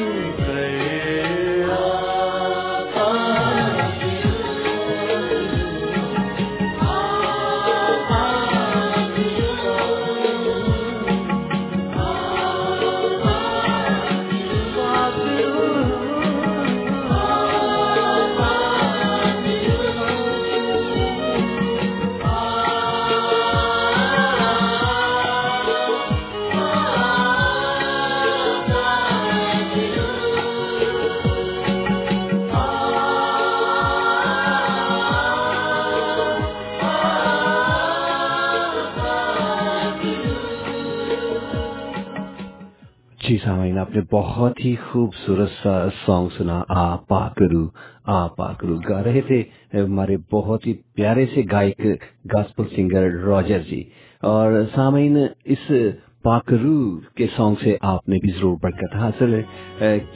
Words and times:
you. 0.00 0.49
نے 43.96 44.00
بہت 44.12 44.64
ہی 44.64 44.74
خوبصورت 44.82 45.50
سا 45.62 45.74
سانگ 46.06 46.28
سنا، 46.36 46.62
آ 46.68 46.96
پا 47.08 47.28
کرو 47.36 47.66
آ 48.14 48.26
پا 48.36 48.52
کرو 48.52 48.76
گا 48.88 49.02
رہے 49.04 49.20
تھے 49.26 49.42
ہمارے 49.74 50.16
بہت 50.32 50.66
ہی 50.66 50.72
پیارے 50.94 51.26
سے 51.34 51.42
گائک، 51.52 51.80
گاسپل 52.32 52.64
سنگر 52.76 53.10
راجر 53.24 53.62
جی۔ 53.70 53.82
اور 54.22 54.52
سامعین، 54.74 55.16
اس 55.44 55.70
پاکرو 56.24 56.78
کے 57.16 57.26
سانگ 57.36 57.54
سے 57.62 57.76
آپ 57.90 58.08
نے 58.08 58.16
بھی 58.22 58.30
ضرور 58.38 58.56
برکت 58.62 58.94
حاصل 58.94 59.40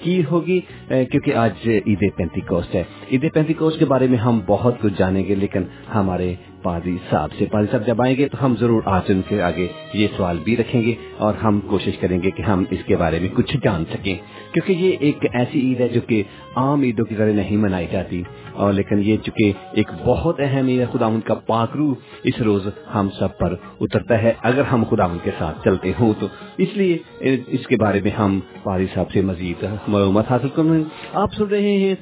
کی 0.02 0.20
ہوگی 0.30 0.60
کیونکہ 0.88 1.34
آج 1.34 1.68
عید 1.86 2.02
پینتی 2.16 2.40
کوسٹ 2.48 2.74
ہے۔ 2.74 2.82
عید 3.12 3.24
پینتی 3.34 3.54
کوسٹ 3.54 3.78
کے 3.78 3.84
بارے 3.84 4.06
میں 4.06 4.18
ہم 4.18 4.40
بہت 4.46 4.80
کچھ 4.80 4.98
جانیں 4.98 5.24
گے، 5.26 5.34
لیکن 5.34 5.62
ہمارے 5.94 6.34
پادری 6.64 6.96
صاحب 7.10 7.30
سے 7.38 7.44
پادری 7.52 7.66
صاحب 7.70 7.86
جب 7.86 8.02
آئیں 8.02 8.16
گے 8.16 8.28
تو 8.28 8.44
ہم 8.44 8.54
ضرور 8.60 8.82
آج 8.84 9.02
ان 9.08 9.20
کے 9.28 9.42
آگے 9.42 9.68
یہ 9.94 10.06
سوال 10.16 10.38
بھی 10.44 10.56
رکھیں 10.56 10.82
گے 10.82 10.94
اور 11.16 11.34
ہم 11.34 11.60
کوشش 11.60 11.96
کریں 12.00 12.22
گے 12.22 12.30
کہ 12.30 12.42
ہم 12.42 12.64
اس 12.70 12.84
کے 12.86 12.96
بارے 12.96 13.18
میں 13.18 13.28
کچھ 13.34 13.56
جان 13.64 13.84
سکیں۔ 13.92 14.16
کیونکہ 14.52 14.72
یہ 14.72 14.96
ایک 15.00 15.26
ایسی 15.32 15.60
عید 15.60 15.80
ہے 15.80 15.88
جو 15.88 16.00
کہ 16.00 16.22
عام 16.56 16.82
عیدوں 16.82 17.04
کی 17.04 17.14
طرح 17.14 17.32
نہیں 17.32 17.56
منائی 17.56 17.86
جاتی 17.92 18.22
اور 18.52 18.72
لیکن 18.72 18.98
یہ 18.98 19.16
چونکہ 19.16 19.52
ایک 19.72 19.90
بہت 20.06 20.40
اہم 20.40 20.66
عید 20.68 20.80
ہے 20.80 20.86
خدا 20.92 21.06
ان 21.06 21.20
کا 21.20 21.34
پاکرو 21.34 21.94
اس 22.24 22.40
روز 22.40 22.68
ہم 22.94 23.08
سب 23.18 23.38
پر 23.38 23.54
اترتا 23.80 24.22
ہے۔ 24.22 24.32
اگر 24.42 24.62
ہم 24.62 24.84
خدا 24.90 25.04
ان 25.04 25.18
کے 25.22 25.30
ساتھ 25.38 25.64
چلتے 25.64 25.92
ہوں 25.98 26.12
تو 26.20 26.26
اس 26.58 26.68
لیے 26.74 26.98
اس 27.46 27.66
کے 27.66 27.76
بارے 27.76 28.00
میں 28.04 28.10
ہم 28.10 28.40
پادری 28.62 28.86
صاحب 28.94 29.10
سے 29.10 29.20
مزید 29.20 29.64
معلومات 29.88 30.30
حاصل 30.30 30.48
کریں 30.54 30.82
آپ 31.12 31.34
سن 31.34 31.44
رہے 31.44 31.76
ہیں 31.78 31.94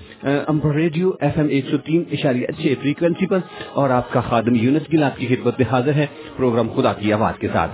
ریڈیو 0.74 1.10
ایف 1.20 1.38
ایم 1.38 1.46
ایک 1.48 1.64
سو 1.70 1.76
تین، 1.76 2.02
اشاریہ 2.12 2.46
چھ 2.46 2.74
فریکوینسی 2.80 3.26
پر 3.26 3.38
اور 3.72 3.90
آپ 3.90 4.12
کا 4.12 4.20
خادم 4.20 4.51
خادم 4.52 4.64
یونس 4.64 4.82
گل 4.92 5.02
آپ 5.02 5.18
کی 5.18 5.26
خدمت 5.26 5.58
میں 5.58 5.66
حاضر 5.70 5.92
ہے۔ 5.92 6.06
پروگرام 6.36 6.68
خدا 6.76 6.92
کی 6.92 7.12
آواز 7.12 7.38
کے 7.38 7.48
ساتھ۔ 7.52 7.70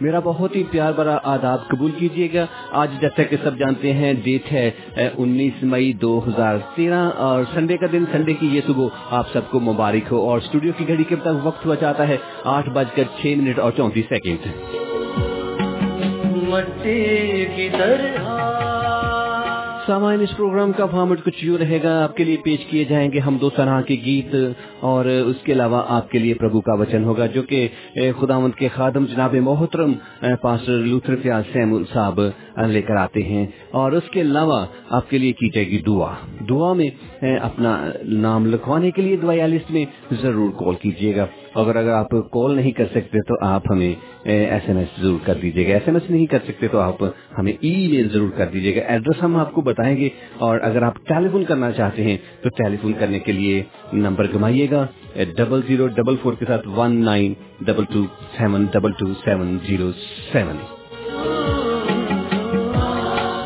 میرا 0.00 0.18
بہت 0.18 0.56
ہی 0.56 0.62
پیار 0.70 0.92
بڑا 0.96 1.18
آداب 1.24 1.68
قبول 1.68 1.90
کیجیے 1.90 2.28
گا۔ 2.34 2.46
آج 2.70 2.88
جیسا 3.00 3.22
کہ 3.22 3.36
سب 3.42 3.58
جانتے 3.58 3.92
ہیں، 3.92 4.12
ڈیٹ 4.24 4.52
ہے 4.52 4.70
انیس 5.16 5.62
مئی 5.62 5.92
دو 5.92 6.20
ہزار 6.28 6.56
تیرہ۔ 6.74 7.10
اور 7.16 7.44
سنڈے 7.54 7.76
کا 7.76 7.86
دن، 7.92 8.04
سنڈے 8.12 8.32
کی 8.32 8.46
یہ 8.46 8.60
صبح 8.66 8.86
آپ 9.10 9.26
سب 9.32 9.50
کو 9.50 9.60
مبارک 9.60 10.12
ہو۔ 10.12 10.16
اور 10.16 10.38
اسٹوڈیو 10.38 10.72
کی 10.76 10.88
گھڑی 10.88 11.04
کے 11.04 11.16
تک 11.16 11.28
وقت 11.42 11.66
ہوا 11.66 11.76
چاہتا 11.76 12.08
ہے۔ 12.08 12.16
آٹھ 12.44 12.70
بج 12.70 12.86
کر 12.94 13.02
چھ 13.20 13.34
منٹ 13.36 13.58
اور 13.58 13.72
چونتیس 13.76 14.04
سیکنڈ۔ 14.08 14.38
مٹی 16.48 17.46
کی 17.56 17.68
سامان 19.86 20.20
اس 20.20 20.36
پروگرام 20.36 20.72
کا 20.72 20.86
فارمیٹ 20.86 21.24
کچھ 21.24 21.44
یوں 21.44 21.58
رہے 21.58 21.82
گا۔ 21.82 22.04
آپ 22.04 22.16
کے 22.16 22.24
لیے 22.24 22.36
پیش 22.44 22.64
کیے 22.64 22.84
جائیں 22.84 23.12
گے 23.12 23.18
ہم 23.18 23.38
دو 23.40 23.50
طرح 23.50 23.80
کے 23.80 23.96
گیت 24.04 24.34
اور 24.80 25.04
اس 25.04 25.36
کے 25.44 25.52
علاوہ 25.52 25.82
آپ 25.88 26.10
کے 26.10 26.18
لیے 26.18 26.34
پربھو 26.34 26.60
کا 26.60 26.72
وچن 26.74 27.04
ہوگا 27.04 27.26
جو 27.26 27.42
کہ 27.42 27.68
خداوند 28.18 28.58
کے 28.58 28.68
خادم 28.74 29.04
جناب 29.04 29.34
محترم 29.34 29.92
پاسٹر 30.40 30.72
لوتر 30.72 31.16
فیاض 31.16 31.44
سیم 31.52 31.82
صاحب 31.92 32.20
لے 32.66 32.82
کر 32.82 32.96
آتے 32.96 33.22
ہیں۔ 33.22 33.46
اور 33.70 33.92
اس 33.92 34.10
کے 34.10 34.20
علاوہ 34.20 34.66
آپ 34.90 35.10
کے 35.10 35.18
لیے 35.18 35.32
کی 35.32 35.50
جائے 35.50 35.66
گی 35.66 35.78
دعا۔ 35.78 36.14
دعا 36.48 36.72
میں 36.72 37.24
اپنا 37.42 37.86
نام 38.04 38.46
لکھوانے 38.46 38.90
کے 38.90 39.02
لیے 39.02 39.16
دعا 39.16 39.46
لسٹ 39.46 39.70
میں 39.70 39.84
ضرور 40.22 40.50
کال 40.50 40.74
کیجیے 40.74 41.16
گا۔ 41.16 41.26
اور 41.52 41.74
اگر 41.74 41.92
آپ 41.92 42.10
کال 42.32 42.54
نہیں 42.56 42.70
کر 42.70 42.86
سکتے 42.90 43.22
تو 43.28 43.34
آپ 43.46 43.62
ہمیں 43.70 43.94
ایس 44.24 44.62
ایم 44.66 44.76
ایس 44.76 45.00
ضرور 45.02 45.18
کر 45.24 45.34
دیجیے 45.42 45.66
گا۔ 45.68 45.72
ایس 45.72 45.82
ایم 45.86 45.94
ایس 45.94 46.10
نہیں 46.10 46.26
کر 46.26 46.38
سکتے 46.46 46.68
تو 46.68 46.78
آپ 46.80 47.02
ہمیں 47.38 47.52
ای 47.52 47.86
میل 47.88 48.08
ضرور 48.08 48.30
کر 48.30 48.46
دیجیے 48.52 48.74
گا۔ 48.76 48.80
ایڈریس 48.80 49.22
ہم 49.22 49.36
آپ 49.36 49.52
کو 49.52 49.60
بتائیں 49.60 49.96
گے 49.96 50.08
اور 50.38 50.60
اگر 50.62 50.82
آپ 50.82 50.94
ٹیلی 51.08 51.28
فون 51.32 51.44
کرنا 51.44 51.70
چاہتے 51.72 52.02
ہیں 52.02 52.16
تو 52.42 52.48
ٹیلی 52.48 52.76
فون 52.82 52.92
کرنے 52.98 53.18
کے 53.18 53.32
لیے 53.32 53.62
نمبر 53.92 54.32
گھمائیے 54.32 54.70
گا۔ 54.70 54.86
ڈبل 55.36 55.60
زیرو 55.68 55.86
ڈبل 55.86 56.16
فور 56.22 56.32
کے 56.32 56.44
ساتھ 56.48 56.68
one 56.68 57.04
nine 57.04 57.32
double 57.60 57.84
two 57.92 58.04
seven 58.38 58.66
double 58.72 58.92
two 58.92 59.06
seven 59.24 59.58
zero 59.66 59.90
seven 60.32 60.56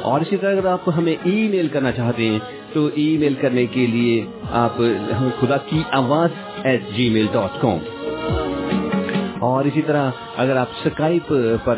اور 0.03 0.21
اسی 0.21 0.37
طرح 0.37 0.51
اگر 0.51 0.67
آپ 0.67 0.89
ہمیں 0.97 1.15
ای 1.23 1.49
میل 1.49 1.69
کرنا 1.69 1.93
چاہتے 1.93 2.29
ہیں 2.29 2.39
تو 2.73 2.89
ای 2.95 3.17
میل 3.19 3.35
کرنے 3.35 3.67
کے 3.67 3.87
لیے 3.87 4.25
آپ 4.51 4.77
خدا 5.41 5.57
کی 5.57 5.83
آواز 5.93 6.31
at 6.63 6.83
G 6.97 7.09
mile 7.11 7.27
dot 7.33 7.61
com 7.61 7.79
اور 9.39 9.65
اسی 9.65 9.83
طرح 9.83 10.11
اگر 10.37 10.57
آپ 10.57 10.67
سکائپ 10.85 11.35
پر 11.65 11.77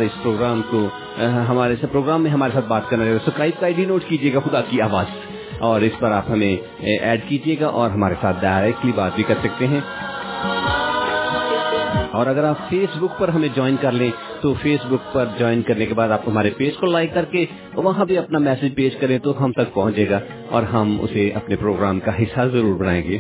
اس 5.81 5.99
پر 5.99 6.11
آپ 6.11 6.31
ہمیں 6.31 6.57
ایڈ 6.81 7.21
کیجیے 7.29 7.57
گا 7.61 7.67
اور 7.67 7.91
ہمارے 7.91 8.15
ساتھ 8.21 8.37
ڈائریکٹلی 8.41 8.93
بات 8.93 9.13
بھی 9.15 9.23
کر 9.23 9.35
سکتے 9.43 9.67
ہیں۔ 9.67 9.81
اور 12.11 12.27
اگر 12.27 12.45
آپ 12.45 12.71
فیس 12.71 12.97
بک 12.97 13.19
پر 13.19 13.29
ہمیں 13.29 13.49
جوائن 13.55 13.77
کر 13.81 13.93
لیں 13.93 14.11
تو 14.41 14.55
فیس 14.63 14.87
بک 14.87 15.13
پر 15.13 15.25
جوائن 15.39 15.63
کرنے 15.63 15.87
کے 15.87 15.95
بعد 15.95 16.09
آپ 16.09 16.29
ہمارے 16.29 16.51
پیج 16.51 16.77
کو 16.77 16.87
لائک 16.87 17.15
کر 17.15 17.25
کے 17.25 17.47
وہاں 17.75 18.05
بھی 18.05 18.19
اپنا 18.19 18.39
میسج 18.39 18.75
پیش 18.75 18.97
کریں 18.97 19.19
تو 19.19 19.45
ہم 19.45 19.53
تک 19.53 19.75
پہنچے 19.75 20.11
گا 20.11 20.21
اور 20.51 20.63
ہم 20.63 20.97
اسے 21.01 21.31
اپنے 21.35 21.57
پروگرام 21.57 22.01
کا 22.01 22.23
حصہ 22.23 22.41
ضرور 22.53 22.75
بنائیں 22.77 23.03
گے۔ 23.03 23.19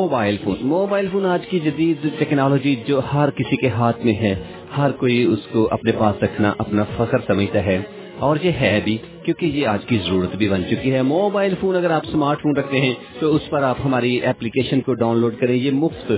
موبائل 0.00 0.36
فون۔ 0.44 0.56
موبائل 0.60 1.06
فون 1.12 1.26
آج 1.26 1.46
کی 1.46 1.60
جدید 1.60 2.06
ٹیکنالوجی 2.18 2.76
جو 2.86 3.00
ہر 3.14 3.30
کسی 3.30 3.56
کے 3.56 3.68
ہاتھ 3.68 4.06
میں 4.06 4.14
ہے، 4.14 4.34
ہر 4.76 4.90
کوئی 4.90 5.24
اس 5.24 5.38
کو 5.52 5.68
اپنے 5.70 5.92
پاس 5.92 6.22
رکھنا 6.22 6.52
اپنا 6.58 6.84
فخر 6.96 7.18
سمجھتا 7.26 7.64
ہے۔ 7.64 7.82
اور 8.18 8.36
یہ 8.42 8.50
ہے 8.50 8.80
بھی 8.84 8.98
کیونکہ 9.22 9.46
یہ 9.46 9.66
آج 9.66 9.84
کی 9.84 9.98
ضرورت 9.98 10.36
بھی 10.36 10.48
بن 10.48 10.62
چکی 10.70 10.94
ہے۔ 10.94 11.02
موبائل 11.02 11.54
فون 11.60 11.76
اگر 11.76 11.90
آپ 11.90 12.02
اسمارٹ 12.08 12.42
فون 12.42 12.56
رکھتے 12.56 12.80
ہیں 12.80 12.94
تو 13.18 13.34
اس 13.34 13.50
پر 13.50 13.62
آپ 13.62 13.76
ہماری 13.84 14.26
اپلیکیشن 14.26 14.80
کو 14.80 14.94
ڈاؤن 14.94 15.18
لوڈ 15.18 15.34
کریں۔ 15.36 15.56
یہ 15.56 15.70
مفت 15.70 16.12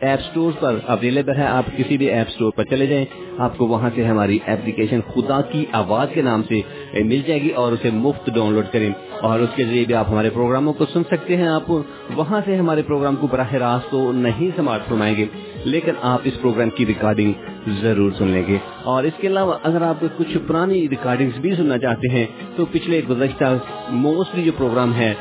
ایپ 0.00 0.18
اسٹور 0.20 0.52
پر 0.60 0.76
اویلیبل 0.86 1.36
ہے۔ 1.36 1.46
آپ 1.46 1.64
کسی 1.76 1.98
بھی 1.98 2.10
ایپ 2.10 2.26
اسٹور 2.30 2.52
پر 2.56 2.64
چلے 2.64 2.86
جائیں، 2.86 3.04
آپ 3.38 3.58
کو 3.58 3.66
وہاں 3.66 3.90
سے 3.94 4.04
ہماری 4.04 4.38
اپلیکیشن 4.46 5.00
خدا 5.14 5.40
کی 5.40 5.64
آواز 5.72 6.08
کے 6.12 6.22
نام 6.22 6.42
سے 6.42 6.60
مل 6.94 7.20
جائے 7.26 7.42
گی 7.42 7.48
اور 7.48 7.72
اسے 7.72 7.90
مفت 7.90 8.30
ڈاؤن 8.34 8.54
لوڈ 8.54 8.64
کریں۔ 8.72 8.90
اور 9.20 9.40
اس 9.40 9.48
کے 9.56 9.64
ذریعے 9.64 9.84
بھی 9.84 9.94
آپ 9.94 10.10
ہمارے 10.10 10.30
پروگراموں 10.30 10.72
کو 10.72 10.86
سن 10.92 11.02
سکتے 11.10 11.36
ہیں۔ 11.36 11.48
آپ 11.48 11.70
وہاں 12.16 12.40
سے 12.44 12.56
ہمارے 12.56 12.82
پروگرام 12.82 13.16
کو 13.16 13.26
براہ 13.26 13.52
راست 13.52 13.90
تو 13.90 14.12
نہیں 14.12 14.50
سماعت 14.56 14.80
فرمائیں 14.88 15.16
گے۔ 15.16 15.26
لیکن 15.64 15.92
آپ 16.02 16.18
اس 16.24 16.40
پروگرام 16.40 16.70
کی 16.70 16.86
ریکارڈنگ 16.86 17.32
ضرور 17.80 18.12
سن 18.18 18.28
لیں 18.28 18.42
گے۔ 18.48 18.58
اور 18.82 19.04
اس 19.04 19.12
کے 19.20 19.26
علاوہ 19.26 19.54
اگر 19.62 19.82
آپ 19.82 20.04
کچھ 20.16 20.36
پرانی 20.46 20.88
ریکارڈنگ 20.88 21.30
بھی 21.40 21.56
سننا 21.56 21.78
چاہتے 21.78 22.12
ہیں، 22.12 22.26
تو 22.56 22.64
پچھلے 22.70 23.02
گزشتہ 23.10 23.44
موسٹلی 23.88 24.42
جو 24.42 24.52
پروگرام 24.56 24.94
ہے 24.94 25.14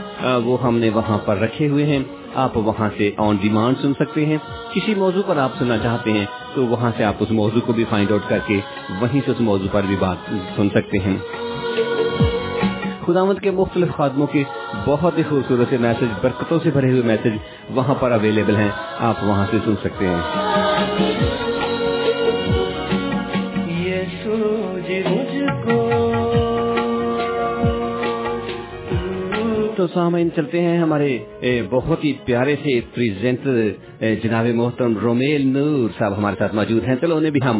وہ 0.43 0.63
ہم 0.63 0.77
نے 0.77 0.89
وہاں 0.89 1.17
پر 1.17 1.37
رکھے 1.37 1.67
ہوئے 1.67 1.85
ہیں۔ 1.85 1.99
آپ 2.35 2.57
وہاں 2.57 2.89
سے 2.97 3.11
آن 3.17 3.35
ڈیمانڈ 3.41 3.77
سن 3.81 3.93
سکتے 3.93 4.25
ہیں۔ 4.25 4.37
کسی 4.73 4.95
موضوع 4.95 5.21
پر 5.27 5.37
آپ 5.37 5.49
سننا 5.59 5.77
چاہتے 5.77 6.11
ہیں، 6.11 6.25
تو 6.53 6.65
وہاں 6.65 6.91
سے 6.97 7.03
آپ 7.03 7.13
اس 7.19 7.31
موضوع 7.31 7.61
کو 7.61 7.73
بھی 7.73 7.85
فائنڈ 7.89 8.11
آؤٹ 8.11 8.21
کر 8.27 8.39
کے 8.47 8.59
وہیں 9.01 9.21
سے 9.25 9.31
اس 9.31 9.41
موضوع 9.41 9.67
پر 9.71 9.81
بھی 9.87 9.95
بات 9.99 10.17
سن 10.55 10.69
سکتے 10.69 10.97
ہیں۔ 10.97 11.17
خدامت 13.07 13.41
کے 13.41 13.51
مختلف 13.51 13.95
خادموں 13.95 14.27
کے 14.27 14.43
بہت 14.85 15.17
ہی 15.17 15.23
خوبصورت 15.23 15.67
سے 15.69 15.77
میسج، 15.77 16.19
برکتوں 16.21 16.59
سے 16.63 16.69
بھرے 16.71 16.89
ہوئے 16.89 17.01
میسج 17.01 17.37
وہاں 17.69 17.95
پر 17.95 18.11
اویلیبل 18.11 18.55
ہیں۔ 18.55 18.69
آپ 18.99 19.15
وہاں 19.23 19.45
سے 19.51 19.57
سن 19.65 19.75
سکتے 19.83 20.07
ہیں۔ 20.07 21.52
تو 29.83 29.87
سامعین 29.93 30.29
چلتے 30.35 30.61
ہیں 30.61 30.77
ہمارے 30.77 31.17
بہت 31.69 32.03
ہی 32.03 32.13
پیارے 32.25 32.55
سے 32.63 32.79
پریزنٹر 32.93 33.69
جناب 34.23 34.45
محترم 34.45 34.97
رومیل 34.97 35.47
نور 35.47 35.89
صاحب 35.99 36.17
ہمارے 36.17 36.35
ساتھ 36.39 36.55
موجود 36.55 36.83
ہیں۔ 36.87 36.95
چلو 37.01 37.15
انہیں 37.17 37.31
بھی 37.31 37.39
ہم 37.45 37.59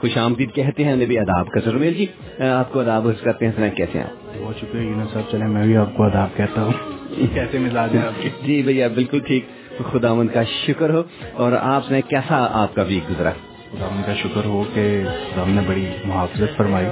خوش 0.00 0.18
آمدید 0.18 0.54
کہتے 0.54 0.84
ہیں 0.84 0.92
انہیں 0.92 1.06
بھی 1.06 1.18
اداب 1.18 1.48
کرتے 1.48 1.70
رومیل 1.70 1.94
جی 1.94 2.06
آپ 2.38 2.72
کو 2.72 2.80
اداب 2.80 3.06
کرتے 3.22 3.48
ہیں 3.48 3.70
کیسے 3.76 3.98
ہیں 3.98 4.06
بہت 4.38 4.56
شکریہ 4.56 4.82
یونس 4.82 5.12
صاحب 5.12 5.30
چلے 5.30 5.46
میں 5.46 5.66
بھی 5.66 5.76
آپ 5.76 5.96
کو 5.96 6.02
اداب 6.02 6.36
کہتا 6.36 6.62
ہوں۔ 6.62 6.72
کیسے 7.34 7.58
مزاج 7.58 7.96
ہے 7.96 8.06
آپ؟ 8.06 8.22
کی 8.22 8.28
جی 8.42 8.62
بھیا 8.62 8.88
بالکل 8.88 9.18
ٹھیک۔ 9.20 9.44
خدا 9.92 10.08
کا 10.32 10.42
شکر 10.66 10.90
ہو۔ 10.90 11.02
اور 11.32 11.52
آپ 11.52 11.90
نے 11.90 12.00
کیسا 12.02 12.48
آپ 12.50 12.74
کا 12.74 12.82
ویک 12.82 13.10
گزرا؟ 13.10 13.30
خدا 13.70 14.02
کا 14.06 14.14
شکر 14.14 14.44
ہو 14.44 14.64
کہ 14.74 15.04
خدا 15.04 15.44
نے 15.48 15.60
بڑی 15.66 15.86
محافظت 16.04 16.56
فرمائی 16.56 16.86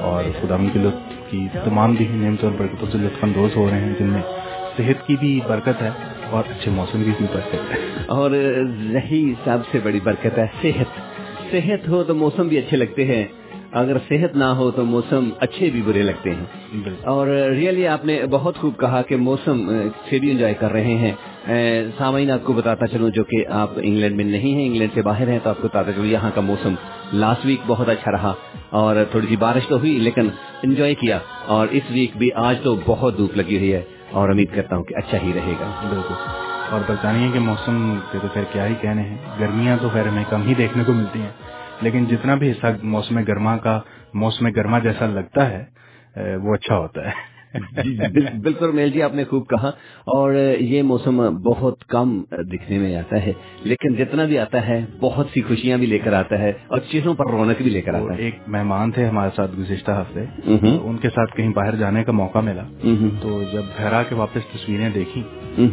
اور 0.00 0.24
خدا 0.40 0.56
کے 0.72 0.78
لطف 0.78 1.05
کی 1.36 1.58
تمام 1.64 1.94
دینی 1.94 2.24
نعمتوں 2.24 2.50
اور 2.50 2.58
برکتوں 2.58 2.88
سے 2.92 2.98
لطف 2.98 3.24
اندوز 3.24 3.56
ہو 3.56 3.70
رہے 3.70 3.80
ہیں 3.80 3.94
جن 3.98 4.06
میں 4.06 4.22
صحت 4.76 5.06
کی 5.06 5.16
بھی 5.20 5.40
برکت 5.48 5.82
ہے 5.82 5.90
اور 6.30 6.42
اچھے 6.50 6.70
موسم 6.70 7.04
کی 7.04 7.10
بھی 7.18 7.26
برکت 7.32 7.54
ہے۔ 7.54 8.04
اور 8.06 8.30
یہی 8.80 9.34
سب 9.44 9.58
سے 9.72 9.78
بڑی 9.82 10.00
برکت 10.00 10.38
ہے۔ 10.38 10.46
صحت 10.62 11.00
صحت 11.50 11.88
ہو 11.88 12.04
تو 12.04 12.14
موسم 12.14 12.48
بھی 12.48 12.58
اچھے 12.58 12.76
لگتے 12.76 13.04
ہیں 13.04 13.24
اگر 13.72 13.96
صحت 14.08 14.36
نہ 14.36 14.44
ہو 14.44 14.70
تو 14.70 14.84
موسم 14.84 15.28
اچھے 15.40 15.70
بھی 15.70 15.82
برے 15.82 16.02
لگتے 16.02 16.30
ہیں۔ 16.30 16.44
اور 17.04 17.26
ریئلی 17.26 17.88
آپ 17.88 18.04
نے 18.04 18.22
بہت 18.30 18.56
خوب 18.56 18.72
کہا 18.78 19.02
کہ 19.02 19.16
موسم 19.16 19.82
سے 20.10 20.18
بھی 20.18 20.30
انجوائے 20.30 20.54
کر 20.54 20.72
رہے 20.72 20.94
ہیں۔ 20.94 21.12
سامعین 21.98 22.30
آپ 22.30 22.44
کو 22.44 22.52
بتاتا 22.52 22.86
چلوں 22.86 23.10
جو 23.10 23.24
کہ 23.24 23.46
آپ 23.46 23.70
انگلینڈ 23.76 24.16
میں 24.16 24.24
نہیں 24.24 24.54
ہیں 24.54 24.66
انگلینڈ 24.66 24.90
سے 24.94 25.02
باہر 25.02 25.28
ہیں 25.28 25.38
تو 25.42 25.50
آپ 25.50 25.56
کو 25.62 25.68
بتاتا 25.68 25.92
چلوں 25.92 26.06
یہاں 26.06 26.30
کا 26.34 26.40
موسم 26.40 26.74
لاسٹ 27.12 27.46
ویک 27.46 27.60
بہت 27.66 27.88
اچھا 27.88 28.12
رہا 28.12 28.34
اور 28.70 28.96
تھوڑی 29.10 29.26
سی 29.26 29.36
بارش 29.36 29.66
تو 29.68 29.78
ہوئی 29.78 29.98
لیکن 29.98 30.28
انجوائے 30.62 30.94
کیا 30.94 31.18
اور 31.46 31.68
اس 31.70 31.82
ویک 31.90 32.16
بھی 32.16 32.30
آج 32.34 32.56
تو 32.62 32.76
بہت 32.86 33.18
دھوپ 33.18 33.36
لگی 33.36 33.58
ہوئی 33.58 33.74
ہے 33.74 33.82
اور 34.10 34.28
امید 34.28 34.54
کرتا 34.54 34.76
ہوں 34.76 34.84
کہ 34.84 34.94
اچھا 34.96 35.18
ہی 35.22 35.32
رہے 35.34 35.52
گا۔ 35.60 35.88
بالکل۔ 35.88 36.14
اور 36.70 36.80
برطانیہ 36.86 37.32
کے 37.32 37.38
موسم 37.38 37.98
کے 38.12 38.18
تو 38.22 38.28
خیر 38.34 38.42
کیا 38.52 38.66
ہی 38.66 38.74
کہنے 38.80 39.02
ہیں۔ 39.02 39.16
گرمیاں 39.40 39.76
تو 39.82 39.88
خیر 39.92 40.08
ہمیں 40.08 40.24
کم 40.30 40.42
ہی 40.42 40.54
دیکھنے 40.54 40.84
کو 40.84 40.92
ملتی 40.92 41.20
ہیں۔ 41.20 41.30
لیکن 41.80 42.04
جتنا 42.04 42.34
بھی 42.34 42.50
حصہ 42.50 42.66
موسم 42.82 43.20
گرما 43.20 43.56
کا، 43.56 43.80
موسم 44.14 44.48
گرما 44.48 44.78
جیسا 44.78 45.06
لگتا 45.06 45.50
ہے، 45.50 45.64
وہ 46.36 46.54
اچھا 46.54 46.76
ہوتا 46.76 47.06
ہے۔ 47.06 47.35
بالکل 48.42 48.72
میل 48.72 48.90
جی 48.90 49.02
آپ 49.02 49.14
نے 49.14 49.24
خوب 49.24 49.48
کہا 49.48 49.68
اور 50.06 50.34
یہ 50.60 50.82
موسم 50.82 51.20
بہت 51.42 51.84
کم 51.84 52.22
دکھنے 52.52 52.78
میں 52.78 52.96
آتا 52.96 53.26
ہے 53.26 53.32
لیکن 53.64 53.94
جتنا 53.94 54.24
بھی 54.24 54.38
آتا 54.38 54.66
ہے 54.68 54.84
بہت 55.00 55.26
سی 55.34 55.42
خوشیاں 55.42 55.78
بھی 55.78 55.86
لے 55.86 55.98
کر 55.98 56.12
آتا 56.12 56.38
ہے 56.38 56.52
اور 56.66 56.78
چیزوں 56.90 57.14
پر 57.14 57.30
رونق 57.30 57.62
بھی 57.62 57.70
لے 57.70 57.80
کر 57.80 57.94
آتا 57.94 58.14
ہے۔ 58.14 58.22
ایک 58.22 58.34
مہمان 58.46 58.90
تھے 58.90 59.04
ہمارے 59.06 59.30
ساتھ 59.36 59.50
گزشتہ 59.58 59.92
ہفتے 59.92 60.24
ان 60.82 60.96
کے 60.96 61.08
ساتھ 61.08 61.36
کہیں 61.36 61.48
باہر 61.48 61.76
جانے 61.76 62.04
کا 62.04 62.12
موقع 62.12 62.38
ملا۔ 62.38 62.62
تو 63.22 63.42
جب 63.52 63.62
گھر 63.78 63.92
آ 63.92 64.02
کے 64.02 64.14
واپس 64.14 64.46
تصویریں 64.52 64.88
دیکھی 64.94 65.22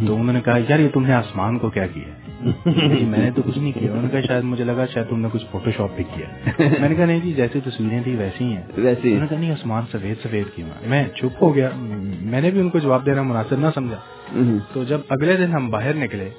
تو 0.08 0.16
انہوں 0.16 0.34
نے 0.34 0.42
کہا 0.46 0.58
یار 0.70 0.80
یہ 0.80 0.90
تم 0.94 1.06
نے 1.06 1.14
آسمان 1.14 1.60
کو 1.60 1.70
کیا 1.70 1.88
کیا 1.88 2.12
میں 3.08 3.20
نے 3.20 3.32
تو 3.36 3.42
کچھ 3.42 3.58
نہیں 3.58 3.72
کیا۔ 3.72 3.92
انہوں 3.92 4.04
نے 4.04 4.10
کہا 4.12 4.22
شاید 4.22 4.44
مجھے 4.44 4.64
لگا 4.64 4.86
شاید 4.86 5.10
تم 5.10 5.20
نے 5.20 5.28
کچھ 5.32 5.46
فوٹو 5.52 5.72
شاپ 5.72 5.96
بھی 5.96 6.04
کیا 6.04 6.28
میں 6.80 6.90
نے 6.90 6.96
کہا 6.96 7.06
نہیں 7.06 7.20
جی 7.24 7.34
جیسی 7.34 7.60
تصویریں 7.66 8.04
تھی 8.04 8.16
ویسی 8.16 8.44
ہیں۔ 8.44 8.62
ویسی۔ 8.78 9.10
انہوں 9.10 9.22
نے 9.22 9.28
کہا 9.28 9.40
نہیں 9.40 9.52
آسمان 9.52 9.84
سفید 9.92 10.18
سفید 10.24 10.56
کی 10.56 10.64
میں 10.88 11.04
چپ 11.16 11.44
ہو 11.44 11.56
گیا۔ 11.56 11.70
میں 12.22 12.42
نے 12.42 12.52
بھی 12.52 12.60
ان 12.60 12.70
کو 12.70 12.80
جواب 12.80 13.06
دینا 13.06 13.22
مناسب 13.22 13.60
نہ 13.60 13.68
سمجھا۔ 13.76 13.98
تو 14.74 14.84
جب 14.84 15.02
اگلے 15.10 15.38
دن 15.38 15.52
ہم 15.52 15.70
باہر 15.70 15.94
نکلے 15.94 16.30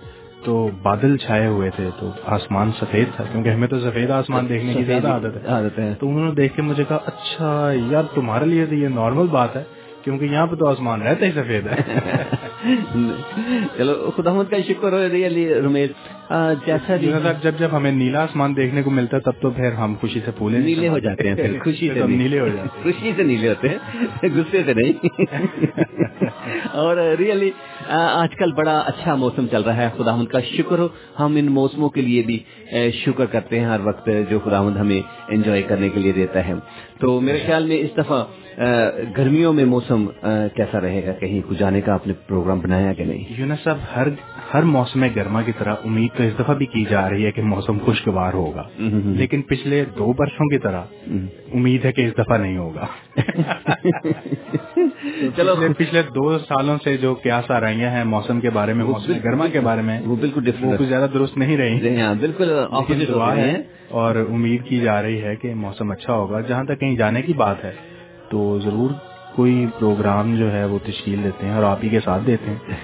تو 0.44 0.68
بادل 0.82 1.16
چھائے 1.16 1.46
ہوئے 1.46 1.70
تھے 1.76 1.90
تو 2.00 2.10
آسمان 2.26 2.70
سفید 2.80 3.16
تھا 3.16 3.24
کیونکہ 3.32 3.48
ہمیں 3.48 3.68
تو 3.68 3.80
سفید 3.80 4.10
آسمان 4.10 4.48
دیکھنے 4.48 4.74
کی 4.74 4.84
زیادہ 4.84 5.08
عادت 5.08 5.36
ہے۔ 5.36 5.46
تو 5.98 6.08
انہوں 6.08 6.24
نے 6.24 6.30
دیکھ 6.30 6.56
کے 6.56 6.62
مجھے 6.62 6.84
کہا 6.88 6.98
اچھا 7.06 7.70
یار 7.90 8.02
تمہارے 8.14 8.44
لیے 8.44 8.66
تو 8.66 8.74
یہ 8.74 8.88
نارمل 8.88 9.26
بات 9.26 9.56
ہے۔ 9.56 9.62
کیونکہ 10.04 10.24
یہاں 10.24 10.46
پہ 10.46 10.54
تو 10.54 10.66
آسمان 10.66 11.02
رہتا 11.02 11.26
ہی 11.26 11.32
سفید 11.32 11.66
ہے۔ 11.66 11.76
چلو 13.78 14.10
خدا 14.16 14.42
کا 14.50 14.56
شکر 14.68 14.92
ہو 14.92 15.08
ریئلی 15.12 15.54
رمیش 15.54 15.90
جیسا 16.66 16.96
جب 17.42 17.58
جب 17.58 17.68
ہمیں 17.72 17.90
نیلا 17.92 18.22
آسمان 18.22 18.56
دیکھنے 18.56 18.82
کو 18.82 18.90
ملتا 18.90 19.16
ہے 19.16 19.22
تب 19.22 19.40
تو 19.40 19.50
پھر 19.50 19.72
ہم 19.72 19.94
خوشی 20.00 20.20
سے 20.24 20.30
پھولے 20.30 20.58
نیلے 20.68 20.88
ہو 20.88 20.98
جاتے 20.98 21.28
ہیں 21.28 21.58
خوشی 21.64 21.88
سے 21.94 22.06
نیلے 22.06 22.40
ہو 22.40 22.48
جاتے 22.48 22.60
ہیں۔ 22.60 22.82
خوشی 22.82 23.12
سے 23.16 23.22
نیلے 23.22 23.48
ہوتے 23.48 23.68
ہیں 23.68 24.28
غصے 24.34 24.62
سے 24.66 24.74
نہیں۔ 24.74 24.92
اور 26.74 26.96
ریئلی 27.18 27.50
آج 27.88 28.34
کل 28.36 28.52
بڑا 28.52 28.78
اچھا 28.86 29.14
موسم 29.14 29.46
چل 29.50 29.62
رہا 29.62 29.76
ہے 29.76 29.88
خدا 29.96 30.16
کا 30.32 30.40
شکر 30.40 30.78
ہو۔ 30.78 30.88
ہم 31.20 31.36
ان 31.36 31.46
موسموں 31.52 31.88
کے 31.88 32.00
لیے 32.00 32.22
بھی 32.22 32.38
شکر 33.04 33.26
کرتے 33.26 33.60
ہیں 33.60 33.66
ہر 33.66 33.80
وقت 33.84 34.08
جو 34.30 34.38
خدا 34.38 34.60
ہمیں 34.80 35.00
انجوائے 35.28 35.62
کرنے 35.62 35.88
کے 35.88 36.00
لیے 36.00 36.12
دیتا 36.12 36.46
ہے۔ 36.48 36.54
تو 37.00 37.20
میرے 37.20 37.38
خیال 37.46 37.66
میں 37.66 37.78
اس 37.78 37.96
دفعہ 37.96 38.24
گرمیوں 39.16 39.52
میں 39.52 39.64
موسم 39.64 40.06
کیسا 40.54 40.80
رہے 40.80 41.06
گا؟ 41.06 41.12
کہیں 41.12 41.40
کو 41.48 41.54
جانے 41.54 41.80
کا 41.80 41.94
آپ 41.94 42.06
نے 42.06 42.12
پروگرام 42.26 42.60
بنایا 42.60 42.92
کہ 42.92 43.04
نہیں؟ 43.04 43.24
یونس 43.28 43.64
صاحب 43.64 43.76
ہر 43.96 44.08
ہر 44.54 44.62
موسم 44.62 45.04
گرما 45.16 45.42
کی 45.42 45.52
طرح 45.58 45.74
امید 45.84 46.16
تو 46.16 46.22
اس 46.22 46.32
دفعہ 46.38 46.54
بھی 46.54 46.66
کی 46.66 46.84
جا 46.90 47.10
رہی 47.10 47.26
ہے 47.26 47.30
کہ 47.30 47.42
موسم 47.42 47.78
خوشگوار 47.78 48.32
ہوگا۔ 48.32 48.62
لیکن 49.16 49.42
پچھلے 49.42 49.84
دو 49.98 50.12
برسوں 50.12 50.46
کی 50.46 50.58
طرح 50.58 50.82
امید 51.54 51.84
ہے 51.84 51.92
کہ 51.92 52.00
اس 52.00 52.12
دفعہ 52.18 52.38
نہیں 52.38 52.56
ہوگا۔ 52.56 52.86
چلو 55.36 55.54
پچھلے 55.78 56.02
دو 56.02 56.38
سالوں 56.38 56.76
سے 56.84 56.96
جو 56.96 57.14
قیاس 57.14 57.50
آ 57.50 57.60
رہی 57.60 57.84
ہیں 57.84 58.04
موسم 58.04 58.40
کے 58.40 58.50
بارے 58.50 58.72
میں 58.72 58.84
موسم 58.84 59.12
گرما 59.24 59.46
کے 59.52 59.60
بارے 59.60 59.82
میں 59.82 60.00
وہ 60.06 60.16
بالکل 60.16 60.50
کچھ 60.76 60.88
زیادہ 60.88 61.06
درست 61.14 61.38
نہیں 61.38 61.56
رہی۔ 61.56 61.78
ہاں، 62.00 62.14
بالکل 62.20 62.50
ہے 63.36 63.56
اور 63.88 64.16
امید 64.30 64.64
کی 64.64 64.78
جا 64.80 65.02
رہی 65.02 65.22
ہے 65.22 65.36
کہ 65.36 65.54
موسم 65.54 65.90
اچھا 65.90 66.12
ہوگا۔ 66.12 66.40
جہاں 66.40 66.64
تک 66.64 66.80
کہیں 66.80 66.96
جانے 66.96 67.22
کی 67.22 67.32
بات 67.32 67.64
ہے 67.64 67.72
تو 68.28 68.58
ضرور 68.58 68.90
کوئی 69.34 69.66
پروگرام 69.78 70.36
جو 70.36 70.52
ہے 70.52 70.64
وہ 70.64 70.78
تشکیل 70.86 71.24
دیتے 71.24 71.46
ہیں 71.46 71.54
اور 71.54 71.62
آپ 71.62 71.78
ہی 71.82 71.88
کے 71.88 72.00
ساتھ 72.00 72.22
دیتے 72.26 72.50
ہیں۔ 72.50 72.76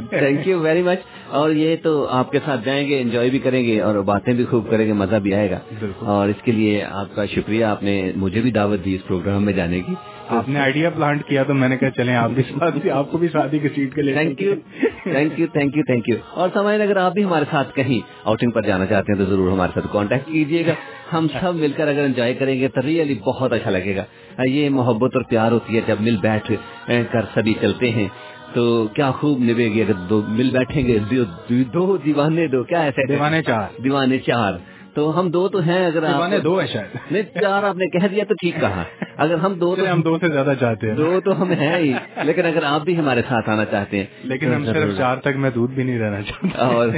تھینک 0.00 0.48
یو 0.48 0.60
ویری 0.60 0.82
مچ 0.82 0.98
اور 1.28 1.50
یہ 1.50 1.76
تو 1.82 2.06
آپ 2.10 2.30
کے 2.32 2.38
ساتھ 2.44 2.60
جائیں 2.64 2.88
گے 2.88 3.00
انجوائے 3.00 3.30
بھی 3.30 3.38
کریں 3.38 3.64
گے 3.64 3.80
اور 3.80 3.94
باتیں 3.94 4.34
بھی 4.34 4.44
خوب 4.44 4.70
کریں 4.70 4.86
گے 4.86 4.92
مزہ 4.92 5.16
بھی 5.16 5.34
آئے 5.34 5.50
گا۔ 5.50 5.58
اور 5.98 6.28
اس 6.28 6.42
کے 6.42 6.52
لیے 6.52 6.82
آپ 6.82 7.14
کا 7.14 7.26
شکریہ 7.26 7.64
آپ 7.64 7.82
نے 7.82 8.12
مجھے 8.16 8.40
بھی 8.40 8.50
دعوت 8.50 8.84
دی 8.84 8.94
اس 8.94 9.06
پروگرام 9.06 9.44
میں 9.44 9.52
جانے 9.52 9.80
کی۔ 9.80 9.94
آپ 10.28 10.48
نے 10.48 10.60
آئیڈیا 10.60 10.90
پلانٹ 10.90 11.24
کیا 11.24 11.42
تو 11.42 11.54
میں 11.54 11.68
نے 11.68 11.76
کہا 11.76 11.90
چلیں 11.90 12.16
آپ 12.16 12.30
بھی 12.30 12.90
آپ 12.90 13.10
کو 13.10 13.18
بھی 13.18 13.28
شادی 13.28 13.58
کی 13.58 13.68
سیٹ 13.68 13.94
کے 13.94 14.02
لیے 14.02 14.14
thank 14.14 14.42
you 14.42 14.54
thank 15.02 15.40
you 15.40 15.46
thank 15.46 15.76
you 15.76 15.82
thank 15.82 16.08
you 16.08 16.16
اور 16.30 16.48
سمائن 16.54 16.80
اگر 16.80 16.96
آپ 16.96 17.12
بھی 17.12 17.24
ہمارے 17.24 17.44
ساتھ 17.50 17.74
کہیں 17.74 18.00
آؤٹنگ 18.24 18.50
پر 18.50 18.62
جانا 18.62 18.86
چاہتے 18.86 19.12
ہیں 19.12 19.18
تو 19.18 19.24
ضرور 19.24 19.52
ہمارے 19.52 19.72
ساتھ 19.74 19.86
کانٹیکٹ 19.92 20.26
کیجیے 20.26 20.66
گا۔ 20.66 20.72
ہم 21.12 21.26
سب 21.40 21.54
مل 21.54 21.72
کر 21.76 21.88
اگر 21.88 22.04
انجوائے 22.04 22.34
کریں 22.34 22.60
گے 22.60 22.68
تو 22.68 22.80
ریئلی 22.82 23.14
بہت 23.14 23.52
اچھا 23.52 23.70
لگے 23.70 23.96
گا۔ 23.96 24.04
یہ 24.46 24.70
محبت 24.70 25.16
اور 25.16 25.22
پیار 25.22 25.52
ہوتی 25.52 25.76
ہے 25.76 25.80
جب 25.86 25.96
مل 26.00 26.16
بیٹھ 26.16 26.52
کر 26.86 27.22
سبھی 27.34 27.54
چلتے 27.60 27.90
ہیں۔ 27.90 28.08
تو 28.54 28.86
کیا 28.86 29.10
خوب 29.10 29.38
نبے 29.38 29.68
گی 29.68 29.82
اگر 29.82 29.92
دو 29.92 30.22
مل 30.28 30.50
بیٹھیں 30.52 30.86
گے۔ 30.86 30.98
دو 31.50 31.96
دیوانے 31.96 32.46
دو 32.46 32.64
کیا 32.64 32.80
ایسے 32.80 33.06
دیوانے 33.06 33.42
چار۔ 33.42 33.80
دیوانے 33.84 34.18
چار۔ 34.18 34.52
تو 34.96 35.20
ہم 35.20 35.30
دو 35.30 35.48
تو 35.48 35.60
ہیں 35.60 35.86
اگر 35.86 36.04
دو 36.44 36.60
ہے 36.60 36.66
شاید۔ 36.66 37.12
نہیں 37.12 37.22
چار 37.22 37.62
آپ 37.62 37.76
نے 37.76 37.86
کہہ 37.86 38.06
دیا 38.06 38.24
تو 38.28 38.34
ٹھیک 38.34 38.54
کہا۔ 38.60 38.84
اگر 39.16 39.34
ہم 39.34 39.54
دو 39.54 39.74
ہم 39.92 40.02
دو 40.02 40.18
سے 40.18 40.28
زیادہ 40.28 40.52
چاہتے 40.60 40.88
ہیں۔ 40.88 40.96
دو 40.96 41.20
تو 41.24 41.42
ہم 41.42 41.50
ہیں 41.50 41.76
ہی 41.76 41.92
لیکن 42.22 42.46
اگر 42.46 42.62
آپ 42.64 42.84
بھی 42.84 42.98
ہمارے 42.98 43.22
ساتھ 43.28 43.50
آنا 43.50 43.64
چاہتے 43.64 43.96
ہیں 43.96 44.04
لیکن 44.22 44.54
ہم 44.54 44.64
صرف 44.64 44.96
چار 44.96 45.16
تک 45.16 45.36
میں 45.36 45.50
دودھ 45.50 45.72
بھی 45.74 45.82
نہیں 45.82 45.98
رہنا 45.98 46.22
چاہتا۔ 46.22 46.64
اور 46.66 46.88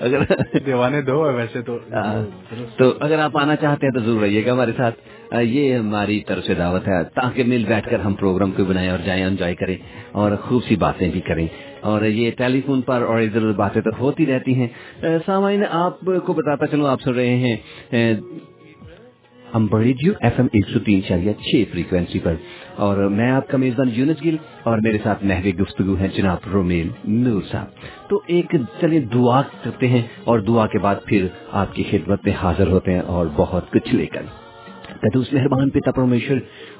اگر 0.00 0.18
دیوانے 0.66 1.02
دو 1.02 1.28
ہے 1.28 1.34
ویسے 1.34 1.62
تو 1.62 1.78
تو 2.76 2.94
اگر 3.00 3.18
آپ 3.18 3.36
آنا 3.36 3.56
چاہتے 3.56 3.86
ہیں 3.86 3.94
تو 3.94 4.00
ضرور 4.00 4.20
رہیے 4.20 4.46
گا 4.46 4.52
ہمارے 4.52 4.72
ساتھ۔ 4.76 4.94
یہ 5.42 5.74
ہماری 5.76 6.20
طرف 6.20 6.44
سے 6.44 6.54
دعوت 6.54 6.88
ہے۔ 6.88 7.04
تاکہ 7.04 7.44
مل 7.44 7.64
بیٹھ 7.68 7.88
کر 7.90 8.00
ہم 8.00 8.14
پروگرام 8.14 8.50
کو 8.50 8.64
بنائیں 8.64 8.90
اور 8.90 8.98
جائیں 9.04 9.24
انجوائے 9.24 9.54
کریں 9.54 9.76
اور 10.12 10.32
خوب 10.36 10.64
سی 10.64 10.76
باتیں 10.76 11.10
بھی 11.10 11.20
کریں۔ 11.20 11.46
اور 11.88 12.02
یہ 12.02 12.30
ٹیلی 12.30 12.60
فون 12.66 12.80
پر 12.80 13.02
اور 13.02 13.20
ادھر 13.20 13.36
ادھر 13.36 13.52
باتیں 13.52 13.82
تو 13.82 13.90
ہوتی 13.98 14.26
رہتی 14.26 14.54
ہیں۔ 14.54 14.68
سامعین، 15.26 15.62
آپ 15.70 16.00
کو 16.00 16.32
بتاتا 16.32 16.66
چلوں، 16.66 16.86
آپ 16.86 17.00
سن 17.00 17.14
رہے 17.14 17.36
ہیں۔ 17.36 17.56
امبریڈیو 19.52 20.12
ایف 20.20 20.32
ایم 20.36 20.46
ایک 20.52 20.68
سو 20.68 20.78
تین 20.78 21.00
چالیہ 21.08 21.32
چھ 21.32 21.72
فریکوینسی 21.72 22.18
پر۔ 22.18 22.34
اور 22.76 22.96
میں 22.96 23.30
آپ 23.30 23.48
کا 23.48 23.58
میزبان 23.58 23.88
یونس 23.92 24.24
گل 24.24 24.36
اور 24.62 24.78
میرے 24.82 24.98
ساتھ 25.02 25.24
نہوی 25.24 25.54
گفتگو 25.54 25.94
ہیں 25.94 26.08
جناب 26.08 26.38
رومیل 26.52 26.88
نور 27.04 27.42
صاحب۔ 27.50 27.66
تو 28.08 28.20
ایک 28.26 28.56
چلے 28.80 29.00
دعا 29.00 29.42
کرتے 29.42 29.88
ہیں 29.88 30.02
اور 30.24 30.38
دعا 30.38 30.66
کے 30.66 30.78
بعد 30.78 30.94
پھر 31.04 31.26
آپ 31.52 31.74
کی 31.74 31.84
خدمت 31.90 32.20
میں 32.24 32.32
حاضر 32.42 32.66
ہوتے 32.66 32.92
ہیں 32.92 33.00
اور 33.00 33.26
بہت 33.36 33.72
کچھ 33.72 33.94
لے 33.94 34.06
کر۔ 34.06 34.22
اس 35.14 35.32
مہربان، 35.32 35.70
پتا 35.70 35.90
پرمیشور، 35.90 36.36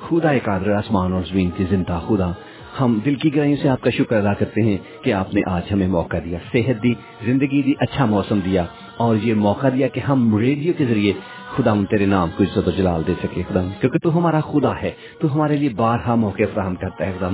خدا 0.08 0.32
قادر، 0.44 0.70
آسمان 0.70 1.12
اور 1.12 1.22
زمین 1.22 1.50
کی 1.56 1.64
زندہ 1.70 2.00
خدا۔ 2.08 2.32
ہم 2.80 2.98
دل 3.04 3.14
کی 3.14 3.34
گرائیوں 3.34 3.56
سے 3.62 3.68
آپ 3.68 3.80
کا 3.80 3.90
شکر 3.90 4.16
ادا 4.16 4.32
کرتے 4.34 4.62
ہیں 4.62 4.76
کہ 5.02 5.12
آپ 5.12 5.34
نے 5.34 5.40
آج 5.46 5.72
ہمیں 5.72 5.86
موقع 5.88 6.16
دیا، 6.24 6.38
صحت 6.52 6.82
دی، 6.82 6.92
زندگی 7.24 7.62
دی 7.62 7.72
اچھا 7.78 8.04
موسم 8.04 8.40
دیا، 8.44 8.64
اور 8.96 9.16
یہ 9.22 9.34
موقع 9.36 9.68
دیا 9.74 9.88
کہ 9.88 10.00
ہم 10.00 10.36
ریڈیو 10.38 10.72
کے 10.78 10.84
ذریعے 10.84 11.12
خدا 11.56 11.74
تیرے 11.90 12.06
نام 12.06 12.28
کو 12.36 12.44
عزت 12.44 12.68
و 12.68 12.70
جلال 12.70 13.06
دے 13.06 13.14
سکے 13.22 13.42
خدا 13.48 13.62
کیونکہ 13.80 13.98
تو 13.98 14.16
ہمارا 14.18 14.40
خدا 14.40 14.72
ہے، 14.82 14.90
تو 15.20 15.34
ہمارے 15.34 15.56
لیے 15.56 15.68
بارہا 15.76 16.14
موقع 16.24 16.42
فراہم 16.54 16.74
کرتا 16.74 17.06
ہے 17.06 17.12
خدا 17.18 17.28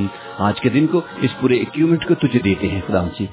آج 0.46 0.60
کے 0.60 0.68
دن 0.68 0.86
کو 0.86 1.00
اس 1.22 1.40
پورے 1.40 1.56
اکوپمنٹ 1.56 2.06
کو 2.08 2.14
تجھے 2.22 2.40
دیتے 2.44 2.68
ہیں 2.68 2.80
خدا 2.86 3.06
جی۔ 3.18 3.26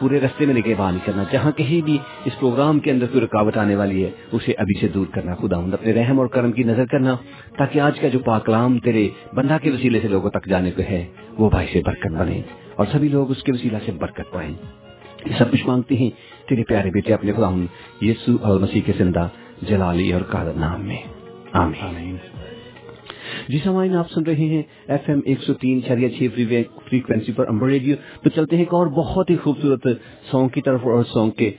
پورے 0.00 0.18
رستے 0.20 0.46
میں 0.46 0.54
نگہبان 0.54 0.94
نہیں 0.94 1.06
کرنا، 1.06 1.22
جہاں 1.30 1.50
کہیں 1.52 1.80
بھی 1.84 1.96
اس 2.24 2.38
پروگرام 2.40 2.78
کے 2.80 2.90
اندر 2.90 3.06
کوئی 3.06 3.24
رکاوٹ 3.24 3.56
آنے 3.58 3.76
والی 3.76 4.04
ہے، 4.04 4.10
اسے 4.32 4.52
ابھی 4.58 4.78
سے 4.80 4.88
دور 4.88 5.06
کرنا 5.14 5.34
خدا 5.34 5.56
اپنے 5.72 5.92
رحم 5.92 6.18
اور 6.18 6.26
کرم 6.34 6.52
کی 6.52 6.62
نظر 6.62 6.86
کرنا، 6.86 7.14
تاکہ 7.58 7.80
آج 7.80 7.98
کا 8.00 8.08
جو 8.08 8.18
پاکلام 8.24 8.78
تیرے 8.78 9.08
بندہ 9.34 9.56
کے 9.62 9.70
وسیلے 9.70 10.00
سے 10.02 10.08
لوگوں 10.08 10.30
تک 10.30 10.48
جانے 10.48 10.70
کو 10.70 10.82
ہے 10.82 11.04
وہ 11.38 11.50
بھائی 11.50 11.66
سے 11.72 11.80
برکت 11.86 12.12
بنے 12.12 12.42
اور 12.74 12.86
سبھی 12.92 13.08
لوگ 13.08 13.30
اس 13.30 13.42
کے 13.42 13.52
وسیلہ 13.52 13.78
سے 13.86 13.92
برکت 13.92 14.32
پائیں۔ 14.32 14.54
سب 15.38 15.52
کچھ 15.52 15.66
مانگتے 15.66 15.94
ہیں 15.94 16.10
تیرے 16.48 16.64
پیارے 16.64 16.90
بیٹے 16.90 17.14
اپنے 17.14 17.32
خدا 17.32 17.64
یسو 18.00 18.36
اور 18.42 18.60
مسیح 18.60 18.80
کے 18.86 18.92
زندہ 18.98 19.28
جلالی 19.62 20.12
اور 20.12 20.22
قادر 20.22 20.52
نام 20.56 20.86
میں۔ 20.86 20.96
آمین۔ 21.52 22.16
جی 23.48 23.58
سمائن 23.64 23.96
آپ 23.96 24.10
سن 24.10 24.22
رہے 24.22 24.34
ہیں 24.34 24.62
ایف 24.86 25.00
ایم 25.06 25.20
ایک 25.24 25.38
سو 25.42 25.54
تین 25.54 25.82
چھ 25.82 26.22
فریکوینسی 26.34 27.32
پر 27.32 27.48
امبر 27.48 27.68
ریڈیو۔ 27.68 27.96
تو 28.22 28.30
چلتے 28.30 28.56
ہیں 28.56 28.62
ایک 28.62 28.74
اور 28.74 28.86
بہت 28.86 29.30
ہی 29.30 29.36
خوبصورت 29.36 29.86
سانگ 30.30 30.48
کی 30.48 30.60
طرف 30.60 30.80
اور 30.82 31.04
سانگ 31.04 31.30
کے 31.30 31.50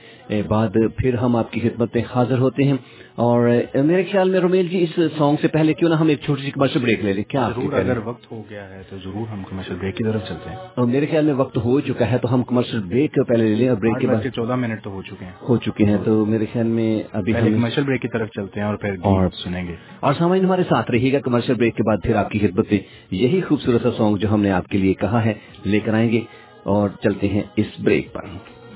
بعد 0.48 0.68
پھر 0.96 1.14
ہم 1.14 1.36
آپ 1.36 1.52
کی 1.52 1.60
خدمت 1.60 1.94
میں 1.94 2.02
حاضر 2.14 2.38
ہوتے 2.38 2.64
ہیں۔ 2.64 2.76
اور 3.14 3.48
میرے 3.74 4.02
خیال 4.04 4.30
میں 4.30 4.40
رومیل 4.40 4.68
جی 4.68 4.82
اس 4.82 5.00
سانگ 5.18 5.36
سے 5.40 5.48
پہلے 5.48 5.74
کیوں 5.74 5.90
نہ 5.90 5.94
ہم 5.94 6.08
ایک 6.08 6.20
چھوٹی 6.20 6.42
سی 6.42 6.50
کمرشل 6.50 6.80
بریک 6.80 7.04
لے 7.04 7.12
لیں؟ 7.12 7.24
کیا 7.24 7.48
اگر 7.72 7.98
وقت 8.04 8.32
ہو 8.32 8.42
گیا 8.50 8.68
ہے 8.70 8.82
تو 8.90 8.96
ضرور 9.04 9.28
ہم 9.28 9.42
کمرشل 9.50 9.74
بریک 9.74 9.96
کی 9.96 10.04
طرف 10.04 10.28
چلتے 10.28 10.50
ہیں۔ 10.50 10.56
اور 10.56 10.86
میرے 10.86 11.06
خیال 11.06 11.24
میں 11.24 11.34
وقت 11.34 11.56
ہو 11.56 11.80
چکا 11.80 12.10
ہے 12.10 12.18
تو 12.18 12.34
ہم 12.34 12.42
کمرشل 12.42 12.80
بریک 12.82 13.18
پہلے 13.28 13.46
لے 13.48 13.54
لیں 13.54 13.68
اور 13.68 13.76
بریک 13.76 14.00
کے 14.00 14.06
بعد 14.06 14.26
چودہ 14.34 14.54
منٹ 14.54 14.82
تو 14.82 14.90
ہو 14.90 15.02
چکے 15.02 15.24
ہیں۔ 15.24 15.32
ہو 15.48 15.56
چکے 15.56 15.84
ہیں 15.84 15.96
تو 16.04 16.26
میرے 16.26 16.46
خیال 16.52 16.66
میں 16.66 17.02
ابھی 17.12 17.32
کمرشل 17.32 17.82
بریک 17.82 18.02
کی 18.02 18.08
طرف 18.08 18.28
چلتے 18.28 18.60
ہیں 18.60 18.66
اور 18.66 18.76
پھر 18.76 18.90
اور 19.02 19.28
سنیں 19.44 19.68
گے۔ 19.68 19.74
اور 20.00 20.14
سامعین 20.18 20.44
ہمارے 20.44 20.62
ساتھ 20.62 20.90
رہیے 20.90 21.12
گا 21.12 21.18
کمرشل 21.18 21.54
بریک 21.54 21.76
کے 21.76 21.82
بعد 21.82 21.96
پھر 22.02 22.14
آپ 22.14 22.30
کی 22.30 22.38
خدمت 22.38 22.66
میں۔ 22.70 22.80
یہی 23.10 23.40
خوبصورت 23.40 23.82
سا 23.82 23.88
سانگ 23.98 24.16
جو 24.16 24.34
ہم 24.34 24.42
نے 24.42 24.50
آپ 24.50 24.68
کے 24.68 24.78
لیے 24.78 24.94
کہا 24.94 25.24
ہے 25.24 25.32
لے 25.64 25.80
کر 25.80 25.94
آئیں 25.94 26.12
گے 26.12 26.20
اور 26.62 26.88
چلتے 27.02 27.28
ہیں 27.28 27.42
اس 27.56 27.66
break 27.78 28.12
per. 28.12 28.20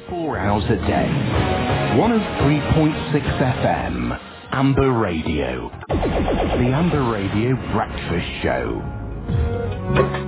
Four 0.09 0.39
hours 0.39 0.65
a 0.65 0.77
day. 0.77 1.09
103.6 1.97 3.23
FM. 3.41 4.21
Amber 4.53 4.93
Radio. 4.93 5.71
The 5.89 6.71
Amber 6.73 7.11
Radio 7.11 7.55
Breakfast 7.73 8.43
Show. 8.43 10.24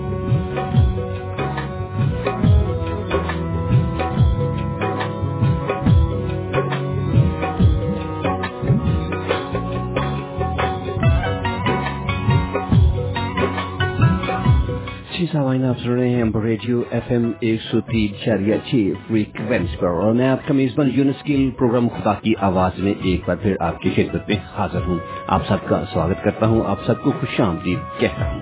جی 15.26 15.32
سوائن 15.32 15.64
آپ 15.64 15.78
سن 15.78 15.90
رہے 15.90 16.08
ہیں 16.08 16.24
ریڈیو 16.42 16.82
ایف 16.90 17.10
ایم 17.10 17.30
ایک 17.40 17.60
سو 17.60 17.80
تین 17.80 18.14
چار 18.24 18.38
چھ 18.66 18.90
فریکوینس 19.08 19.78
پر 19.80 19.86
اور 20.02 20.12
میں 20.12 20.28
آپ 20.28 20.46
کا 20.48 20.54
میزبان 20.54 20.90
یونسکل 20.94 21.48
پروگرام 21.58 21.88
خدا 21.88 22.12
کی 22.22 22.34
آواز 22.40 22.78
میں 22.78 22.92
ایک 23.02 23.26
بار 23.26 23.36
پھر 23.36 23.56
آپ 23.60 23.80
کی 23.80 23.90
خدمت 23.96 24.28
میں 24.28 24.36
حاضر 24.56 24.86
ہوں 24.86 24.98
آپ 25.26 25.46
سب 25.48 25.68
کا 25.68 25.82
سواگت 25.92 26.22
کرتا 26.24 26.46
ہوں 26.46 26.60
آپ 26.66 26.84
سب 26.86 27.02
کو 27.02 27.12
خوش 27.20 27.40
آمدید 27.40 28.00
کہتا 28.00 28.30
ہوں 28.30 28.40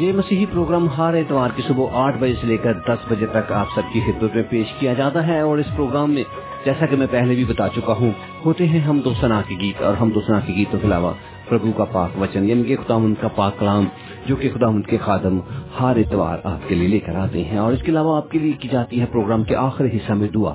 یہ 0.00 0.12
مسیحی 0.12 0.46
پروگرام 0.46 0.88
ہر 0.98 1.14
اتوار 1.14 1.56
کی 1.56 1.62
صبح 1.68 1.96
آٹھ 1.98 2.18
بجے 2.18 2.34
سے 2.40 2.46
لے 2.46 2.56
کر 2.56 2.78
دس 2.86 3.10
بجے 3.10 3.26
تک 3.26 3.52
آپ 3.52 3.74
سب 3.74 3.92
کی 3.92 4.00
خدمت 4.00 4.34
میں 4.34 4.42
پیش 4.50 4.78
کیا 4.80 4.94
جاتا 4.94 5.26
ہے 5.26 5.40
اور 5.40 5.58
اس 5.58 5.76
پروگرام 5.76 6.14
میں 6.14 6.24
جیسا 6.64 6.86
کہ 6.86 6.96
میں 6.96 7.06
پہلے 7.10 7.34
بھی 7.34 7.44
بتا 7.44 7.68
چکا 7.68 7.92
ہوں 7.92 8.10
ہوتے 8.44 8.66
ہیں 8.66 8.80
ہم 8.80 9.00
دو 9.00 9.14
سنا 9.20 9.42
کے 9.48 9.54
گیت 9.60 9.82
اور 9.82 9.96
ہم 9.96 10.10
دو 10.10 10.20
سنا 10.20 10.40
کے 10.40 10.52
گیتوں 10.52 10.80
کے 10.80 10.86
علاوہ 10.86 11.12
پربھو 11.50 11.72
کا 11.72 11.84
پاک 11.84 12.22
وچن 12.22 12.48
یعنی 12.48 12.62
کہ 12.62 12.76
خدا 12.76 12.94
ان 12.94 13.14
کا 13.20 13.28
پاک 13.28 13.58
کلام 13.58 13.84
جو 14.26 14.36
کہ 14.36 14.48
خدا 14.54 14.66
ان 14.66 14.82
کے 14.82 14.96
خادم 14.96 15.38
ہر 15.80 15.96
اتوار 15.96 16.38
آپ 16.44 16.68
کے 16.68 16.74
لیے 16.74 16.88
لے 16.88 16.98
کر 16.98 17.14
آتے 17.14 17.44
ہیں۔ 17.44 17.58
اور 17.58 17.72
اس 17.72 17.82
کے 17.82 17.92
علاوہ 17.92 18.16
آپ 18.16 18.30
کے 18.30 18.38
لیے 18.38 18.52
کی 18.52 18.68
جاتی 18.72 19.00
ہے 19.00 19.06
پروگرام 19.06 19.44
کے 19.44 19.56
آخری 19.56 19.88
حصہ 19.96 20.12
میں 20.12 20.28
دعا۔ 20.28 20.54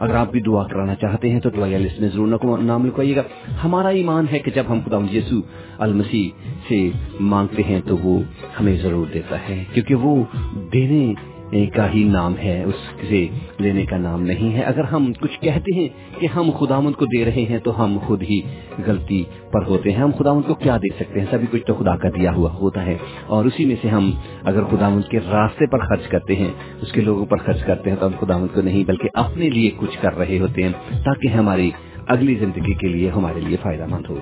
اگر 0.00 0.14
آپ 0.14 0.30
بھی 0.30 0.40
دعا 0.40 0.64
کرانا 0.64 0.94
چاہتے 0.94 1.30
ہیں 1.30 1.40
تو 1.40 1.50
دعا 1.50 1.66
لسٹ 1.66 2.00
میں 2.00 2.08
ضرور 2.08 2.58
نام 2.58 2.86
لکھوائیے 2.86 3.16
گا۔ 3.16 3.22
ہمارا 3.64 3.88
ایمان 3.88 4.26
ہے 4.32 4.38
کہ 4.38 4.50
جب 4.54 4.64
ہم 4.68 4.80
خدا 4.84 5.16
یسو 5.16 5.36
المسیح 5.78 6.28
سے 6.68 6.90
مانگتے 7.20 7.62
ہیں 7.62 7.80
تو 7.86 7.96
وہ 7.96 8.22
ہمیں 8.60 8.76
ضرور 8.82 9.06
دیتا 9.14 9.36
ہے، 9.48 9.64
کیونکہ 9.74 9.94
وہ 9.94 10.24
دینے 10.72 11.14
کا 11.54 11.92
ہی 11.94 12.04
نام 12.04 12.34
ہے، 12.44 12.62
اس 12.62 12.74
سے 13.08 13.26
لینے 13.58 13.86
کا 13.86 13.96
نام 13.96 14.22
نہیں 14.22 14.56
ہے۔ 14.56 14.62
اگر 14.62 14.84
ہم 14.84 15.12
کچھ 15.20 15.40
کہتے 15.40 15.76
ہیں 15.76 15.88
کہ 16.18 16.26
ہم 16.26 16.50
خداوند 16.50 16.94
کو 16.94 17.04
دے 17.04 17.24
رہے 17.24 17.46
ہیں 17.50 17.58
تو 17.58 17.84
ہم 17.84 17.98
خود 18.06 18.22
ہی 18.22 18.40
غلطی 18.86 19.24
پر 19.52 19.66
ہوتے 19.66 19.92
ہیں۔ 19.92 19.98
ہم 19.98 20.10
خداوند 20.18 20.46
کو 20.46 20.54
کیا 20.54 20.76
دے 20.76 20.94
سکتے 20.98 21.20
ہیں؟ 21.20 21.26
سبھی 21.30 21.46
کچھ 21.50 21.66
تو 21.66 21.74
خدا 21.74 21.96
کا 21.96 22.08
دیا 22.08 22.32
ہوا 22.32 22.52
ہوتا 22.52 22.86
ہے۔ 22.86 22.96
اور 23.26 23.44
اسی 23.44 23.64
میں 23.64 23.76
سے 23.82 23.88
ہم 23.88 24.10
اگر 24.42 24.64
خداوند 24.64 25.10
کے 25.10 25.18
راستے 25.30 25.66
پر 25.66 25.78
خرچ 25.78 26.08
کرتے 26.08 26.36
ہیں، 26.36 26.50
اس 26.82 26.92
کے 26.92 27.00
لوگوں 27.00 27.26
پر 27.26 27.36
خرچ 27.36 27.64
کرتے 27.64 27.90
ہیں، 27.90 27.96
تو 28.00 28.06
ہم 28.06 28.12
خدا 28.20 28.38
مند 28.38 28.54
کو 28.54 28.60
نہیں، 28.60 28.84
بلکہ 28.84 29.08
اپنے 29.14 29.50
لیے 29.50 29.70
کچھ 29.76 29.98
کر 30.02 30.18
رہے 30.18 30.38
ہوتے 30.38 30.62
ہیں 30.62 30.72
تاکہ 31.04 31.28
ہماری 31.28 31.70
اگلی 32.06 32.34
زندگی 32.34 32.72
کے 32.72 32.88
لیے، 32.88 33.10
ہمارے 33.10 33.40
لیے 33.40 33.56
فائدہ 33.62 33.86
مند 33.86 34.10
ہو۔ 34.10 34.18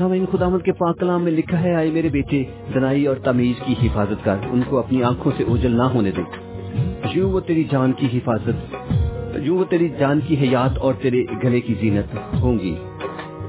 سامعین 0.00 0.24
خدامت 0.32 0.64
کے 0.64 0.72
پاک 0.72 1.00
کلام 1.00 1.24
میں 1.24 1.32
لکھا 1.32 1.60
ہے، 1.60 1.74
آئے 1.74 1.90
میرے 1.90 2.08
بیٹے، 2.08 2.44
دنائی 2.74 3.06
اور 3.06 3.16
تمیز 3.16 3.60
کی 3.66 3.74
حفاظت 3.82 4.24
کر، 4.24 4.36
ان 4.50 4.60
کو 4.68 4.78
اپنی 4.78 5.02
آنکھوں 5.02 5.32
سے 5.36 5.44
اوجل 5.48 5.76
نہ 5.76 5.82
ہونے 5.82 6.10
دے۔ 6.10 6.22
یوں 7.14 7.32
وہ 7.32 7.40
تیری 7.40 7.64
جان 7.64 7.92
کی 7.92 8.18
حفاظت 8.18 8.84
یوں 9.36 9.58
وہ 9.58 9.64
تیری 9.64 9.88
جان 9.98 10.20
کی 10.26 10.34
حیات 10.40 10.78
اور 10.78 10.94
تیرے 10.94 11.24
گلے 11.44 11.60
کی 11.60 11.74
زینت 11.80 12.16
ہوں 12.42 12.58
گی، 12.58 12.74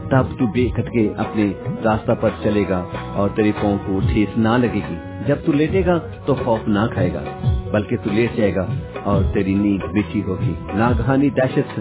تب 0.10 0.24
تو 0.39 0.48
بے 0.48 0.67
کھٹکے 0.75 1.10
اپنے 1.17 1.53
راستہ 1.84 2.12
پر 2.22 2.29
چلے 2.43 2.63
گا 2.70 2.84
اور 3.13 3.29
تیری 3.36 3.51
پاؤں 3.62 3.77
کو 3.86 4.00
ٹھیس 4.13 4.38
نہ 4.38 4.58
لگے 4.58 4.79
گی۔ 4.89 4.96
جب 5.27 5.36
تو 5.46 5.51
لیٹے 5.51 5.86
گا 5.86 6.00
تو 6.25 6.36
خوف 6.36 6.60
نہ 6.67 6.86
کھائے 6.93 7.13
گا، 7.13 7.24
بلکہ 7.72 7.98
تو 8.03 8.10
لیٹ 8.13 8.38
جائے 8.38 8.55
گا 8.55 8.65
اور 9.03 9.24
تیری 9.34 9.53
نیند 9.53 9.93
بچی 9.93 10.22
ہوگی۔ 10.24 10.53
ناگہانی 10.74 11.29
دہشت 11.29 11.79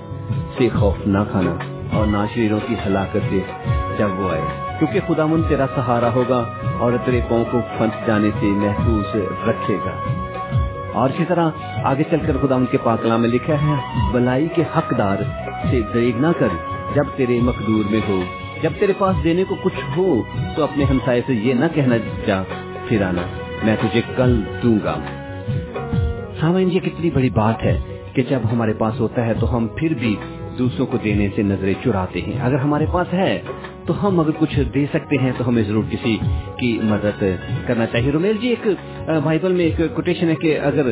سے 0.58 0.68
خوف 0.68 1.06
نہ 1.06 1.18
کھانا۔ 1.30 1.79
اور 1.92 2.06
ناشریروں 2.06 2.60
کی 2.68 2.74
ہلاکت 2.86 3.16
سے 3.30 3.40
جب 3.98 4.20
وہ 4.20 4.30
آئے۔ 4.30 4.40
کیونکہ 4.78 5.00
خدا 5.06 5.26
من 5.26 5.42
تیرا 5.42 5.66
سہارا 5.74 6.12
ہوگا 6.12 6.44
اور 6.78 6.92
تیرے 7.04 7.20
پاؤں 7.28 7.44
کو 7.50 7.60
پھنس 7.78 8.06
جانے 8.06 8.30
سے 8.40 8.46
محفوظ 8.46 9.16
رکھے 9.48 9.76
گا۔ 9.76 9.90
اور 10.92 11.10
اسی 11.10 11.24
طرح 11.28 11.50
آگے 11.84 12.02
چل 12.10 12.16
کر 12.26 12.36
خدا 12.42 12.54
ان 12.54 12.66
کے 12.70 12.78
پاکلا 12.82 13.16
میں 13.16 13.28
لکھا 13.28 13.54
ہے، 13.54 13.74
بلائی 14.12 14.48
کے 14.54 14.62
حقدار 14.76 15.16
سے 15.70 15.80
دریگ 15.94 16.20
نہ 16.20 16.26
کر، 16.38 16.48
جب 16.94 17.04
تیرے 17.16 17.40
مقدور 17.42 17.84
میں 17.90 18.00
ہو، 18.08 18.22
جب 18.62 18.70
تیرے 18.78 18.92
پاس 18.98 19.24
دینے 19.24 19.44
کو 19.44 19.54
کچھ 19.62 19.96
ہو، 19.96 20.22
تو 20.56 20.62
اپنے 20.62 20.84
ہمسائے 20.84 21.20
سے 21.26 21.34
یہ 21.34 21.54
نہ 21.54 21.64
کہنا 21.74 21.96
جا 22.26 22.42
پھر 22.88 23.02
آنا 23.02 23.22
میں 23.62 23.76
تجھے 23.80 24.00
کل 24.16 24.42
دوں 24.62 24.78
گا۔ 24.84 24.96
سامعین، 26.40 26.68
یہ 26.72 26.80
کتنی 26.80 27.10
بڑی 27.10 27.30
بات 27.30 27.64
ہے 27.64 27.80
کہ 28.12 28.22
جب 28.22 28.40
ہمارے 28.52 28.72
پاس 28.72 29.00
ہوتا 29.00 29.26
ہے 29.26 29.34
تو 29.34 29.56
ہم 29.56 29.66
پھر 29.76 29.94
بھی 29.94 30.16
دوسروں 30.58 30.86
کو 30.86 30.96
دینے 31.04 31.28
سے 31.36 31.42
نظریں 31.42 31.74
چراتے 31.84 32.20
ہیں۔ 32.20 32.40
اگر 32.40 32.54
ہمارے 32.54 32.86
پاس 32.92 33.12
ہے 33.12 33.40
تو 33.86 33.92
ہم 34.02 34.20
اگر 34.20 34.30
کچھ 34.38 34.58
دے 34.74 34.84
سکتے 34.92 35.16
ہیں 35.22 35.32
تو 35.36 35.48
ہمیں 35.48 35.62
ضرور 35.62 35.84
کسی 35.90 36.16
کی 36.58 36.78
مدد 36.82 37.24
کرنا 37.66 37.86
چاہیے۔ 37.86 38.12
رومیل 38.12 38.36
جی 38.40 38.48
ایک 38.48 38.68
بائبل 39.24 39.52
میں 39.52 39.64
ایک 39.64 39.80
کوٹیشن 39.94 40.28
ہے 40.28 40.34
کہ 40.34 40.58
اگر 40.60 40.90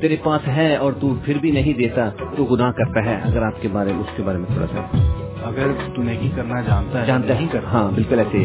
تیرے 0.00 0.16
پاس 0.22 0.48
ہے 0.48 0.76
اور 0.76 0.92
تو 1.00 1.14
پھر 1.24 1.38
بھی 1.40 1.50
نہیں 1.50 1.72
دیتا 1.72 2.10
تو 2.36 2.44
گناہ 2.44 2.70
کرتا 2.70 3.04
ہے۔ 3.04 3.16
اگر 3.22 3.42
آپ 3.42 3.62
کے 3.62 3.68
بارے 3.72 3.92
میں 3.92 4.00
اس 4.00 4.16
کے 4.16 4.22
بارے 4.22 4.38
میں 4.38 4.48
تھوڑا 4.52 4.66
سا۔ 4.66 5.33
اگر 5.44 5.66
تو 5.94 6.02
نہیں 6.02 6.28
کرنا 6.36 6.60
جانتا 6.60 7.00
ہے 7.00 7.06
جانتا 7.06 7.38
ہی 7.38 7.46
کر 7.52 7.60
ہاں 7.72 7.90
بالکل 7.94 8.18
ایسے 8.18 8.44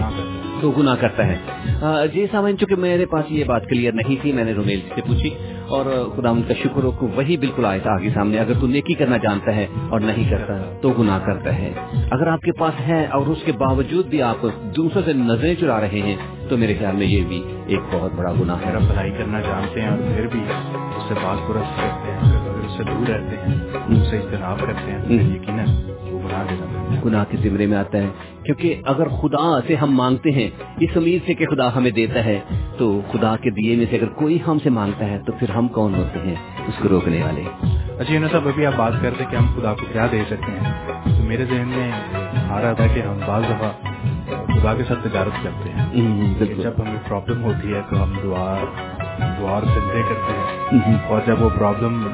تو 0.62 0.72
گناہ 0.72 0.96
کرتا 1.00 1.28
ہے۔ 1.28 1.38
جی 2.14 2.26
سامان 2.32 2.58
چونکہ 2.58 2.76
میرے 2.76 3.06
پاس 3.06 3.26
یہ 3.30 3.44
بات 3.44 3.68
کلیئر 3.70 3.92
نہیں 3.92 4.16
تھی 4.22 4.32
میں 4.32 4.44
نے 4.44 4.54
رومیل 4.54 4.80
جی 4.80 4.90
سے 4.96 5.02
پوچھی 5.08 5.30
اور 5.68 5.86
خدا 6.16 6.30
ان 6.30 6.42
کا 6.48 6.54
شکر 6.64 6.84
ہو 6.84 7.08
وہی 7.16 7.38
بالکل 7.38 7.66
آیا 7.66 7.80
تھا 7.80 7.92
آگے 7.92 8.10
سامنے 8.14 8.40
اگر 8.40 8.54
تو 8.60 8.68
نیکی 8.68 8.94
کرنا 8.94 9.18
جانتا 9.18 9.56
ہے 9.56 9.66
اور 9.90 10.00
نہیں 10.00 10.30
کرتا 10.30 10.58
تو 10.82 10.90
گناہ 11.00 11.20
کرتا 11.26 11.58
ہے۔ 11.58 11.74
اگر 12.12 12.28
آپ 12.28 12.42
کے 12.42 12.52
پاس 12.52 12.88
ہے 12.88 13.06
اور 13.06 13.28
اس 13.28 13.38
کے 13.46 13.52
باوجود 13.52 14.06
بھی 14.06 14.22
آپ 14.22 14.46
دوسروں 14.76 15.04
سے 15.06 15.14
نظریں 15.14 15.56
چرا 15.60 15.80
رہے 15.82 16.02
ہیں 16.02 16.16
تو 16.50 16.58
میرے 16.58 16.74
خیال 16.80 16.96
میں 16.96 17.08
یہ 17.08 17.24
بھی 17.28 17.44
ایک 17.68 17.80
بہت 17.92 18.12
بڑا 18.16 18.34
گناہ 18.42 18.66
ہے۔ 18.66 18.72
بھلائی 18.88 19.12
کرنا 19.12 19.42
جانتے 19.42 19.82
ہیں 19.82 19.90
اور 19.90 19.98
پھر 20.16 20.28
بھی 20.32 20.42
اس 20.50 21.04
سے 21.08 21.14
بات 21.14 21.48
پرست 21.48 21.78
کرتے 21.78 22.12
ہیں 22.12 22.38
اس 22.66 22.78
سے 22.78 22.84
دور 22.84 23.10
رہتے 23.10 23.36
ہیں 23.38 23.56
اس 24.02 24.10
سے 24.10 24.18
اجتناب 24.18 24.60
کرتے 24.60 24.92
ہیں 24.92 25.36
یقیناً۔ 25.36 25.66
گناہ 27.06 27.26
کے 27.30 27.38
زمرے 27.38 27.66
میں 27.66 27.78
آتا 27.78 27.98
ہے۔ 27.98 28.08
کیونکہ 28.44 28.82
اگر 28.86 29.08
خدا 29.08 29.62
سے 29.68 29.76
ہم 29.76 29.96
مانگتے 29.96 30.32
ہیں 30.32 30.50
اس 30.80 30.90
امید 30.96 31.26
سے 31.26 31.34
کہ 31.34 31.46
خدا 31.46 31.76
ہمیں 31.76 31.92
دیتا 31.92 32.26
ہے 32.26 32.40
تو 32.78 33.02
خدا 33.12 33.36
کے 33.42 33.50
دیے 33.50 33.76
میں 33.76 33.86
سے 33.90 33.96
اگر 33.96 34.06
کوئی 34.06 34.38
ہم 34.48 34.60
سے 34.60 34.70
مانگتا 34.70 35.06
ہے 35.06 35.20
تو 35.26 35.32
پھر 35.40 35.50
ہم 35.50 35.68
کون 35.68 35.96
ہوتے 35.96 36.20
ہیں؟ 36.20 36.36
اس 36.68 36.74
کو 36.82 36.90
روکنے 36.90 37.24
والے۔ 37.24 37.44
اچھا 37.98 38.14
یونس 38.14 38.32
صاحب 38.32 38.48
ابھی 38.48 38.66
آپ 38.66 38.74
بات 38.76 38.94
کرتے 39.02 39.24
کہ 39.32 39.36
ہم 39.36 39.60
خدا 39.60 39.74
کو 39.74 39.86
کیا 39.94 40.08
دے 40.12 40.24
سکتے 40.30 40.52
ہیں۔ 40.52 40.74
تو 41.18 41.24
میرے 41.24 41.46
ذہن 41.46 41.68
میں 41.68 41.92
آ 42.50 42.62
رہا 42.62 42.74
تھا 42.74 42.88
کہ 42.88 43.00
ہم 43.00 43.20
بعض 43.26 43.44
دفعہ 43.44 43.72
خدا 44.60 44.74
کے 44.74 44.84
ساتھ 44.84 45.08
تجارت 45.08 45.44
کرتے 45.44 45.70
ہیں۔ 45.70 45.86
جب 46.64 46.72
ہمیں 46.80 47.00
پرابلم 47.08 47.44
ہوتی 47.44 47.74
ہے 47.74 47.82
تو 47.90 48.04
ہم 48.04 48.14
دعا 48.24 48.56
دعا 49.40 49.60
سجدے 49.62 50.02
کرتے 50.10 50.34
ہیں۔ 50.34 50.96
اور 51.08 51.22
جب 51.28 51.42
وہ 51.42 51.50
پرابلم 51.60 52.08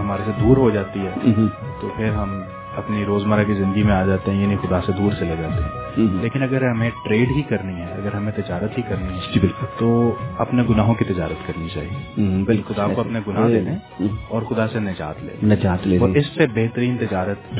ہمارے 0.00 0.22
سے 0.24 0.30
دور 0.40 0.56
ہو 0.56 0.70
جاتی 0.70 1.00
ہے 1.00 1.32
تو 1.80 1.88
پھر 1.96 2.12
ہم 2.12 2.40
اپنی 2.78 3.04
روزمرہ 3.04 3.44
کی 3.44 3.54
زندگی 3.54 3.82
میں 3.82 3.92
آ 3.92 4.06
جاتے 4.06 4.30
ہیں 4.30 4.42
یعنی 4.42 4.56
خدا 4.56 4.80
سے 4.86 4.92
دور 4.92 5.12
چلے 5.18 5.34
جاتے 5.38 5.62
ہیں۔ 5.62 5.68
لیکن 6.22 6.42
اگر 6.42 6.68
ہمیں 6.70 6.90
ٹریڈ 7.04 7.28
ہی 7.36 7.42
کرنی 7.42 7.74
ہے 7.74 7.86
اگر 7.92 8.14
ہمیں 8.14 8.32
تجارت 8.36 8.78
ہی 8.78 8.82
کرنی 8.88 9.14
ہے 9.14 9.20
جی 9.34 9.40
بالکل۔ 9.40 9.66
تو 9.78 10.14
اپنے 10.38 10.62
گناہوں 10.70 10.94
کی 10.94 11.04
تجارت 11.04 11.46
کرنی 11.46 11.68
چاہیے۔ 11.74 12.22
خدا 12.68 12.86
کو 12.94 13.00
اپنے 13.00 13.20
گناہ 13.28 13.48
دے 13.48 13.60
دیں 13.60 14.08
اور 14.28 14.42
خدا 14.42 14.68
سے 14.68 14.78
نجات 14.80 15.24
لے۔ 15.24 15.46
نجات 15.46 15.86
لے 15.86 15.98
اور 15.98 16.08
اس 16.08 16.26
سے 16.34 16.46
بہترین 16.54 16.96
تجارت 17.00 17.58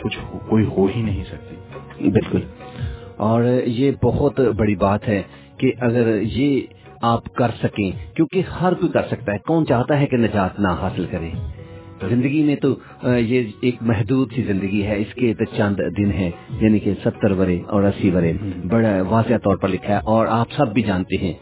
کچھ 0.00 0.18
کوئی 0.48 0.64
ہو 0.64 0.86
ہی 0.96 1.02
نہیں 1.02 1.24
سکتی۔ 1.24 1.56
بالکل۔ 2.10 2.40
اور 3.16 3.42
یہ 3.66 3.92
بہت 4.02 4.40
بڑی 4.40 4.74
بات 4.74 5.08
ہے 5.08 5.22
کہ 5.56 5.72
اگر 5.80 6.20
یہ 6.20 6.60
آپ 7.02 7.34
کر 7.34 7.50
سکیں 7.62 7.90
کیونکہ 8.16 8.42
ہر 8.60 8.74
کوئی 8.74 8.92
کر 8.92 9.02
سکتا 9.10 9.32
ہے 9.32 9.38
کون 9.38 9.66
چاہتا 9.66 10.00
ہے 10.00 10.06
کہ 10.06 10.16
نجات 10.16 10.60
نہ 10.60 10.68
حاصل 10.68 11.06
کرے؟ 11.10 11.30
زندگی 12.08 12.42
میں 12.42 12.56
تو 12.56 12.76
یہ 13.18 13.42
ایک 13.60 13.74
محدود 13.80 14.32
سی 14.34 14.42
زندگی 14.42 14.82
ہے۔ 14.82 14.98
اس 14.98 15.14
کے 15.14 15.34
تو 15.34 15.44
چند 15.56 15.76
دن 15.98 16.12
ہے 16.12 16.30
یعنی 16.60 16.78
کہ 16.78 16.94
ستر 17.04 17.34
برے 17.34 17.58
اور 17.66 17.82
اسی 17.82 18.10
برے 18.10 18.32
بڑا 18.68 19.02
واضح 19.08 19.34
طور 19.34 19.56
پر 19.56 19.68
لکھا 19.68 19.94
ہے 19.94 20.00
اور 20.04 20.26
آپ 20.26 20.46
سب 20.56 20.72
بھی 20.72 20.82
جانتے 20.82 21.16
ہیں۔ 21.16 21.32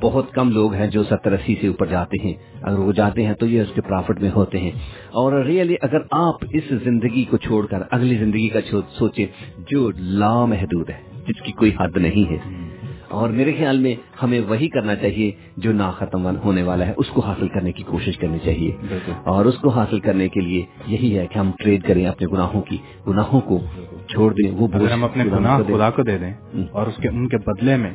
بہت 0.00 0.32
کم 0.32 0.50
لوگ 0.50 0.74
ہیں 0.74 0.86
جو 0.86 1.02
ستر 1.02 1.32
اسی 1.32 1.54
سے 1.60 1.66
اوپر 1.66 1.86
جاتے 1.86 2.24
ہیں۔ 2.24 2.34
اگر 2.62 2.78
وہ 2.78 2.92
جاتے 2.92 3.26
ہیں 3.26 3.34
تو 3.34 3.46
یہ 3.46 3.60
اس 3.60 3.68
کے 3.74 3.80
پرافٹ 3.80 4.20
میں 4.20 4.30
ہوتے 4.30 4.58
ہیں۔ 4.58 4.70
اور 5.06 5.44
ریئلی 5.44 5.74
اگر 5.82 5.98
آپ 6.10 6.34
اس 6.52 6.72
زندگی 6.84 7.24
کو 7.24 7.36
چھوڑ 7.36 7.66
کر 7.66 7.78
اگلی 7.90 8.16
زندگی 8.16 8.48
کا 8.48 8.60
سوچے 8.98 9.26
جو 9.70 9.90
لامحدود 9.96 10.90
ہے، 10.90 11.20
جس 11.28 11.42
کی 11.42 11.52
کوئی 11.52 11.70
حد 11.80 11.96
نہیں 11.96 12.30
ہے۔ 12.30 12.65
اور 13.08 13.28
میرے 13.28 13.52
خیال 13.52 13.78
میں 13.78 13.94
ہمیں 14.22 14.40
وہی 14.48 14.68
کرنا 14.68 14.94
چاہیے 14.94 15.30
جو 15.56 15.72
نا 15.72 15.90
ختم 15.90 16.36
ہونے 16.36 16.62
والا 16.62 16.86
ہے 16.86 16.92
اس 16.96 17.08
کو 17.08 17.20
حاصل 17.20 17.48
کرنے 17.48 17.72
کی 17.72 17.82
کوشش 17.82 18.18
کرنی 18.18 18.38
چاہیے۔ 18.44 18.76
اور 19.24 19.44
اس 19.44 19.58
کو 19.58 19.68
حاصل 19.68 20.00
کرنے 20.00 20.28
کے 20.28 20.40
لیے 20.40 20.64
یہی 20.86 21.18
ہے 21.18 21.26
کہ 21.26 21.38
ہم 21.38 21.50
ٹریڈ 21.58 21.82
کریں 21.82 22.06
اپنے 22.06 22.26
گناہوں 22.32 22.62
کی 22.62 22.76
گناہوں 23.08 23.40
کو 23.40 23.60
چھوڑ 24.08 24.32
دیں 24.32 24.50
وہ 24.50 24.68
ہم 24.92 25.04
اپنے 25.04 25.24
گناہ 25.24 25.58
خدا 25.68 25.90
کو 25.90 26.02
دے 26.02 26.18
دیں 26.18 26.34
اور 26.72 26.86
اس 26.86 26.96
کے 26.96 27.08
ان 27.08 27.28
کے 27.28 27.36
بدلے 27.38 27.76
میں 27.76 27.90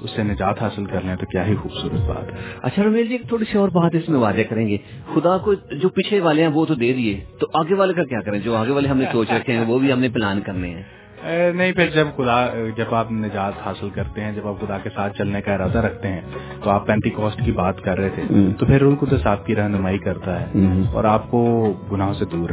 اس 0.00 0.10
سے 0.10 0.22
نجات 0.22 0.62
حاصل 0.62 0.84
کر 0.84 1.00
لیں 1.00 1.16
تو 1.16 1.26
کیا 1.26 1.46
ہی 1.46 1.54
خوبصورت 1.54 2.08
بات 2.08 2.32
ہے۔ 2.32 2.38
اچھا 2.62 2.82
رمیل 2.82 3.06
جی 3.06 3.12
ایک 3.12 3.28
تھوڑی 3.28 3.44
سی 3.52 3.58
اور 3.58 3.68
بات 3.68 3.94
اس 3.94 4.08
میں 4.08 4.20
واضح 4.20 4.40
کریں 4.50 4.68
گے۔ 4.68 4.76
خدا 5.14 5.38
کو 5.38 5.54
جو 5.54 5.88
پیچھے 5.88 6.20
والے 6.20 6.42
ہیں 6.42 6.50
وہ 6.54 6.64
تو 6.64 6.74
دے 6.74 6.92
دیے 6.92 7.20
تو 7.38 7.46
آگے 7.54 7.74
والے 7.74 7.94
کا 7.94 8.04
کیا 8.04 8.20
کریں؟ 8.20 8.38
جو 8.38 8.56
آگے 8.56 8.70
والے 8.70 8.88
ہم 8.88 8.98
نے 8.98 9.04
سوچ 9.12 9.30
رکھے 9.30 9.52
ہیں 9.52 9.64
وہ 9.66 9.78
بھی 9.78 9.92
ہم 9.92 10.00
نے 10.00 10.08
پلان 10.08 10.40
کرنے 10.40 10.68
ہیں۔ 10.70 10.82
نہیں 11.24 11.72
پھر 11.72 11.90
جب 11.90 12.06
خدا 12.16 12.46
جب 12.76 12.94
آپ 12.94 13.12
نجات 13.12 13.52
حاصل 13.66 13.88
کرتے 13.90 14.20
ہیں 14.20 14.32
جب 14.32 14.48
آپ 14.48 14.66
خدا 14.66 14.78
کے 14.78 14.90
ساتھ 14.94 15.18
چلنے 15.18 15.42
کا 15.42 15.54
ارادہ 15.54 15.78
رکھتے 15.78 16.08
ہیں 16.08 16.20
تو 16.62 16.70
آپ 16.70 16.86
پینتی 16.86 17.10
کوسٹ 17.10 17.40
کی 17.44 17.52
بات 17.52 17.80
کر 17.80 17.98
رہے 17.98 18.08
تھے 18.14 18.22
تو 18.58 18.66
پھر 18.66 18.94
کو 18.94 19.06
تو 19.06 19.16
آپ 19.24 19.46
کی 19.46 19.56
رہنمائی 19.56 19.98
کرتا 19.98 20.40
ہے 20.40 20.46
اور 20.92 21.04
آپ 21.04 21.30
کو 21.30 21.72
گناہوں 21.92 22.14
سے 22.14 22.24
دور 22.24 22.50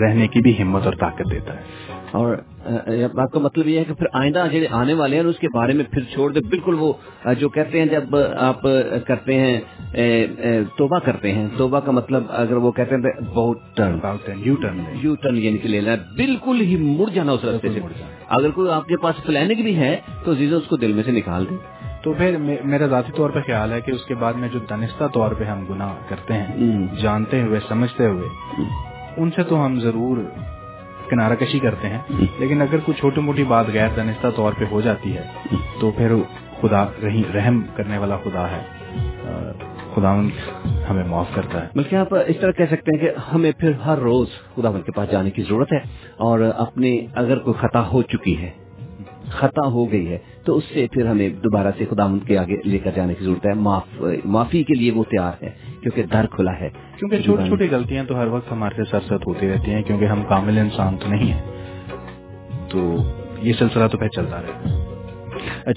رہنے 0.00 0.28
کی 0.28 0.40
بھی 0.40 0.62
ہمت 0.62 0.84
اور 0.84 0.92
طاقت 0.92 1.30
دیتا 1.30 1.54
ہے۔ 1.54 1.62
اور 2.12 2.36
بات 3.14 3.32
کا 3.32 3.38
مطلب 3.38 3.68
یہ 3.68 3.78
ہے 3.78 3.84
کہ 3.84 3.94
پھر 3.94 4.06
آئندہ 4.12 4.46
جو 4.52 4.58
آنے 4.70 4.94
والے 4.94 5.16
ہیں 5.16 5.24
اس 5.24 5.38
کے 5.38 5.48
بارے 5.54 5.72
میں 5.72 5.84
پھر 5.84 6.02
چھوڑ 6.02 6.32
دے 6.32 6.40
بالکل 6.40 6.76
وہ 6.78 6.92
جو 7.38 7.48
کہتے 7.48 7.78
ہیں 7.78 7.86
جب 7.86 8.16
آپ 8.38 8.62
کرتے 9.06 9.34
ہیں 9.34 9.60
توبہ 10.76 10.98
کرتے 10.98 11.32
ہیں 11.32 11.48
توبہ 11.56 11.80
کا 11.80 11.92
مطلب 11.92 12.24
اگر 12.28 12.56
وہ 12.56 12.72
کہتے 12.72 12.94
ہیں 12.94 13.20
بہت 13.34 13.58
turn 13.76 13.98
U 14.44 14.54
turn 14.54 14.80
U 15.02 15.14
turn 15.14 15.36
یعنی 15.36 15.58
کہ 15.58 15.68
لینا 15.68 15.94
بالکل 15.94 16.60
ہی 16.60 16.76
مڑ 16.76 17.10
جانا 17.14 17.32
اس 17.32 17.44
راستے 17.44 17.68
سے۔ 17.68 17.80
اگر 18.28 18.50
کوئی 18.50 18.70
آپ 18.70 18.86
کے 18.86 18.96
پاس 18.96 19.14
پلاننگ 19.26 19.62
بھی 19.62 19.76
ہے 19.76 19.96
تو 20.24 20.34
زیزو 20.34 20.56
اس 20.56 20.66
کو 20.68 20.76
دل 20.76 20.92
میں 20.92 21.02
سے 21.02 21.10
نکال 21.10 21.44
دیں۔ 21.50 21.56
تو 22.02 22.12
پھر 22.12 22.36
میرا 22.64 22.86
ذاتی 22.86 23.12
طور 23.16 23.30
پہ 23.30 23.40
خیال 23.46 23.72
ہے 23.72 23.80
کہ 23.80 23.90
اس 23.90 24.04
کے 24.04 24.14
بعد 24.14 24.32
میں 24.32 24.48
جو 24.52 24.58
دنستہ 24.70 25.04
طور 25.14 25.32
پہ 25.32 25.44
ہم 25.44 25.64
گناہ 25.70 25.94
کرتے 26.08 26.34
ہیں 26.34 26.86
جانتے 27.00 27.42
ہوئے 27.42 27.60
سمجھتے 27.68 28.06
ہوئے 28.06 28.28
ان 29.16 29.30
سے 29.30 29.42
تو 29.42 29.66
ہم 29.66 29.80
ضرور 29.80 30.18
کنارہ 31.10 31.34
کشی 31.34 31.58
کرتے 31.58 31.88
ہیں۔ 31.88 31.98
لیکن 32.38 32.62
اگر 32.62 32.78
کوئی 32.78 32.98
چھوٹی 32.98 33.20
موٹی 33.20 33.44
بات 33.44 33.66
غیر 33.72 33.88
دانستہ 33.96 34.26
طور 34.36 34.52
پہ 34.52 34.64
ہو 34.70 34.80
جاتی 34.80 35.16
ہے، 35.16 35.22
تو 35.80 35.90
پھر 35.90 36.12
خدا 36.60 36.86
رحم 37.34 37.62
کرنے 37.74 37.98
والا 37.98 38.16
خدا 38.16 38.50
ہے۔ 38.50 38.78
خدا 39.94 40.20
ہمیں 40.90 41.04
معاف 41.08 41.26
کرتا 41.34 41.62
ہے۔ 41.62 41.68
بلکہ 41.74 41.96
آپ 41.96 42.14
اس 42.14 42.36
طرح 42.40 42.50
کہہ 42.50 42.64
سکتے 42.64 42.96
ہیں 42.96 43.00
کہ 43.00 43.10
ہمیں 43.34 43.52
پھر 43.58 43.72
ہر 43.72 43.98
روز 43.98 44.28
خدا 44.54 44.72
کے 44.86 44.92
پاس 44.92 45.10
جانے 45.10 45.30
کی 45.30 45.42
ضرورت 45.42 45.72
ہے۔ 45.72 45.78
اور 46.16 46.40
اپنی 46.56 47.06
اگر 47.14 47.38
کوئی 47.38 47.54
خطا 47.60 47.88
ہو 47.88 48.02
چکی 48.02 48.38
ہے، 48.38 48.50
خطا 49.28 49.66
ہو 49.66 49.92
گئی 49.92 50.08
ہے، 50.08 50.18
تو 50.44 50.56
اس 50.56 50.64
سے 50.64 50.86
پھر 50.92 51.06
ہمیں 51.06 51.28
دوبارہ 51.28 51.70
سے 51.78 51.84
خدا 51.90 52.06
کے 52.26 52.38
آگے 52.38 52.56
لے 52.64 52.78
کر 52.78 52.90
جانے 52.96 53.14
کی 53.14 53.24
ضرورت 53.24 53.46
ہے۔ 53.46 53.52
معافی 54.24 54.62
کے 54.62 54.74
لیے 54.74 54.92
وہ 54.92 55.04
تیار 55.04 55.44
ہے۔ 55.44 55.50
کیونکہ 55.90 56.16
در 56.16 56.26
کھلا 56.26 56.60
ہے۔ 56.60 56.68
کیونکہ 56.98 57.22
چھوٹی 57.22 57.46
چھوٹی 57.46 57.68
غلطیاں 57.70 58.04
تو 58.04 58.18
ہر 58.18 58.26
وقت 58.26 58.52
ہمارے 58.52 58.74
سے 58.76 58.84
سرست 58.90 59.26
ہوتی 59.26 59.48
رہتی 59.48 59.70
ہیں 59.70 59.82
کیونکہ 59.82 60.04
ہم 60.04 60.24
کامل 60.24 60.58
انسان 60.58 60.96
تو 60.96 61.08
نہیں 61.08 61.32
ہیں۔ 61.32 61.42
تو 62.68 62.96
یہ 63.38 63.52
سلسلہ 63.52 63.86
تو 63.86 63.98
پھر 63.98 64.08
چلتا 64.08 64.42
رہتا 64.42 64.70
ہے 64.70 64.87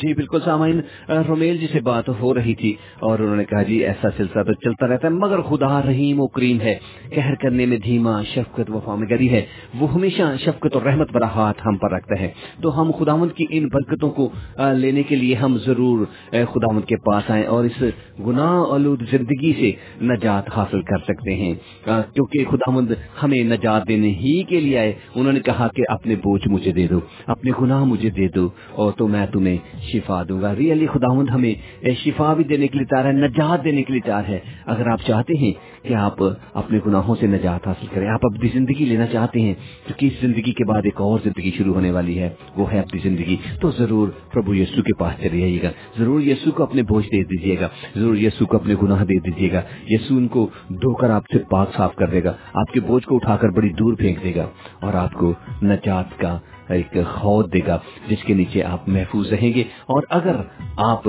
جی 0.02 0.14
بالکل 0.14 0.40
سامعین 0.46 0.80
رومیل 1.28 1.58
جی 1.58 1.68
سے 1.72 1.80
بات 1.82 2.10
ہو 2.20 2.34
رہی 2.34 2.56
تھی 2.56 2.74
اور 3.00 3.20
انہوں 3.20 3.36
نے 3.36 3.46
کہا 3.46 3.62
جی 3.64 3.78
ایسا 3.86 4.10
سلسلہ 4.18 4.44
تو 4.44 4.54
چلتا 4.64 4.88
رہتا 4.88 5.08
ہے، 5.08 5.14
مگر 5.14 5.42
خدا 5.42 5.82
رحیم 5.82 6.20
و 6.20 6.28
کریم 6.28 6.62
ہے 6.62 6.76
کہر 7.10 7.36
کرنے 7.42 7.66
میں 7.66 7.78
دھیما، 7.78 8.22
شفقت 8.34 8.72
و 8.72 8.80
فامگری 8.86 9.30
ہے، 9.30 9.42
وہ 9.80 9.92
ہمیشہ 9.94 10.24
شفقت 10.40 10.76
اور 10.76 10.82
رحمت 10.82 11.12
برا 11.12 11.30
ہاتھ 11.36 11.62
ہم 11.66 11.78
پر 11.78 11.92
رکھتا 11.92 12.20
ہے۔ 12.20 12.30
تو 12.62 12.80
ہم 12.82 12.92
خداوند 13.00 13.32
کی 13.36 13.46
ان 13.50 13.68
برکتوں 13.74 14.10
کو 14.12 14.30
لینے 14.76 15.04
کے 15.04 15.16
لیے 15.16 15.36
ہم 15.36 15.58
ضرور 15.66 16.06
خداوند 16.32 16.86
کے 16.88 16.96
پاس 17.06 17.30
آئیں 17.32 17.46
اور 17.46 17.66
اس 17.66 17.84
گناہ 18.28 18.74
آلود 18.74 19.04
زندگی 19.12 19.52
سے 19.60 19.72
نجات 20.06 20.50
حاصل 20.56 20.82
کر 20.82 21.06
سکتے 21.08 21.36
ہیں۔ 21.36 21.54
کیونکہ 21.86 22.46
خداوند 22.52 22.92
ہمیں 23.24 23.44
نجات 23.46 23.88
دینے 23.88 24.10
ہی 24.16 24.42
کے 24.44 24.60
لیے 24.60 24.78
آئے، 24.78 24.94
انہوں 25.16 25.34
نے 25.34 25.40
کہا 25.40 25.68
کہ 25.76 25.84
اپنے 25.90 26.16
بوجھ 26.24 26.48
مجھے 26.48 26.72
دے 26.72 26.88
دو، 26.88 27.00
اپنے 27.28 27.52
گناہ 27.62 27.84
مجھے 27.84 28.10
دے 28.10 28.28
دو، 28.36 28.48
اور 28.72 28.92
تو 28.98 29.08
میں 29.08 29.26
تمہیں 29.34 29.58
شفا 29.82 30.24
دوں 30.30 30.42
گا۔ 30.42 30.56
ریئلی 30.56 30.88
خداوند 30.88 31.30
ہمیں 31.30 31.86
شفا 32.06 32.34
بھی 32.34 32.44
دینے 32.44 32.68
کے 32.68 32.78
لیے 32.78 32.86
تیار 32.86 33.06
ہے، 33.06 33.12
نجات 33.12 33.64
دینے 33.64 33.84
کے 33.84 33.94
لیے 33.94 34.02
تیار 34.06 34.24
ہے۔ 34.30 34.40
اگر 34.66 34.88
آپ 34.88 35.00
چاہتے 35.08 35.38
ہیں 35.38 35.54
کہ 35.84 35.94
آپ 35.94 36.16
اپنے 36.54 36.80
گناہوں 36.88 37.16
سے 37.20 37.28
نجات 37.28 37.68
حاصل 37.68 37.86
کریں، 37.94 38.08
آپ 38.08 38.26
اپنی 38.26 38.50
زندگی 38.54 38.86
لینا 38.86 39.06
چاہتے 39.06 39.42
ہیں 39.42 39.54
کیونکہ 39.88 40.06
اس 40.06 40.14
زندگی 40.22 40.52
کے 40.52 40.66
بعد 40.66 40.82
ایک 40.84 41.02
اور 41.02 41.20
زندگی 41.24 41.52
شروع 41.58 41.74
ہونے 41.74 41.92
والی 41.92 42.20
ہے؟ 42.20 42.30
وہ 42.58 42.72
ہے 42.72 42.80
اپنی 42.80 43.00
زندگی۔ 43.04 43.36
تو 43.62 43.72
ضرور 43.72 44.08
پربھو 44.34 44.56
یسو 44.56 44.82
کے 44.82 44.94
پاس 44.94 45.24
چلے 45.24 45.40
جائیے 45.40 45.60
گا۔ 45.64 45.72
ضرور 45.98 46.22
یسو 46.22 46.52
کو 46.52 46.64
اپنے 46.64 46.84
بوجھ 46.84 47.08
دے 47.08 47.24
دیجیے 47.24 47.56
گا۔ 47.60 47.68
ضرور 47.96 48.16
یسو 48.16 48.46
کو 48.46 48.58
اپنے 48.58 48.76
گناہ 48.84 49.06
دے 49.06 49.20
دیجیے 49.20 49.52
گا۔ 49.52 49.62
یسو 49.88 50.18
ان 50.18 50.28
کو 50.28 50.50
دھو 50.70 50.96
کر 50.96 51.10
آپ 51.10 51.24
سے 51.34 51.40
پاک 51.50 51.76
صاف 51.76 51.96
کر 51.96 52.08
دے 52.08 52.24
گا۔ 52.24 52.34
آپ 52.54 52.74
کے 52.74 52.80
بوجھ 52.80 53.06
کو 53.06 53.16
اٹھا 53.16 53.38
کر 53.38 53.50
بڑی 53.50 53.70
دور 53.70 53.94
پھینک 53.94 54.24
دے 54.24 54.36
گا 54.36 54.48
اور 54.82 54.94
آپ 54.94 55.14
کو 55.14 55.34
نجات 55.64 56.20
کا 56.20 56.40
ایک 56.68 56.98
خود 57.14 57.54
دے 57.54 57.60
گا 57.68 57.80
جس 58.08 58.24
کے 58.24 58.34
نیچے 58.34 58.64
آپ 58.64 58.90
محفوظ 58.90 59.34
رہیں 59.34 59.54
گے۔ 59.54 59.64
اور 59.86 60.04
اگر 60.10 60.36
آپ 60.78 61.08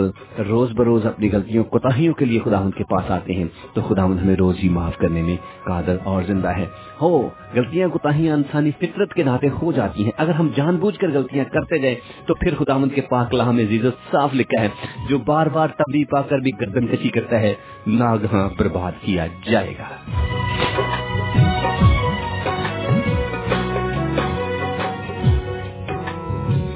روز 0.49 0.73
بروز 0.73 1.07
اپنی 1.07 1.33
غلطیوں، 1.33 1.65
کوتاہیوں 1.65 2.15
کے 2.15 2.25
لیے 2.25 2.41
خدا 2.45 2.69
کے 2.77 2.85
پاس 2.85 3.11
آتے 3.11 3.33
ہیں، 3.33 3.45
تو 3.75 3.83
خدا 3.83 4.05
ہمیں 4.05 4.37
روز 4.37 4.57
ہی 4.62 4.69
معاف 4.69 4.99
کرنے 4.99 5.23
میں 5.23 5.37
قادر 5.65 5.97
اور 6.05 6.23
زندہ 6.23 6.49
ہے۔ 6.49 6.67
ہو، 7.03 7.29
غلطیاں، 7.55 7.88
کوتاہیاں، 7.88 8.37
انسانی 8.37 8.71
فطرت 8.71 9.15
کے 9.15 9.23
ناطے 9.23 9.49
ہو 9.62 9.73
جاتی 9.73 10.05
ہیں۔ 10.05 10.12
اگر 10.17 10.31
ہم 10.31 10.49
جان 10.57 10.77
بوجھ 10.77 10.99
کر 10.99 11.09
غلطیاں 11.09 11.45
کرتے 11.53 11.79
جائیں 11.79 11.97
تو 12.27 12.35
پھر 12.35 12.55
خدا 12.55 12.79
کے 12.95 13.01
پاک 13.01 13.35
لاہ 13.35 13.51
میں 13.51 13.65
عزت 13.65 14.12
صاف 14.12 14.31
لکھا 14.35 14.62
ہے، 14.62 14.69
جو 15.09 15.19
بار 15.19 15.47
بار 15.47 15.69
تبدیل 15.69 16.05
پا 16.05 16.23
کر 16.23 16.38
بھی 16.38 16.51
گردن 16.61 16.87
کشی 16.87 17.09
کرتا 17.09 17.41
ہے۔ 17.41 17.55
ناگہاں 17.87 18.51
برباد 18.59 18.93
کیا 19.01 19.27
جائے 19.51 19.75
گا۔ 19.79 19.88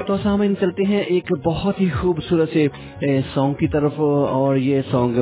تو 0.06 0.16
سامعین 0.22 0.54
چلتے 0.60 0.82
ہیں 0.88 1.00
ایک 1.00 1.32
بہت 1.44 1.80
ہی 1.80 1.88
خوبصورت 1.90 2.50
سے 2.52 2.66
سانگ 3.34 3.54
کی 3.54 3.68
طرف، 3.68 3.92
اور 3.98 4.56
یہ 4.56 4.80
سانگ 4.90 5.18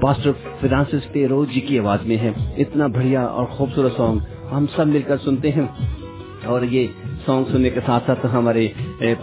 پاسٹر 0.00 0.32
فرانسس 0.60 1.12
پیرو 1.12 1.44
جی 1.44 1.60
کی 1.60 1.78
آواز 1.78 2.06
میں 2.06 2.16
ہے۔ 2.16 2.30
اتنا 2.56 2.86
بڑھیا 2.86 3.22
اور 3.22 3.46
خوبصورت 3.46 3.92
سانگ 3.96 4.18
ہم 4.52 4.66
سب 4.76 4.86
مل 4.86 5.02
کر 5.02 5.16
سنتے 5.24 5.50
ہیں۔ 5.50 5.66
اور 6.44 6.62
یہ 6.62 6.86
سانگ 7.26 7.44
سننے 7.52 7.70
کے 7.70 7.80
ساتھ 7.86 8.04
ساتھ 8.06 8.26
ہمارے 8.32 8.68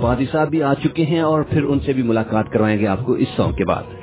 پادی 0.01 0.25
صاحب 0.31 0.49
بھی 0.49 0.63
آ 0.63 0.73
چکے 0.73 1.05
ہیں 1.05 1.21
اور 1.21 1.41
پھر 1.41 1.63
ان 1.63 1.79
سے 1.79 1.93
بھی 1.93 2.03
ملاقات 2.03 2.49
کروائیں 2.49 2.79
گے 2.79 2.87
آپ 2.87 3.05
کو 3.05 3.13
اس 3.13 3.27
سانگ 3.35 3.53
کے 3.53 3.65
بعد۔ 3.65 4.02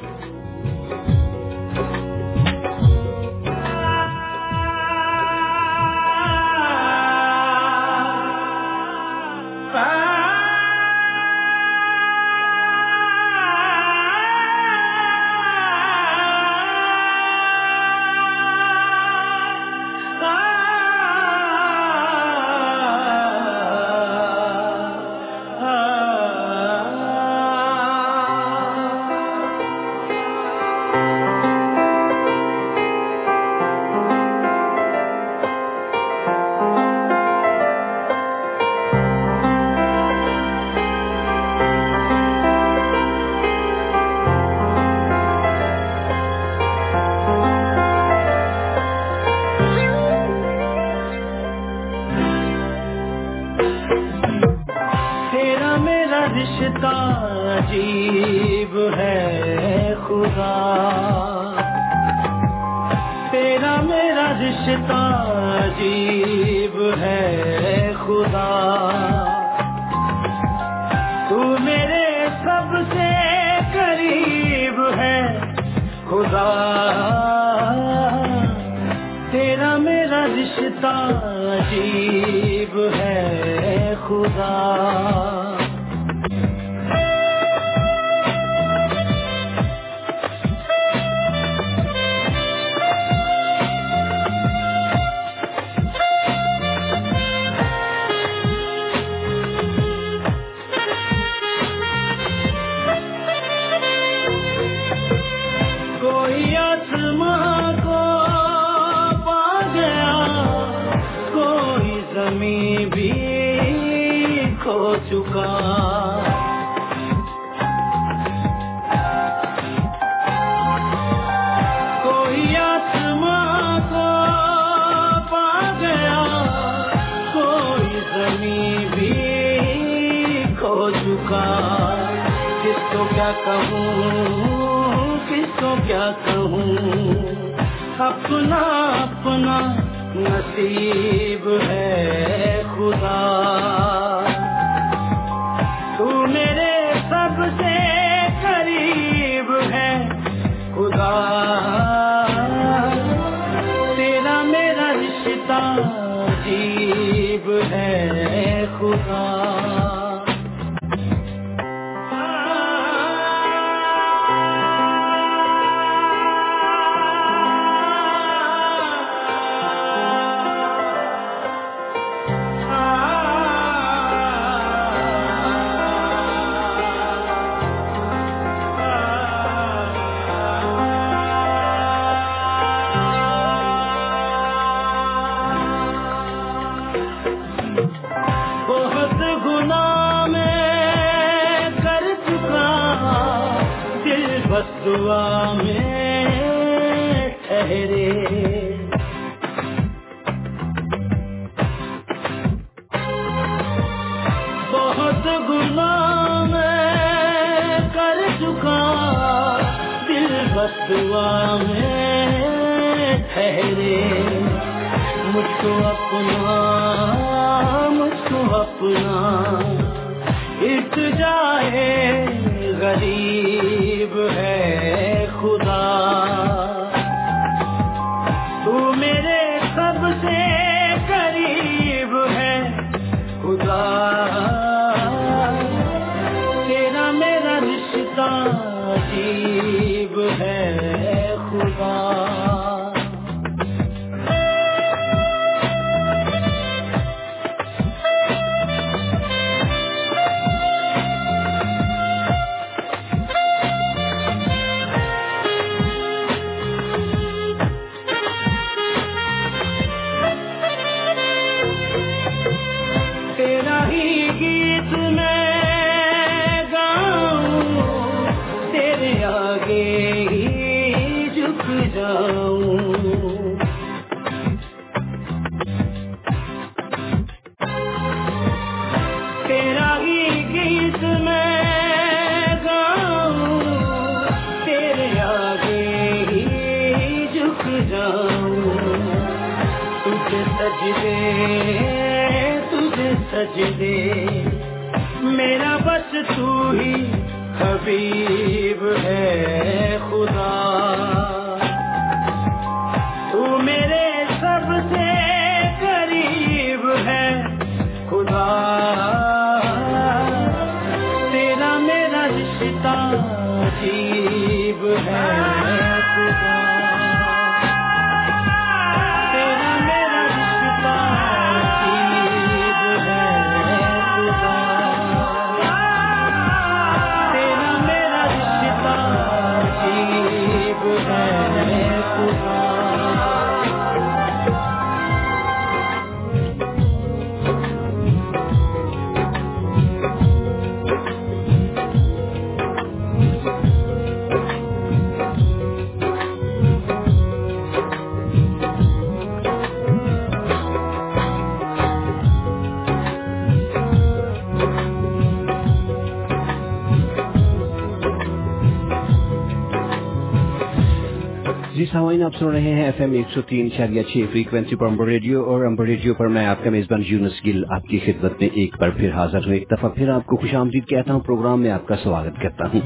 آپ 362.30 362.38
سن 362.38 362.46
رہے 362.46 362.60
ہیں 362.60 362.84
ایف 362.84 362.94
ایم 362.98 363.12
ایک 363.12 363.26
سو 363.34 363.40
تین 363.42 363.66
اشاریہ 363.66 364.02
چھ 364.02 364.16
فریکوینسی 364.32 364.76
پر 364.76 364.86
امبر 364.86 365.06
ریڈیو 365.06 365.44
اور 365.44 365.64
امبر 365.64 365.84
ریڈیو 365.84 366.14
پر 366.14 366.26
میں 366.26 366.46
آپ 366.46 366.64
کا 366.64 366.70
میزبان 366.70 367.02
یونس 367.06 367.46
گل 367.46 367.64
آپ 367.70 367.84
کی 367.84 367.98
خدمت 367.98 368.32
میں 368.40 368.48
ایک 368.54 368.76
بار 368.80 368.88
پھر 368.90 369.12
حاضر 369.12 369.46
ہوں۔ 369.46 369.54
ایک 369.54 369.68
دفعہ 369.70 369.88
پھر 369.88 370.08
آپ 370.08 370.26
کو 370.26 370.36
خوش 370.36 370.54
آمدید 370.54 370.86
کہتا 370.86 371.12
ہوں، 371.12 371.20
پروگرام 371.20 371.62
میں 371.62 371.70
آپ 371.70 371.86
کا 371.86 371.96
سواگت 371.96 372.42
کرتا 372.42 372.64
ہوں۔ 372.66 372.80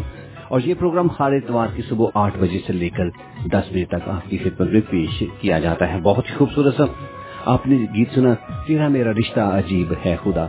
اور 0.48 0.60
یہ 0.64 0.74
پروگرام 0.78 1.06
ہر 1.20 1.32
اتوار 1.32 1.66
کی 1.76 1.82
صبح 1.88 2.06
آٹھ 2.14 2.38
بجے 2.38 2.58
سے 2.66 2.72
لے 2.72 2.88
کر 2.88 3.08
دس 3.52 3.72
بجے 3.72 3.84
تک 3.84 4.08
آپ 4.08 4.30
کی 4.30 4.38
خدمت 4.38 4.70
میں 4.70 4.80
پیش 4.90 5.22
کیا 5.40 5.58
جاتا 5.58 5.92
ہے۔ 5.92 6.00
بہت 6.00 6.30
ہی 6.30 6.36
خوبصورت 6.36 6.74
سا 6.76 6.84
آپ 7.44 7.66
نے 7.66 7.76
گیت 7.96 8.08
سنا، 8.14 8.34
تیرا 8.66 8.88
میرا 8.88 9.10
رشتہ 9.12 9.40
عجیب 9.40 9.92
ہے 10.06 10.16
خدا۔ 10.22 10.46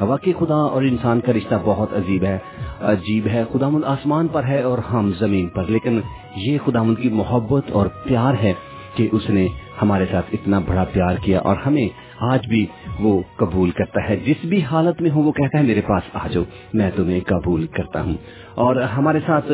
واقعی 0.00 0.32
خدا 0.38 0.54
اور 0.54 0.82
انسان 0.82 1.20
کا 1.20 1.32
رشتہ 1.32 1.54
بہت 1.64 1.88
عجیب 1.92 2.24
ہے۔ 2.24 2.38
عجیب 2.80 3.26
ہے 3.26 3.44
خدامن 3.52 3.80
آسمان 3.84 4.28
پر 4.28 4.44
ہے 4.44 4.62
اور 4.62 4.78
ہم 4.78 5.10
زمین 5.18 5.48
پر، 5.48 5.64
لیکن 5.68 6.00
یہ 6.36 6.58
خدامن 6.64 6.94
کی 6.94 7.08
محبت 7.08 7.70
اور 7.72 7.86
پیار 8.04 8.34
ہے 8.42 8.52
کہ 8.94 9.08
اس 9.12 9.30
نے 9.30 9.46
ہمارے 9.82 10.04
ساتھ 10.10 10.26
اتنا 10.32 10.58
بڑا 10.58 10.84
پیار 10.92 11.16
کیا 11.22 11.38
اور 11.38 11.56
ہمیں 11.56 11.88
آج 12.20 12.46
بھی 12.48 12.66
وہ 13.00 13.22
قبول 13.36 13.70
کرتا 13.70 14.08
ہے۔ 14.08 14.16
جس 14.16 14.44
بھی 14.44 14.62
حالت 14.62 15.02
میں 15.02 15.10
ہو 15.10 15.22
وہ 15.22 15.32
کہتا 15.32 15.58
ہے، 15.58 15.62
میرے 15.62 15.80
پاس 15.80 16.02
آ 16.14 16.26
جاؤ، 16.28 16.44
میں 16.74 16.90
تمہیں 16.96 17.20
قبول 17.26 17.66
کرتا 17.66 18.02
ہوں۔ 18.02 18.14
اور 18.54 18.76
ہمارے 18.76 19.18
ساتھ 19.26 19.52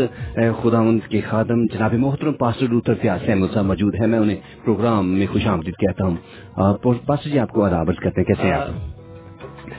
خدا 0.63 0.83
مند 0.83 1.01
کے 1.09 1.21
خادم، 1.21 1.67
جناب 1.73 1.95
محترم، 1.95 2.33
پاسٹر 2.33 2.67
ڈوتر 2.67 2.95
پیاس 2.95 3.29
احمد 3.29 3.55
صاحب 3.55 3.65
موجود 3.65 3.95
ہے 4.01 4.07
میں 4.07 4.19
انہیں 4.19 4.37
پروگرام 4.65 5.09
میں 5.09 5.27
خوش 5.33 5.47
آمدید 5.47 5.75
کہتا 5.75 6.05
ہوں۔ 6.07 6.17
پاسٹر 7.07 7.31
جی 7.31 7.39
آپ 7.39 7.49
کو 7.49 7.65
ادابت 7.65 7.97
کرتے 7.97 8.21
ہیں، 8.21 8.35
کیسے 8.35 8.53
آپ؟ 8.53 9.02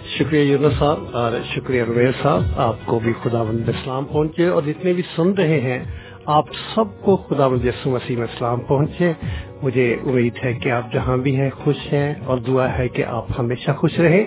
شکریہ 0.07 0.41
یونس 0.41 0.73
صاحب 0.79 0.97
اور 1.13 1.31
شکریہ 1.55 1.83
رویر 1.83 2.11
صاحب، 2.21 2.41
آپ 2.55 2.75
کو 2.85 2.99
بھی 2.99 3.13
خدا 3.23 3.43
بند 3.43 3.69
اسلام 3.69 4.05
پہنچے 4.05 4.47
اور 4.47 4.61
جتنے 4.61 4.93
بھی 4.93 5.03
سن 5.15 5.31
رہے 5.31 5.61
ہیں، 5.61 5.79
آپ 6.25 6.45
سب 6.75 7.01
کو 7.01 7.17
خدا 7.17 7.47
بند 7.47 7.65
یسو 7.65 7.89
مسیح 7.89 8.17
اسلام 8.21 8.59
پہنچے۔ 8.59 9.13
مجھے 9.61 9.95
امید 10.05 10.33
ہے 10.43 10.53
کہ 10.53 10.69
آپ 10.69 10.93
جہاں 10.93 11.17
بھی 11.17 11.35
ہیں، 11.35 11.49
خوش 11.49 11.93
ہیں 11.93 12.13
اور 12.25 12.37
دعا 12.37 12.77
ہے 12.77 12.87
کہ 12.87 13.05
آپ 13.05 13.25
ہمیشہ 13.39 13.71
خوش 13.71 13.99
رہیں۔ 13.99 14.25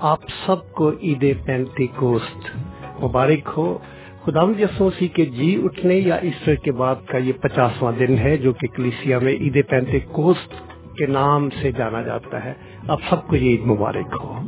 آپ 0.00 0.18
سب 0.46 0.72
کو 0.72 0.90
عید 1.02 1.24
پینتی 1.44 1.86
کوسٹ 1.86 2.56
مبارک 3.04 3.50
ہو۔ 3.56 3.78
خدا 4.24 4.44
مند 4.44 4.80
مسیح 4.80 5.08
کے 5.08 5.24
جی 5.24 5.60
اٹھنے 5.64 5.94
یا 5.94 6.14
ایسٹر 6.14 6.54
کے 6.54 6.72
بعد 6.72 6.94
کا 7.06 7.18
یہ 7.18 7.32
پچاسواں 7.32 7.92
دن 7.92 8.18
ہے، 8.18 8.36
جو 8.36 8.52
کہ 8.52 8.66
کلیسیا 8.66 9.18
میں 9.18 9.32
عید 9.32 9.68
پینتی 9.68 10.00
کوسٹ 10.00 10.71
کے 10.98 11.06
نام 11.06 11.48
سے 11.62 11.72
جانا 11.72 12.02
جاتا 12.02 12.44
ہے۔ 12.44 12.52
آپ 12.88 12.98
سب 13.10 13.28
کو 13.28 13.36
یہ 13.36 13.50
عید 13.50 13.66
مبارک 13.66 14.16
ہو۔ 14.24 14.40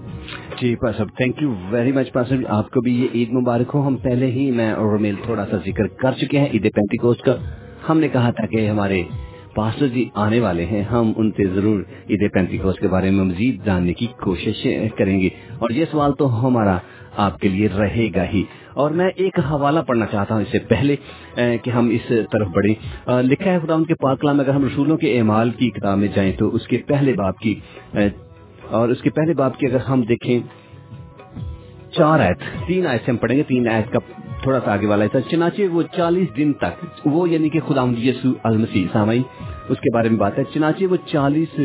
جی 0.61 0.77
pastor 0.77 1.05
thank 1.05 1.43
you 1.43 1.55
very 1.71 1.93
much 1.93 2.13
pastor 2.13 2.37
آپ 2.49 2.71
کو 2.71 2.81
بھی 2.81 3.03
یہ 3.03 3.09
عید 3.15 3.33
مبارک 3.33 3.71
ہو۔ 3.75 3.87
ہم 3.87 3.97
پہلے 3.97 4.27
ہی 4.27 4.51
میں 4.51 4.73
اور 4.73 4.99
رمیل 4.99 5.15
تھوڑا 5.25 5.47
سا 5.47 5.57
ذکر 5.57 5.87
کر 5.87 6.13
چکے 6.13 6.39
ہیں 6.39 6.47
عید 6.47 6.63
پینتی 6.63 6.97
کوسٹ 6.97 7.23
کا۔ 7.23 7.37
ہم 7.89 8.01
نے 8.01 8.09
کہا 8.09 8.31
تھا 8.31 8.47
کہ 8.47 8.69
ہمارے 8.69 9.03
پاسٹر 9.55 9.87
جی 9.87 10.09
آنے 10.15 10.41
والے 10.41 10.65
ہیں۔ 10.65 10.83
ہم 10.83 11.13
ان 11.17 11.31
سے 11.31 11.47
ضرور 11.47 11.81
عید 12.11 12.33
پینتی 12.33 12.59
کوسٹ 12.59 12.81
کے 12.81 12.89
بارے 12.89 13.11
میں 13.11 13.25
مزید 13.25 13.65
جاننے 13.65 13.93
کی 13.93 14.07
کوشش 14.07 14.67
کریں 14.99 15.21
گے۔ 15.21 15.29
اور 15.59 15.71
یہ 15.71 15.85
سوال 15.91 16.13
تو 16.13 16.47
ہمارا 16.47 16.79
آپ 17.17 17.41
کے 17.41 17.49
لیے 17.49 17.69
رہے 17.79 18.09
گا 18.15 18.25
ہی۔ 18.35 18.43
اور 18.75 18.91
میں 18.91 19.09
ایک 19.17 19.39
حوالہ 19.39 19.81
پڑھنا 19.87 20.07
چاہتا 20.07 20.35
ہوں 20.35 20.43
اس 20.43 20.53
سے 20.53 20.59
پہلے 20.69 20.97
کہ 21.63 21.71
ہم 21.71 21.89
اس 21.89 22.13
طرف 22.33 22.47
بڑھیں۔ 22.49 22.75
لکھا 23.23 23.51
ہے 23.53 23.59
خدا 23.63 23.75
ان 23.75 23.85
کے 23.85 23.95
پاک 23.95 24.21
کلام، 24.21 24.41
اگر 24.41 24.51
ہم 24.51 24.65
رسولوں 24.65 24.97
کے 24.97 25.19
اعمال 25.19 25.51
کی 25.51 25.71
کتاب 25.71 25.99
میں 25.99 26.09
جائیں 26.15 26.33
تو 26.39 26.55
اس 26.55 26.67
کے 26.67 26.79
پہلے 26.87 27.13
باپ 27.13 27.39
کی 27.39 27.55
اور 28.71 28.89
اس 28.89 29.03
کے 29.03 29.11
پہلے 29.11 29.35
باپ 29.35 29.59
کی 29.59 29.67
اگر 29.67 29.81
ہم 29.89 30.03
دیکھیں، 30.03 30.39
چار 31.93 32.21
آیت، 32.21 32.39
تین 32.67 32.87
آیت 32.87 33.01
سے 33.05 33.11
ہم 33.11 33.17
پڑھیں 33.17 33.37
گے۔ 33.39 33.43
تین 33.43 33.69
آیت 33.69 33.93
کا 33.93 33.99
تھوڑا 34.43 34.61
سا 34.65 34.73
آگے 34.73 34.87
والا 34.87 35.05
ہے 35.05 35.21
چنانچہ 35.31 35.63
وہ 35.73 35.83
چالیس 35.97 36.29
دن 36.37 36.53
تک، 36.53 36.85
وہ 37.05 37.29
یعنی 37.29 37.49
کہ 37.49 37.61
خدا 37.67 37.85
یسو 37.99 38.33
المسیح 38.43 38.87
سامعین، 38.93 39.23
اس 39.69 39.79
کے 39.79 39.95
بارے 39.95 40.09
میں 40.09 40.19
بات 40.19 40.39
ہے۔ 40.39 40.45
چنانچہ 40.55 40.85
وہ 40.91 40.97
چالیس 41.07 41.61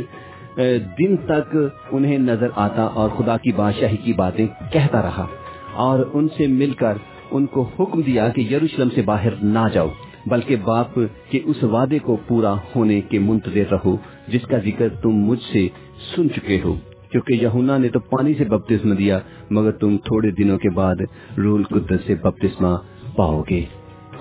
دن 1.00 1.16
تک 1.26 1.56
انہیں 1.92 2.18
نظر 2.20 2.50
آتا 2.56 2.84
اور 2.94 3.10
خدا 3.10 3.36
کی 3.38 3.52
بادشاہی 3.56 3.98
کی 3.98 4.14
باتیں 4.14 4.48
کہتا 4.74 5.02
رہا۔ 5.02 5.26
اور 5.74 6.10
ان 6.14 6.28
سے 6.38 6.48
مل 6.48 6.72
کر 6.72 6.98
ان 7.32 7.46
کو 7.46 7.70
حکم 7.80 8.02
دیا 8.02 8.30
کہ 8.30 8.42
یروشلم 8.42 8.90
سے 8.96 9.02
باہر 9.02 9.34
نہ 9.44 9.68
جاؤ، 9.74 9.88
بلکہ 10.26 10.56
باپ 10.56 11.00
کے 11.30 11.40
اس 11.46 11.64
وعدے 11.64 12.00
کو 12.00 12.18
پورا 12.28 12.54
ہونے 12.76 13.02
کے 13.02 13.20
منتظر 13.20 13.72
رہو، 13.72 13.98
جس 14.28 14.42
کا 14.42 14.58
ذکر 14.58 14.90
تم 14.90 15.10
مجھ 15.10 15.44
سے 15.52 15.68
سن 16.16 16.30
چکے 16.30 16.60
ہو۔ 16.64 16.76
کیونکہ 17.12 17.34
یہونا 17.34 17.78
نے 17.78 17.90
تو 17.90 18.00
پانی 18.00 18.34
سے 18.34 18.44
بپتسمہ 18.44 18.94
دیا، 18.94 19.20
مگر 19.50 19.72
تم 19.72 19.98
تھوڑے 19.98 20.32
دنوں 20.32 20.58
کے 20.58 20.70
بعد 20.70 20.96
رول 21.38 21.64
قدر 21.64 21.96
سے 22.06 22.16
بپتسمہ 22.16 22.78
پاؤ 23.16 23.44
گے۔ 23.50 23.66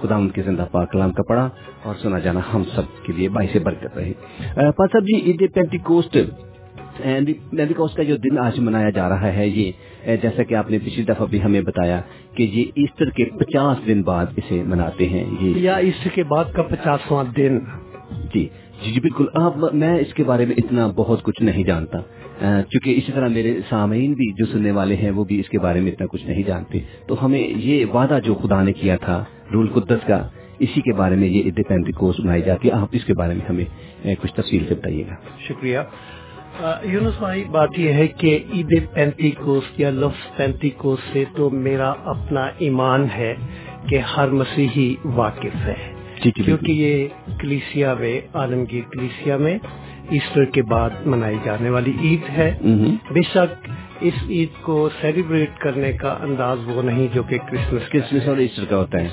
خدا 0.01 0.17
ان 0.17 0.29
کے 0.29 0.43
زندہ 0.43 0.65
پاک 0.71 0.93
کلام 0.93 1.13
کا 1.13 1.23
پڑھا 1.23 1.49
اور 1.83 1.95
سنا 2.03 2.19
جانا 2.19 2.41
ہم 2.55 2.63
سب 2.65 2.83
کے 3.03 3.13
لیے 3.13 3.29
باعث 3.29 3.57
برکت 3.63 3.99
رہے۔ 3.99 4.13
پاک 4.55 4.93
جی 4.93 5.21
عید 5.21 5.55
پینٹی 5.55 5.79
کوسٹ 5.79 6.17
کا 7.97 8.03
جو 8.03 8.17
دن 8.17 8.39
آج 8.39 8.59
منایا 8.59 8.91
جا 8.91 9.09
رہا 9.09 9.33
ہے، 9.33 9.49
یہ 9.49 9.73
جیسا 10.16 10.42
کہ 10.42 10.55
آپ 10.55 10.71
نے 10.71 10.79
پچھلی 10.79 11.05
دفعہ 11.05 11.27
بھی 11.27 11.42
ہمیں 11.42 11.61
بتایا 11.61 12.01
کہ 12.35 12.42
یہ 12.42 12.64
ایسٹر 12.75 13.11
کے 13.11 13.25
پچاس 13.25 13.87
دن 13.87 14.03
بعد 14.03 14.27
اسے 14.37 14.62
مناتے 14.62 15.09
ہیں 15.09 15.25
یا 15.40 15.75
ایسٹر 15.75 16.11
کے 16.14 16.23
بعد 16.23 16.44
کا 16.53 16.62
پچاسواں 16.62 17.25
دن۔ 17.37 17.59
جی 18.35 18.49
جی 18.85 18.92
جی 18.92 19.01
بالکل۔ 19.01 19.25
آپ 19.35 19.75
میں 19.75 19.99
اس 19.99 20.14
کے 20.14 20.25
بارے 20.25 20.47
میں 20.47 20.55
اتنا 20.59 20.87
بہت 20.87 21.23
کچھ 21.23 21.42
نہیں 21.42 21.64
جانتا۔ 21.64 21.99
چونکہ 22.71 22.90
اسی 22.90 23.12
طرح 23.12 23.29
میرے 23.29 23.61
سامعین 23.68 24.12
بھی 24.12 24.33
جو 24.33 24.47
سننے 24.47 24.71
والے 24.71 24.97
ہیں 24.97 25.11
وہ 25.11 25.25
بھی 25.25 25.40
اس 25.40 25.49
کے 25.49 25.59
بارے 25.59 25.81
میں 25.81 25.92
اتنا 25.92 26.07
کچھ 26.11 26.27
نہیں 26.27 26.42
جانتے۔ 26.42 26.79
تو 27.07 27.25
ہمیں 27.25 27.49
یہ 27.57 27.85
وعدہ 27.87 28.18
جو 28.25 28.35
خدا 28.35 28.62
نے 28.62 28.73
کیا 28.73 28.97
تھا 28.97 29.25
رول 29.53 29.68
قدس 29.68 30.07
کا 30.07 30.29
اسی 30.59 30.81
کے 30.81 30.92
بارے 30.92 31.16
میں 31.16 31.29
یہ 31.29 31.42
عید 31.42 31.61
پینتی 31.68 31.92
کوس 31.92 32.21
منائی 32.21 32.42
جاتی 32.42 32.68
ہے۔ 32.68 32.73
آپ 32.73 32.88
اس 32.92 33.05
کے 33.05 33.14
بارے 33.14 33.35
میں 33.35 33.47
ہمیں 33.49 34.14
کچھ 34.23 34.35
تفصیل 34.35 34.64
سے 34.68 34.75
بتائیے 34.75 35.05
گا۔ 35.11 35.14
شکریہ۔ 35.49 35.79
یونس 36.61 37.18
بھائی 37.18 37.44
بات 37.44 37.68
یہ 37.77 37.92
ہے 37.92 38.07
کہ 38.07 38.38
عید 38.55 38.87
پینتی 38.94 39.31
کوس 39.31 39.64
یا 39.77 39.90
لفظ 39.90 40.37
پینتی 40.37 40.71
کوس 40.71 40.99
سے 41.12 41.25
تو 41.37 41.51
میرا 41.51 41.92
اپنا 42.05 42.49
ایمان 42.59 43.07
ہے 43.16 43.35
کہ 43.88 43.99
ہر 43.99 44.29
مسیحی 44.29 44.94
واقف 45.05 45.57
ہے۔ 45.64 45.94
جی 46.25 46.31
جی، 46.37 46.42
کیونکہ 46.42 46.73
یہ 46.73 47.09
کلیسیا 47.40 47.94
میں 47.94 48.21
عالمگیر 48.35 48.81
کلیسیا 48.90 49.37
میں 49.37 49.59
ایسٹر 50.11 50.44
کے 50.44 50.62
بعد 50.62 50.90
منائی 51.07 51.37
جانے 51.44 51.71
والی 51.71 51.92
عید 52.03 52.31
ہے۔ 52.31 52.59
بے 53.12 53.23
شک 53.23 53.68
اس 54.01 54.14
عید 54.29 54.49
کو 54.62 54.88
سیلیبریٹ 55.01 55.59
کرنے 55.59 55.92
کا 55.92 56.16
انداز 56.21 56.59
وہ 56.66 56.83
نہیں 56.83 57.07
جو 57.14 57.23
کہ 57.23 57.38
کرسمس 57.38 57.88
کرسمس 57.88 58.29
اور 58.29 58.37
ایسٹر 58.37 58.64
کا 58.68 58.77
ہوتا 58.77 58.99
ہے۔ 58.99 59.09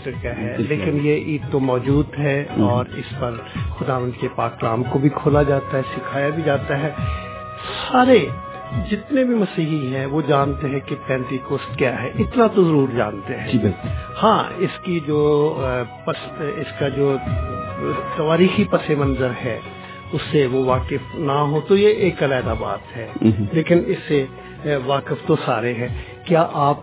لیکن 0.58 0.98
یہ 1.04 1.16
عید 1.16 1.42
تو 1.52 1.60
موجود 1.60 2.06
ہے 2.20 2.46
اور 2.60 2.86
اس 2.96 3.20
پر 3.20 3.32
خدا 3.80 3.96
ان 3.96 4.12
کے 4.12 4.28
پاک 4.36 4.60
کلام 4.60 4.84
کو 4.84 5.00
بھی 5.00 5.10
کھولا 5.10 5.44
جاتا 5.44 5.78
ہے 5.78 5.82
سکھایا 5.96 6.30
بھی 6.30 6.44
جاتا 6.46 6.80
ہے۔ 6.80 6.92
سارے 7.92 8.28
جتنے 8.92 9.24
بھی 9.24 9.36
مسیحی 9.36 9.96
ہیں 9.96 10.06
وہ 10.06 10.22
جانتے 10.28 10.70
ہیں 10.70 10.80
کہ 10.86 10.96
پینتی 11.08 11.38
کوسٹ 11.38 11.78
کیا 11.78 12.04
ہے۔ 12.04 12.12
اتنا 12.20 12.48
تو 12.48 12.64
ضرور 12.64 12.88
جانتے 12.96 13.38
ہیں۔ 13.38 13.52
جی، 13.52 13.58
ہاں 14.24 14.44
اس 14.58 14.80
کی 14.84 15.00
جو 15.08 15.54
پس 16.06 16.16
اس 16.40 16.80
کا 16.80 16.90
جو 16.90 17.16
تواریخی 18.16 18.64
پس 18.64 18.90
منظر 18.90 19.30
ہے 19.46 19.60
اس 20.12 20.22
سے 20.32 20.46
وہ 20.46 20.66
واقف 20.66 21.16
نہ 21.16 21.32
ہو 21.32 21.62
تو 21.68 21.78
یہ 21.78 21.88
ایک 21.88 22.24
علیحدہ 22.24 22.54
بات 22.60 22.98
ہے۔ 22.98 23.08
لیکن 23.52 23.84
اس 23.88 23.98
سے 24.08 24.26
واقف 24.86 25.28
تو 25.28 25.36
سارے 25.46 25.74
ہیں۔ 25.74 25.88
کیا 26.26 26.48
آپ 26.54 26.78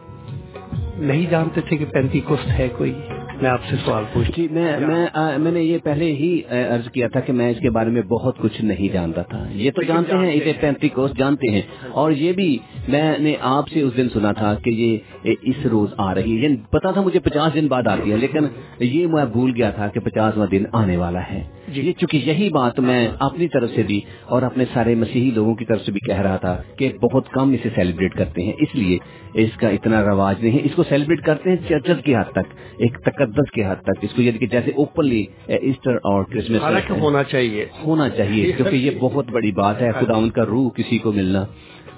نہیں 0.97 1.27
جانتے 1.31 1.61
تھے 1.61 1.77
کہ 1.77 1.85
پینتی 1.85 2.21
کوسٹ 2.21 2.47
ہے 2.47 2.68
کوئی؟ 2.79 3.03
میں 3.42 3.50
آپ 3.50 3.61
سے 3.70 3.76
سوال 3.85 4.05
پوچھتی 4.12 4.48
میں 4.50 4.81
میں 4.81 5.07
میں 5.38 5.52
نے 5.52 5.62
یہ 5.62 5.78
پہلے 5.78 6.05
ہی 6.05 6.40
عرض 6.48 6.90
کیا 6.90 7.09
تھا 7.09 7.20
کہ 7.20 7.33
میں 7.33 7.50
اس 7.50 7.57
کے 7.61 7.70
بارے 7.70 7.90
میں 7.90 8.02
بہت 8.02 8.38
کچھ 8.38 8.62
نہیں 8.62 8.92
جانتا 8.92 9.22
تھا۔ 9.22 9.46
یہ 9.50 9.70
تو 9.70 9.83
جانتے 9.83 10.16
ہیں 10.16 10.33
اسے 10.33 10.52
پینتی 10.61 10.88
کوس 10.88 11.11
جانتے 11.16 11.50
ہیں۔ 11.50 11.62
اور 11.90 12.12
یہ 12.12 12.33
بھی 12.33 12.59
میں 12.88 13.18
نے 13.18 13.35
آپ 13.40 13.68
سے 13.68 13.81
اس 13.81 13.96
دن 13.96 14.09
سنا 14.09 14.33
تھا 14.33 14.55
کہ 14.55 14.70
یہ 14.70 14.98
اس 15.42 15.66
روز 15.66 15.88
آ 15.96 16.14
رہی 16.14 16.38
ہے۔ 16.38 16.42
یعنی 16.42 16.57
پتا 16.70 16.90
تھا 16.90 17.00
مجھے 17.00 17.20
پچاس 17.20 17.55
دن 17.55 17.66
بعد 17.66 17.87
آتی 17.87 18.12
ہے 18.12 18.16
لیکن 18.16 18.46
یہ 18.81 19.07
میں 19.07 19.24
بھول 19.24 19.52
گیا 19.57 19.70
تھا 19.70 19.88
کہ 19.88 20.00
پچاسواں 20.00 20.46
دن 20.46 20.64
آنے 20.72 20.96
والا 20.96 21.20
ہے۔ 21.33 21.62
جی 21.73 21.93
چونکہ 21.93 22.17
یہی 22.17 22.49
بات 22.49 22.81
میں 22.81 23.09
اپنی 23.19 23.49
طرف 23.49 23.71
سے 23.75 23.83
بھی 23.83 24.01
اور 24.25 24.43
اپنے 24.43 24.65
سارے 24.75 24.95
مسیحی 24.95 25.31
لوگوں 25.31 25.55
کی 25.55 25.65
طرف 25.65 25.83
سے 25.83 25.93
بھی 25.93 26.01
کہہ 26.07 26.21
رہا 26.21 26.37
تھا 26.37 26.63
کہ 26.79 26.93
بہت 27.03 27.29
کم 27.29 27.53
اسے 27.53 27.69
سیلیبریٹ 27.75 28.15
کرتے 28.15 28.43
ہیں 28.43 28.53
اس 28.59 28.75
لیے 28.75 28.99
اس 29.35 29.57
کا 29.57 29.69
اتنا 29.69 30.03
رواج 30.03 30.43
نہیں 30.43 30.59
ہے۔ 30.59 30.61
اس 30.65 30.75
کو 30.75 30.83
سیلیبریٹ 30.83 31.21
کرتے 31.21 31.51
ہیں 31.51 31.57
چرچز 31.69 32.05
کے 32.05 32.15
حد 32.17 32.33
تک 32.33 32.55
ایک 32.79 32.99
تقدس 33.05 33.51
کے 33.51 33.65
حد 33.65 33.83
تک 33.83 33.99
اس 34.03 34.11
کو 34.17 34.23
یعنی 34.23 34.39
کہ 34.39 34.47
جیسے 34.47 34.71
اوپنلی 34.77 35.25
ایسٹر 35.47 35.95
اور 35.95 36.25
کرسمس 36.25 36.91
ہونا 36.91 37.23
چاہیے۔ 37.23 37.67
ہونا 37.87 38.09
چاہیے 38.09 38.53
کیونکہ 38.53 38.77
یہ 38.77 38.91
بہت 39.01 39.31
بڑی 39.31 39.53
بات 39.53 39.83
ہے 39.83 39.93
خدا 39.93 40.17
ان 40.17 40.31
کا 40.31 40.47
روح 40.47 40.71
کسی 40.71 40.99
کو 40.99 41.13
ملنا 41.13 41.45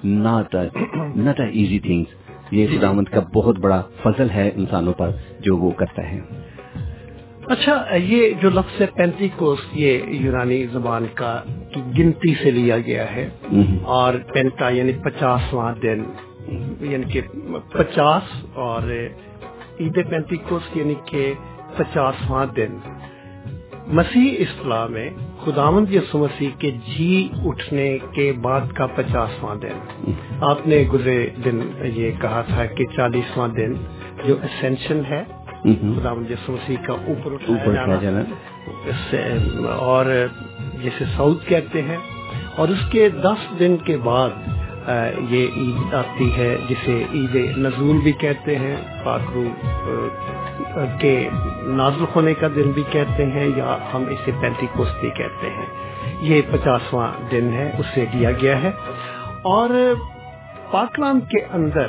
ناٹ 0.03 0.55
ناٹ 1.15 1.39
ایزی 1.39 1.79
تھنگس 1.79 2.51
یہ 2.51 2.67
جی۔ 2.67 2.77
خداوند 2.77 3.07
کا 3.07 3.19
بہت 3.35 3.59
بڑا 3.59 3.81
فضل 4.03 4.29
ہے 4.29 4.51
انسانوں 4.55 4.93
پر 4.93 5.11
جو 5.39 5.57
وہ 5.57 5.71
کرتا 5.71 6.11
ہے۔ 6.11 6.44
اچھا 7.47 7.95
یہ 7.95 8.29
جو 8.41 8.49
لفظ 8.49 8.81
پینتی 8.95 9.29
کوس 9.35 9.59
یہ 9.73 9.99
یونانی 10.07 10.65
زبان 10.71 11.05
کا 11.13 11.41
گنتی 11.97 12.33
سے 12.43 12.51
لیا 12.51 12.77
گیا 12.77 13.15
ہے۔ 13.15 13.29
اور 13.83 14.13
پینتا 14.33 14.69
یعنی 14.69 14.91
پچاسواں 14.91 15.75
دن۔ 15.81 16.03
یعنی 16.79 17.03
کہ 17.03 17.21
پچاس 17.71 18.45
اور 18.53 18.81
عید 19.79 20.09
پینتی 20.09 20.35
کوس 20.35 20.77
یعنی 20.77 20.93
کہ 21.05 21.33
پچاسواں 21.77 22.45
دن۔ 22.45 22.77
مسیح 23.87 24.35
اصطلاح 24.39 24.87
میں 24.87 25.09
خداوند 25.45 25.95
یسو 25.95 26.17
مسیح 26.17 26.49
کے 26.59 26.71
جی 26.71 27.29
اٹھنے 27.45 27.97
کے 28.11 28.33
بعد 28.41 28.61
کا 28.73 28.87
پچاسواں 28.87 29.55
دن۔ 29.55 30.11
آپ 30.41 30.67
نے 30.67 30.83
گزرے 30.93 31.29
دن 31.45 31.59
یہ 31.81 32.11
کہا 32.21 32.41
تھا 32.41 32.65
کہ 32.65 32.85
چالیسواں 32.95 33.47
دن 33.47 33.73
جو 34.25 34.35
اسینشن 34.43 35.01
ہے۔ 35.09 35.23
Mm-hmm. 35.65 36.01
خدا 36.01 36.13
جس 36.29 36.49
مسیح 36.49 36.75
کا 36.87 36.93
اوپر 36.93 37.31
اٹھایا 37.31 37.73
جانا, 37.73 37.95
جانا۔ 37.95 38.19
اس 38.85 38.95
سے 39.09 39.23
اور 39.69 40.05
جسے 40.83 41.05
سعود 41.17 41.45
کہتے 41.45 41.81
ہیں 41.81 41.97
اور 42.55 42.67
اس 42.67 42.91
کے 42.91 43.09
دس 43.09 43.59
دن 43.59 43.77
کے 43.77 43.97
بعد 43.97 44.29
یہ 45.29 45.47
عید 45.55 45.93
آتی 45.93 46.37
ہے 46.37 46.57
جسے 46.69 47.03
عید 47.13 47.35
نزول 47.57 47.97
بھی 48.03 48.11
کہتے 48.11 48.55
ہیں 48.55 48.75
پاکرو 49.03 49.43
کے 50.99 51.29
نازل 51.63 52.05
ہونے 52.15 52.33
کا 52.33 52.47
دن 52.55 52.71
بھی 52.71 52.83
کہتے 52.91 53.25
ہیں 53.25 53.47
یا 53.55 53.77
ہم 53.93 54.03
اسے 54.09 54.31
پینتی 54.41 54.67
کوس 54.73 54.87
بھی 55.01 55.09
کہتے 55.09 55.49
ہیں۔ 55.49 55.65
یہ 56.19 56.41
پچاسواں 56.51 57.11
دن 57.31 57.53
ہے 57.53 57.71
اسے 57.77 58.05
دیا 58.13 58.31
گیا 58.31 58.61
ہے۔ 58.61 58.71
اور 59.41 59.69
پاکلام 60.71 61.19
کے 61.19 61.45
اندر 61.53 61.87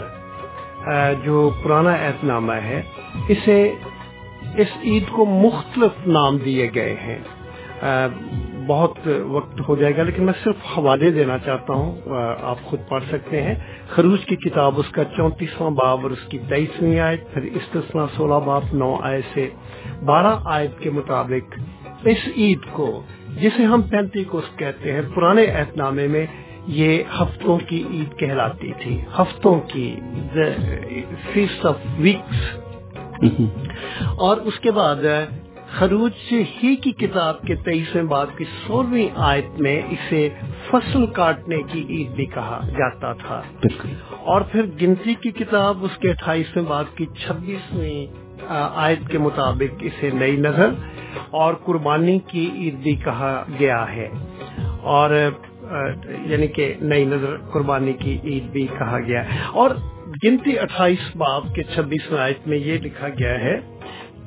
جو 1.24 1.50
پرانا 1.64 1.94
عہد 1.94 2.24
نامہ 2.24 2.52
ہے، 2.52 2.82
اسے 3.28 3.72
اس 4.56 4.68
عید 4.84 5.08
کو 5.10 5.24
مختلف 5.26 6.08
نام 6.08 6.36
دیے 6.36 6.70
گئے 6.74 6.94
ہیں۔ 6.94 7.18
بہت 8.66 9.08
وقت 9.22 9.68
ہو 9.68 9.76
جائے 9.76 9.96
گا، 9.96 10.02
لیکن 10.02 10.24
میں 10.24 10.32
صرف 10.44 10.78
حوالے 10.78 11.10
دینا 11.10 11.38
چاہتا 11.38 11.72
ہوں۔ 11.72 12.00
آپ 12.42 12.62
خود 12.62 12.80
پڑھ 12.88 13.04
سکتے 13.08 13.42
ہیں۔ 13.42 13.54
خروج 13.88 14.24
کی 14.24 14.36
کتاب 14.36 14.74
اس 14.76 14.88
کا 14.88 15.04
چونتیسواں 15.04 15.70
باب 15.70 15.98
اور 16.02 16.10
اس 16.10 16.28
کی 16.28 16.38
تیئیسویں 16.38 17.00
آیت، 17.00 17.34
پھر 17.34 17.42
استثنا 17.42 18.06
سولہ 18.16 18.46
باب 18.46 18.62
نو 18.72 18.96
آئے 19.02 19.20
سے 19.34 19.50
بارہ 20.04 20.36
آیت 20.44 20.78
کے 20.78 20.90
مطابق 20.90 21.58
اس 22.04 22.28
عید 22.36 22.58
کو، 22.72 23.02
جسے 23.40 23.64
ہم 23.64 23.82
پینتی 23.82 24.24
کو 24.24 24.40
کہتے 24.56 24.92
ہیں، 24.92 25.02
پرانے 25.14 25.44
اعت 25.44 25.76
نامے 25.76 26.06
میں 26.06 26.26
یہ 26.66 27.02
ہفتوں 27.20 27.58
کی 27.58 27.84
عید 27.90 28.18
کہلاتی 28.18 28.72
تھی۔ 28.80 29.00
ہفتوں 29.18 29.60
کی 29.60 29.96
فیس 31.32 31.66
آف 31.66 31.76
ویکس 31.98 32.60
اور 34.18 34.36
اس 34.36 34.60
کے 34.60 34.70
بعد 34.70 34.96
خروج 35.70 36.12
سے 36.28 36.42
ہی 36.42 36.76
کی 36.76 36.92
کتاب 36.92 37.42
کے 37.42 37.54
تیئیسویں 37.54 38.04
باب 38.04 38.26
کی 38.36 38.44
سولہویں 38.66 39.08
آیت 39.14 39.60
میں 39.60 39.82
اسے 39.90 40.28
فصل 40.70 41.06
کاٹنے 41.06 41.62
کی 41.62 41.86
عید 41.88 42.08
بھی 42.10 42.26
کہا 42.26 42.60
جاتا 42.78 43.12
تھا۔ 43.12 43.42
اور 44.20 44.40
پھر 44.40 44.66
گنتی 44.82 45.14
کی 45.14 45.30
کتاب 45.30 45.84
اس 45.84 45.98
کے 45.98 46.10
اٹھائیسویں 46.10 46.64
باب 46.64 46.84
کی 46.94 47.06
چھبیسویں 47.06 48.06
آیت 48.74 49.08
کے 49.08 49.18
مطابق 49.18 49.74
اسے 49.80 50.10
نئی 50.14 50.36
نظر 50.36 50.70
اور 51.30 51.54
قربانی 51.54 52.18
کی 52.18 52.50
عید 52.54 52.74
بھی 52.74 52.94
کہا 52.94 53.44
گیا 53.60 53.92
ہے۔ 53.96 54.08
اور 54.82 55.10
یعنی 56.26 56.46
کہ 56.46 56.74
نئی 56.80 57.04
نظر 57.04 57.36
قربانی 57.52 57.92
کی 57.92 58.18
عید 58.24 58.42
بھی 58.42 58.66
کہا 58.78 58.98
گیا 59.00 59.24
ہے۔ 59.24 59.38
اور 59.52 59.70
گنتی 60.24 60.58
اٹھائیس 60.58 61.16
باب 61.16 61.44
کے 61.54 61.62
چھبیس 61.62 62.12
آیت 62.12 62.48
میں 62.48 62.58
یہ 62.58 62.78
لکھا 62.78 63.08
گیا 63.08 63.40
ہے 63.40 63.60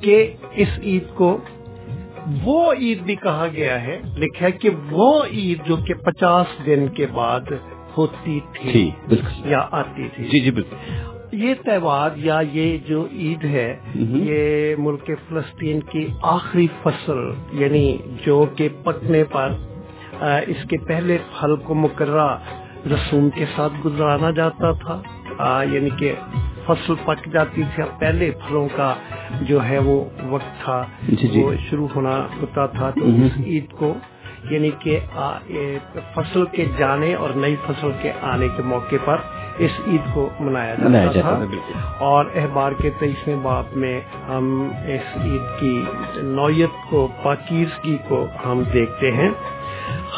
کہ 0.00 0.32
اس 0.52 0.68
عید 0.82 1.02
کو 1.14 1.38
وہ 2.42 2.72
عید 2.72 3.02
بھی 3.02 3.14
کہا 3.14 3.46
گیا 3.52 3.82
ہے 3.82 4.00
لکھا 4.18 4.46
ہے 4.46 4.50
کہ 4.50 4.70
وہ 4.90 5.24
عید 5.24 5.58
جو 5.66 5.76
کہ 5.76 5.94
پچاس 5.94 6.66
دن 6.66 6.88
کے 6.88 7.06
بعد 7.06 7.40
ہوتی 7.96 8.40
تھی 8.52 8.90
یا 9.44 9.68
آتی 9.70 10.08
تھی۔ 10.14 10.24
جی 10.24 10.40
جی 10.40 10.50
بالکل۔ 10.50 10.76
یہ 11.32 11.54
تہوار 11.64 12.10
یا 12.16 12.40
یہ 12.52 12.78
جو 12.86 13.06
عید 13.12 13.44
ہے 13.44 13.76
یہ 13.96 14.74
ملک 14.78 15.10
فلسطین 15.28 15.80
کی 15.80 16.06
آخری 16.22 16.66
فصل 16.82 17.18
یعنی 17.52 17.98
جو 18.26 18.46
کہ 18.56 18.68
پکنے 18.84 19.24
پر 19.24 19.52
اس 20.20 20.68
کے 20.68 20.78
پہلے 20.78 21.18
پھل 21.40 21.56
کو 21.56 21.74
مقررہ 21.74 22.36
رسوم 22.86 23.30
کے 23.30 23.44
ساتھ 23.56 23.72
گزرانا 23.84 24.30
جاتا 24.30 24.72
تھا۔ 24.72 25.02
یعنی 25.62 25.90
کہ 25.98 26.12
فصل 26.66 26.94
پک 27.04 27.32
جاتی 27.32 27.62
تھی۔ 27.74 27.82
پہلے 27.98 28.30
پھلوں 28.30 28.68
کا 28.76 28.94
جو 29.40 29.64
ہے 29.64 29.78
وہ 29.78 30.04
وقت 30.28 30.64
تھا 30.64 30.84
وہ 31.34 31.52
شروع 31.70 31.88
ہونا 31.96 32.26
ہوتا 32.42 32.66
تھا۔ 32.66 32.90
تو 32.90 33.04
اس 33.04 33.32
عید 33.46 33.72
کو 33.72 33.94
یعنی 34.50 34.70
کہ 34.78 35.00
فصل 36.14 36.44
کے 36.44 36.64
جانے 36.76 37.14
اور 37.14 37.30
نئی 37.30 37.56
فصل 37.66 37.90
کے 38.02 38.12
آنے 38.22 38.48
کے 38.56 38.62
موقع 38.62 38.96
پر 39.04 39.16
اس 39.58 39.70
عید 39.86 40.14
کو 40.14 40.28
منایا 40.40 40.74
جاتا 40.74 41.20
تھا۔ 41.20 41.28
اور 41.98 42.24
احبار 42.34 42.72
کے 42.72 42.90
تیئیسویں 42.98 43.36
باپ 43.36 43.64
میں 43.76 44.00
ہم 44.28 44.68
اس 44.86 45.16
عید 45.24 45.60
کی 45.60 45.84
نوعیت 46.16 46.90
کو 46.90 47.08
پاکیزگی 47.22 47.96
کو 48.08 48.26
ہم 48.46 48.62
دیکھتے 48.72 49.12
ہیں۔ 49.12 49.30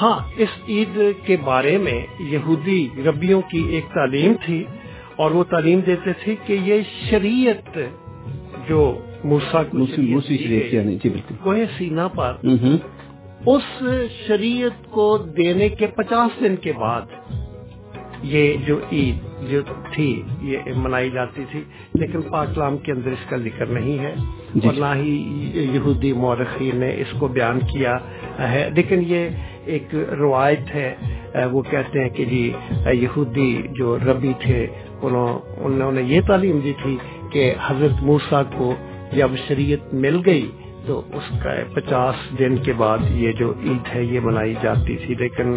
ہاں 0.01 0.19
اس 0.37 0.59
عید 0.69 0.99
کے 1.25 1.37
بارے 1.45 1.77
میں 1.79 2.01
یہودی 2.31 2.81
ربیوں 3.07 3.41
کی 3.51 3.63
ایک 3.71 3.95
تعلیم 3.95 4.33
تھی 4.45 4.65
اور 5.17 5.31
وہ 5.31 5.45
تعلیم 5.51 5.81
دیتے 5.87 6.13
تھے 6.25 6.35
کہ 6.47 6.59
یہ 6.65 6.83
شریعت 7.11 7.79
جو 8.69 8.83
مرسا 9.25 9.63
کوہ 9.63 11.55
سینا 11.79 12.09
پر 12.09 12.37
اس 13.47 13.63
شریعت 14.27 14.91
کو 14.91 15.07
دینے 15.37 15.69
کے 15.69 15.87
پچاس 15.87 16.41
دن 16.41 16.57
کے 16.57 16.73
بعد 16.73 17.15
یہ 18.25 18.57
جو 18.67 18.79
عید 18.93 19.51
جو 19.51 19.61
تھی 19.93 20.11
یہ 20.43 20.73
منائی 20.77 21.11
جاتی 21.11 21.45
تھی 21.51 21.61
لیکن 21.95 22.23
پاکلام 22.23 22.77
کے 22.79 22.93
اندر 22.93 23.13
اس 23.13 23.29
کا 23.29 23.37
ذکر 23.37 23.67
نہیں 23.69 23.99
ہے 23.99 24.15
اور 24.65 24.75
نہ 24.75 24.93
ہی 24.95 25.17
یہودی 25.75 26.13
مورخین 26.13 26.77
نے 26.77 26.91
اس 27.01 27.15
کو 27.19 27.29
بیان 27.29 27.59
کیا 27.73 27.97
ہے 28.39 28.69
لیکن 28.75 29.03
یہ 29.07 29.29
ایک 29.65 29.95
روایت 29.95 30.75
ہے 30.75 30.95
وہ 31.53 31.63
کہتے 31.63 32.03
ہیں 32.03 32.09
کہ 32.09 32.25
جی 32.25 32.53
یہودی 32.93 33.63
جو 33.71 33.99
ربی 33.99 34.33
تھے، 34.41 34.67
انہوں 35.03 35.39
انہوں 35.57 35.93
نے 35.93 36.03
یہ 36.03 36.21
تعلیم 36.27 36.61
دی 36.65 36.73
تھی 36.83 36.97
کہ 37.33 37.55
حضرت 37.67 38.03
موسیٰ 38.03 38.43
کو 38.57 38.75
جب 39.13 39.29
شریعت 39.49 39.95
مل 39.95 40.21
گئی 40.27 40.51
تو 40.87 41.03
اس 41.13 41.27
کا 41.43 41.51
پچاس 41.75 42.39
دن 42.39 42.57
کے 42.57 42.73
بعد 42.73 42.99
یہ 43.11 43.33
جو 43.33 43.53
عید 43.65 43.95
ہے، 43.95 44.03
یہ 44.05 44.21
منائی 44.21 44.55
جاتی 44.63 44.97
تھی۔ 44.97 45.15
لیکن 45.15 45.57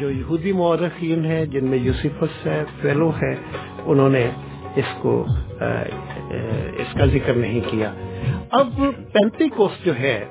جو 0.00 0.10
یہودی 0.10 0.52
مورخین 0.52 1.24
ہیں، 1.24 1.44
جن 1.46 1.64
میں 1.64 1.78
یوسفس 1.78 2.46
ہے، 2.46 2.64
فیلو 2.82 3.10
ہے، 3.22 3.34
انہوں 3.84 4.08
نے 4.08 4.30
اس 4.76 4.90
کو 5.00 5.26
اس 6.78 6.92
کا 6.98 7.06
ذکر 7.06 7.34
نہیں 7.34 7.60
کیا۔ 7.70 7.92
اب 8.50 8.68
پینتی 9.12 9.48
کوس 9.48 9.84
جو 9.84 9.92
ہے 9.98 10.24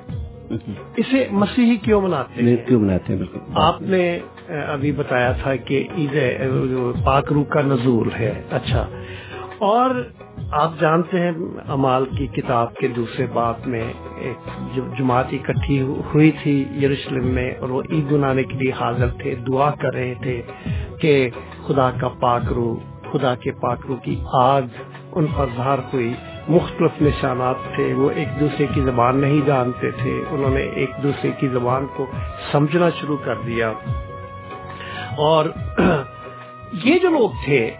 اسے 0.96 1.26
مسیحی 1.30 1.76
کیوں 1.76 2.00
مناتے 2.00 2.42
ہیں؟ 2.42 2.56
کیوں 2.56 2.80
بناتے 2.80 3.12
ہیں؟ 3.12 3.18
بالکل۔ 3.20 3.38
آپ 3.54 3.82
نے 3.82 4.18
ابھی 4.48 4.92
بتایا 4.92 5.32
تھا 5.32 5.56
کہ 5.56 5.86
عید 5.98 6.18
پاک 7.04 7.32
روح 7.32 7.44
کا 7.44 7.60
نزول 7.60 8.08
ہے۔ 8.18 8.42
اچھا۔ 8.50 8.86
اور 9.58 9.90
آپ 10.52 10.72
جانتے 10.80 11.20
ہیں 11.20 11.32
امال 11.68 12.04
کی 12.18 12.26
کتاب 12.26 12.74
کے 12.74 12.88
دوسرے 12.88 13.26
باب 13.32 13.54
میں 13.66 13.92
ایک 14.18 14.38
جماعت 14.98 15.26
اکٹھی 15.32 15.82
ہوئی 15.82 16.30
تھی 16.42 16.64
یروشلم 16.82 17.26
میں 17.26 17.50
اور 17.60 17.68
وہ 17.68 17.82
عید 17.90 18.12
منانے 18.12 18.42
کے 18.42 18.58
لیے 18.58 18.72
حاضر 18.80 19.08
تھے۔ 19.08 19.34
دعا 19.34 19.70
کر 19.70 19.94
رہے 19.94 20.14
تھے 20.22 20.42
کہ 21.00 21.30
خدا 21.66 21.90
کا 21.90 22.08
پاک 22.08 22.42
روح 22.44 22.76
خدا 23.12 23.34
کے 23.34 23.52
پاک 23.52 23.78
روح 23.88 23.96
کی 23.96 24.16
آگ 24.32 24.62
ان 25.12 25.26
پر 25.36 25.46
ظاہر 25.56 25.78
ہوئی۔ 25.92 26.12
مختلف 26.50 27.02
نشانات 27.02 27.74
تھے 27.74 27.92
وہ 27.92 28.10
ایک 28.10 28.40
دوسرے 28.40 28.66
کی 28.74 28.80
زبان 28.80 29.16
نہیں 29.16 29.46
جانتے 29.46 29.90
تھے۔ 29.90 30.22
انہوں 30.30 30.50
نے 30.50 30.60
ایک 30.60 30.90
دوسرے 31.02 31.30
کی 31.40 31.48
زبان 31.48 31.86
کو 31.96 32.06
سمجھنا 32.52 32.90
شروع 33.00 33.16
کر 33.24 33.34
دیا۔ 33.46 33.72
اور 35.18 35.44
یہ 36.84 36.98
جو 36.98 37.10
لوگ 37.10 37.30
تھے 37.44 37.70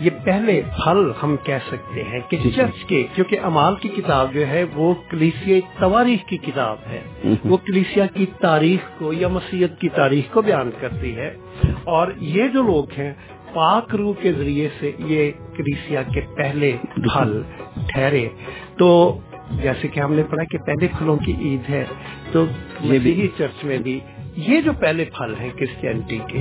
یہ 0.00 0.10
پہلے 0.24 0.62
پھل 0.84 1.12
ہم 1.22 1.36
کہہ 1.44 1.58
سکتے 1.66 2.04
ہیں 2.04 2.20
کہ۔ 2.28 2.36
چرچ 2.56 2.84
کے 2.84 3.06
کیونکہ 3.14 3.38
امال 3.42 3.74
کی 3.74 3.88
کتاب 3.88 4.32
جو 4.32 4.46
ہے 4.46 4.64
وہ 4.74 4.94
کلیسیا 5.10 5.60
تواریخ 5.78 6.28
کی 6.28 6.36
کتاب 6.36 6.76
ہے۔ 6.90 7.00
وہ 7.44 7.56
کلیسیا 7.56 8.06
کی 8.06 8.26
تاریخ 8.40 8.98
کو 8.98 9.12
یا 9.12 9.28
مسیحت 9.28 9.80
کی 9.80 9.88
تاریخ 9.88 10.32
کو 10.32 10.42
بیان 10.42 10.70
کرتی 10.80 11.16
ہے۔ 11.16 11.36
اور 11.84 12.08
یہ 12.16 12.48
جو 12.48 12.62
لوگ 12.62 12.84
ہیں 12.98 13.14
پاک 13.54 13.94
روح 13.94 14.14
کے 14.20 14.32
ذریعے 14.32 14.68
سے 14.80 14.92
یہ 14.98 15.30
کلیسیا 15.56 16.02
کے 16.02 16.20
پہلے 16.36 16.72
پھل 16.94 17.42
ٹھہرے۔ 17.86 18.28
تو 18.76 19.18
جیسے 19.62 19.88
کہ 19.88 20.00
ہم 20.00 20.14
نے 20.14 20.22
پڑھا 20.30 20.44
کہ 20.44 20.58
پہلے 20.58 20.88
پھلوں 20.98 21.16
کی 21.16 21.32
عید 21.40 21.70
ہے 21.70 21.84
تو 22.32 22.44
یہ 22.80 22.98
بھی- 22.98 23.00
مسیحی 23.00 23.28
چرچ 23.38 23.64
میں 23.64 23.78
بھی 23.78 24.00
یہ 24.36 24.60
جو 24.60 24.72
پہلے 24.72 25.04
پھل 25.04 25.34
ہیں 25.40 25.50
کرسچینٹی 25.56 26.18
کے 26.28 26.38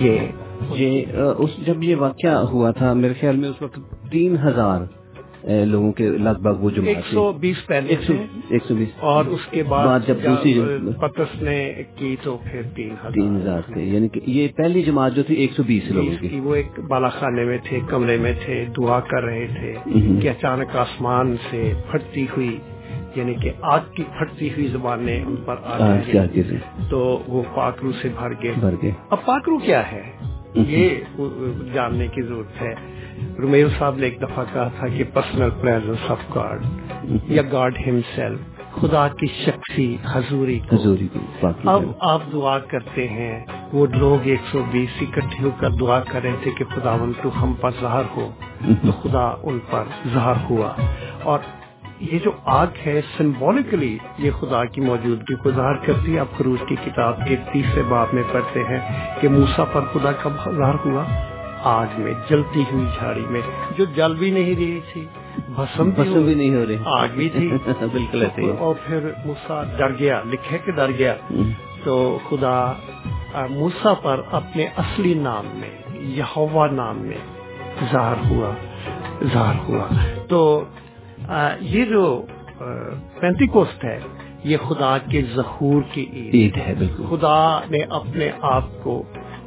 یہ 0.00 0.18
یہ 0.70 1.16
آ، 1.16 1.22
اس 1.38 1.50
جب 1.66 1.82
یہ 1.82 1.96
واقعہ 1.96 2.30
ہوا 2.30 2.70
تھا 2.70 2.92
میرے 2.92 3.14
خیال 3.20 3.36
میں 3.36 3.48
اس 3.48 3.62
وقت 3.62 3.78
تین 4.10 4.36
ہزار 4.44 4.80
لوگوں 5.48 5.92
کے 5.92 6.08
لگ 6.08 6.30
بھگ 6.42 6.50
وہ 6.60 6.70
ایک 6.70 6.76
جماعت 6.76 7.14
سو 7.14 7.32
بیس 7.32 7.66
پہلے 7.66 7.88
ایک 7.88 8.00
سو 8.02 8.12
ایک 8.48 8.72
بیس۔ 8.72 8.88
اور 9.00 9.24
اس 9.24 9.40
کے 9.50 9.62
بعد 9.62 9.98
جب 10.06 10.16
دوسری 10.24 10.60
پتس 11.00 11.42
نے 11.42 11.72
کی 11.96 12.16
تو 12.22 12.38
پھر 12.50 12.62
تین 12.74 12.90
ہزار۔ 12.90 13.10
تین 13.10 13.36
ہزار 13.36 13.60
تھے۔ 13.72 13.82
یعنی 13.82 14.08
کہ 14.08 14.20
یہ 14.26 14.48
پہلی 14.56 14.82
جماعت 14.82 15.14
جو 15.14 15.22
تھی 15.22 15.34
ایک 15.34 15.52
سو 15.56 15.62
بیس 15.62 15.90
لوگوں 15.90 16.14
کی۔ 16.20 16.40
وہ 16.40 16.54
ایک 16.54 16.80
بالا 16.80 17.08
خانے 17.08 17.44
میں 17.44 17.58
تھے 17.64 17.80
کمرے 17.88 18.16
میں 18.16 18.32
تھے 18.44 18.64
دعا 18.76 19.00
کر 19.00 19.24
رہے 19.24 19.46
تھے۔ 19.60 19.74
کہ 20.20 20.28
اچانک 20.28 20.76
آسمان 20.76 21.36
سے 21.50 21.72
پھٹتی 21.90 22.26
ہوئی 22.36 22.56
یعنی 23.16 23.34
کہ 23.34 23.50
آگ 23.62 23.80
کی 23.96 24.02
پھٹتی 24.18 24.48
ہوئی 24.48 24.66
زبانیں 24.66 25.24
ان 25.24 25.36
پر 25.44 25.56
آ 25.64 25.78
گئی۔ 25.78 26.12
تو 26.90 27.22
وہ 27.28 27.42
پاکرو 27.54 27.92
سے 27.92 28.08
بھر 28.18 28.30
گئے۔ 28.42 28.52
بھر 28.60 28.74
گئے۔ 28.82 28.92
اب 29.10 29.24
پاکرو 29.24 29.58
کیا 29.58 29.92
ہے؟ 29.92 30.33
یہ 30.54 30.90
جاننے 31.74 32.06
کی 32.06 32.22
ضرورت 32.22 32.62
ہے۔ 32.62 32.74
رومیل 33.38 33.68
صاحب 33.78 33.96
نے 33.96 34.06
ایک 34.06 34.22
دفعہ 34.22 34.44
کہا 34.52 34.68
تھا 34.78 34.88
کہ 34.88 35.04
پرسنل 35.12 35.50
پریزنس 35.50 36.10
آف 36.10 36.18
گاڈ 36.34 36.62
یا 37.28 37.42
گاڈ 37.52 37.78
ہمسیلف 37.86 38.38
خدا 38.80 39.08
کی 39.08 39.26
شخصی 39.26 39.96
حضوری 40.12 40.58
کو۔ 40.58 40.76
حضوری 40.76 41.08
اب 41.64 41.82
آپ 42.00 42.22
دعا 42.32 42.58
کرتے 42.58 43.08
ہیں 43.08 43.44
وہ 43.72 43.86
لوگ 43.86 44.18
ایک 44.22 44.40
سو 44.52 44.62
بیس 44.70 45.02
اکٹھے 45.02 45.44
ہو 45.44 45.50
کر 45.60 45.70
دعا 45.70 46.00
کر 46.00 46.22
رہے 46.22 46.34
تھے 46.42 46.50
کہ 46.58 46.64
خدا 46.64 46.96
تو 47.22 47.42
ہم 47.42 47.52
پر 47.52 47.70
ظاہر 47.80 48.02
ہو۔ 48.16 48.30
تو 48.66 48.92
خدا 48.92 49.34
ان 49.42 49.58
پر 49.70 49.84
ظاہر 50.14 50.44
ہوا۔ 50.50 50.72
اور 51.22 51.38
یہ 52.00 52.18
جو 52.18 52.30
آگ 52.44 52.66
ہے 52.86 53.00
سمبولکلی 53.16 53.98
یہ 54.18 54.30
خدا 54.30 54.64
کی 54.64 54.80
موجودگی 54.80 55.34
کو 55.34 55.50
ظاہر 55.50 55.74
کرتی 55.74 56.14
ہے. 56.14 56.20
آپ 56.20 56.38
خروج 56.38 56.58
کی 56.68 56.76
کتاب 56.84 57.20
کے 57.28 57.36
تیسرے 57.52 57.82
باب 57.82 58.06
میں 58.12 58.22
پڑھتے 58.32 58.60
ہیں 58.60 58.80
کہ 59.20 59.28
موسا 59.28 59.64
پر 59.64 59.80
خدا 59.92 60.12
کب 60.12 60.30
ظاہر 60.56 60.74
ہوا 60.84 61.04
آگ 61.62 61.86
میں 61.96 62.12
جلتی 62.30 62.64
ہوئی 62.72 62.86
جھاڑی 62.98 63.24
میں 63.30 63.40
جو 63.78 63.84
جل 63.84 64.14
بھی 64.14 64.30
نہیں 64.30 64.54
رہی 64.54 64.80
تھی 64.92 65.06
بھسم 65.90 66.24
بھی 66.24 66.34
نہیں 66.34 66.54
ہو 66.54 66.64
رہی۔ 66.68 66.76
آگ 66.84 67.08
بھی 67.14 67.28
تھی۔ 67.28 67.48
بالکل 67.92 68.24
اور 68.58 68.74
پھر 68.86 69.10
موسا 69.24 69.62
ڈر 69.76 69.98
گیا 69.98 70.22
لکھے 70.26 70.58
کہ 70.58 70.72
ڈر 70.72 70.90
گیا۔ 70.98 71.14
تو 71.84 72.18
خدا 72.30 72.72
موسا 73.50 73.94
پر 73.94 74.20
اپنے 74.32 74.66
اصلی 74.76 75.14
نام 75.14 75.46
میں 75.54 75.70
یہوا 75.94 76.66
نام 76.66 76.98
میں 76.98 77.18
ظاہر 77.92 78.14
ہوا 78.30 78.50
ظاہر 79.32 79.54
ہوا۔ 79.68 79.86
تو 80.28 80.64
یہ 81.60 81.84
جو 81.84 82.22
پینتی 83.20 83.46
کوسٹ 83.46 83.84
ہے 83.84 84.00
یہ 84.44 84.56
خدا 84.56 84.98
کے 84.98 85.22
ظہور 85.34 85.82
کی 85.92 86.06
عید 86.12 86.34
عید 86.34 86.56
ہے 86.56 86.74
بالکل۔ 86.78 87.04
خدا 87.10 87.60
نے 87.70 87.78
اپنے 87.90 88.30
آپ 88.40 88.64
کو 88.82 89.02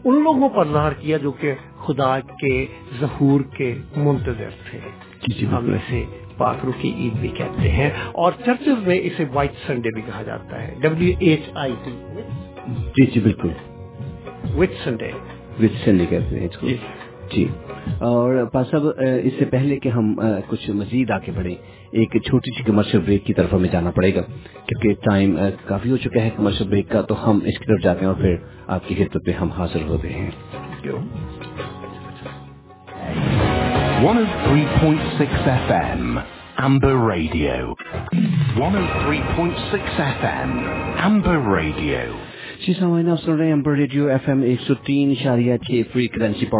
ان 0.05 0.23
لوگوں 0.23 0.49
پر 0.49 0.67
ظاہر 0.73 0.93
کیا 0.93 1.17
جو 1.17 1.31
کہ 1.31 1.53
خدا 1.85 2.19
کے 2.19 2.65
ظہور 2.99 3.41
کے 3.41 3.75
منتظر 3.95 4.49
تھے۔ 4.69 4.79
جی 5.27 5.39
جی 5.39 5.47
ہم 5.47 5.73
اسے 5.73 6.03
پاکرو 6.37 6.71
کی 6.81 6.93
عید 6.97 7.13
بھی 7.13 7.27
کہتے 7.27 7.71
ہیں۔ 7.71 7.89
اور 8.11 8.31
چرچز 8.45 8.87
میں 8.87 8.99
اسے 9.03 9.25
وائٹ 9.33 9.51
سنڈے 9.67 9.89
بھی 9.93 10.01
کہا 10.01 10.23
جاتا 10.23 10.61
ہے۔ 10.61 10.75
ڈبلو 10.81 11.11
ایچ 11.19 11.41
آئی 11.55 11.75
ٹی 11.83 11.91
جی 12.67 13.05
جی 13.05 13.19
بالکل۔ 13.19 13.49
Which 14.57 14.69
Sunday. 14.83 15.11
وچ 15.59 15.85
سنڈے 15.85 16.05
کہتے 16.05 16.39
ہیں 16.39 16.47
کو۔ 16.59 16.67
جی۔ 17.31 17.45
اور 18.01 18.35
صاحب 18.53 18.85
اس 18.97 19.33
سے 19.39 19.45
پہلے 19.45 19.77
کہ 19.79 19.89
ہم 19.89 20.13
کچھ 20.47 20.69
مزید 20.71 21.11
آگے 21.11 21.31
بڑھیں 21.31 21.55
ایک 21.91 22.15
چھوٹی 22.25 22.51
سی 22.51 22.63
کمرشل 22.63 22.99
بریک 22.99 23.25
کی 23.25 23.33
طرف 23.33 23.53
ہمیں 23.53 23.69
جانا 23.69 23.91
پڑے 23.91 24.13
گا 24.15 24.21
کیونکہ 24.67 24.93
ٹائم 25.05 25.37
کافی 25.65 25.91
ہو 25.91 25.97
چکا 25.97 26.21
ہے 26.21 26.29
کمرشل 26.37 26.67
بریک 26.67 26.89
کا 26.89 27.01
تو 27.01 27.15
ہم 27.23 27.39
اس 27.45 27.59
کی 27.59 27.65
طرف 27.65 27.83
جاتے 27.83 27.99
ہیں 27.99 28.07
اور 28.07 28.15
پھر 28.15 28.35
آپ 28.67 28.87
کی 28.87 28.95
خدمت 28.95 29.25
پہ 29.25 29.31
ہم 29.31 29.51
حاصل 29.51 29.83
ہوتے 29.87 30.09
ہیں 30.09 30.29
103.6 33.99 35.45
FM, 35.61 36.19
Amber 36.59 36.95
Radio. 37.03 37.75
103.6 38.55 39.97
FM, 40.13 40.51
Amber 41.01 41.39
Radio. 41.49 42.03
جی 42.59 42.73
شیشہ 42.73 43.09
آپ 43.09 43.25
سن 43.25 43.31
رہے 43.31 43.51
ہیں 43.51 43.55
ریڈیو 43.75 44.07
ایف 44.07 44.29
ایم 44.29 44.41
ایک 44.41 44.61
سو 44.61 44.73
تین 44.73 45.11
اشاریہ 45.11 45.57
چھ 45.57 45.81
فری 45.93 46.07
کرنسی 46.07 46.45
پر 46.45 46.59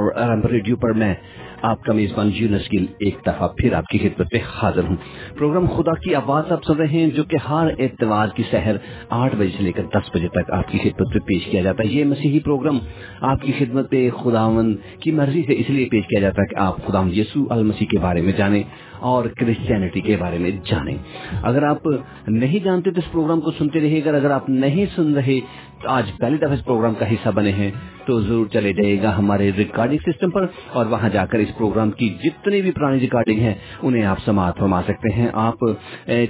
ریڈیو 0.51 0.75
پر 0.75 0.93
میں 0.93 1.15
آپ 1.61 1.83
کا 1.83 1.93
میزبان 1.93 2.29
یونس 2.33 2.61
نسکیل 2.61 2.85
ایک 2.99 3.15
دفعہ 3.27 3.47
پھر 3.47 3.73
آپ 3.73 3.85
کی 3.85 3.97
خدمت 3.97 4.31
پہ 4.31 4.37
حاضر 4.55 4.83
ہوں۔ 4.83 4.95
پروگرام 5.37 5.65
خدا 5.65 5.93
کی 5.93 6.15
آواز 6.15 6.51
آپ 6.51 6.63
سن 6.63 6.73
رہے 6.73 6.87
ہیں 6.87 7.07
جو 7.07 7.23
کہ 7.23 7.37
ہر 7.49 7.67
اعتبار 7.79 8.27
کی 8.35 8.43
سحر 8.51 8.75
آٹھ 9.09 9.35
بجے 9.35 9.49
سے 9.57 9.63
لے 9.63 9.71
کر 9.71 9.83
دس 9.83 10.15
بجے 10.15 10.27
تک 10.27 10.51
آپ 10.51 10.71
کی 10.71 10.77
خدمت 10.77 11.13
پہ 11.13 11.19
پیش 11.19 11.45
کیا 11.45 11.61
جاتا 11.61 11.83
ہے۔ 11.83 11.93
یہ 11.93 12.03
مسیحی 12.03 12.39
پروگرام 12.39 12.79
آپ 13.21 13.41
کی 13.41 13.51
خدمت 13.57 13.89
پہ 13.91 14.09
خداون 14.09 14.75
کی 14.99 15.11
مرضی 15.11 15.41
سے 15.47 15.53
اس 15.53 15.69
لیے 15.69 15.85
پیش 15.91 16.03
کیا 16.07 16.19
جاتا 16.19 16.41
ہے 16.41 16.47
کہ 16.47 16.59
آپ 16.59 16.87
خدا 16.87 17.01
یسو 17.13 17.45
المسیح 17.49 17.87
کے 17.87 17.99
بارے 17.99 18.21
میں 18.21 18.33
جانیں 18.37 18.63
اور 18.99 19.25
کرسچینٹی 19.25 20.01
کے 20.01 20.17
بارے 20.19 20.37
میں 20.37 20.51
جانیں۔ 20.65 20.97
اگر 21.43 21.63
آپ 21.63 21.81
نہیں 22.27 22.63
جانتے 22.63 22.91
تو 22.91 22.99
اس 23.05 23.11
پروگرام 23.11 23.41
کو 23.41 23.51
سنتے 23.51 23.79
رہیے۔ 23.79 24.01
اگر 24.01 24.13
اگر 24.13 24.31
آپ 24.31 24.49
نہیں 24.49 24.85
سن 24.95 25.13
رہے 25.13 25.39
آج 25.85 26.11
پہلی 26.19 26.37
دفعہ 26.37 26.53
اس 26.53 26.63
پروگرام 26.65 26.93
کا 26.93 27.11
حصہ 27.11 27.29
بنے 27.29 27.51
ہیں، 27.51 27.71
تو 28.05 28.19
ضرور 28.21 28.45
چلے 28.47 28.71
جائے 28.73 29.01
گا 29.03 29.17
ہمارے 29.17 29.49
ریکارڈنگ 29.57 29.97
سسٹم 30.05 30.29
پر 30.29 30.45
اور 30.73 30.85
وہاں 30.85 31.09
جا 31.09 31.25
کر 31.25 31.39
اس 31.39 31.57
پروگرام 31.57 31.91
کی 31.91 32.09
جتنی 32.23 32.61
بھی 32.61 32.71
پرانی 32.71 32.99
ریکارڈنگ 32.99 33.39
ہیں، 33.39 33.53
انہیں 33.81 34.05
آپ 34.05 34.19
سماعت 34.25 34.57
فرما 34.57 34.81
سکتے 34.87 35.13
ہیں۔ 35.15 35.27
آپ 35.33 35.65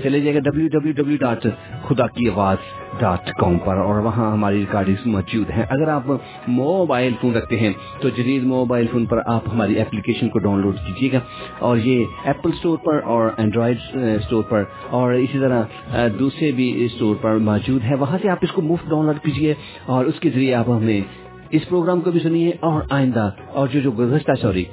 چلے 0.04 0.20
جائے 0.20 0.36
گا 0.36 0.39
ڈبلو 0.39 0.68
ڈبلو 0.68 0.91
ڈبلو 0.91 1.16
ڈاٹ 1.18 1.45
خدا 1.88 2.08
کی 2.08 2.30
آواز 2.30 2.58
ڈاٹ 3.00 3.30
کام 3.39 3.58
پر 3.66 3.78
اور 3.78 4.00
وہاں 4.02 4.32
ہماری 4.32 4.60
ریکارڈنگ 4.60 5.08
موجود 5.12 5.50
ہیں۔ 5.50 5.64
اگر 5.70 5.88
آپ 5.88 6.12
موبائل 6.48 7.14
فون 7.22 7.34
رکھتے 7.34 7.60
ہیں، 7.60 7.72
تو 8.02 8.10
جدید 8.10 8.43
موبائل 8.45 8.88
فون 8.91 9.06
پر 9.06 9.22
آپ 9.26 9.50
ہماری 9.54 9.80
اپلیکیشن 9.82 10.30
کو 10.30 10.39
ڈاؤن 10.39 10.62
لوڈ 10.62 10.76
کیجیے 10.86 11.12
گا 11.14 11.20
اور 11.60 11.78
یہ 11.78 12.06
ایپل 12.26 12.52
اسٹور 12.54 12.78
پر 12.78 13.02
اور 13.06 13.30
اینڈرائڈ 13.38 13.78
اسٹور 13.93 14.43
پر 14.43 14.64
اور 14.89 15.14
اسی 15.14 15.39
طرح 15.39 16.08
دوسرے 16.20 16.52
بھی 16.52 16.68
اسٹور 16.86 17.16
پر 17.22 17.38
موجود 17.43 17.84
ہے 17.84 17.95
وہاں 17.95 18.18
سے 18.22 18.30
آپ 18.30 18.39
اس 18.41 18.52
کو 18.52 18.62
مفت 18.62 18.89
ڈاؤن 18.89 19.06
لوڈ 19.06 19.20
کیجیے۔ 19.24 19.36
کیجیے 19.38 19.53
اور 19.85 20.05
اس 20.05 20.19
کے 20.19 20.29
ذریعے 20.29 20.53
آپ 20.53 20.69
ہمیں 20.69 21.01
اس 21.49 21.67
پروگرام 21.69 22.01
کو 22.01 22.11
بھی 22.11 22.19
سنیے 22.19 22.51
اور 22.59 22.81
آئندہ 22.89 23.29
اور 23.53 23.67
جو 23.67 23.79
جو 23.79 23.91
گزشتہ، 23.91 24.31
سوری، 24.41 24.63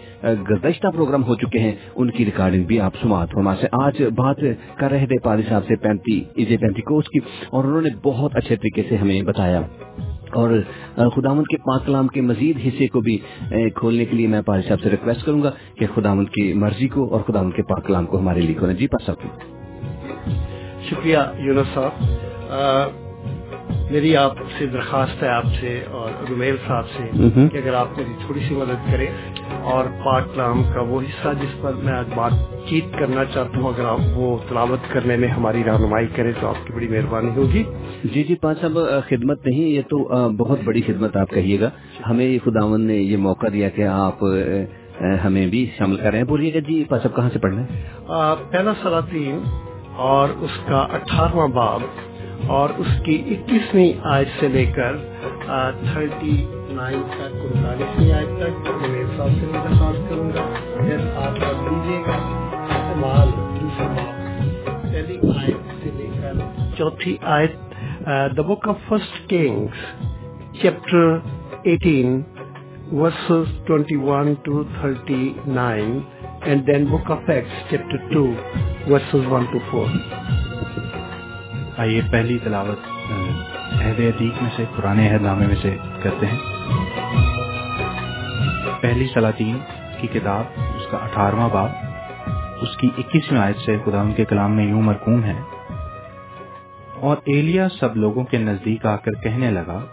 گزشتہ 0.51 0.89
پروگرام 0.95 1.25
ہو 1.25 1.35
چکے 1.35 1.59
ہیں، 1.59 1.73
ان 1.95 2.11
کی 2.11 2.25
ریکارڈنگ 2.25 2.65
بھی 2.65 2.81
آپ 2.81 2.95
سماعت 3.03 3.33
فرما 3.33 3.55
سے 3.61 3.67
آج 3.83 4.03
بات 4.17 4.41
کر 4.77 4.91
رہے 4.91 5.07
تھے 5.07 5.19
پاری 5.25 5.43
صاحب 5.49 5.67
سے 5.67 5.77
پینتی 5.77 6.21
ایزے 6.37 6.57
پینتی 6.57 6.83
کوس 6.83 7.09
کی، 7.09 7.19
اور 7.51 7.65
انہوں 7.65 7.83
نے 7.83 7.91
بہت 8.03 8.37
اچھے 8.37 8.57
طریقے 8.57 8.83
سے 8.89 8.97
ہمیں 8.97 9.21
بتایا۔ 9.23 9.61
اور 10.33 10.51
خداوند 10.97 11.47
کے 11.51 11.57
پاک 11.57 11.87
کلام 11.87 12.09
کے 12.09 12.21
مزید 12.21 12.57
حصے 12.67 12.87
کو 12.89 13.01
بھی 13.01 13.19
کھولنے 13.75 14.05
کے 14.05 14.17
لیے 14.17 14.27
میں 14.27 14.43
پاری 14.43 14.63
صاحب 14.69 14.81
سے 14.83 14.91
ریکویسٹ 14.91 15.25
کروں 15.27 15.43
گا 15.43 15.51
کہ 15.79 15.87
خداوند 15.95 16.29
کی 16.29 16.53
مرضی 16.55 16.89
کو 16.89 17.09
اور 17.13 17.21
خداوند 17.21 17.53
کے 17.57 17.63
پاک 17.63 17.87
کلام 17.87 18.07
کو 18.07 18.19
ہمارے 18.19 18.41
لیے 18.41 18.55
کھولیں۔ 18.55 18.75
جی 18.75 18.87
پاس 18.87 19.11
شکریہ 20.91 21.19
یونس 21.39 21.75
صاحب۔ 21.75 23.04
میری 23.91 24.17
آپ 24.17 24.33
سے 24.59 24.67
درخواست 24.67 25.23
ہے 25.23 25.29
آپ 25.29 25.45
سے 25.61 25.85
اور 25.91 26.11
رومیل 26.31 26.57
صاحب 26.67 26.85
سے 26.89 27.29
کہ 27.53 27.57
اگر 27.57 27.75
آپ 27.75 27.89
میری 27.97 28.13
تھوڑی 28.27 28.41
سی 28.49 28.55
مدد 28.55 28.93
کریں 28.93 29.07
اور 29.63 29.85
پاک 30.05 30.37
نام 30.37 30.63
کا 30.75 30.81
وہ 30.81 31.01
حصہ 31.01 31.29
جس 31.43 31.63
پر 31.63 31.73
میں 31.73 31.93
آج 31.93 32.07
بات 32.15 32.33
چیت 32.69 32.85
کرنا 32.99 33.25
چاہتا 33.25 33.61
ہوں 33.61 33.69
اگر 33.69 33.85
آپ 33.85 34.01
وہ 34.15 34.39
تلاوت 34.49 34.93
کرنے 34.93 35.17
میں 35.17 35.29
ہماری 35.29 35.65
رہنمائی 35.65 36.07
کریں 36.17 36.33
تو 36.41 36.49
آپ 36.49 36.67
کی 36.67 36.73
بڑی 36.73 36.89
مہربانی 36.89 37.31
ہوگی۔ 37.37 37.63
جی 38.15 38.23
جی 38.23 38.35
پانچ 38.35 38.61
صاحب 38.61 38.79
خدمت 39.09 39.47
نہیں 39.47 39.61
یہ 39.61 39.83
تو 39.83 39.99
بہت 40.39 40.59
بڑی 40.65 40.81
خدمت 40.81 41.17
آپ 41.17 41.31
کہیے 41.31 41.61
گا۔ 41.61 41.71
ہمیں 42.11 42.39
خداون 42.45 42.87
نے 42.87 42.97
یہ 42.97 43.17
موقع 43.17 43.47
دیا 43.53 43.69
کہ 43.69 43.83
آپ 43.83 44.25
ہمیں 45.25 45.47
بھی 45.47 45.67
شامل 45.79 45.97
کر 45.97 46.11
رہے 46.11 46.19
ہیں 46.19 46.25
بولیے 46.25 46.55
گا 46.55 46.59
جی 46.59 46.85
پانچ 46.85 47.03
صاحب 47.03 47.17
کہاں 47.17 47.31
سے 47.33 47.39
پڑھ 47.39 47.55
رہے 47.55 47.63
ہیں 47.63 48.35
پہلا 48.51 48.73
سلاطین 48.83 49.39
اور 49.97 50.29
اس 50.41 50.51
کا 50.69 50.79
اٹھارہواں 50.93 51.49
باب 51.49 51.81
اور 52.49 52.71
اس 52.79 52.87
کی 53.05 53.15
اکیسویں 53.31 53.93
آج 54.13 54.27
سے 54.41 54.49
لے 54.49 54.65
کر 54.77 54.97
تھرٹی 55.47 56.37
نائن 56.77 57.03
تک، 57.11 57.35
انتالیسویں 57.45 58.13
آج 58.13 58.27
تک 58.39 58.69
میرے 58.83 59.05
ساتھ 59.17 59.33
سے 59.41 59.47
درخواست 59.53 60.09
کروں 60.11 60.31
گا۔ 60.35 60.45
آپ 61.25 61.41
کا 61.41 61.53
لیجیے 61.61 62.01
گا، 62.07 62.17
استعمال 62.71 63.31
پہلی 64.83 65.19
آیت 65.37 65.73
سے 65.83 65.91
لے 65.97 66.09
کر 66.21 66.35
چوتھی 66.79 67.17
آیت 67.37 67.57
the 68.37 68.43
book 68.43 68.69
of 68.69 68.89
first 68.89 69.29
Kings 69.31 69.79
chapter 70.63 71.17
eighteen 71.63 72.21
verses 72.93 73.59
twenty 73.67 73.97
one 73.97 74.33
two 74.43 74.63
thirty 74.81 75.33
nine 75.47 75.99
and 76.43 76.67
then 76.67 76.85
book 76.87 77.11
of 77.11 77.31
Acts 77.31 77.71
chapter 77.71 78.13
two 78.13 78.27
verses 78.91 79.33
one 79.33 79.45
two 79.53 79.59
four 79.71 79.89
آئیے 81.77 82.01
پہلی 82.11 82.39
تلاوت 82.39 82.79
عہد 83.73 84.01
عتیق 84.01 84.43
میں 84.43 84.51
سے 84.57 84.65
پرانے 84.77 85.11
عہد 85.11 85.23
نامے 85.23 85.47
میں 85.47 85.57
سے 85.63 85.77
کرتے 86.03 86.27
ہیں۔ 86.27 86.39
پہلی 88.81 89.07
سلاطین 89.15 89.59
کی 90.01 90.07
کتاب 90.07 90.45
اس 90.57 90.87
کا 90.91 90.97
اٹھارہواں 90.97 91.49
باب 91.53 91.69
اس 92.61 92.77
کی 92.77 92.89
اکیسویں 92.99 93.41
آیت 93.41 93.57
سے 93.57 93.77
خدا 93.85 94.01
ان 94.01 94.13
کے 94.13 94.25
کلام 94.25 94.57
میں 94.57 94.65
یوں 94.65 94.83
مرکوم 94.83 95.25
ہے۔ 95.25 95.41
اور 96.95 97.17
ایلیا 97.25 97.69
سب 97.69 97.97
لوگوں 97.97 98.25
کے 98.25 98.39
نزدیک 98.39 98.87
آ 98.87 98.97
کر 98.97 99.13
کہنے 99.13 99.51
لگا 99.51 99.85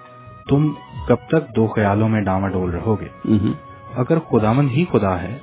تم 0.49 0.73
کب 1.07 1.17
تک 1.27 1.55
دو 1.55 1.67
خیالوں 1.67 2.09
میں 2.09 2.21
ڈاما 2.21 2.47
ڈول 2.47 2.69
رہو 2.69 3.01
گے 3.01 3.07
اگر 3.95 4.19
خداون 4.19 4.69
ہی 4.69 4.85
خدا 4.91 5.21
ہے 5.21 5.37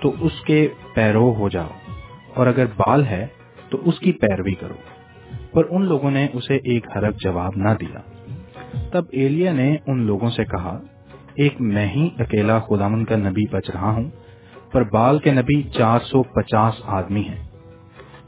تو 0.00 0.14
اس 0.20 0.40
کے 0.40 0.68
پیرو 0.94 1.34
ہو 1.34 1.48
جاؤ 1.48 1.68
اور 2.34 2.46
اگر 2.46 2.64
بال 2.76 3.06
ہے 3.06 3.26
تو 3.68 3.78
اس 3.84 3.98
کی 3.98 4.12
پیروی 4.12 4.54
کرو۔ 4.54 4.74
پر 5.52 5.62
ان 5.70 5.84
لوگوں 5.84 6.10
نے 6.10 6.26
اسے 6.32 6.54
ایک 6.54 6.86
حرف 6.96 7.14
جواب 7.24 7.52
نہ 7.56 7.68
دیا۔ 7.80 7.98
تب 8.92 9.04
ایلیا 9.12 9.52
نے 9.52 9.76
ان 9.86 10.02
لوگوں 10.02 10.30
سے 10.30 10.44
کہا، 10.44 10.80
ایک 11.34 11.60
میں 11.60 11.88
ہی 11.88 12.08
اکیلا 12.18 12.58
خدامن 12.58 13.04
کا 13.04 13.16
نبی 13.16 13.46
بچ 13.50 13.70
رہا 13.70 13.90
ہوں، 13.90 14.10
پر 14.72 14.82
بال 14.82 15.18
کے 15.18 15.32
نبی 15.32 15.62
چار 15.62 15.98
سو 16.00 16.22
پچاس 16.22 16.74
آدمی 16.86 17.20
ہیں۔ 17.20 17.44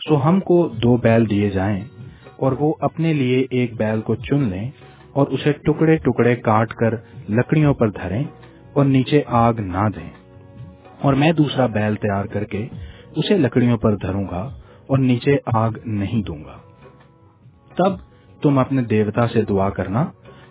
سو 0.09 0.29
ہم 0.29 0.41
کو 0.41 0.68
دو 0.68 0.97
بیل 0.97 1.31
دیے 1.31 1.51
جائیں 1.51 1.81
اور 2.37 2.53
وہ 2.61 2.75
اپنے 2.81 3.12
لیے 3.12 3.47
ایک 3.51 3.75
بیل 3.77 4.01
کو 4.01 4.14
چن 4.14 4.43
لیں 4.43 4.70
اور 5.12 5.27
اسے 5.27 5.53
ٹکڑے 5.53 5.97
ٹکڑے 5.97 6.37
کاٹ 6.37 6.75
کر 6.75 6.95
لکڑیوں 7.29 7.75
پر 7.75 7.89
دھریں 7.89 8.25
اور 8.73 8.85
نیچے 8.85 9.23
آگ 9.27 9.55
نہ 9.59 9.89
دیں۔ 9.97 10.11
اور 11.01 11.14
میں 11.14 11.33
دوسرا 11.33 11.66
بیل 11.66 11.95
تیار 11.95 12.25
کر 12.25 12.45
کے 12.45 12.68
اسے 13.16 13.39
لکڑیوں 13.39 13.77
پر 13.77 13.97
دھروں 13.97 14.25
گا 14.31 14.43
اور 14.87 14.99
نیچے 14.99 15.37
آگ 15.47 15.70
نہیں 15.85 16.23
دوں 16.23 16.45
گا۔ 16.45 16.62
تب 17.75 17.93
تم 18.43 18.59
اپنے 18.59 18.83
دیوتا 18.83 19.29
سے 19.29 19.43
دعا 19.43 19.70
کرنا 19.70 20.03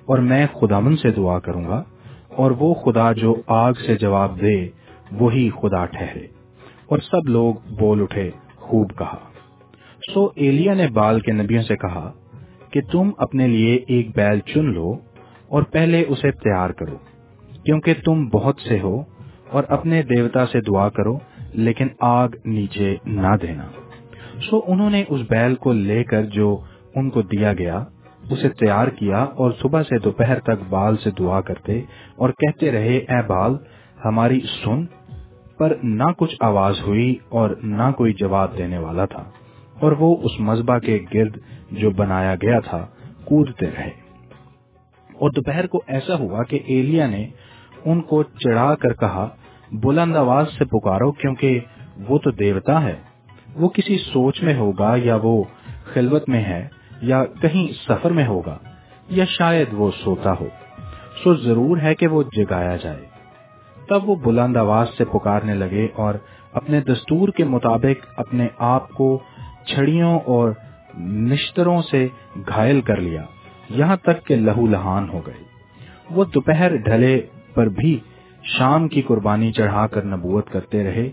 اور 0.05 0.19
میں 0.19 0.47
خداون 0.53 0.97
سے 0.97 1.11
دعا 1.11 1.39
کروں 1.39 1.65
گا 1.67 1.83
اور 2.29 2.51
وہ 2.51 2.73
خدا 2.73 3.11
جو 3.11 3.35
آگ 3.47 3.73
سے 3.85 3.95
جواب 3.95 4.41
دے، 4.41 4.67
وہی 5.11 5.49
خدا 5.49 5.85
ٹھہرے۔ 5.85 6.27
اور 6.85 6.97
سب 6.97 7.29
لوگ 7.29 7.55
بول 7.79 8.01
اٹھے، 8.01 8.31
خوب 8.55 8.91
کہا۔ 8.97 9.17
سو 10.13 10.29
ایلیا 10.35 10.73
نے 10.73 10.87
بال 10.87 11.19
کے 11.19 11.31
نبیوں 11.31 11.63
سے 11.63 11.75
کہا 11.75 12.11
کہ 12.71 12.81
تم 12.91 13.09
اپنے 13.17 13.47
لیے 13.47 13.79
ایک 13.87 14.15
بیل 14.15 14.39
چن 14.39 14.73
لو 14.73 14.93
اور 15.47 15.63
پہلے 15.63 16.03
اسے 16.07 16.31
تیار 16.31 16.69
کرو، 16.69 16.97
کیونکہ 17.65 17.93
تم 18.05 18.29
بہت 18.29 18.55
سے 18.69 18.79
ہو 18.79 19.03
اور 19.49 19.63
اپنے 19.67 20.01
دیوتا 20.01 20.45
سے 20.45 20.61
دعا 20.61 20.89
کرو، 20.89 21.17
لیکن 21.53 21.87
آگ 21.99 22.29
نیچے 22.45 22.95
نہ 23.05 23.35
دینا۔ 23.41 23.63
سو 24.49 24.59
انہوں 24.67 24.89
نے 24.89 25.03
اس 25.09 25.21
بیل 25.29 25.55
کو 25.55 25.73
لے 25.73 26.03
کر 26.03 26.23
جو 26.23 26.59
ان 26.95 27.09
کو 27.09 27.21
دیا 27.21 27.53
گیا، 27.53 27.83
اسے 28.29 28.49
تیار 28.59 28.87
کیا 28.95 29.17
اور 29.17 29.51
صبح 29.61 29.83
سے 29.83 29.97
دوپہر 29.99 30.39
تک 30.39 30.63
بال 30.69 30.97
سے 30.97 31.11
دعا 31.19 31.39
کرتے 31.41 31.79
اور 32.15 32.29
کہتے 32.39 32.71
رہے، 32.71 32.97
اے 32.97 33.21
بال، 33.27 33.55
ہماری 34.05 34.39
سن 34.53 34.85
پر 35.57 35.73
نہ 35.83 36.11
کچھ 36.17 36.35
آواز 36.39 36.81
ہوئی 36.81 37.13
اور 37.29 37.49
نہ 37.71 37.89
کوئی 37.97 38.13
جواب 38.13 38.57
دینے 38.57 38.77
والا 38.77 39.05
تھا، 39.05 39.23
اور 39.79 39.91
وہ 39.99 40.15
اس 40.23 40.39
مذبح 40.39 40.77
کے 40.79 40.99
گرد 41.13 41.37
جو 41.71 41.89
بنایا 41.97 42.35
گیا 42.35 42.59
تھا، 42.59 42.85
کودتے 43.25 43.65
رہے۔ 43.67 43.89
اور 45.09 45.29
دوپہر 45.29 45.67
کو 45.67 45.81
ایسا 45.87 46.15
ہوا 46.15 46.43
کہ 46.43 46.59
ایلیا 46.65 47.07
نے 47.07 47.23
ان 47.85 48.01
کو 48.01 48.21
چڑھا 48.23 48.73
کر 48.75 48.93
کہا، 48.93 49.27
بلند 49.83 50.15
آواز 50.15 50.47
سے 50.57 50.65
پکارو 50.65 51.11
کیونکہ 51.11 51.59
وہ 52.07 52.17
تو 52.17 52.31
دیوتا 52.31 52.81
ہے، 52.83 52.95
وہ 53.55 53.69
کسی 53.69 53.97
سوچ 54.03 54.41
میں 54.43 54.55
ہوگا 54.55 54.93
یا 54.97 55.17
وہ 55.23 55.43
خلوت 55.93 56.29
میں 56.29 56.43
ہے 56.43 56.67
یا 57.01 57.25
کہیں 57.25 57.67
سفر 57.87 58.11
میں 58.11 58.27
ہوگا، 58.27 58.57
یا 59.09 59.25
شاید 59.25 59.67
وہ 59.71 59.91
سوتا 60.03 60.33
ہو، 60.39 60.47
سو 61.23 61.33
ضرور 61.33 61.77
ہے 61.77 61.95
کہ 61.95 62.07
وہ 62.07 62.23
جگایا 62.23 62.75
جائے۔ 62.75 63.05
تب 63.89 64.09
وہ 64.09 64.15
بلند 64.15 64.57
آواز 64.57 64.87
سے 64.97 65.05
پکارنے 65.05 65.53
لگے 65.53 65.87
اور 65.93 66.13
اپنے 66.53 66.81
دستور 66.81 67.29
کے 67.29 67.43
مطابق 67.43 68.05
اپنے 68.17 68.47
آپ 68.57 68.89
کو 68.89 69.19
چھڑیوں 69.65 70.19
اور 70.19 70.51
نشتروں 70.97 71.81
سے 71.81 72.07
گھائل 72.35 72.81
کر 72.81 72.97
لیا۔ 72.97 73.21
یہاں 73.69 73.95
تک 73.95 74.27
کہ 74.27 74.35
لہو 74.35 74.67
لہان 74.67 75.09
ہو 75.09 75.21
گئے۔ 75.27 75.43
وہ 76.11 76.23
دوپہر 76.23 76.75
ڈھلے 76.75 77.21
پر 77.53 77.67
بھی 77.67 77.99
شام 78.43 78.87
کی 78.87 79.01
قربانی 79.01 79.51
چڑھا 79.51 79.87
کر 79.87 80.05
نبوت 80.05 80.49
کرتے 80.49 80.83
رہے، 80.83 81.09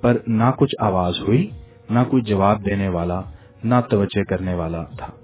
پر 0.00 0.16
نہ 0.26 0.44
کچھ 0.56 0.76
آواز 0.80 1.20
ہوئی، 1.20 1.50
نہ 1.90 1.98
کوئی 2.10 2.22
جواب 2.22 2.64
دینے 2.64 2.88
والا، 2.88 3.22
نہ 3.64 3.74
توجہ 3.90 4.22
کرنے 4.22 4.54
والا 4.54 4.82
تھا۔ 4.82 5.19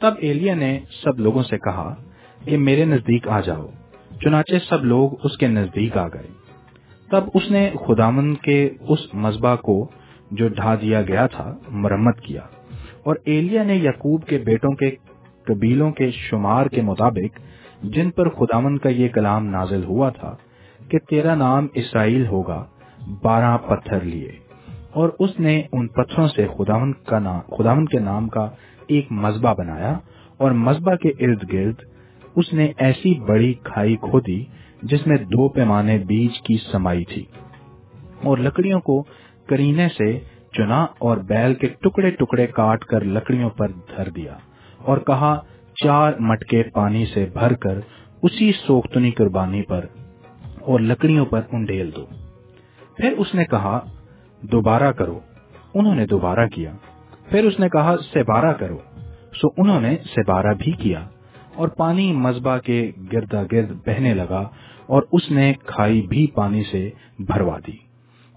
تب 0.00 0.14
ایلیا 0.18 0.54
نے 0.54 0.80
سب 1.04 1.18
لوگوں 1.18 1.42
سے 1.42 1.58
کہا 1.58 1.94
کہ 2.44 2.58
میرے 2.58 2.84
نزدیک 2.84 3.28
آ 3.28 3.40
جاؤ۔ 3.40 3.66
چنانچہ 4.20 4.54
سب 4.68 4.84
لوگ 4.84 5.10
اس 5.24 5.36
کے 5.36 5.46
نزدیک 5.48 5.96
آ 5.96 6.08
گئے۔ 6.08 6.26
تب 7.10 7.24
اس 7.34 7.50
نے 7.50 7.70
خدامن 7.86 8.34
کے 8.34 8.70
اس 8.88 9.14
مذبح 9.14 9.54
کو 9.54 9.90
جو 10.30 10.48
ڈھا 10.48 10.74
دیا 10.74 11.02
گیا 11.02 11.26
تھا، 11.26 11.58
مرمت 11.68 12.20
کیا۔ 12.20 12.40
اور 13.04 13.16
ایلیا 13.24 13.62
نے 13.62 13.74
یقوب 13.74 14.24
کے 14.24 14.38
بیٹوں 14.38 14.70
کے 14.70 14.90
قبیلوں 15.44 15.90
کے 15.90 16.10
شمار 16.10 16.66
کے 16.66 16.82
مطابق، 16.82 17.40
جن 17.82 18.10
پر 18.10 18.28
خدامن 18.28 18.78
کا 18.78 18.88
یہ 18.88 19.08
کلام 19.08 19.46
نازل 19.46 19.84
ہوا 19.84 20.10
تھا 20.10 20.36
کہ 20.88 20.98
تیرا 20.98 21.34
نام 21.34 21.66
اسرائیل 21.74 22.26
ہوگا، 22.26 22.64
بارہ 23.22 23.56
پتھر 23.56 24.00
لیے۔ 24.00 24.32
اور 24.90 25.08
اس 25.18 25.40
نے 25.40 25.62
ان 25.72 25.88
پتھروں 25.88 26.28
سے 26.28 26.46
خداون 26.58 26.92
کا 26.92 27.18
نام 27.18 27.40
خداون 27.56 27.86
کے 27.86 27.98
نام 27.98 28.28
کا 28.28 28.50
ایک 28.88 29.12
مذبح 29.12 29.52
بنایا 29.52 29.98
اور 30.36 30.50
مذبح 30.50 30.94
کے 30.94 31.08
ارد 31.08 31.52
گرد 31.52 31.74
اس 32.36 32.52
نے 32.52 32.72
ایسی 32.76 33.20
بڑی 33.20 33.54
کھائی 33.64 33.96
کھودی 33.96 34.44
جس 34.82 35.06
میں 35.06 35.16
دو 35.16 35.48
پیمانے 35.48 35.98
بیج 35.98 36.40
کی 36.40 36.56
سمائی 36.72 37.04
تھی 37.04 37.24
اور 38.24 38.38
لکڑیوں 38.38 38.80
کو 38.80 39.04
کرینے 39.48 39.88
سے 39.88 40.18
چنا 40.52 40.86
اور 40.98 41.16
بیل 41.16 41.54
کے 41.54 41.66
ٹکڑے 41.66 42.10
ٹکڑے 42.10 42.46
کاٹ 42.46 42.84
کر 42.84 43.04
لکڑیوں 43.04 43.50
پر 43.50 43.68
دھر 43.68 44.08
دیا 44.08 44.36
اور 44.76 44.98
کہا، 44.98 45.40
چار 45.84 46.12
مٹکے 46.20 46.62
پانی 46.62 47.06
سے 47.06 47.26
بھر 47.32 47.52
کر 47.52 47.80
اسی 48.22 48.52
سوختنی 48.66 49.10
قربانی 49.10 49.62
پر 49.62 49.84
اور 50.60 50.80
لکڑیوں 50.80 51.26
پر 51.26 51.40
انڈیل 51.52 51.90
دو۔ 51.96 52.06
پھر 52.96 53.14
اس 53.18 53.34
نے 53.34 53.44
کہا، 53.44 53.80
دوبارہ 54.42 54.92
کرو۔ 54.92 55.20
انہوں 55.74 55.94
نے 55.94 56.06
دوبارہ 56.06 56.46
کیا۔ 56.46 56.72
پھر 57.30 57.44
اس 57.44 57.60
نے 57.60 57.68
کہا 57.68 57.96
سبارہ 58.14 58.52
کرو. 58.52 58.78
سو 59.40 59.48
انہوں 59.56 59.80
نے 59.80 59.96
سبارہ 60.16 60.54
بھی 60.58 60.72
کیا 60.72 61.08
اور 61.54 61.68
پانی 61.68 62.12
مذبح 62.12 62.58
کے 62.58 62.90
گردا 63.12 63.42
گرد 63.52 63.70
بہنے 63.86 64.14
لگا 64.14 64.48
اور 64.86 65.02
اس 65.12 65.30
نے 65.30 65.54
کھائی 65.66 66.02
بھی 66.02 66.26
پانی 66.26 66.62
سے 66.64 66.90
بھروا 67.18 67.58
دی۔ 67.66 67.76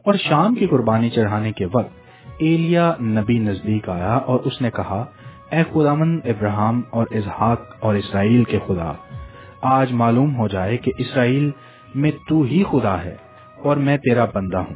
اور 0.06 0.14
شام 0.14 0.56
کی 0.56 0.68
قربانی 0.68 1.10
چڑھانے 1.10 1.52
کے 1.52 1.66
وقت 1.66 1.92
ایلیا 2.38 2.94
نبی 3.02 3.40
نزدیک 3.40 3.90
آیا 3.90 4.14
اور 4.14 4.40
اس 4.40 4.62
نے 4.62 4.72
کہا، 4.72 5.06
اے 5.52 5.64
خدامن 5.74 6.20
ابراہم 6.26 6.82
اور 6.90 7.06
اظہاق 7.12 7.62
اور 7.80 7.96
اسرائیل 7.96 8.44
کے 8.44 8.60
خدا، 8.68 8.94
آج 9.62 9.92
معلوم 9.92 10.36
ہو 10.36 10.48
جائے 10.48 10.78
کہ 10.78 10.92
اسرائیل 10.98 11.52
میں 11.96 12.12
تو 12.30 12.42
ہی 12.42 12.64
خدا 12.72 13.04
ہے 13.04 13.16
اور 13.64 13.78
میں 13.78 13.98
تیرا 13.98 14.26
بندہ 14.34 14.58
ہوں 14.58 14.76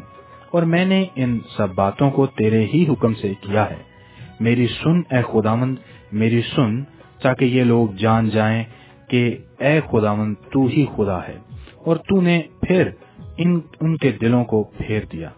اور 0.51 0.63
میں 0.63 0.85
نے 0.85 1.05
ان 1.15 1.39
سب 1.57 1.67
باتوں 1.75 2.11
کو 2.11 2.25
تیرے 2.25 2.65
ہی 2.73 2.85
حکم 2.89 3.13
سے 3.13 3.33
کیا 3.41 3.69
ہے۔ 3.69 3.94
میری 4.39 4.67
سن 4.67 5.01
اے 5.11 5.21
خدامند 5.23 5.75
میری 6.11 6.41
سن، 6.55 6.83
تاکہ 7.21 7.45
یہ 7.45 7.63
لوگ 7.63 7.87
جان 7.97 8.29
جائیں 8.29 8.63
کہ 9.09 9.23
اے 9.59 9.79
خداوند 9.91 10.35
تو 10.51 10.65
ہی 10.67 10.85
خدا 10.95 11.19
ہے، 11.27 11.37
اور 11.77 11.95
تو 12.07 12.21
نے 12.21 12.41
پھر 12.61 12.89
ان 13.37 13.59
ان 13.79 13.95
کے 13.97 14.11
دلوں 14.21 14.43
کو 14.45 14.63
پھیر 14.77 15.05
دیا۔ 15.11 15.29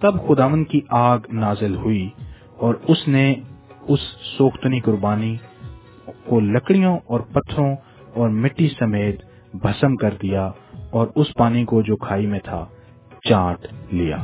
تب 0.00 0.14
خداون 0.26 0.64
کی 0.64 0.80
آگ 0.90 1.18
نازل 1.34 1.74
ہوئی، 1.76 2.08
اور 2.56 2.74
اس 2.88 3.06
نے 3.08 3.34
اس 3.88 4.00
سوختنی 4.36 4.80
قربانی 4.80 5.36
کو 6.26 6.40
لکڑیوں 6.40 6.96
اور 7.06 7.20
پتھروں 7.32 7.74
اور 8.14 8.28
مٹی 8.42 8.68
سمیت 8.78 9.22
بھسم 9.62 9.96
کر 9.96 10.14
دیا، 10.22 10.50
اور 10.90 11.06
اس 11.14 11.34
پانی 11.34 11.64
کو 11.64 11.82
جو 11.82 11.96
کھائی 11.96 12.26
میں 12.26 12.38
تھا، 12.44 12.64
چاٹ 13.24 13.66
لیا۔ 13.92 14.16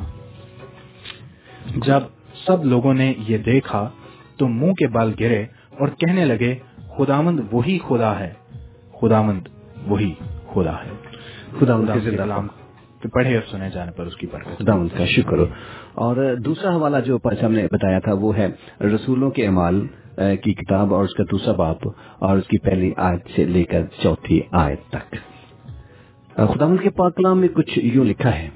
جب 1.77 2.03
سب 2.47 2.65
لوگوں 2.65 2.95
نے 2.95 3.13
یہ 3.29 3.39
دیکھا 3.39 3.91
تو 4.37 4.49
منہ 4.49 4.73
کے 4.73 4.87
بال 4.87 5.13
گرے 5.21 5.43
اور 5.79 5.89
کہنے 5.89 6.25
لگے 6.25 6.55
خداوند 6.99 7.41
وہی 7.53 7.79
خدا 7.79 8.19
ہے۔ 8.21 8.33
خداوند 9.01 9.49
وہی 9.87 10.15
خدا 10.53 10.75
ہے۔ 10.85 10.91
خداوند 11.59 11.89
خدا 11.89 11.95
کے 11.95 12.11
کے 13.03 13.09
پڑھے 13.09 13.35
اور 13.35 13.43
سنے 13.51 13.71
جانے 13.71 13.93
پر 13.93 14.07
اس 14.07 14.17
کی 14.17 14.27
برکت۔ 14.33 14.59
خداوند 14.59 14.89
کا 14.97 15.05
شکر۔ 15.07 15.39
ہو 15.39 15.47
اور 15.95 16.35
دوسرا 16.45 16.75
حوالہ 16.77 16.97
جو 17.07 17.19
ہم 17.43 17.53
نے 17.53 17.67
بتایا 17.73 17.99
تھا 17.99 18.13
وہ 18.13 18.37
ہے 18.37 18.49
رسولوں 18.81 19.31
کے 19.31 19.47
اعمال 19.47 19.87
کی 20.17 20.55
کتاب 20.55 20.95
اور 20.95 21.05
اس 21.05 21.15
کا 21.15 21.25
دوسرا 21.31 21.53
باپ 21.53 21.89
اور 22.19 22.37
اس 22.37 22.47
کی 22.47 22.59
پہلی 22.59 22.93
آیت 22.97 23.21
سے 23.37 23.45
لے 23.45 23.65
کر 23.65 23.83
چوتھی 24.03 24.41
آیت 24.51 24.91
تک۔ 24.91 25.17
خداوند 26.35 26.81
کے 26.83 26.91
پاک 26.91 27.17
کلام 27.17 27.41
میں 27.41 27.49
کچھ 27.49 27.79
یوں 27.83 28.05
لکھا 28.05 28.39
ہے 28.39 28.49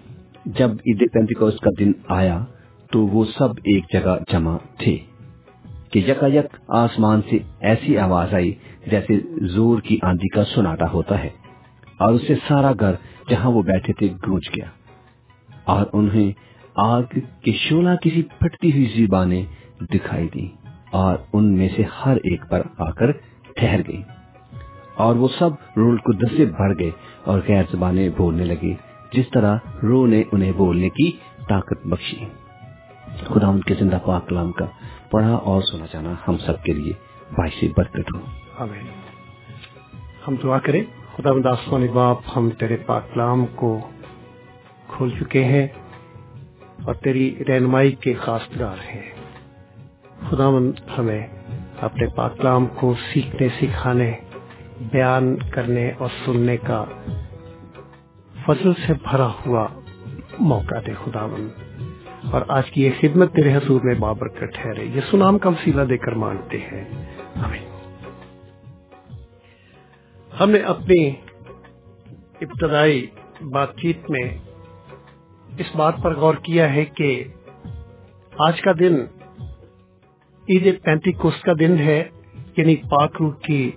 جب 0.45 0.70
عید 0.70 1.12
پینتیکوس 1.12 1.61
کا 1.61 1.70
دن 1.78 1.93
آیا 2.09 2.45
تو 2.93 3.07
وہ 3.07 3.24
سب 3.39 3.59
ایک 3.64 3.84
جگہ 3.93 4.16
جمع 4.32 4.57
تھے 4.78 4.97
کہ 5.93 5.99
یکا 5.99 6.26
یک 6.26 6.57
آسمان 6.68 7.20
سے 7.30 7.39
ایسی 7.61 7.99
آواز 7.99 8.34
آئی 8.34 8.53
جیسے 8.86 9.18
زور 9.55 9.80
کی 9.80 9.99
آندھی 10.03 10.28
کا 10.28 10.45
سناٹا 10.45 10.91
ہوتا 10.93 11.22
ہے 11.22 11.28
اور 11.99 12.14
اس 12.14 12.26
سے 12.26 12.34
سارا 12.49 12.72
گھر 12.80 12.95
جہاں 13.30 13.51
وہ 13.51 13.62
بیٹھے 13.62 13.93
تھے 13.93 14.09
گونج 14.26 14.49
گیا 14.57 14.66
اور 15.64 15.86
انہیں 15.93 16.32
آگ 16.76 17.18
کے 17.43 17.53
شولہ 17.53 17.95
کسی 18.03 18.22
پھٹتی 18.39 18.72
ہوئی 18.72 18.86
زبانیں 18.97 19.43
دکھائی 19.95 20.28
دی 20.28 20.47
اور 20.93 21.16
ان 21.32 21.53
میں 21.57 21.68
سے 21.76 21.82
ہر 21.82 22.16
ایک 22.16 22.49
پر 22.51 22.62
آ 22.78 22.91
کر 22.91 23.12
ٹھہر 23.57 23.80
گئی 23.89 24.03
اور 24.97 25.16
وہ 25.16 25.28
سب 25.39 25.51
رول 25.76 25.97
قدس 25.97 26.36
سے 26.36 26.45
بھر 26.47 26.78
گئے 26.78 26.91
اور 27.24 27.41
غیر 27.49 27.64
زبانیں 27.72 28.09
بولنے 28.16 28.45
لگے 28.45 28.74
جس 29.12 29.30
طرح 29.30 29.59
روح 29.82 30.07
نے 30.09 30.22
انہیں 30.32 30.53
بولنے 30.57 30.89
کی 30.89 31.11
طاقت 31.49 31.86
بخشی۔ 31.86 32.24
خدا 33.25 33.47
ان 33.47 33.61
کے 33.61 33.75
زندہ 33.75 33.99
پاک 34.07 34.29
کلام 34.29 34.53
کا 34.53 34.64
پڑھا 35.11 35.35
اور 35.35 35.62
سنا 35.62 35.87
جانا 35.93 36.12
ہم 36.29 36.39
سب 36.39 36.62
کے 36.62 36.73
لیے 36.73 36.93
باعث 37.39 37.64
برکت 37.77 38.14
ہو۔ 38.14 38.21
آمین۔ 38.59 38.87
ہم 40.29 40.35
دعا 40.43 40.59
کریں، 40.59 40.83
خدا 41.16 41.33
مند 41.33 41.89
باپ، 41.95 42.19
ہم 42.37 42.51
تیرے 42.51 42.77
پاک 42.77 43.14
کلام 43.14 43.47
کو 43.55 43.91
کھول 44.89 45.11
چکے 45.11 45.45
ہیں 45.45 45.66
اور 46.85 46.95
تیری 46.95 47.45
رہنمائی 47.49 47.93
کے 47.93 48.14
خاصگار 48.14 48.77
ہیں۔ 48.95 49.11
خدا 50.31 50.51
مند، 50.51 50.73
ہمیں 50.99 51.27
اپنے 51.81 52.07
پاک 52.07 52.39
کلام 52.39 52.66
کو 52.66 52.95
سیکھنے، 53.12 53.49
سکھانے، 53.49 54.12
بیان 54.93 55.37
کرنے 55.51 55.93
اور 55.99 56.09
سننے 56.25 56.57
کا 56.57 56.85
فضل 58.47 58.73
سے 58.87 58.93
بھرا 58.93 59.29
ہوا 59.47 59.66
موقع 60.41 60.75
دے 60.87 60.93
خدا 61.05 61.27
مند۔ 61.27 61.68
اور 62.33 62.43
آج 62.49 62.70
کی 62.70 62.83
یہ 62.83 62.91
خدمت 63.01 63.33
تیرے 63.33 63.57
حضور 63.57 63.81
میں 63.85 63.95
بابرکت 63.95 64.55
ٹھہرے۔ 64.55 64.85
یہ 64.85 65.01
سنام 65.11 65.39
کا 65.39 65.49
وسیلہ 65.49 65.83
دے 65.83 65.99
کر 65.99 66.12
مانگتے 66.12 66.59
ہیں۔ 66.59 66.85
آمین۔ 67.35 67.64
ہم 70.41 70.51
نے 70.51 70.59
اپنی 70.59 71.09
ابتدائی 72.41 73.07
بات 73.53 73.76
چیت 73.76 74.11
میں 74.11 74.39
اس 75.59 75.76
بات 75.76 75.95
پر 76.03 76.16
غور 76.16 76.35
کیا 76.35 76.72
ہے 76.72 76.85
کہ 76.85 77.24
آج 78.39 78.61
کا 78.61 78.72
دن 78.81 78.95
عید 80.49 80.83
پینتی 80.83 81.12
کوس 81.12 81.41
کا 81.41 81.53
دن 81.61 81.79
ہے 81.79 82.05
یعنی 82.57 82.76
پاک 82.76 83.16
روح 83.20 83.35
کی 83.35 83.70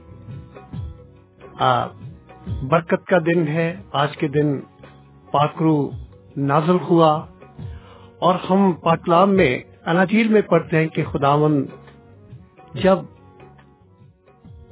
برکت 2.64 3.06
کا 3.06 3.18
دن 3.26 3.48
ہے۔ 3.48 3.76
آج 3.92 4.18
کے 4.18 4.28
دن 4.28 4.60
پاک 5.32 5.62
روح 5.62 5.90
نازل 6.38 6.78
ہوا۔ 6.90 7.26
اور 8.22 8.36
ہم 8.50 8.72
پاکلام 8.82 9.36
میں 9.36 9.52
اناجیل 9.86 10.28
میں 10.28 10.42
پڑھتے 10.50 10.78
ہیں 10.78 10.88
کہ 10.88 11.04
خداون 11.12 11.54
جب 12.74 13.00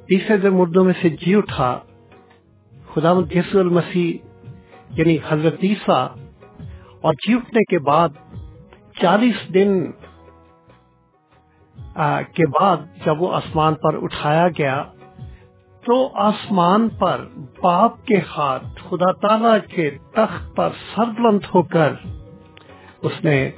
تیسرے 0.08 0.50
مردوں 0.50 0.84
میں 0.84 0.92
سے 1.02 1.08
جی 1.20 1.34
اٹھا 1.34 1.70
خداون 2.72 3.24
یسو 3.34 3.58
المسیح 3.58 4.12
یعنی 4.98 5.16
حضرت 5.28 5.64
عیسیٰ، 5.64 6.06
اور 7.00 7.14
جی 7.26 7.34
اٹھنے 7.34 7.62
کے 7.70 7.78
بعد 7.78 8.22
چالیس 9.00 9.42
دن 9.54 9.90
کے 12.34 12.46
بعد 12.60 12.86
جب 13.04 13.22
وہ 13.22 13.32
آسمان 13.34 13.74
پر 13.82 14.02
اٹھایا 14.02 14.46
گیا، 14.58 14.82
تو 15.82 15.96
آسمان 16.20 16.88
پر 16.98 17.24
باپ 17.62 18.04
کے 18.06 18.20
ہاتھ، 18.30 18.64
خدا 18.88 19.12
تعالی 19.20 19.58
کے 19.74 19.90
تخت 20.12 20.56
پر 20.56 20.70
سربلند 20.94 21.44
ہو 21.54 21.62
کر 21.74 21.92
اس 23.02 23.24
نے 23.24 23.50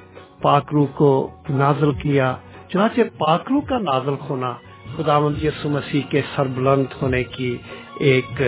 پاک 0.43 0.65
روح 0.73 0.87
کو 0.95 1.31
نازل 1.51 1.93
کیا۔ 1.93 2.37
چنانچہ 2.69 3.01
پاک 3.19 3.53
روح 3.53 3.61
کا 3.61 3.79
نازل 3.79 4.15
ہونا 4.29 4.55
خدا 4.97 5.19
یسو 5.43 5.69
مسیح 5.69 6.01
کے 6.09 6.23
سربلند 6.37 6.85
ہونے 7.03 7.25
کی 7.25 7.59
ایک 8.01 8.43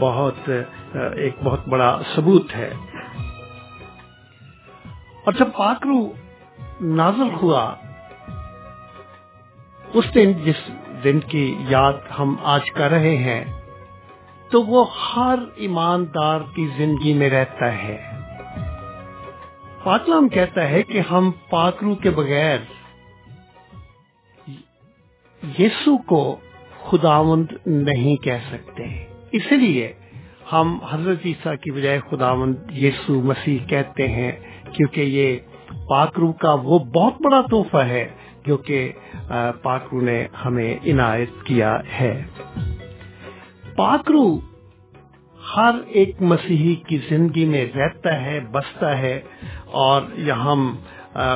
بہت 0.00 0.50
ایک 1.14 1.36
بہت 1.44 1.68
بڑا 1.68 2.00
ثبوت 2.14 2.54
ہے۔ 2.54 2.74
اور 5.24 5.32
جب 5.32 5.48
پاک 5.56 5.86
روح 5.86 6.08
نازل 6.80 7.34
ہوا، 7.42 7.74
اس 9.94 10.04
دن، 10.14 10.32
جس 10.32 10.70
دن 11.04 11.20
کی 11.20 11.56
یاد 11.68 11.92
ہم 12.18 12.36
آج 12.42 12.70
کر 12.70 12.90
رہے 12.90 13.16
ہیں، 13.16 13.44
تو 14.50 14.62
وہ 14.62 14.84
ہر 15.16 15.38
ایماندار 15.54 16.40
کی 16.54 16.68
زندگی 16.76 17.14
میں 17.14 17.30
رہتا 17.30 17.72
ہے۔ 17.72 18.09
پاکلام 19.84 20.28
کہتا 20.28 20.68
ہے 20.70 20.82
کہ 20.82 21.00
ہم 21.10 21.30
پاکرو 21.50 21.94
کے 21.94 22.10
بغیر 22.10 22.58
یسو 25.42 25.96
کو 26.02 26.24
خداوند 26.82 27.52
نہیں 27.66 28.16
کہہ 28.16 28.44
سکتے۔ 28.50 28.84
اسی 29.32 29.56
لیے 29.56 29.92
ہم 30.52 30.78
حضرت 30.90 31.26
عیسیٰ 31.26 31.54
کی 31.62 31.70
بجائے 31.70 32.00
خداوند 32.10 32.70
یسو 32.76 33.20
مسیح 33.22 33.58
کہتے 33.66 34.08
ہیں، 34.08 34.32
کیونکہ 34.72 35.00
یہ 35.00 35.38
پاکرو 35.88 36.32
کا 36.32 36.54
وہ 36.62 36.78
بہت 36.94 37.22
بڑا 37.22 37.40
تحفہ 37.50 37.84
ہے 37.86 38.06
جو 38.46 38.56
کہ 38.56 38.80
پاکرو 39.62 40.00
نے 40.00 40.26
ہمیں 40.44 40.72
عنایت 40.86 41.42
کیا 41.44 41.76
ہے۔ 42.00 42.14
پاکرو 43.76 44.28
ہر 45.40 45.74
ایک 45.88 46.20
مسیحی 46.22 46.74
کی 46.88 46.98
زندگی 47.08 47.44
میں 47.44 47.64
رہتا 47.74 48.20
ہے، 48.22 48.38
بستا 48.52 48.96
ہے 48.98 49.20
اور 49.72 50.02
یہ 50.16 50.32
ہم 50.32 50.76
آ، 51.14 51.34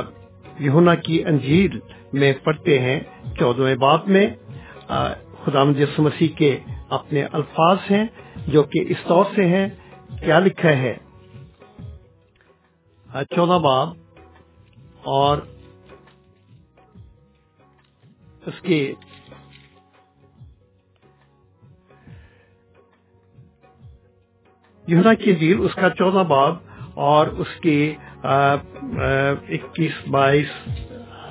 یونا 0.59 0.95
کی 0.95 1.25
انجیل 1.25 1.79
میں 2.13 2.33
پڑھتے 2.43 2.79
ہیں 2.79 2.99
چودہ 3.39 3.75
باب 3.75 4.07
میں 4.07 4.27
خدا 5.43 5.61
یسو 5.77 6.01
مسیح 6.01 6.27
کے 6.37 6.59
اپنے 6.89 7.23
الفاظ 7.23 7.77
ہیں 7.91 8.05
جو 8.47 8.63
کہ 8.63 8.85
اس 8.87 8.97
طور 9.07 9.25
سے 9.35 9.45
ہیں 9.45 9.67
کیا 10.19 10.39
لکھا 10.39 10.69
ہے؟ 10.69 10.95
چودہ 13.35 13.59
باب 13.59 13.89
اور 15.03 15.37
اس 18.45 18.61
کے 18.61 18.93
یونا 24.87 25.13
کی 25.13 25.35
جیل 25.35 25.57
اس 25.59 25.75
کا 25.75 25.89
چودہ 25.89 26.23
باب 26.27 26.55
اور 27.03 27.27
اس 27.27 27.59
کی 27.61 27.95
اکیس 28.23 30.07
بائیس 30.07 30.51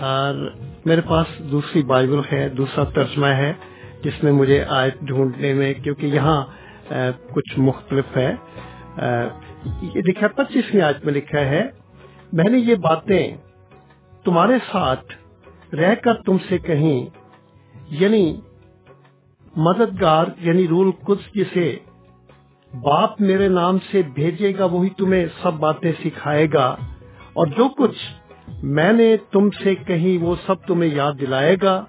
اور 0.01 0.35
میرے 0.85 1.01
پاس 1.01 1.27
دوسری 1.51 1.83
بائبل 1.83 2.21
ہے، 2.33 2.49
دوسرا 2.49 2.85
ترجمہ 2.95 3.27
ہے، 3.37 3.53
جس 4.03 4.23
میں 4.25 4.33
مجھے 4.33 4.63
آیت 4.69 5.01
ڈھونڈنے 5.01 5.53
میں، 5.55 5.73
کیونکہ 5.75 6.07
یہاں 6.07 6.41
کچھ 7.33 7.59
مختلف 7.59 8.17
ہے۔ 8.17 8.33
یہ 9.95 10.01
لکھا 10.09 10.29
پچیسویں 10.37 10.83
آیت 10.83 11.05
میں 11.05 11.13
لکھا 11.15 11.41
ہے، 11.41 11.63
میں 12.33 12.51
نے 12.51 12.59
یہ 12.59 12.75
باتیں 12.83 13.37
تمہارے 14.25 14.59
ساتھ 14.73 15.15
رہ 15.75 15.95
کر 15.95 16.23
تم 16.23 16.37
سے 16.49 16.59
کہیں 16.59 16.99
یعنی 18.01 18.25
مددگار 19.57 20.27
یعنی 20.41 20.67
رول 20.69 20.91
کچھ 21.05 21.29
جسے 21.35 21.77
باپ 22.83 23.21
میرے 23.21 23.49
نام 23.49 23.79
سے 23.91 24.03
بھیجے 24.15 24.53
گا، 24.59 24.65
وہی 24.65 24.89
تمہیں 24.89 25.27
سب 25.43 25.53
باتیں 25.53 25.93
سکھائے 26.05 26.47
گا۔ 26.53 26.77
اور 27.33 27.47
جو 27.47 27.69
کچھ 27.69 27.99
میں 28.63 28.93
نے 28.93 29.17
تم 29.31 29.49
سے 29.51 29.75
کہیں 29.75 30.23
وہ 30.23 30.35
سب 30.47 30.55
تمہیں 30.67 30.95
یاد 30.95 31.13
دلائے 31.21 31.57
گا۔ 31.63 31.85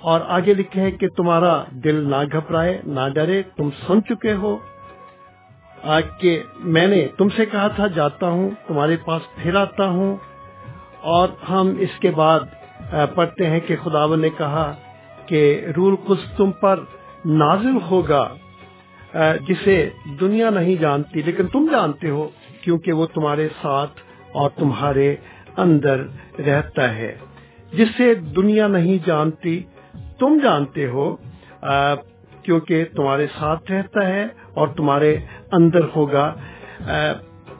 اور 0.00 0.20
آگے 0.28 0.54
لکھے 0.54 0.80
ہے 0.80 0.90
کہ 0.90 1.08
تمہارا 1.08 1.64
دل 1.70 2.10
نہ 2.10 2.16
گھبرائے، 2.32 2.80
نہ 2.86 3.00
ڈرے، 3.14 3.42
تم 3.56 3.68
سن 3.86 4.02
چکے 4.02 4.32
ہو۔ 4.32 4.58
کہ 6.20 6.42
میں 6.58 6.86
نے 6.86 7.08
تم 7.18 7.28
سے 7.28 7.46
کہا 7.46 7.68
تھا، 7.68 7.86
جاتا 7.86 8.28
ہوں، 8.28 8.50
تمہارے 8.66 8.96
پاس 9.04 9.22
پھر 9.36 9.54
آتا 9.54 9.86
ہوں۔ 9.86 10.16
اور 11.00 11.28
ہم 11.50 11.74
اس 11.78 11.98
کے 12.00 12.10
بعد 12.10 12.40
پڑھتے 13.14 13.46
ہیں 13.46 13.60
کہ 13.60 13.76
خداون 13.82 14.20
نے 14.20 14.28
کہا 14.38 14.74
کہ 15.26 15.66
رول 15.76 15.94
کچھ 16.06 16.20
تم 16.36 16.50
پر 16.52 16.80
نازل 17.24 17.78
ہوگا۔ 17.90 18.34
جسے 19.48 19.76
دنیا 20.20 20.50
نہیں 20.50 20.76
جانتی، 20.76 21.22
لیکن 21.22 21.46
تم 21.46 21.66
جانتے 21.72 22.10
ہو، 22.10 22.28
کیونکہ 22.62 22.92
وہ 22.92 23.06
تمہارے 23.06 23.48
ساتھ 23.62 24.00
اور 24.32 24.50
تمہارے 24.56 25.14
اندر 25.56 26.04
رہتا 26.46 26.94
ہے۔ 26.96 27.12
جسے 27.72 28.14
دنیا 28.36 28.66
نہیں 28.66 28.98
جانتی، 29.06 29.62
تم 30.18 30.38
جانتے 30.42 30.86
ہو 30.86 31.14
کیونکہ 32.42 32.84
تمہارے 32.96 33.26
ساتھ 33.38 33.72
رہتا 33.72 34.06
ہے 34.06 34.26
اور 34.54 34.68
تمہارے 34.68 35.16
اندر 35.52 35.84
ہوگا۔ 35.96 36.26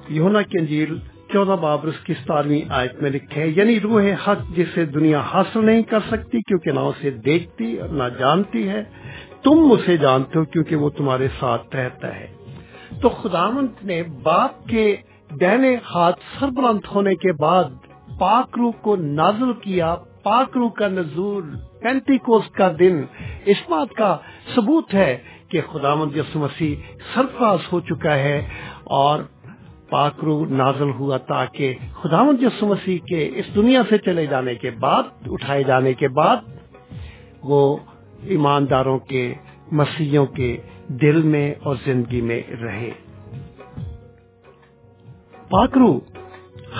یونا 0.08 0.42
کی 0.42 0.58
انجیل 0.58 0.96
چودہ 1.32 1.50
باب 1.50 1.78
اس 1.82 2.04
کی 2.04 2.14
ستارویں 2.14 2.60
آیت 2.68 3.02
میں 3.02 3.10
لکھے 3.10 3.42
ہے 3.42 3.48
یعنی 3.48 3.80
روح 3.80 4.02
حق 4.02 4.56
جسے 4.56 4.84
دنیا 4.84 5.20
حاصل 5.20 5.66
نہیں 5.66 5.82
کر 5.82 5.98
سکتی 6.10 6.38
کیونکہ 6.40 6.72
نہ 6.72 6.80
اسے 6.80 7.10
دیکھتی 7.10 7.76
اور 7.76 7.88
نہ 7.88 8.02
جانتی 8.18 8.68
ہے۔ 8.68 8.84
تم 9.42 9.72
اسے 9.72 9.96
جانتے 9.96 10.38
ہو 10.38 10.44
کیونکہ 10.44 10.76
وہ 10.76 10.90
تمہارے 10.90 11.28
ساتھ 11.40 11.76
رہتا 11.76 12.16
ہے۔ 12.16 12.26
تو 13.02 13.08
خداونت 13.08 13.84
نے 13.84 14.02
باپ 14.02 14.66
کے 14.68 14.96
دہنے 15.40 15.76
ہاتھ 15.94 16.20
سربلند 16.40 16.80
ہونے 16.94 17.14
کے 17.14 17.32
بعد 17.32 17.64
پاکرو 18.18 18.72
کو 18.72 18.96
نازل 18.96 19.52
کیا۔ 19.52 19.96
پاکرو 20.22 20.68
کا 20.68 20.88
نزول 20.88 21.56
پینتی 21.80 22.18
کوس 22.18 22.50
کا 22.50 22.72
دن 22.78 23.04
اس 23.44 23.56
بات 23.68 23.96
کا 23.96 24.16
ثبوت 24.54 24.94
ہے 24.94 25.18
کہ 25.48 25.60
خداوند 25.72 26.16
یسو 26.16 26.38
مسیح 26.38 26.76
سرفراز 27.14 27.58
ہو 27.72 27.80
چکا 27.80 28.14
ہے 28.14 28.48
اور 28.84 29.22
پاکرو 29.92 30.44
نازل 30.44 30.90
ہوا 30.90 31.16
تاکہ 31.16 31.74
خداوند 32.02 32.42
یسو 32.42 32.66
مسیح 32.66 32.98
کے 33.06 33.30
اس 33.34 33.54
دنیا 33.54 33.82
سے 33.88 33.98
چلے 33.98 34.26
جانے 34.26 34.54
کے 34.54 34.70
بعد، 34.70 35.02
اٹھائے 35.26 35.62
جانے 35.62 35.92
کے 35.94 36.08
بعد، 36.08 36.36
وہ 37.42 37.76
ایمانداروں 38.22 38.98
کے 38.98 39.34
مسیحوں 39.72 40.26
کے 40.26 40.56
دل 40.88 41.22
میں 41.22 41.54
اور 41.62 41.76
زندگی 41.84 42.20
میں 42.20 42.42
رہے۔ 42.62 42.90
پاکرو 45.50 46.00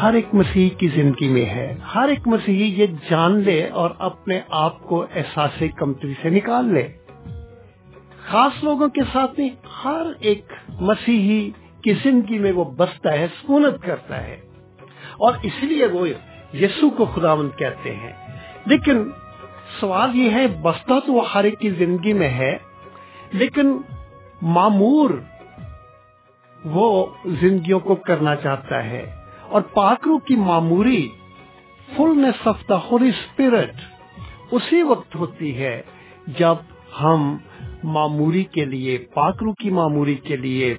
ہر 0.03 0.15
ایک 0.15 0.27
مسیح 0.33 0.69
کی 0.79 0.89
زندگی 0.95 1.29
میں 1.29 1.45
ہے۔ 1.45 1.75
ہر 1.95 2.09
ایک 2.09 2.29
مسیحی 2.29 2.81
یہ 2.81 2.87
جان 3.11 3.39
لے 3.39 3.69
اور 3.69 3.91
اپنے 3.99 4.41
آپ 4.49 4.83
کو 4.83 5.07
احساس 5.15 5.63
کمتری 5.77 6.15
سے 6.23 6.29
نکال 6.31 6.75
لے۔ 6.75 6.89
خاص 8.27 8.65
لوگوں 8.65 8.89
کے 8.89 9.01
ساتھ 9.13 9.41
نہیں، 9.41 9.51
ہر 9.85 10.07
ایک 10.21 10.53
مسیحی 10.81 11.51
زندگی 11.91 12.39
میں 12.39 12.53
وہ 12.53 12.65
بستا 12.65 13.13
ہے، 13.13 13.27
سکونت 13.43 13.83
کرتا 13.83 14.25
ہے۔ 14.25 14.41
اور 15.13 15.35
اس 15.43 15.53
لیے 15.63 15.87
وہ 15.87 16.07
یسو 16.57 16.91
کو 16.91 17.05
خداوند 17.05 17.59
کہتے 17.59 17.95
ہیں۔ 17.95 18.13
لیکن 18.67 19.11
سوال 19.81 20.17
یہ 20.17 20.31
ہے، 20.31 20.47
بستا 20.63 20.99
تو 21.07 21.13
وہ 21.13 21.33
ہر 21.33 21.45
ایک 21.45 21.59
کی 21.59 21.71
زندگی 21.71 22.13
میں 22.13 22.31
ہے، 22.31 22.59
لیکن 23.33 23.79
معمور 24.43 25.11
وہ 26.65 27.07
زندگیوں 27.27 27.81
کو 27.81 27.95
کرنا 27.95 28.37
چاہتا 28.37 28.85
ہے۔ 28.85 29.15
اور 29.49 29.63
پاکرو 29.63 30.19
کی 30.19 30.37
معموری 30.37 31.09
fullness 31.97 32.47
of 32.47 32.59
the 32.69 32.77
Holy 32.77 33.09
Spirit 33.09 33.73
اسی 34.51 34.83
وقت 34.83 35.17
ہوتی 35.17 35.59
ہے 35.59 35.83
جب 36.27 36.55
ہم 37.01 37.37
معموری 37.83 38.45
کے 38.45 38.65
لیے 38.65 38.99
پاکرو 38.99 39.53
کی 39.53 39.71
معموری 39.71 40.15
کے 40.15 40.37
لیے 40.37 40.75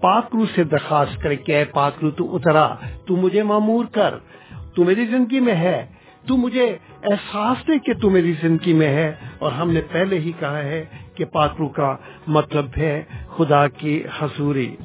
پاکرو 0.00 0.46
سے 0.54 0.64
درخواست 0.64 1.22
کرے 1.22 1.36
کہ 1.36 1.52
اے 1.52 1.64
پاکرو 1.64 2.10
تو 2.10 2.36
اترا، 2.36 2.74
تو 3.06 3.16
مجھے 3.16 3.42
معمور 3.42 3.84
کر۔ 3.84 4.14
تو 4.74 4.84
میری 4.84 5.06
زندگی 5.06 5.40
میں 5.40 5.54
ہے۔ 5.54 5.86
تو 6.26 6.36
مجھے 6.36 6.76
احساس 7.02 7.68
دے 7.68 7.78
کہ 7.78 7.92
تو 7.94 8.10
میری 8.10 8.32
زندگی 8.42 8.72
میں 8.72 8.88
ہے۔ 8.88 9.14
اور 9.38 9.52
ہم 9.52 9.70
نے 9.70 9.80
پہلے 9.92 10.18
ہی 10.18 10.32
کہا 10.38 10.58
ہے 10.58 10.84
کہ 11.14 11.24
پاکرو 11.24 11.68
کا 11.68 11.96
مطلب 12.26 12.66
ہے 12.76 13.02
خدا 13.36 13.68
کی 13.68 14.02
حضوری۔ 14.18 14.76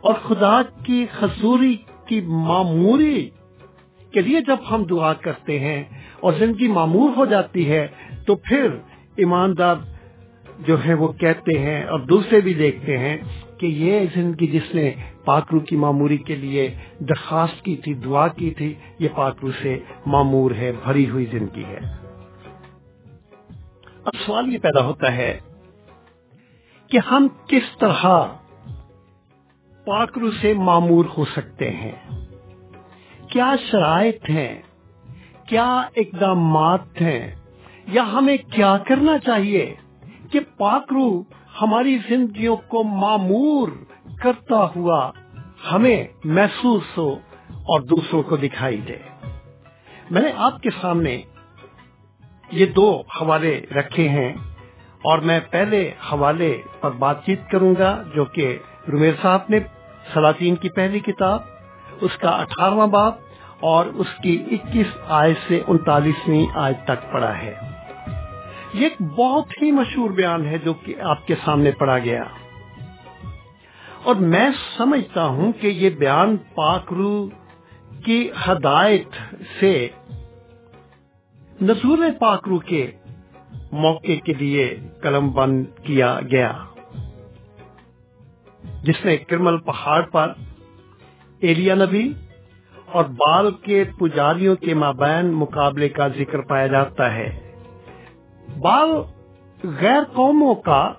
اور 0.00 0.14
خدا 0.14 0.62
کی 0.84 1.06
حضوری 1.20 1.76
کی 2.06 2.20
معموری 2.20 3.30
کے 4.12 4.20
لیے 4.20 4.40
جب 4.40 4.56
ہم 4.70 4.84
دعا 4.84 5.12
کرتے 5.12 5.60
ہیں 5.60 5.84
اور 6.20 6.32
زندگی 6.32 6.68
معمور 6.68 7.10
ہو 7.16 7.26
جاتی 7.26 7.72
ہے، 7.72 7.86
تو 8.26 8.34
پھر 8.34 8.70
ایماندار 9.16 9.74
جو 10.58 10.84
ہے 10.84 10.94
وہ 10.94 11.12
کہتے 11.12 11.58
ہیں 11.58 11.84
اور 11.84 12.00
دوسرے 12.00 12.40
بھی 12.40 12.54
دیکھتے 12.54 12.98
ہیں 12.98 13.16
کہ 13.60 13.66
یہ 13.66 14.06
زندگی 14.14 14.46
جس 14.46 14.74
نے 14.74 14.94
پاکرو 15.24 15.60
کی 15.60 15.76
معموری 15.76 16.16
کے 16.16 16.36
لیے 16.36 16.74
درخواست 16.98 17.64
کی 17.64 17.76
تھی، 17.76 17.94
دعا 17.94 18.28
کی 18.28 18.50
تھی، 18.50 18.74
یہ 18.98 19.08
پاکرو 19.14 19.50
سے 19.62 19.78
معمور 20.06 20.50
ہے، 20.50 20.72
بھری 20.84 21.10
ہوئی 21.10 21.24
زندگی 21.24 21.64
ہے۔ 21.64 21.78
اب 24.04 24.12
سوال 24.26 24.52
یہ 24.52 24.58
پیدا 24.58 24.84
ہوتا 24.84 25.12
ہے 25.12 25.40
کہ 26.90 26.98
ہم 27.10 27.28
کس 27.46 27.78
طرح 27.78 28.06
پاکرو 29.84 30.30
سے 30.30 30.54
معمور 30.54 31.04
ہو 31.18 31.24
سکتے 31.24 31.70
ہیں؟ 31.70 31.92
کیا 33.28 33.54
شرائط 33.70 34.30
ہیں؟ 34.30 34.62
کیا 35.46 35.80
اقدامات 35.96 37.00
ہیں؟ 37.00 37.34
یا 37.86 38.12
ہمیں 38.12 38.36
کیا 38.36 38.78
کرنا 38.78 39.18
چاہیے 39.18 39.74
کہ 40.30 40.40
پاکرو 40.56 41.22
ہماری 41.62 41.98
زندگیوں 42.08 42.56
کو 42.56 42.84
معمور 42.84 43.68
کرتا 44.22 44.66
ہوا 44.76 45.10
ہمیں 45.72 46.04
محسوس 46.24 46.98
ہو 46.98 47.12
اور 47.50 47.80
دوسروں 47.80 48.22
کو 48.22 48.36
دکھائی 48.36 48.76
دے۔ 48.76 48.96
میں 50.10 50.22
نے 50.22 50.28
آپ 50.36 50.62
کے 50.62 50.68
سامنے 50.80 51.22
یہ 52.52 52.66
دو 52.66 53.02
حوالے 53.20 53.60
رکھے 53.76 54.08
ہیں 54.08 54.32
اور 54.98 55.18
میں 55.18 55.40
پہلے 55.50 55.92
حوالے 56.12 56.62
پر 56.80 56.90
بات 56.90 57.26
چیت 57.26 57.40
کروں 57.50 57.74
گا 57.78 58.02
جو 58.14 58.24
کہ 58.24 58.58
رومیر 58.92 59.12
صاحب 59.22 59.40
نے 59.48 59.58
سلاطین 60.14 60.56
کی 60.56 60.68
پہلی 60.68 61.00
کتاب، 61.00 61.40
اس 62.00 62.16
کا 62.18 62.28
اٹھارہواں 62.28 62.86
باب 62.86 63.12
اور 63.60 63.86
اس 63.86 64.06
کی 64.22 64.44
اکیس 64.50 64.86
آئے 65.08 65.34
سے 65.48 65.60
انتالیسویں 65.66 66.46
آج 66.54 66.74
تک 66.84 67.12
پڑا 67.12 67.38
ہے۔ 67.38 67.77
یہ 68.74 68.84
ایک 68.84 69.02
بہت 69.02 69.62
ہی 69.62 69.72
مشہور 69.72 70.10
بیان 70.10 70.44
ہے 70.44 70.58
جو 70.58 70.74
کہ 70.74 71.00
آپ 71.00 71.26
کے 71.26 71.34
سامنے 71.44 71.70
پڑا 71.70 71.98
گیا۔ 71.98 72.24
اور 74.02 74.14
میں 74.14 74.50
سمجھتا 74.76 75.24
ہوں 75.24 75.52
کہ 75.52 75.66
یہ 75.66 75.90
بیان 75.90 76.36
پاکرو 76.54 77.28
کی 78.04 78.30
ہدایت 78.48 79.34
سے 79.60 79.88
نزول 81.62 82.04
پاکرو 82.18 82.58
کے 82.58 82.90
موقع 83.72 84.16
کے 84.24 84.34
لیے 84.34 84.76
قلم 85.02 85.30
بند 85.30 85.64
کیا 85.82 86.20
گیا۔ 86.30 86.52
جس 88.82 89.04
نے 89.04 89.16
کرمل 89.16 89.58
پہاڑ 89.58 90.02
پر 90.02 90.32
ایلیا 91.40 91.74
نبی 91.74 92.12
اور 92.86 93.04
بال 93.04 93.50
کے 93.50 93.84
پجاریوں 93.98 94.56
کے 94.56 94.74
مابین 94.74 95.26
مقابلے 95.26 95.88
کا 95.88 96.08
ذکر 96.08 96.40
پایا 96.40 96.66
جاتا 96.66 97.14
ہے۔ 97.14 97.47
بال 98.56 98.90
غیر 99.64 100.02
قوموں 100.12 100.54
کا 100.54 100.92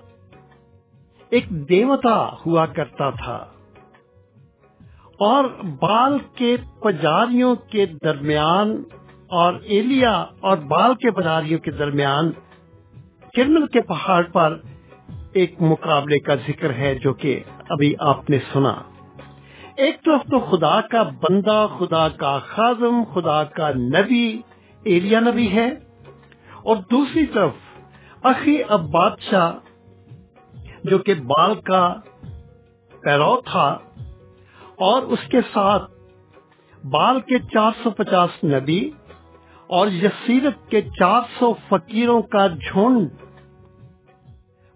ایک 1.30 1.50
دیوتا 1.50 2.28
ہوا 2.46 2.66
کرتا 2.66 3.10
تھا 3.10 3.46
اور 5.18 5.44
بال 5.80 6.18
کے 6.34 6.56
پجاریوں 6.82 7.54
کے 7.54 7.86
درمیان 8.04 8.82
اور 9.30 9.54
ایلیا 9.62 10.26
اور 10.40 10.56
بال 10.56 10.94
کے 10.94 11.10
پجاریوں 11.10 11.58
کے 11.58 11.70
درمیان 11.70 12.30
کرمل 13.36 13.66
کے 13.66 13.80
پہاڑ 13.80 14.22
پر 14.22 14.58
ایک 15.32 15.62
مقابلے 15.62 16.18
کا 16.18 16.34
ذکر 16.34 16.70
ہے 16.70 16.94
جو 16.94 17.12
کہ 17.12 17.40
ابھی 17.68 17.94
آپ 17.98 18.30
نے 18.30 18.38
سنا۔ 18.52 18.74
ایک 19.76 20.04
طرف 20.04 20.20
تو 20.30 20.40
خدا 20.40 20.80
کا 20.80 21.02
بندہ، 21.02 21.66
خدا 21.78 22.08
کا 22.08 22.38
خازم 22.38 23.02
خدا 23.14 23.44
کا 23.44 23.70
نبی، 23.70 24.40
ایلیا 24.82 25.20
نبی 25.20 25.52
ہے۔ 25.52 25.89
اور 26.64 26.76
دوسری 26.90 27.26
طرف 27.26 27.52
اخی 28.22 28.62
اب 28.68 28.90
بادشاہ 28.90 29.52
جو 30.84 30.98
کہ 30.98 31.14
بال 31.14 31.60
کا 31.60 31.94
پیرو 33.00 33.40
تھا 33.40 33.78
اور 34.76 35.02
اس 35.02 35.18
کے 35.30 35.40
ساتھ 35.40 35.90
بال 36.86 37.20
کے 37.20 37.38
چار 37.38 37.72
سو 37.82 37.90
پچاس 37.90 38.44
نبی 38.44 38.90
اور 39.66 39.88
یسیرت 39.88 40.70
کے 40.70 40.82
چار 40.82 41.20
سو 41.38 41.52
فقیروں 41.68 42.22
کا 42.22 42.46
جھنڈ۔ 42.46 43.08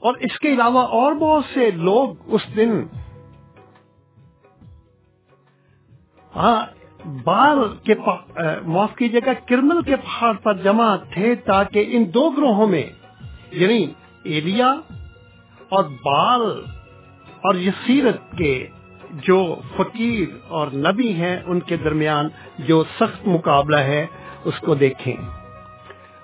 اور 0.02 0.14
اس 0.14 0.38
کے 0.38 0.54
علاوہ 0.54 0.82
اور 0.82 1.12
بہت 1.12 1.44
سے 1.54 1.70
لوگ 1.70 2.14
اس 2.26 2.40
دن۔ 2.56 2.82
ہاں 6.36 6.66
بال 7.04 7.58
کے 7.84 7.94
معاف 8.66 8.96
کیجیے 8.96 9.20
گا، 9.26 9.32
کرمل 9.48 9.82
کے 9.82 9.96
پہاڑ 9.96 10.32
پر 10.32 10.54
جمع 10.54 10.96
تھے 10.96 11.34
تاکہ 11.34 11.84
ان 11.88 12.04
دو 12.14 12.30
گروہوں 12.30 12.66
میں 12.66 12.86
یعنی 13.50 13.86
ایلیا 14.24 14.74
اور 15.68 15.84
بال 15.84 16.42
اور 17.44 17.54
یسیرت 17.54 18.38
کے 18.38 18.66
جو 19.10 19.54
فقیر 19.76 20.28
اور 20.48 20.66
نبی 20.66 21.12
ہیں، 21.12 21.36
ان 21.46 21.60
کے 21.60 21.76
درمیان 21.76 22.28
جو 22.58 22.82
سخت 22.84 23.26
مقابلہ 23.26 23.76
ہے، 23.76 24.06
اس 24.44 24.54
کو 24.60 24.74
دیکھیں۔ 24.74 25.16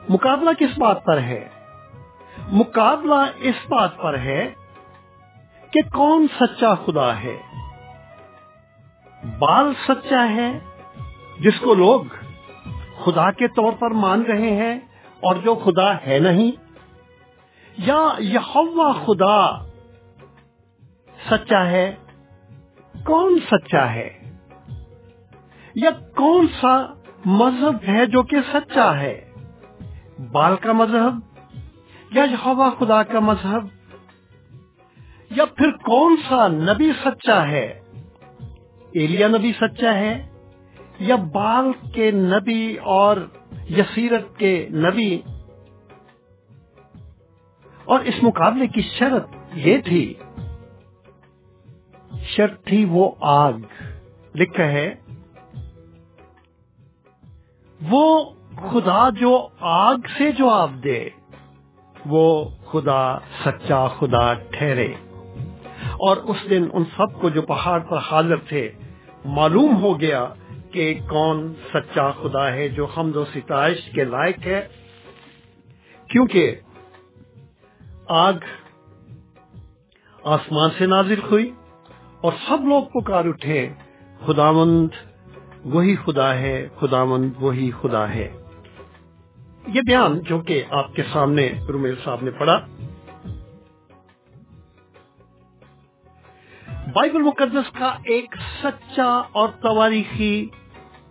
مقابلہ 0.09 0.51
کس 0.59 0.79
بات 0.79 1.05
پر 1.05 1.19
ہے؟ 1.19 1.49
مقابلہ 2.49 3.21
اس 3.39 3.59
بات 3.69 3.97
پر 3.97 4.19
ہے 4.19 4.55
کہ 5.71 5.81
کون 5.93 6.27
سچا 6.41 6.75
خدا 6.75 7.17
ہے۔ 7.17 7.37
بال 9.39 9.73
سچا 9.89 10.29
ہے 10.29 10.59
جس 11.41 11.61
کو 11.61 11.75
لوگ 11.75 12.01
خدا 13.05 13.31
کے 13.31 13.49
طور 13.49 13.73
پر 13.73 13.91
مان 13.91 14.23
رہے 14.23 14.51
ہیں 14.51 14.79
اور 15.21 15.37
جو 15.37 15.55
خدا 15.55 15.97
ہے 16.07 16.19
نہیں، 16.19 16.51
یا 17.79 18.09
یہوا 18.19 18.93
خدا 18.93 19.65
سچا 21.31 21.67
ہے، 21.67 21.95
کون 23.07 23.39
سچا 23.51 23.93
ہے؟ 23.95 24.09
یا 25.75 25.91
کون 25.91 26.47
سا 26.61 26.77
مذہب 27.25 27.89
ہے 27.89 28.07
جو 28.07 28.23
کہ 28.23 28.37
سچا 28.53 29.01
ہے؟ 29.01 29.31
بال 30.33 30.57
کا 30.57 30.73
مذہب 30.73 31.19
یا 32.11 32.25
یہوا 32.25 32.71
خدا 32.79 33.03
کا 33.03 33.21
مذہب؟ 33.21 33.67
یا 35.31 35.45
پھر 35.45 35.71
کون 35.71 36.17
سا 36.29 36.49
نبی 36.49 36.91
سچا 37.05 37.49
ہے؟ 37.49 37.81
ایلیا 38.93 39.29
نبی 39.29 39.53
سچا 39.61 39.95
ہے؟ 39.95 40.30
یا 41.01 41.17
بال 41.17 41.91
کے 41.93 42.11
نبی 42.11 42.77
اور 42.77 43.17
یسیرت 43.71 44.39
کے 44.39 44.69
نبی۔ 44.71 45.21
اور 47.85 48.01
اس 48.01 48.15
مقابلے 48.23 48.67
کی 48.67 48.81
شرط 48.99 49.27
یہ 49.55 49.79
تھی، 49.79 50.15
شرط 52.23 52.65
تھی 52.65 52.85
وہ 52.85 53.11
آگ۔ 53.21 53.53
لکھا 54.35 54.65
ہے، 54.65 54.95
وہ 57.91 58.31
خدا 58.71 59.11
جو 59.11 59.49
آگ 59.61 59.97
سے 60.19 60.33
جواب 60.33 60.85
دے، 60.85 61.09
وہ 62.07 62.45
خدا، 62.45 63.19
سچا 63.19 63.89
خدا 63.89 64.35
ٹھہرے۔ 64.35 64.95
اور 65.93 66.17
اس 66.17 66.37
دن 66.51 66.65
ان 66.73 66.85
سب 66.97 67.21
کو 67.21 67.29
جو 67.29 67.43
پہاڑ 67.43 67.81
پر 67.81 67.99
حاضر 67.99 68.37
تھے، 68.37 68.73
معلوم 69.25 69.83
ہو 69.83 70.01
گیا 70.01 70.27
کہ 70.73 70.99
کون 71.09 71.55
سچا 71.73 72.11
خدا 72.11 72.53
ہے 72.53 72.69
جو 72.69 72.85
حمد 72.85 73.17
و 73.17 73.25
ستائش 73.25 73.91
کے 73.95 74.05
لائق 74.05 74.47
ہے؟ 74.47 74.69
کیونکہ 76.09 76.55
آگ 78.09 78.33
آسمان 80.25 80.71
سے 80.79 80.87
نازل 80.87 81.23
ہوئی 81.31 81.53
اور 82.21 82.33
سب 82.49 82.69
لوگ 82.69 82.83
پکار 82.85 83.25
اٹھے، 83.25 83.69
خداوند 84.27 84.89
وہی 85.65 85.97
خدا 85.97 86.35
ہے، 86.35 86.69
خداوند 86.81 87.33
وہی 87.41 87.71
خدا 87.83 88.09
ہے۔ 88.09 88.33
یہ 89.67 89.81
بیان 89.87 90.21
جو 90.21 90.41
کہ 90.41 90.65
آپ 90.71 90.95
کے 90.95 91.03
سامنے 91.13 91.53
رومیل 91.69 91.95
صاحب 92.05 92.23
نے 92.23 92.31
پڑھا۔ 92.31 92.67
بائبل 96.93 97.23
مقدس 97.23 97.79
کا 97.79 97.87
ایک 97.87 98.35
سچا 98.63 99.23
اور 99.33 99.49
تواریخی 99.49 100.49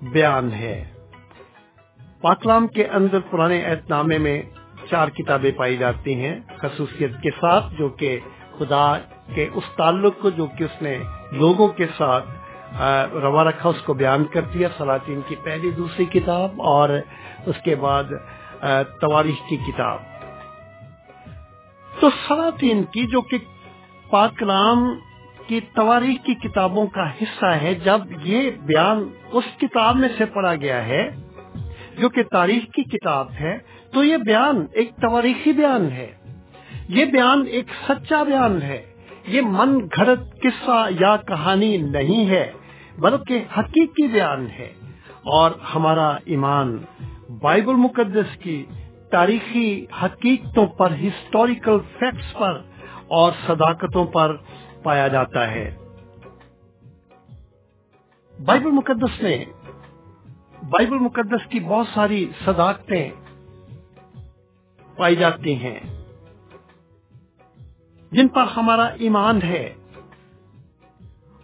بیان 0.02 0.52
ہے۔ 0.52 0.76
پاکلام 2.22 2.68
کے 2.68 2.86
اندر 2.88 3.20
پرانے 3.30 3.66
اہت 3.66 3.90
نامے 3.90 4.18
میں 4.18 4.42
چار 4.90 5.08
کتابیں 5.08 5.52
پائی 5.52 5.78
جاتی 5.78 6.14
ہیں 6.16 6.40
خصوصیت 6.58 7.12
کے 7.24 7.30
ساتھ، 7.32 7.66
جو 7.78 7.90
کہ 7.90 8.20
خدا 8.58 8.98
کے 9.36 9.48
اس 9.54 9.64
تعلق 9.76 10.14
کو، 10.22 10.30
جو 10.30 10.46
کہ 10.58 10.64
اس 10.64 10.82
نے 10.82 10.98
لوگوں 11.32 11.68
کے 11.68 11.86
ساتھ 11.98 12.26
روا 13.14 13.44
رکھا، 13.44 13.70
اس 13.70 13.82
کو 13.86 13.94
بیان 13.94 14.24
کر 14.24 14.42
دیا۔ 14.42 14.68
سلاطین 14.78 15.22
کی 15.28 15.36
پہلی 15.44 15.72
دوسری 15.72 16.06
کتاب 16.06 16.62
اور 16.62 16.90
اس 17.46 17.56
کے 17.64 17.76
بعد 17.76 18.04
تواریخ 19.02 19.50
کی 19.50 19.58
کتاب۔ 19.58 20.00
تو 22.00 22.10
سلاطین 22.28 22.84
کی، 22.84 23.08
جو 23.08 23.22
کہ 23.22 23.38
پاکلام 24.10 24.84
کی 25.50 25.60
تواریخ 25.60 26.26
کی 26.26 26.34
کتابوں 26.34 26.88
کا 26.88 27.10
حصہ 27.10 27.46
ہے 27.46 27.74
جب 27.74 27.98
یہ 28.24 28.50
بیان 28.50 29.10
اس 29.32 29.44
کتاب 29.58 29.96
میں 29.96 30.10
سے 30.18 30.26
پڑھا 30.26 30.56
گیا 30.56 30.86
ہے، 30.86 31.10
جو 31.98 32.10
کہ 32.10 32.24
تاریخ 32.24 32.64
کی 32.74 32.84
کتاب 32.84 33.28
ہے، 33.32 33.58
تو 33.94 34.04
یہ 34.04 34.18
بیان 34.18 34.66
ایک 34.72 34.92
تواریخی 35.02 35.52
بیان 35.52 35.92
ہے۔ 35.92 36.12
یہ 36.90 37.06
بیان 37.06 37.44
ایک 37.48 37.66
سچا 37.90 38.24
بیان 38.24 38.62
ہے۔ 38.62 38.82
یہ 39.28 39.42
من 39.42 39.80
گھڑت 39.96 40.20
قصہ 40.44 40.88
یا 41.00 41.18
کہانی 41.18 41.78
نہیں 41.78 42.30
ہے، 42.30 42.52
بلکہ 42.98 43.44
حقیقی 43.58 44.08
بیان 44.08 44.48
ہے۔ 44.60 44.74
اور 45.20 45.52
ہمارا 45.76 46.18
ایمان 46.26 46.78
بائبل 47.42 47.76
مقدس 47.76 48.38
کی 48.38 48.66
تاریخی 49.12 49.86
حقیقتوں 50.04 50.66
پر 50.66 50.92
ہسٹوریکل 50.92 51.78
فیکٹس 52.00 52.34
پر 52.34 52.62
اور 53.08 53.32
صداقتوں 53.48 54.06
پر 54.06 54.38
پایا 54.84 55.08
جاتا 55.08 55.52
ہے۔ 55.52 55.78
بائبل 58.46 58.72
مقدس 58.72 59.22
میں 59.22 59.46
بائبل 60.64 60.98
مقدس 61.00 61.50
کی 61.50 61.60
بہت 61.60 61.88
ساری 61.94 62.32
صداقتیں 62.46 63.10
پائی 64.96 65.16
جاتی 65.16 65.56
ہیں۔ 65.56 65.80
جن 68.12 68.28
پر 68.28 68.42
ہمارا 68.42 68.86
ایمان 68.86 69.42
ہے۔ 69.42 69.74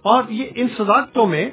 اور 0.01 0.23
یہ 0.29 0.49
ان 0.55 0.67
صداقتوں 0.77 1.25
میں 1.25 1.49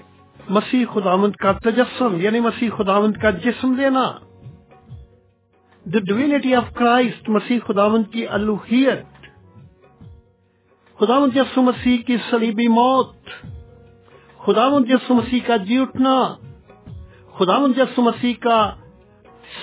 مسیح 0.49 0.85
خداوند 0.95 1.33
کا 1.33 1.53
تجسم 1.53 2.21
یعنی 2.21 2.41
مسیح 2.41 2.71
خداوند 2.77 3.17
کا 3.17 3.31
جسم 3.31 3.73
لینا 3.73 4.19
دا 5.85 5.99
ڈوینٹی 6.09 6.55
آف 6.55 6.75
کرائسٹ 6.75 7.29
مسیح 7.29 7.59
خداوند 7.67 8.13
کی 8.13 8.29
الوحیت 8.29 9.12
خداوند 11.03 11.37
یسو 11.37 11.63
مسیح 11.63 11.99
کی 12.03 12.17
صلیبی 12.31 12.69
موت، 12.69 13.13
خداوند 14.39 14.91
یسو 14.91 15.15
مسیح 15.15 15.41
کا 15.47 15.57
جی 15.57 15.79
اٹھنا، 15.79 16.35
خداوند 17.35 17.79
یسو 17.79 18.03
مسیح 18.03 18.35
کا 18.41 18.75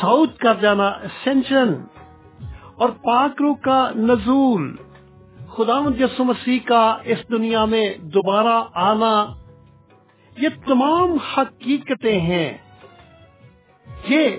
سعود 0.01 0.35
کر 0.35 0.53
جانا 0.61 0.87
اسینشن 0.87 1.73
اور 2.75 2.89
پاکرو 2.89 3.53
کا 3.53 3.91
نزول، 3.95 4.75
خداوند 5.49 6.01
یسو 6.01 6.23
مسیح 6.23 6.59
کا 6.65 6.97
اس 7.03 7.17
دنیا 7.31 7.65
میں 7.65 7.93
دوبارہ 7.97 8.63
آنا۔ 8.73 9.25
یہ 10.37 10.49
تمام 10.67 11.17
حقیقتیں 11.17 12.19
ہیں۔ 12.19 12.57
یہ 14.09 14.29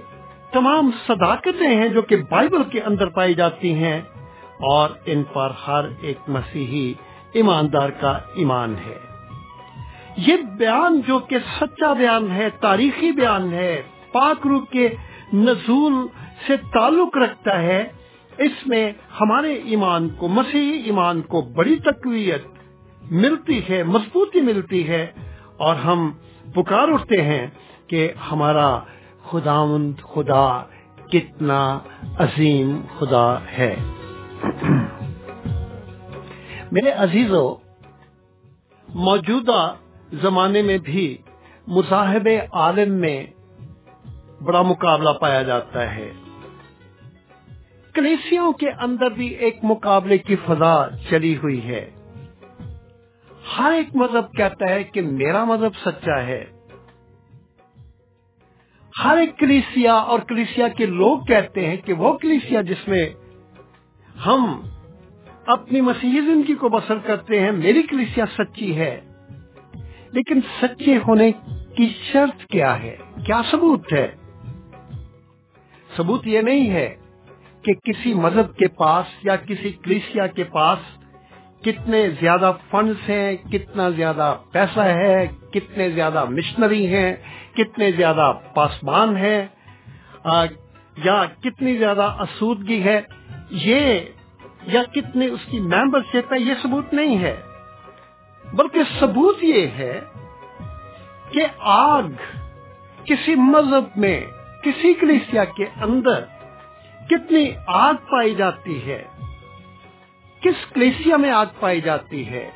تمام 0.52 0.90
صداقتیں 1.06 1.76
ہیں 1.76 1.88
جو 1.88 2.02
کہ 2.02 2.16
بائبل 2.16 2.62
کے 2.64 2.80
اندر 2.80 3.08
پائی 3.08 3.34
جاتی 3.34 3.74
ہیں۔ 3.74 4.00
اور 4.62 4.90
ان 5.06 5.22
پر 5.32 5.50
ہر 5.66 5.84
ایک 6.00 6.18
مسیحی 6.28 6.94
ایماندار 7.32 7.88
کا 7.88 8.18
ایمان 8.34 8.74
ہے۔ 8.86 8.98
یہ 10.16 10.36
بیان 10.36 11.00
جو 11.06 11.18
کہ 11.18 11.36
سچا 11.60 11.92
بیان 11.92 12.30
ہے، 12.30 12.50
تاریخی 12.60 13.10
بیان 13.12 13.52
ہے، 13.52 13.82
پاک 14.12 14.46
روح 14.46 14.64
کے 14.70 14.88
نزول 15.34 15.92
سے 16.46 16.56
تعلق 16.56 17.18
رکھتا 17.18 17.62
ہے، 17.62 17.88
اس 18.38 18.66
میں 18.66 18.92
ہمارے 19.20 19.52
ایمان 19.52 20.08
کو، 20.08 20.28
مسیحی 20.28 20.78
ایمان 20.78 21.20
کو 21.20 21.40
بڑی 21.40 21.76
تقویت 21.76 22.44
ملتی 23.10 23.60
ہے، 23.70 23.82
مضبوطی 23.82 24.40
ملتی 24.40 24.88
ہے۔ 24.88 25.06
اور 25.56 25.76
ہم 25.76 26.12
پکار 26.54 26.88
اٹھتے 26.88 27.22
ہیں 27.22 27.46
کہ 27.86 28.12
ہمارا 28.32 28.80
خداوند 29.30 29.92
خدا 30.14 30.62
کتنا 31.08 31.78
عظیم 32.18 32.80
خدا 32.98 33.38
ہے۔ 33.58 33.76
میرے 36.72 36.90
عزیزوں 36.90 37.54
موجودہ 38.94 39.74
زمانے 40.12 40.62
میں 40.62 40.78
بھی 40.78 41.18
مصاحب 41.66 42.28
عالم 42.52 42.94
میں 42.94 43.26
بڑا 44.42 44.62
مقابلہ 44.62 45.10
پایا 45.10 45.42
جاتا 45.42 45.94
ہے۔ 45.94 46.12
کلیسیوں 47.94 48.52
کے 48.52 48.70
اندر 48.70 49.10
بھی 49.10 49.26
ایک 49.26 49.58
مقابلے 49.62 50.18
کی 50.18 50.36
فضا 50.36 50.86
چلی 51.10 51.36
ہوئی 51.36 51.68
ہے۔ 51.68 51.90
ہر 53.58 53.72
ایک 53.72 53.96
مذہب 53.96 54.32
کہتا 54.32 54.68
ہے 54.68 54.84
کہ 54.84 55.02
میرا 55.02 55.44
مذہب 55.44 55.70
سچا 55.84 56.22
ہے۔ 56.22 56.44
ہر 59.04 59.16
ایک 59.16 59.38
کلیسیا 59.38 59.94
اور 59.94 60.18
کلیسیا 60.18 60.68
کے 60.68 60.86
لوگ 60.86 61.18
کہتے 61.18 61.66
ہیں 61.66 61.76
کہ 61.76 61.92
وہ 61.92 62.18
کلیسیا 62.18 62.60
جس 62.60 62.88
میں 62.88 63.08
ہم 64.26 64.62
اپنی 65.46 65.80
مسیحی 65.80 66.20
زندگی 66.20 66.54
کو 66.54 66.68
بسر 66.68 66.98
کرتے 66.98 67.40
ہیں، 67.40 67.52
میری 67.52 67.82
کلیسیا 67.82 68.24
سچی 68.38 68.78
ہے۔ 68.78 69.00
لیکن 70.12 70.40
سچے 70.62 70.98
ہونے 71.08 71.32
کی 71.76 71.92
شرط 72.12 72.44
کیا 72.44 72.82
ہے؟ 72.82 72.96
کیا 73.26 73.42
ثبوت 73.50 73.92
ہے؟ 73.92 74.08
ثبوت 75.96 76.26
یہ 76.26 76.40
نہیں 76.40 76.70
ہے 76.70 76.96
کہ 77.62 77.72
کسی 77.72 78.14
مذہب 78.14 78.56
کے 78.56 78.68
پاس 78.68 79.06
یا 79.24 79.36
کسی 79.36 79.70
کلیسیا 79.72 80.26
کے 80.26 80.44
پاس 80.44 80.78
کتنے 81.62 82.10
زیادہ 82.20 82.52
فنڈز 82.70 83.10
ہیں، 83.10 83.36
کتنا 83.36 83.90
زیادہ 83.90 84.36
پیسہ 84.52 84.80
ہے، 84.80 85.26
کتنے 85.52 85.90
زیادہ 85.90 86.24
مشنری 86.24 86.86
ہیں، 86.86 87.16
کتنے 87.54 87.92
زیادہ 87.92 88.32
پاسبان 88.54 89.16
ہیں 89.16 89.46
یا 91.04 91.24
کتنی 91.40 91.76
زیادہ 91.76 92.16
اسودگی 92.20 92.82
ہے۔ 92.82 93.00
یہ 93.50 94.00
یا 94.66 94.82
کتنے 94.84 95.26
اس 95.26 95.44
کی 95.50 95.60
ممبر 95.60 96.00
شپ 96.12 96.32
ہے 96.32 96.38
یہ 96.38 96.54
ثبوت 96.62 96.92
نہیں 96.94 97.18
ہے، 97.18 97.36
بلکہ 98.44 98.78
ثبوت 99.00 99.44
یہ 99.44 99.66
ہے 99.66 100.00
کہ 101.30 101.46
آگ 101.58 102.08
کسی 103.04 103.34
مذہب 103.34 103.96
میں، 103.96 104.20
کسی 104.62 104.92
کلیسیا 104.94 105.44
کے 105.44 105.64
اندر 105.80 106.24
کتنی 107.10 107.50
آگ 107.66 107.94
پائی 108.10 108.34
جاتی 108.34 108.86
ہے، 108.86 109.02
کس 110.42 110.66
کلیسیا 110.74 111.16
میں 111.16 111.30
آگ 111.30 111.46
پائی 111.60 111.80
جاتی 111.80 112.26
ہے، 112.26 112.50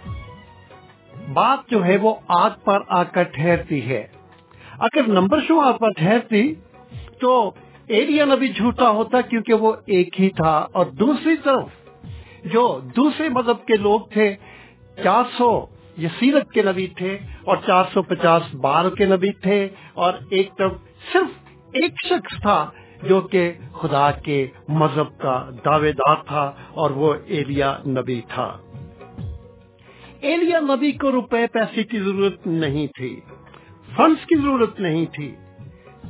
بات 1.33 1.71
جو 1.71 1.85
ہے 1.85 1.97
وہ 1.97 2.15
آگ 2.29 2.51
پر 2.65 2.81
آ 2.89 3.03
کر 3.03 3.23
ٹھہرتی 3.23 3.89
ہے۔ 3.89 4.07
اگر 4.79 5.09
نمبر 5.09 5.41
شو 5.41 5.61
آگ 5.61 5.73
پر 5.73 5.93
ٹھہرتی 5.97 6.55
تو 7.21 7.51
ایریا 7.87 8.25
نبی 8.25 8.49
جھوٹا 8.49 8.91
ہوتا 8.91 9.21
کیونکہ 9.21 9.55
وہ 9.55 9.73
ایک 9.87 10.21
ہی 10.21 10.29
تھا۔ 10.29 10.67
اور 10.73 10.87
دوسری 10.87 11.37
طرف 11.45 11.65
جو 12.45 12.81
دوسرے 12.97 13.29
مذہب 13.29 13.67
کے 13.67 13.77
لوگ 13.77 14.01
تھے، 14.01 14.35
چار 15.05 15.23
سو 15.39 15.67
یسیرت 15.99 16.51
کے 16.51 16.63
نبی 16.63 16.87
تھے 16.87 17.19
اور 17.45 17.57
چار 17.67 17.85
سو 17.93 18.03
پچاس 18.03 18.55
بار 18.55 18.91
کے 18.91 19.05
نبی 19.05 19.33
تھے۔ 19.33 19.69
اور 19.95 20.13
ایک 20.31 20.51
طرف 20.59 20.73
صرف 21.13 21.39
ایک 21.67 21.93
شخص 22.07 22.41
تھا 22.41 22.71
جو 23.03 23.21
کہ 23.21 23.53
خدا 23.73 24.11
کے 24.11 24.47
مذہب 24.69 25.19
کا 25.19 25.51
دعوے 25.65 25.93
دار 25.93 26.17
تھا 26.27 26.53
اور 26.71 26.91
وہ 26.91 27.15
ایلیا 27.27 27.79
نبی 27.87 28.21
تھا۔ 28.29 28.59
ایلیا 30.21 30.61
نبی 30.61 30.93
کو 30.93 31.13
روپے 31.13 31.47
پیسے 31.47 31.83
کی 31.83 32.01
ضرورت 32.01 32.47
نہیں 32.47 32.87
تھی، 32.87 33.21
فنڈز 33.97 34.27
کی 34.27 34.37
ضرورت 34.37 34.81
نہیں 34.81 35.07
تھی۔ 35.07 35.35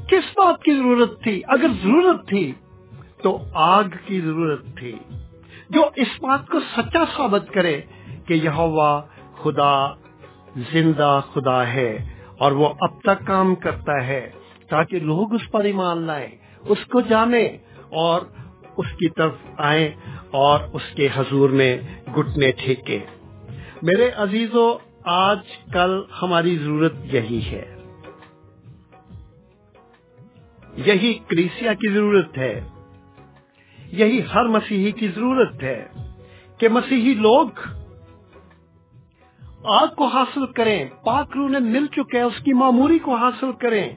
کس 0.09 0.30
بات 0.36 0.62
کی 0.62 0.74
ضرورت 0.74 1.22
تھی؟ 1.22 1.42
اگر 1.48 1.68
ضرورت 1.82 2.28
تھی 2.28 2.52
تو 3.22 3.38
آگ 3.55 3.84
کی 4.07 4.20
ضرورت 4.20 4.64
تھی، 4.76 4.92
جو 5.70 5.82
اس 5.96 6.09
بات 6.20 6.48
کو 6.48 6.61
سچا 6.76 7.05
ثابت 7.16 7.52
کرے 7.52 7.80
کہ 8.26 8.34
یہ 8.34 8.50
خدا 9.42 9.92
زندہ 10.72 11.20
خدا 11.34 11.66
ہے 11.66 12.11
اور 12.38 12.52
وہ 12.52 12.68
اب 12.80 13.00
تک 13.00 13.26
کام 13.26 13.55
کرتا 13.55 14.07
ہے 14.07 14.30
تاکہ 14.68 14.98
لوگ 14.98 15.34
اس 15.34 15.50
پر 15.50 15.64
ایمان 15.64 16.02
لائیں، 16.02 16.28
اس 16.62 16.78
کو 16.86 17.00
جانے 17.00 17.44
اور 17.90 18.20
اس 18.76 18.86
کی 18.92 19.09
طرف 19.09 19.34
آئیں 19.57 19.88
اور 20.30 20.61
اس 20.72 20.82
کے 20.96 21.09
حضور 21.14 21.50
میں 21.50 21.78
گٹنے 22.18 22.52
ٹھیکے 22.52 22.98
میرے 23.82 24.11
عزیزوں 24.16 24.78
آج 25.05 25.38
کل 25.72 26.02
ہماری 26.22 26.59
ضرورت 26.59 26.94
یہی 27.05 27.40
ہے۔ 27.50 27.73
یہی 30.76 31.14
کلیسیا 31.28 31.74
کی 31.74 31.92
ضرورت 31.92 32.38
ہے۔ 32.38 32.60
یہی 33.86 34.20
ہر 34.34 34.44
مسیحی 34.44 34.92
کی 34.92 35.08
ضرورت 35.08 35.62
ہے 35.62 35.88
کہ 36.58 36.68
مسیحی 36.68 37.14
لوگ 37.14 37.48
آگ 39.64 39.86
کو 39.96 40.06
حاصل 40.06 40.46
کریں، 40.46 40.84
پاک 41.04 41.36
روح 41.36 41.48
نے 41.48 41.58
مل 41.58 41.86
چکے 41.86 42.20
اس 42.20 42.38
کی 42.44 42.52
معموری 42.52 42.98
کو 42.98 43.14
حاصل 43.14 43.52
کریں، 43.52 43.96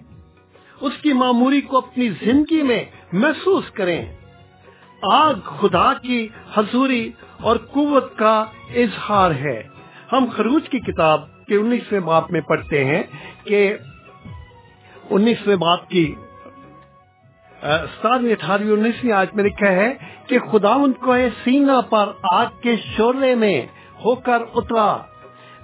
اس 0.81 0.93
کی 1.01 1.13
معموری 1.13 1.61
کو 1.61 1.77
اپنی 1.77 2.09
زندگی 2.09 2.61
میں 2.61 2.83
محسوس 3.11 3.71
کریں۔ 3.71 4.05
آگ 5.01 5.33
خدا 5.33 5.93
کی 5.93 6.27
حضوری 6.53 7.11
اور 7.41 7.55
قوت 7.55 8.17
کا 8.17 8.45
اظہار 8.75 9.31
ہے۔ 9.31 9.63
ہم 10.11 10.25
خروج 10.35 10.69
کی 10.69 10.79
کتاب 10.79 11.45
کے 11.45 11.55
انیسویں 11.55 11.99
باپ 11.99 12.31
میں 12.31 12.41
پڑھتے 12.41 12.85
ہیں 12.85 13.03
کہ 13.43 13.77
انیسویں 15.09 15.55
باپ 15.55 15.89
کی 15.89 16.15
ستارویں 17.67 18.31
اٹھارہویں 18.31 18.73
انیسویں 18.73 19.13
آج 19.13 19.27
میں 19.33 19.43
لکھا 19.43 19.71
ہے 19.71 19.93
کہ 20.27 20.39
خدا 20.39 20.73
ان 20.73 20.91
کو 20.91 21.15
سینا 21.43 21.81
پر 21.81 22.11
آگ 22.31 22.45
کے 22.61 22.75
شورے 22.97 23.35
میں 23.35 23.61
ہو 24.05 24.15
کر 24.15 24.41
اترا۔ 24.55 24.97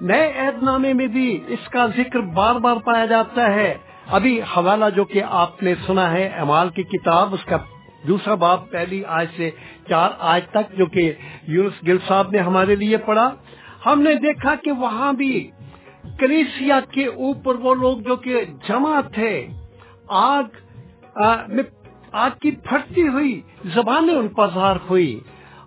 نئے 0.02 0.34
عہد 0.38 0.64
نامے 0.64 0.94
میں 0.94 1.08
بھی 1.08 1.44
اس 1.48 1.70
کا 1.70 1.88
ذکر 1.98 2.20
بار 2.20 2.56
بار 2.56 2.76
پایا 2.76 3.06
جاتا 3.06 3.54
ہے۔ 3.54 3.78
ابھی 4.08 4.42
حوالہ 4.42 4.86
جو 4.96 5.04
کہ 5.06 5.24
آپ 5.24 5.64
نے 5.64 5.74
سنا 5.88 6.12
ہے 6.12 6.28
امال 6.28 6.70
کی 6.70 6.84
کتاب، 6.84 7.34
اس 7.34 7.46
کا 7.46 7.58
دوسرا 8.08 8.36
باب 8.36 8.70
پہلی 8.72 9.06
آج 9.06 9.28
سے 9.38 9.50
چار 9.90 10.10
آج 10.20 10.42
تک 10.50 10.78
جو 10.78 10.86
کہ 10.86 11.14
یونس 11.48 11.88
گل 11.88 11.98
صاحب 12.08 12.32
نے 12.32 12.38
ہمارے 12.38 12.76
لیے 12.76 12.98
پڑھا۔ 12.98 13.30
ہم 13.86 14.02
نے 14.02 14.14
دیکھا 14.14 14.56
کہ 14.64 14.72
وہاں 14.72 15.14
بھی 15.14 15.52
کریسیا 16.20 16.80
کے 16.92 17.06
اوپر 17.06 17.56
وہ 17.56 17.76
لوگ 17.76 17.98
جو 17.98 18.16
کہ 18.16 18.46
جمع 18.70 19.02
تھے، 19.02 19.48
آگ 20.08 20.44
آگ 22.14 22.30
کی 22.42 22.52
پھٹتی 22.52 23.08
ہوئی 23.08 23.42
زبانیں 23.66 24.16
ان 24.16 24.28
پر 24.28 24.48
ظاہر 24.54 24.78
ہوئی۔ 24.90 25.20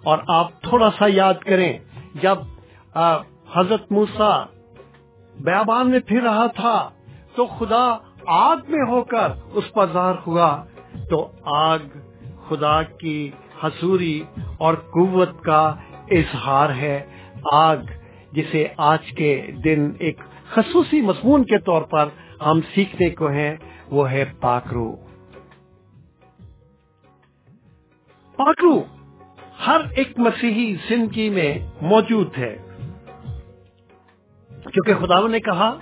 اور 0.05 0.18
آپ 0.28 0.62
تھوڑا 0.62 0.90
سا 0.99 1.05
یاد 1.09 1.34
کریں، 1.34 1.78
جب 2.14 2.38
حضرت 3.55 3.92
موسا 3.92 4.44
بیابان 5.40 5.90
میں 5.90 6.01
پھر 6.07 6.22
رہا 6.22 6.47
تھا، 6.47 6.90
تو 7.34 7.47
خدا 7.47 7.97
آگ 8.26 8.57
میں 8.68 8.90
ہو 8.90 9.05
کر 9.05 9.32
اس 9.53 9.72
پر 9.72 9.86
ظاہر 9.92 10.14
ہوا۔ 10.26 10.64
تو 11.11 11.30
آگ 11.44 11.78
خدا 12.49 12.82
کی 12.82 13.30
حصوری 13.64 14.22
اور 14.59 14.74
قوت 14.74 15.40
کا 15.40 15.74
اظہار 16.11 16.70
ہے۔ 16.70 17.03
آگ 17.53 17.76
جسے 18.32 18.66
آج 18.76 19.12
کے 19.16 19.47
دن 19.64 19.92
ایک 19.99 20.20
خصوصی 20.51 21.01
مضمون 21.01 21.44
کے 21.44 21.59
طور 21.59 21.82
پر 21.82 22.09
ہم 22.47 22.61
سیکھنے 22.74 23.11
کو 23.11 23.28
ہیں، 23.28 23.57
وہ 23.90 24.11
ہے 24.11 24.24
پاکرو 24.40 25.06
پاکرو 28.37 28.84
ہر 29.66 29.80
ایک 29.97 30.18
مسیحی 30.18 30.74
زندگی 30.89 31.30
میں 31.30 31.59
موجود 31.82 32.39
ہے۔ 32.39 32.57
کیونکہ 34.51 34.95
خدا 34.95 35.28
نے 35.28 35.41
کہا 35.41 35.78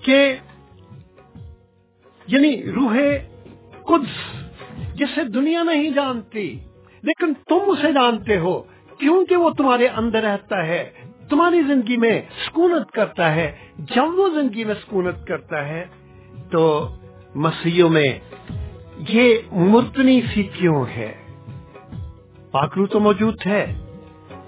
کہ 0.00 0.36
یعنی 2.26 2.72
روح 2.72 2.96
قدس 3.82 4.44
جسے 4.94 5.24
دنیا 5.24 5.62
نہیں 5.62 5.90
جانتی، 5.90 6.58
لیکن 7.02 7.34
تم 7.34 7.58
اسے 7.66 7.92
جانتے 7.92 8.38
ہو، 8.38 8.62
کیونکہ 8.98 9.36
وہ 9.36 9.50
تمہارے 9.50 9.86
اندر 9.86 10.22
رہتا 10.22 10.66
ہے، 10.66 10.90
تمہاری 11.28 11.62
زندگی 11.62 11.96
میں 11.96 12.22
سکونت 12.46 12.90
کرتا 12.90 13.34
ہے۔ 13.34 13.56
جب 13.78 14.18
وہ 14.18 14.28
زندگی 14.28 14.64
میں 14.64 14.74
سکونت 14.74 15.26
کرتا 15.26 15.68
ہے، 15.68 15.86
تو 16.50 16.88
مسیحوں 17.34 17.90
میں 17.90 18.18
یہ 19.08 19.38
مرتنی 19.52 20.20
سی 20.34 20.42
کیوں 20.42 20.86
ہے؟ 20.96 21.23
پاکرو 22.54 22.86
تو 22.86 23.00
موجود 23.00 23.34
ہے۔ 23.46 23.80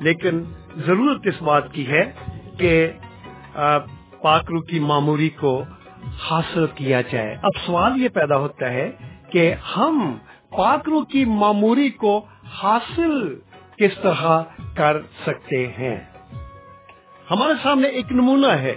لیکن 0.00 0.44
ضرورت 0.76 1.20
اس 1.24 1.42
بات 1.42 1.72
کی 1.72 1.88
ہے 1.88 2.12
کہ 2.58 2.92
پاکرو 4.22 4.60
کی 4.60 4.78
معموری 4.78 5.28
کو 5.28 5.62
حاصل 6.18 6.66
کیا 6.74 7.00
جائے۔ 7.00 7.36
اب 7.42 7.50
سوال 7.66 8.02
یہ 8.02 8.08
پیدا 8.08 8.36
ہوتا 8.36 8.72
ہے 8.72 8.90
کہ 9.30 9.54
ہم 9.76 10.18
پاکرو 10.50 11.04
کی 11.04 11.24
معموری 11.24 11.88
کو 11.88 12.26
حاصل 12.62 13.34
کس 13.78 13.98
طرح 14.02 14.42
کر 14.74 15.00
سکتے 15.26 15.66
ہیں؟ 15.66 15.96
ہمارے 17.30 17.52
سامنے 17.62 17.88
ایک 17.88 18.12
نمونہ 18.12 18.52
ہے۔ 18.52 18.74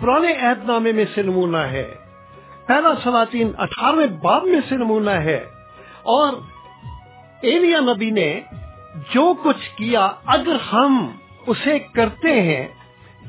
پرانے 0.00 0.32
عہد 0.32 0.64
نامے 0.64 0.92
میں 0.92 1.04
سے 1.14 1.22
نمونہ 1.22 1.56
ہے۔ 1.56 1.94
پہلا 2.66 2.88
سلاطین 3.02 3.52
اٹھارہویں 3.58 4.06
باب 4.06 4.44
میں 4.44 4.60
سے 4.68 4.76
نمونہ 4.76 5.10
ہے۔ 5.10 5.44
اور 6.02 6.32
ایلیا 7.42 7.80
نبی 7.80 8.10
نے 8.10 8.40
جو 9.14 9.34
کچھ 9.44 9.76
کیا، 9.76 10.10
اگر 10.24 10.56
ہم 10.72 11.16
اسے 11.46 11.78
کرتے 11.78 12.42
ہیں، 12.42 12.68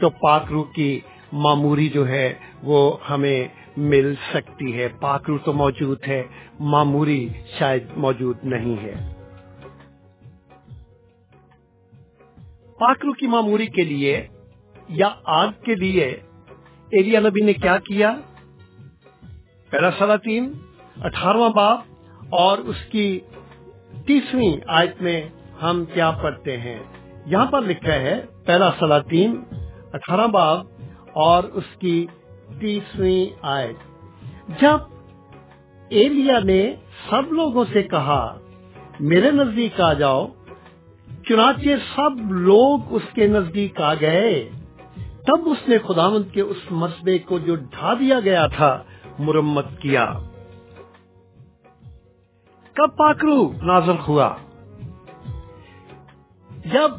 تو 0.01 0.09
پاکرو 0.09 0.63
کی 0.63 0.99
معموری 1.31 1.89
جو 1.89 2.07
ہے، 2.07 2.33
وہ 2.63 2.97
ہمیں 3.09 3.47
مل 3.77 4.13
سکتی 4.33 4.79
ہے۔ 4.79 4.87
پاکرو 4.87 5.37
تو 5.37 5.53
موجود 5.53 5.97
ہے، 6.07 6.23
معموری 6.59 7.29
شاید 7.59 7.83
موجود 7.97 8.37
نہیں 8.43 8.83
ہے۔ 8.83 9.13
پاکرو 12.79 13.13
کی 13.13 13.27
معموری 13.27 13.67
کے 13.67 13.83
لیے 13.83 14.27
یا 14.89 15.09
آگ 15.25 15.47
کے 15.65 15.75
لیے 15.75 16.05
ایلیا 16.91 17.19
نبی 17.19 17.45
نے 17.45 17.53
کیا 17.53 17.77
کیا؟ 17.77 18.15
پیرا 19.69 19.89
سلاطین 19.99 20.53
اٹھارواں 21.03 21.49
باپ 21.49 21.79
اور 22.29 22.57
اس 22.57 22.85
کی 22.91 23.19
تیسویں 24.09 24.57
آیت 24.67 25.01
میں 25.01 25.29
ہم 25.61 25.85
کیا 25.93 26.11
پڑھتے 26.11 26.57
ہیں؟ 26.57 26.79
یہاں 27.25 27.45
پر 27.45 27.61
لکھا 27.61 27.93
ہے، 27.93 28.21
پہلا 28.45 28.71
سلاطین، 28.79 29.43
اٹھارہ 29.93 30.27
باب 30.27 30.65
اور 31.13 31.43
اس 31.43 31.63
کی 31.79 32.07
تیسویں 32.59 33.25
آیت۔ 33.41 33.75
جب 34.61 34.77
ایلیا 35.89 36.39
نے 36.39 36.75
سب 37.09 37.33
لوگوں 37.33 37.65
سے 37.73 37.83
کہا، 37.83 38.39
میرے 38.99 39.31
نزدیک 39.31 39.81
آ 39.81 39.93
جاؤ، 39.93 40.27
چنانچہ 41.27 41.69
سب 41.95 42.31
لوگ 42.31 42.79
اس 42.89 43.03
کے 43.13 43.27
نزدیک 43.27 43.81
آ 43.81 43.93
گئے 43.93 44.49
تب 44.97 45.37
اس 45.45 45.67
نے 45.67 45.77
خداوند 45.77 46.33
کے 46.33 46.41
اس 46.41 46.71
مسبے 46.71 47.17
کو 47.17 47.39
جو 47.39 47.55
ڈھا 47.55 47.93
دیا 47.93 48.19
گیا 48.19 48.47
تھا، 48.47 48.83
مرمت 49.19 49.65
کیا۔ 49.79 50.13
کا 52.79 52.87
پاکرو 52.87 53.51
نازل 53.61 53.95
ہوا؟ 54.07 54.35
جب 56.65 56.91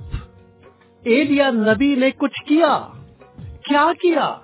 ایلیا 1.00 1.50
نبی 1.50 1.94
نے 1.94 2.10
کچھ 2.10 2.44
کیا 2.44 2.88
کیا 3.62 3.92
کیا؟ 4.02 4.36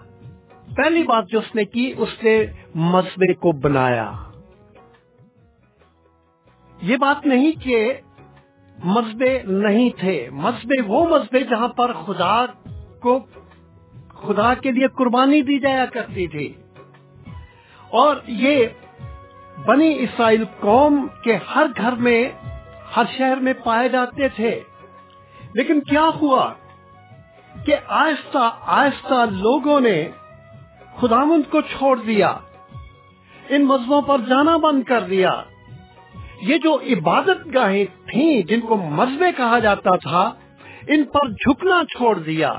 پہلی 0.77 1.03
بات 1.03 1.25
جو 1.29 1.39
اس 1.39 1.55
نے 1.55 1.65
کی، 1.65 1.95
اس 1.97 2.09
نے 2.23 2.47
مذبے 2.75 3.35
کو 3.35 3.53
بنایا۔ 3.53 4.13
یہ 6.83 6.97
بات 6.97 7.27
نہیں 7.27 7.53
کہ 7.65 7.93
مذبے 8.85 9.43
نہیں 9.43 9.91
تھے 10.01 10.29
مذبے 10.33 10.83
وہ 10.87 11.09
مذبے 11.09 11.41
جہاں 11.41 11.69
پر 11.69 11.93
خدا 11.93 12.47
کو، 13.01 13.19
خدا 14.09 14.55
کے 14.55 14.73
لیے 14.73 14.87
قربانی 14.87 15.43
دی 15.43 15.59
جایا 15.59 15.87
کرتی 15.87 16.27
تھی۔ 16.27 16.55
اور 17.89 18.17
یہ 18.27 18.67
بنی 19.65 19.97
اسرائیل 19.99 20.45
قوم 20.61 21.07
کے 21.23 21.39
ہر 21.55 21.67
گھر 21.77 21.93
میں، 21.93 22.29
ہر 22.97 23.03
شہر 23.19 23.37
میں 23.37 23.53
پائے 23.65 23.89
جاتے 23.89 24.29
تھے۔ 24.29 24.61
لیکن 25.55 25.81
کیا 25.81 26.09
ہوا 26.21 26.53
کہ 27.67 27.77
آہستہ 27.89 28.51
آہستہ 28.61 29.25
لوگوں 29.31 29.81
نے 29.81 30.09
خداوند 30.97 31.51
کو 31.51 31.61
چھوڑ 31.61 32.01
دیا، 32.01 32.39
ان 33.49 33.65
مذہبوں 33.65 34.03
پر 34.03 34.19
جانا 34.19 34.57
بند 34.57 34.83
کر 34.83 35.01
دیا۔ 35.01 35.43
یہ 36.43 36.59
جو 36.59 36.75
عبادت 36.75 37.55
گاہیں 37.55 37.85
تھیں، 37.85 38.43
جن 38.43 38.61
کو 38.61 38.77
مذہبے 38.77 39.33
کہا 39.37 39.59
جاتا 39.59 39.97
تھا، 39.97 40.33
ان 40.89 41.05
پر 41.05 41.29
جھکنا 41.29 41.83
چھوڑ 41.97 42.19
دیا، 42.19 42.55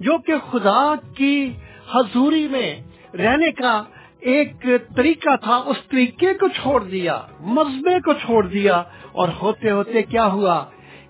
جو 0.00 0.18
کہ 0.18 0.32
خدا 0.50 0.94
کی 1.16 1.52
حضوری 1.94 2.48
میں 2.48 2.80
رہنے 3.16 3.52
کا 3.52 3.82
ایک 4.24 4.66
طریقہ 4.96 5.36
تھا، 5.36 5.56
اس 5.56 5.76
طریقے 5.90 6.34
کو 6.34 6.48
چھوڑ 6.48 6.84
دیا 6.84 7.22
مذبے 7.40 8.00
کو 8.00 8.12
چھوڑ 8.12 8.46
دیا۔ 8.46 8.82
اور 9.12 9.28
ہوتے 9.42 9.70
ہوتے 9.70 10.02
کیا 10.02 10.26
ہوا 10.26 10.64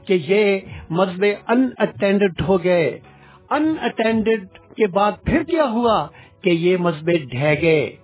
کہ 0.06 0.18
یہ 0.26 0.60
مذبے 0.90 1.34
ان 1.48 1.70
اٹینڈڈ 1.78 2.40
ہو 2.48 2.64
گئے۔ 2.64 3.00
ان 3.50 3.74
اٹینڈڈ 3.82 4.46
کے 4.76 4.86
بعد 4.86 5.12
پھر 5.24 5.42
کیا 5.42 5.64
ہوا 5.64 6.06
کہ 6.40 6.50
یہ 6.50 6.76
مذبے 6.76 7.12
ڈھہ 7.12 7.54
گئے، 7.62 7.96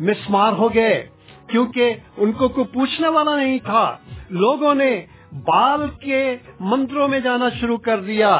مسمار 0.00 0.52
ہو 0.52 0.74
گئے۔ 0.74 1.06
کیونکہ 1.46 1.94
ان 2.16 2.32
کو 2.32 2.48
کوئی 2.48 2.66
پوچھنے 2.66 3.08
والا 3.08 3.36
نہیں 3.36 3.58
تھا۔ 3.64 3.96
لوگوں 4.30 4.74
نے 4.74 5.06
بال 5.32 5.90
کے 6.00 6.36
مندروں 6.60 7.08
میں 7.08 7.20
جانا 7.20 7.48
شروع 7.60 7.76
کر 7.76 8.00
دیا۔ 8.00 8.34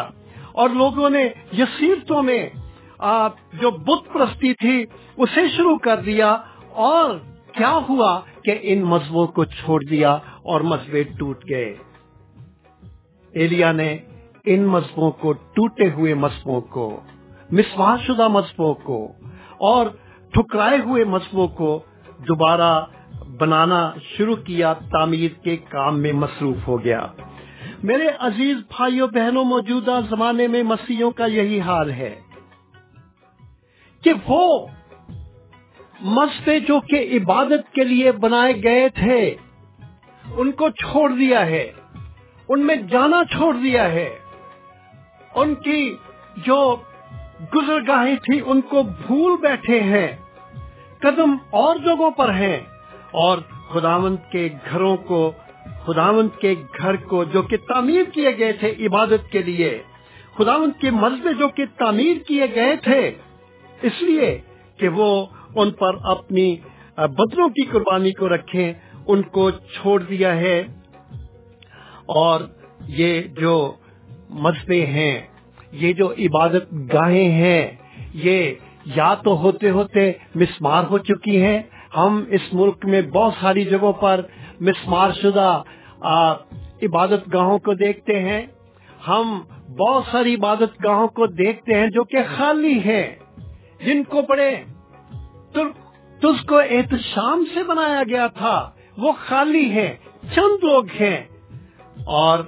اور 0.52 0.68
لوگوں 0.68 1.10
نے 1.10 1.28
یہ 1.52 1.64
میں 2.22 2.48
جو 3.60 3.70
بت 3.70 4.12
پرستی 4.12 4.54
تھی 4.54 4.84
اسے 5.16 5.48
شروع 5.56 5.78
کر 5.78 5.96
دیا 5.96 6.36
اور 6.70 7.18
کیا 7.52 7.78
ہوا 7.88 8.20
کہ 8.44 8.58
ان 8.62 8.82
مذہبوں 8.82 9.26
کو 9.26 9.44
چھوڑ 9.44 9.80
دیا 9.90 10.12
اور 10.42 10.60
مذہبے 10.60 11.02
ٹوٹ 11.02 11.44
گئے۔ 11.48 11.76
ایلیا 13.32 13.72
نے 13.72 13.98
ان 14.44 14.66
مذہبوں 14.66 15.10
کو 15.10 15.32
ٹوٹے 15.32 15.90
ہوئے 15.90 16.14
مذہبوں 16.14 16.60
کو 16.60 17.00
مسوا 17.50 17.96
شدہ 18.06 18.28
مذہبوں 18.28 18.74
کو 18.74 19.12
اور 19.58 19.86
ٹھکرائے 20.32 20.78
ہوئے 20.78 21.04
مذہبوں 21.04 21.48
کو 21.48 21.82
دوبارہ 22.28 22.84
بنانا 23.38 23.92
شروع 24.16 24.36
کیا، 24.36 24.72
تعمیر 24.72 25.30
کے 25.44 25.56
کام 25.56 26.00
میں 26.00 26.12
مصروف 26.12 26.68
ہو 26.68 26.84
گیا۔ 26.84 27.06
میرے 27.82 28.08
عزیز 28.18 28.56
بھائیوں، 28.56 29.08
بہنوں، 29.08 29.44
موجودہ 29.44 30.00
زمانے 30.10 30.46
میں 30.46 30.62
مسیحوں 30.62 31.10
کا 31.10 31.26
یہی 31.26 31.60
حال 31.60 31.90
ہے۔ 31.90 32.20
کہ 34.04 34.12
وہ 34.26 34.66
مستے 36.00 36.60
جو 36.60 36.80
کہ 36.80 37.08
عبادت 37.12 37.74
کے 37.74 37.84
لیے 37.84 38.12
بنائے 38.12 38.52
گئے 38.62 38.88
تھے، 38.88 39.34
ان 40.36 40.52
کو 40.52 40.70
چھوڑ 40.70 41.10
دیا 41.10 41.46
ہے، 41.46 41.72
ان 42.48 42.66
میں 42.66 42.76
جانا 42.76 43.22
چھوڑ 43.24 43.54
دیا 43.54 43.90
ہے۔ 43.90 44.18
ان 45.34 45.54
کی 45.54 45.96
جو 46.36 46.76
گزرگاہیں 47.54 48.16
تھی 48.16 48.40
ان 48.46 48.60
کو 48.60 48.82
بھول 48.82 49.36
بیٹھے 49.40 49.80
ہیں، 49.80 50.16
قدم 50.98 51.36
اور 51.50 51.76
جگہوں 51.76 52.10
پر 52.10 52.34
ہیں۔ 52.34 52.60
اور 53.10 53.38
خداوند 53.70 54.16
کے 54.32 54.48
گھروں 54.70 54.96
کو، 54.96 55.32
خداوند 55.86 56.28
کے 56.40 56.54
گھر 56.78 56.96
کو 56.96 57.24
جو 57.24 57.42
کہ 57.42 57.56
تعمیر 57.56 58.02
کیے 58.02 58.38
گئے 58.38 58.52
تھے 58.52 58.86
عبادت 58.86 59.32
کے 59.32 59.42
لیے، 59.42 59.82
خداوند 60.38 60.80
کے 60.80 60.90
مذہب 60.90 61.38
جو 61.38 61.48
کہ 61.48 61.64
تعمیر 61.78 62.16
کیے 62.28 62.44
گئے 62.54 62.76
تھے 62.76 63.10
اس 63.84 64.02
لیے 64.02 64.40
کہ 64.76 64.88
وہ 64.88 65.26
ان 65.54 65.70
پر 65.70 65.90
اپنی 66.04 66.56
بدلوں 66.96 67.48
کی 67.48 67.64
قربانی 67.64 68.12
کو 68.12 68.28
رکھیں، 68.28 68.72
ان 69.06 69.22
کو 69.22 69.50
چھوڑ 69.50 70.02
دیا 70.02 70.36
ہے۔ 70.36 70.60
اور 72.06 72.40
یہ 72.86 73.22
جو 73.22 73.72
مسئلے 74.30 74.86
ہیں، 74.86 75.20
یہ 75.72 75.92
جو 75.92 76.12
عبادت 76.12 76.72
گاہیں 76.72 77.28
ہیں، 77.28 77.70
یہ 78.14 78.54
یا 78.96 79.14
تو 79.14 79.38
ہوتے 79.38 79.70
ہوتے 79.70 80.12
مسمار 80.34 80.84
ہو 80.90 80.98
چکی 80.98 81.42
ہیں۔ 81.42 81.62
ہم 81.96 82.24
اس 82.30 82.40
ملک 82.52 82.86
میں 82.86 83.02
بہت 83.02 83.32
ساری 83.40 83.64
جگہوں 83.64 83.92
پر 83.92 84.20
مسمار 84.60 85.10
شدہ 85.22 85.62
عبادت 86.82 87.32
گاہوں 87.32 87.58
کو 87.58 87.74
دیکھتے 87.74 88.20
ہیں۔ 88.20 88.46
ہم 89.08 89.40
بہت 89.78 90.04
ساری 90.12 90.34
عبادت 90.34 90.84
گاہوں 90.84 91.08
کو 91.08 91.26
دیکھتے 91.26 91.74
ہیں 91.74 91.86
جو 91.86 92.04
کہ 92.04 92.18
خالی 92.36 92.78
ہیں۔ 92.78 93.16
جن 93.84 94.04
کو 94.04 94.22
پڑھے 94.22 94.64
تجھ 96.18 96.46
کو 96.46 96.58
احتشام 96.58 97.44
سے 97.54 97.62
بنایا 97.62 98.02
گیا 98.08 98.26
تھا۔ 98.26 98.70
وہ 98.98 99.12
خالی 99.26 99.70
ہے 99.70 99.96
چند 100.34 100.64
لوگ 100.64 100.84
ہیں۔ 101.00 101.24
اور 102.06 102.38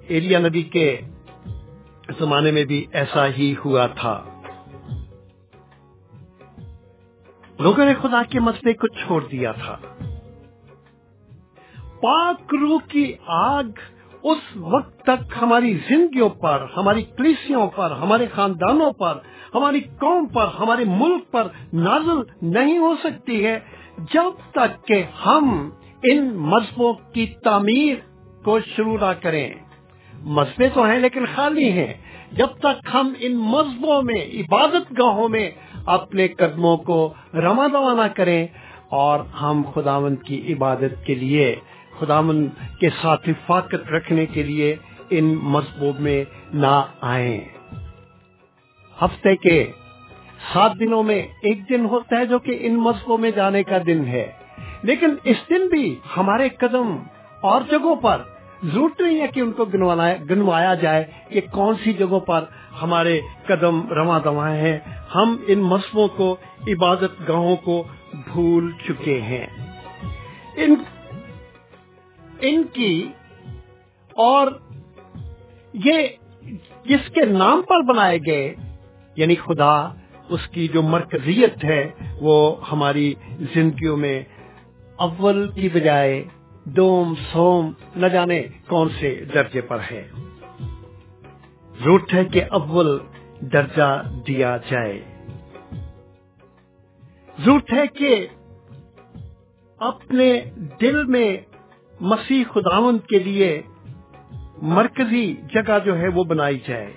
ایلیا 0.00 0.38
نبی 0.38 0.62
کے 0.62 1.00
زمانے 2.20 2.50
میں 2.50 2.64
بھی 2.64 2.86
ایسا 2.92 3.26
ہی 3.26 3.54
ہوا 3.64 3.86
تھا۔ 3.86 4.24
لوگوں 7.58 7.84
نے 7.84 7.94
خدا 7.94 8.22
کے 8.30 8.40
مسئلے 8.40 8.72
کو 8.72 8.86
چھوڑ 8.88 9.26
دیا 9.26 9.52
تھا۔ 9.52 9.78
پاک 12.02 12.54
روح 12.60 12.80
کی 12.88 13.14
آگ 13.26 13.64
اس 14.22 14.38
وقت 14.56 15.02
تک 15.02 15.32
ہماری 15.42 15.78
زندگیوں 15.88 16.28
پر، 16.28 16.66
ہماری 16.76 17.02
کلیسیوں 17.02 17.66
پر، 17.66 17.90
ہمارے 17.90 18.26
خاندانوں 18.34 18.90
پر، 18.90 19.18
ہماری 19.54 19.80
قوم 19.80 20.26
پر، 20.26 20.46
ہمارے 20.60 20.84
ملک 20.86 21.30
پر 21.30 21.48
نازل 21.72 22.18
نہیں 22.42 22.78
ہو 22.78 22.94
سکتی 23.02 23.46
ہے 23.46 23.58
جب 23.98 24.50
تک 24.50 24.86
کہ 24.86 25.04
ہم 25.26 25.70
ان 26.02 26.34
مذہبوں 26.36 26.92
کی 26.92 27.26
تعمیر 27.26 27.94
کو 28.44 28.60
شروع 28.60 28.98
نہ 29.00 29.12
کریں۔ 29.22 29.54
مذہبے 30.22 30.68
تو 30.68 30.84
ہیں 30.84 30.98
لیکن 30.98 31.24
خالی 31.36 31.72
ہیں۔ 31.72 31.94
جب 32.32 32.46
تک 32.46 32.88
ہم 32.94 33.12
ان 33.20 33.36
مذہبوں 33.36 34.02
میں، 34.02 34.26
عبادت 34.34 34.92
گاہوں 34.98 35.28
میں 35.28 35.50
اپنے 35.86 36.28
قدموں 36.28 36.76
کو 36.76 37.14
رواں 37.34 37.68
روانہ 37.68 38.08
کریں 38.16 38.46
اور 38.88 39.20
ہم 39.20 39.62
خداوند 39.74 40.16
کی 40.22 40.54
عبادت 40.54 41.06
کے 41.06 41.14
لیے 41.14 41.56
خداون 42.00 42.48
کے 42.80 42.88
ساتھ 43.02 43.28
فاقت 43.46 43.92
رکھنے 43.92 44.26
کے 44.26 44.42
لیے 44.42 44.76
ان 45.10 45.24
مذہبوں 45.42 45.92
میں 45.98 46.24
نہ 46.54 46.82
آئیں۔ 47.00 47.40
ہفتے 49.02 49.36
کے 49.36 49.72
سات 50.52 50.72
دنوں 50.80 51.02
میں 51.02 51.22
ایک 51.42 51.68
دن 51.68 51.84
ہوتا 51.84 52.18
ہے 52.18 52.26
جو 52.26 52.38
کہ 52.38 52.58
ان 52.60 52.74
مذہبوں 52.74 53.18
میں 53.18 53.30
جانے 53.30 53.62
کا 53.62 53.78
دن 53.86 54.04
ہے۔ 54.06 54.32
لیکن 54.82 55.14
اس 55.24 55.36
دن 55.50 55.68
بھی 55.68 55.96
ہمارے 56.16 56.48
قدم 56.48 56.96
اور 57.40 57.62
جگہوں 57.70 57.96
پر 57.96 58.22
ضرورت 58.62 59.00
نہیں 59.00 59.20
ہے 59.20 59.26
کہ 59.28 59.40
ان 59.40 59.52
کو 59.52 59.64
گنوایا 60.30 60.74
جائے 60.74 61.04
کہ 61.28 61.40
کون 61.50 61.74
سی 61.84 61.92
جگہوں 61.92 62.20
پر 62.20 62.44
ہمارے 62.82 63.20
قدم 63.46 63.88
رواں 63.88 64.20
دوائیں 64.20 64.60
ہیں۔ 64.60 64.78
ہم 65.14 65.36
ان 65.46 65.58
مذہبوں 65.58 66.08
کو، 66.08 66.36
عبادت 66.68 67.28
گاہوں 67.28 67.56
کو 67.56 67.84
بھول 68.12 68.72
چکے 68.88 69.20
ہیں۔ 69.20 69.46
ان 70.56 70.74
ان 72.40 72.62
کی 72.72 73.08
اور 74.12 74.46
یہ 75.72 76.08
جس 76.84 77.10
کے 77.14 77.24
نام 77.24 77.62
پر 77.62 77.82
بنائے 77.82 78.18
گئے 78.26 78.54
یعنی 79.16 79.34
خدا، 79.34 79.94
اس 80.28 80.48
کی 80.48 80.68
جو 80.68 80.82
مرکزیت 80.82 81.64
ہے، 81.64 81.90
وہ 82.20 82.68
ہماری 82.72 83.14
زندگیوں 83.54 83.96
میں 83.96 84.22
اول 84.96 85.50
کی 85.50 85.68
بجائے 85.68 86.24
دوم، 86.64 87.14
سوم، 87.32 87.72
نہ 87.96 88.06
جانے 88.06 88.42
کون 88.68 88.88
سے 89.00 89.24
درجے 89.34 89.60
پر 89.60 89.78
ہے۔ 89.90 90.10
ضرورت 91.84 92.14
ہے 92.14 92.24
کہ 92.24 92.44
اول 92.50 92.98
درجہ 93.40 94.02
دیا 94.26 94.56
جائے۔ 94.70 95.00
ضرورت 97.44 97.72
ہے 97.72 97.86
کہ 97.86 98.26
اپنے 99.78 100.40
دل 100.80 101.04
میں 101.04 101.36
مسیح 102.00 102.44
خداون 102.54 102.98
کے 102.98 103.18
لیے 103.18 103.62
مرکزی 104.62 105.34
جگہ 105.54 105.78
جو 105.84 105.98
ہے 105.98 106.08
وہ 106.08 106.24
بنائی 106.24 106.58
جائے۔ 106.68 106.92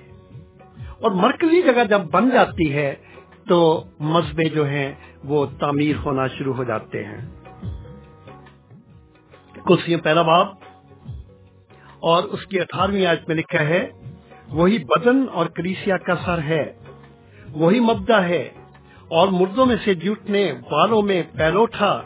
اور 0.78 1.12
مرکزی 1.12 1.62
جگہ 1.62 1.84
جب 1.90 2.02
بن 2.12 2.30
جاتی 2.30 2.74
ہے 2.74 2.96
تو 3.48 3.84
مذہبے 4.00 4.50
جو 4.50 4.68
ہیں 4.68 4.94
وہ 5.24 5.46
تعمیر 5.60 5.96
ہونا 6.06 6.28
شروع 6.28 6.54
ہو 6.54 6.64
جاتے 6.64 7.04
ہیں۔ 7.04 7.30
کلسیوں 9.66 10.00
پہلا 10.00 10.22
باب 10.22 10.48
اور 12.00 12.24
اس 12.24 12.46
کی 12.46 12.60
اٹھارہویں 12.60 13.06
آج 13.06 13.18
میں 13.28 13.36
لکھا 13.36 13.62
ہے، 13.62 13.88
وہی 14.50 14.78
بدن 14.78 15.26
اور 15.34 15.46
کریسیا 15.46 15.98
کا 15.98 16.16
سر 16.26 16.38
ہے، 16.38 16.74
وہی 17.52 17.80
مبدا 17.80 18.24
ہے 18.24 18.50
اور 19.08 19.28
مردوں 19.28 19.66
میں 19.66 19.76
سے 19.86 19.94
جوٹنے 19.94 20.52
والوں 20.52 21.02
میں 21.02 21.24
پیلوٹا 21.38 22.02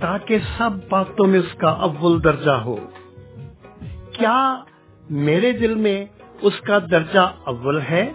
تاکہ 0.00 0.38
سب 0.58 0.70
باتوں 0.88 1.26
میں 1.26 1.38
اس 1.38 1.54
کا 1.54 1.68
اول 1.68 2.24
درجہ 2.24 2.50
ہو۔ 2.50 2.76
کیا 4.12 4.62
میرے 5.10 5.52
دل 5.52 5.74
میں 5.74 6.04
اس 6.42 6.60
کا 6.60 6.78
درجہ 6.90 7.32
اول 7.46 7.80
ہے؟ 7.80 8.12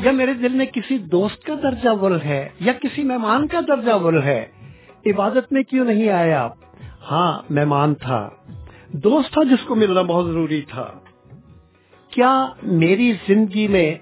یا 0.00 0.10
میرے 0.10 0.34
دل 0.34 0.48
میں 0.48 0.66
کسی 0.66 0.98
دوست 0.98 1.44
کا 1.44 1.54
درجہ 1.62 1.88
اول 1.88 2.20
ہے؟ 2.20 2.48
یا 2.60 2.72
کسی 2.72 3.04
مہمان 3.04 3.46
کا 3.46 3.60
درجہ 3.68 3.90
اول 3.90 4.22
ہے؟ 4.22 4.46
عبادت 5.06 5.52
میں 5.52 5.62
کیوں 5.62 5.84
نہیں 5.84 6.08
آیا 6.08 6.48
ہاں 7.10 7.42
مہمان 7.50 7.94
تھا۔ 7.94 8.28
دوست 8.92 9.32
تھا 9.32 9.42
جس 9.42 9.66
کو 9.66 9.74
ملنا 9.74 10.02
بہت 10.02 10.24
ضروری 10.24 10.62
تھا۔ 10.62 10.92
کیا 12.10 12.46
میری 12.62 13.12
زندگی 13.12 13.68
میں 13.68 13.94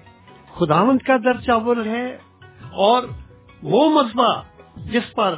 خداوند 0.53 0.97
کا 0.97 1.17
درجہ 1.17 1.51
اول 1.51 1.87
ہے؟ 1.87 2.17
اور 2.71 3.03
وہ 3.63 3.89
مذبح 3.89 4.41
جس 4.75 5.13
پر 5.15 5.35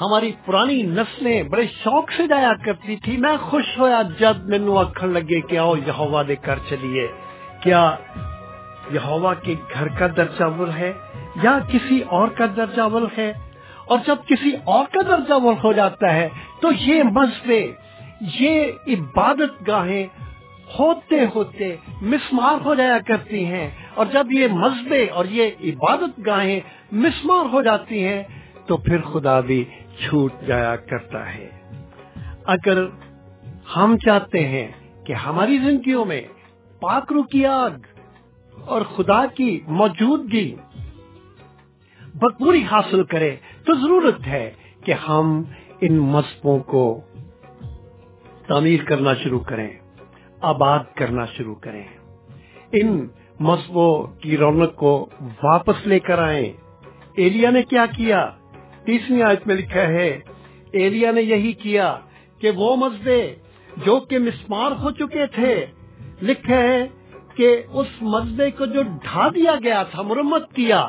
ہماری 0.00 0.32
پرانی 0.44 0.82
نسلیں 0.82 1.42
بڑے 1.42 1.66
شوق 1.66 2.12
سے 2.16 2.26
جایا 2.26 2.52
کرتی 2.64 2.96
تھی۔ 2.96 3.16
میں 3.16 3.36
خوش 3.36 3.78
ہوا 3.78 4.02
جب 4.18 4.36
مینو 4.48 4.78
آخر 4.78 5.06
لگے 5.06 5.40
کہ 5.40 5.58
آؤ 5.58 5.76
یہوا 5.76 6.22
دے 6.28 6.36
کر 6.36 6.58
چلیے۔ 6.70 7.08
کیا 7.60 7.96
یہوا 8.92 9.34
کے 9.34 9.54
گھر 9.74 9.88
کا 9.88 10.06
درجہ 10.16 10.44
ول 10.58 10.70
ہے 10.70 10.92
یا 11.42 11.58
کسی 11.72 12.00
اور 12.00 12.28
کا 12.28 12.44
درجہ 12.56 12.82
ول 12.82 13.06
ہے؟ 13.18 13.32
اور 13.84 13.98
جب 14.06 14.16
کسی 14.26 14.50
اور 14.64 14.86
کا 14.92 15.00
درجہ 15.02 15.34
ول 15.34 15.54
ہو 15.64 15.72
جاتا 15.72 16.14
ہے 16.14 16.28
تو 16.60 16.68
یہ 16.80 17.02
مذہبے 17.02 17.72
یہ 18.38 18.64
عبادت 18.88 19.68
گاہیں 19.68 20.06
ہوتے 20.78 21.16
ہوتے 21.34 21.76
مسمار 22.02 22.64
ہو 22.64 22.74
جایا 22.74 22.98
کرتی 23.06 23.44
ہیں۔ 23.44 23.70
اور 23.94 24.06
جب 24.12 24.32
یہ 24.32 24.46
مذہبے 24.46 25.06
اور 25.06 25.24
یہ 25.24 25.50
عبادت 25.64 26.26
گاہیں 26.26 26.60
مسمار 26.92 27.44
ہو 27.52 27.62
جاتی 27.62 28.06
ہیں 28.06 28.22
تو 28.66 28.76
پھر 28.76 29.00
خدا 29.00 29.40
بھی 29.40 29.64
چھوٹ 29.98 30.32
جایا 30.46 30.76
کرتا 30.76 31.34
ہے۔ 31.34 31.50
اگر 32.44 32.86
ہم 33.76 33.96
چاہتے 33.98 34.48
ہیں 34.48 34.68
کہ 35.04 35.12
ہماری 35.12 35.58
زندگیوں 35.58 36.04
میں 36.04 36.22
پاکرو 36.80 37.22
کی 37.22 37.46
آگ 37.46 37.70
اور 38.60 38.82
خدا 38.82 39.26
کی 39.26 39.60
موجودگی 39.66 40.54
بھرپوری 42.14 42.64
حاصل 42.64 43.04
کرے 43.04 43.36
تو 43.66 43.72
ضرورت 43.74 44.26
ہے 44.26 44.52
کہ 44.84 44.92
ہم 44.92 45.42
ان 45.80 45.98
مذہبوں 45.98 46.58
کو 46.58 47.00
تعمیر 48.46 48.84
کرنا 48.84 49.14
شروع 49.14 49.40
کریں، 49.40 49.70
آباد 50.40 50.78
کرنا 50.94 51.26
شروع 51.26 51.54
کریں۔ 51.54 51.84
ان 52.72 53.08
مذہبوں 53.40 54.06
کی 54.06 54.36
رونق 54.36 54.76
کو 54.76 55.08
واپس 55.42 55.86
لے 55.86 55.98
کر 55.98 56.18
آئیں۔ 56.18 56.52
ایلیا 57.16 57.50
نے 57.50 57.62
کیا 57.62 57.86
کیا؟ 57.96 58.30
تیسری 58.86 59.22
آیت 59.22 59.46
میں 59.46 59.56
لکھا 59.56 59.86
ہے، 59.88 60.08
ایلیا 60.72 61.10
نے 61.10 61.22
یہی 61.22 61.52
کیا 61.52 61.96
کہ 62.40 62.50
وہ 62.50 62.74
مذہبے 62.76 63.22
جو 63.84 63.98
کہ 64.00 64.18
مسمار 64.18 64.72
ہو 64.72 64.90
چکے 64.90 65.26
تھے، 65.26 65.54
لکھا 66.22 66.58
ہے 66.58 66.86
کہ 67.36 67.48
اس 67.72 67.86
مذہبے 68.02 68.50
کو 68.50 68.66
جو 68.66 68.82
ڈھا 69.02 69.28
دیا 69.28 69.54
گیا 69.62 69.82
تھا، 69.82 70.02
مرمت 70.02 70.52
کیا، 70.54 70.82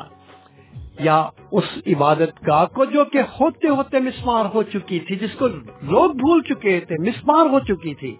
یا 1.00 1.16
اس 1.52 1.64
عبادت 1.86 2.46
گاہ 2.46 2.64
کو 2.74 2.84
جو 2.84 3.04
کہ 3.04 3.22
ہوتے 3.40 3.68
ہوتے 3.68 4.00
مسمار 4.00 4.44
ہو 4.54 4.62
چکی 4.62 4.98
تھی، 5.00 5.16
جس 5.16 5.34
کو 5.38 5.46
لوگ 5.82 6.10
بھول 6.14 6.42
چکے 6.42 6.78
تھے، 6.80 6.96
مسمار 7.00 7.46
ہو 7.46 7.60
چکی 7.60 7.94
تھی 7.94 8.14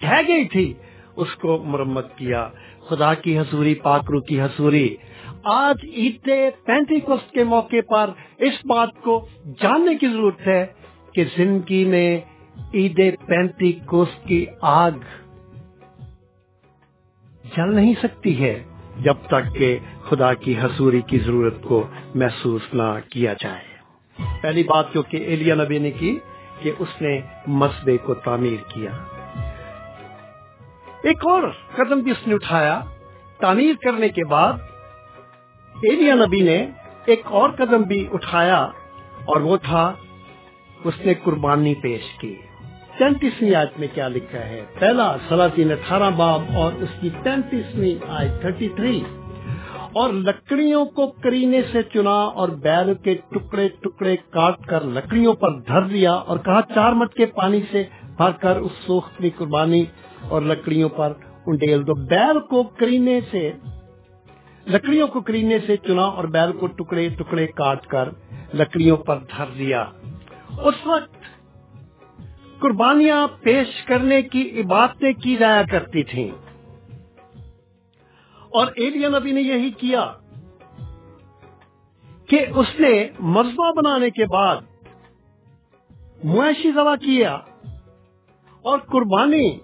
ڈہ 0.00 0.20
گئی 0.28 0.44
تھی، 0.44 0.72
اس 1.16 1.34
کو 1.36 1.56
مرمت 1.64 2.16
کیا۔ 2.16 2.48
خدا 2.88 3.14
کی 3.14 3.38
حضوری 3.38 3.74
پاکرو 3.82 4.20
کی 4.20 4.40
حضوری 4.40 4.88
آج 5.44 5.76
عید 5.84 6.30
پینتی 6.64 7.00
کوست 7.00 7.32
کے 7.32 7.44
موقع 7.44 7.80
پر 7.88 8.10
اس 8.38 8.54
بات 8.66 8.88
کو 9.02 9.28
جاننے 9.60 9.94
کی 9.94 10.08
ضرورت 10.08 10.46
ہے 10.46 10.66
کہ 11.14 11.24
زندگی 11.36 11.84
میں 11.84 12.20
عید 12.74 13.14
پینتی 13.26 13.72
کوست 13.72 14.26
کی 14.26 14.46
آگ 14.62 14.90
جل 17.56 17.74
نہیں 17.74 17.94
سکتی 18.02 18.44
ہے 18.44 18.64
جب 19.00 19.14
تک 19.26 19.56
کہ 19.56 19.78
خدا 20.08 20.34
کی 20.34 20.54
حضوری 20.60 21.00
کی 21.00 21.18
ضرورت 21.18 21.62
کو 21.62 21.86
محسوس 22.14 22.62
نہ 22.72 22.98
کیا 23.10 23.32
جائے۔ 23.32 23.72
پہلی 24.42 24.62
بات 24.62 24.94
جو 24.94 25.02
کہ 25.02 25.16
ایلیا 25.16 25.54
نبی 25.54 25.78
نے 25.78 25.90
کی 25.90 26.18
کہ 26.60 26.72
اس 26.78 26.88
نے 27.00 27.20
مسبے 27.46 27.96
کو 27.96 28.14
تعمیر 28.14 28.68
کیا۔ 28.68 28.90
ایک 31.02 31.26
اور 31.26 31.42
قدم 31.76 32.00
بھی 32.00 32.10
اس 32.10 32.26
نے 32.26 32.34
اٹھایا۔ 32.34 32.80
تعمیر 33.40 33.74
کرنے 33.84 34.08
کے 34.08 34.24
بعد 34.24 34.52
ایلیا 35.82 36.14
نبی 36.14 36.40
نے 36.40 36.66
ایک 37.04 37.20
اور 37.24 37.50
قدم 37.50 37.82
بھی 37.82 38.06
اٹھایا 38.12 38.62
اور 39.24 39.40
وہ 39.40 39.56
تھا، 39.56 39.92
اس 40.84 40.94
نے 41.04 41.14
قربانی 41.14 41.74
پیش 41.74 42.18
کی۔ 42.20 42.34
تینتیسویں 42.98 43.54
آج 43.54 43.66
میں 43.78 43.88
کیا 43.94 44.08
لکھا 44.08 44.38
ہے؟ 44.38 44.64
پہلا 44.78 45.16
سلاطین 45.28 45.72
اٹھارہ 45.72 46.10
باب 46.16 46.40
اور 46.54 46.72
اس 46.72 46.88
کی 47.00 47.08
تینتیسویں 47.22 47.94
آج 48.08 48.28
تھرٹی 48.40 48.68
تھری۔ 48.68 49.00
اور 49.92 50.12
لکڑیوں 50.12 50.84
کو 50.84 51.06
کرینے 51.06 51.60
سے 51.72 51.82
چنا 51.82 52.22
اور 52.24 52.48
بیل 52.48 52.94
کے 52.94 53.14
ٹکڑے 53.14 53.68
ٹکڑے 53.68 54.16
کاٹ 54.30 54.66
کر 54.66 54.84
لکڑیوں 54.84 55.34
پر 55.34 55.58
دھر 55.58 55.82
دیا 55.82 56.12
اور 56.12 56.38
کہا، 56.38 56.60
چار 56.74 56.92
مت 56.92 57.14
کے 57.14 57.26
پانی 57.26 57.60
سے 57.72 57.84
بھر 58.16 58.30
کر 58.30 58.56
اس 58.56 58.72
سوختنی 58.86 59.30
قربانی 59.30 59.84
اور 60.28 60.42
لکڑیوں 60.42 60.88
پر 60.88 61.12
انڈیل 61.46 61.86
دو۔ 61.86 61.94
بیل 61.94 62.40
کو 62.40 62.62
کرینے 62.62 63.20
سے 63.30 63.52
لکڑیوں 64.66 65.08
کو 65.08 65.20
کرینے 65.20 65.58
سے 65.66 65.76
چنا 65.76 66.02
اور 66.02 66.24
بیل 66.24 66.52
کو 66.52 66.66
ٹکڑے 66.66 67.08
ٹکڑے 67.08 67.46
کاٹ 67.46 67.86
کر 67.86 68.08
لکڑیوں 68.54 68.96
پر 68.96 69.18
دھر 69.36 69.46
دیا۔ 69.58 69.82
اس 70.58 70.86
وقت 70.86 71.14
قربانیاں 72.58 73.28
پیش 73.40 73.84
کرنے 73.84 74.22
کی 74.22 74.60
عبادتیں 74.60 75.12
کی 75.12 75.36
جایا 75.36 75.62
کرتی 75.70 76.02
تھیں۔ 76.02 76.30
اور 78.50 78.66
ایلیا 78.76 79.08
نبی 79.08 79.32
نے 79.32 79.40
یہی 79.40 79.70
کیا 79.70 80.12
کہ 82.26 82.46
اس 82.56 82.80
نے 82.80 83.08
مذبح 83.20 83.70
بنانے 83.70 84.10
کے 84.10 84.26
بعد 84.26 84.56
معاشی 86.24 86.72
ذبح 86.72 86.96
کیا 86.96 87.34
اور 88.62 88.78
قربانی 88.78 89.58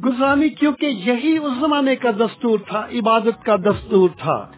گزرانی 0.00 0.48
کیونکہ 0.48 0.86
یہی 0.86 1.38
اس 1.38 1.52
زمانے 1.60 1.96
کا 1.96 2.10
دستور 2.10 2.58
تھا، 2.58 2.86
عبادت 2.94 3.44
کا 3.44 3.56
دستور 3.56 4.10
تھا۔ 4.18 4.50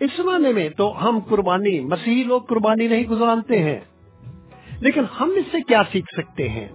اس 0.00 0.10
زمانے 0.16 0.52
میں 0.52 0.68
تو 0.68 1.08
ہم 1.08 1.18
قربانی، 1.28 1.80
مسیحی 1.80 2.22
لوگ 2.22 2.40
قربانی 2.40 2.88
نہیں 2.88 3.04
گزارتے 3.04 3.62
ہیں، 3.62 3.80
لیکن 4.80 5.02
ہم 5.20 5.30
اس 5.36 5.44
سے 5.52 5.58
کیا 5.68 5.82
سیکھ 5.92 6.14
سکتے 6.14 6.48
ہیں؟ 6.48 6.68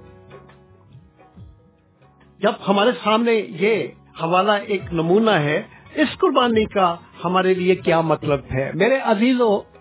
جب 2.39 2.51
ہمارے 2.67 2.89
سامنے 3.03 3.33
یہ 3.47 3.87
حوالہ 4.23 4.51
ایک 4.51 4.93
نمونہ 4.93 5.31
ہے، 5.31 5.63
اس 5.95 6.07
قربانی 6.17 6.65
کا 6.65 6.95
ہمارے 7.25 7.53
لیے 7.53 7.75
کیا 7.75 8.01
مطلب 8.01 8.39
ہے؟ 8.53 8.71
میرے 8.73 8.95
عزیزوں 8.95 9.77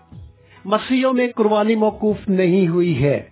مسیحوں 0.65 1.13
میں 1.13 1.27
قربانی 1.35 1.75
موقوف 1.75 2.17
نہیں 2.27 2.67
ہوئی 2.67 3.03
ہے۔ 3.03 3.29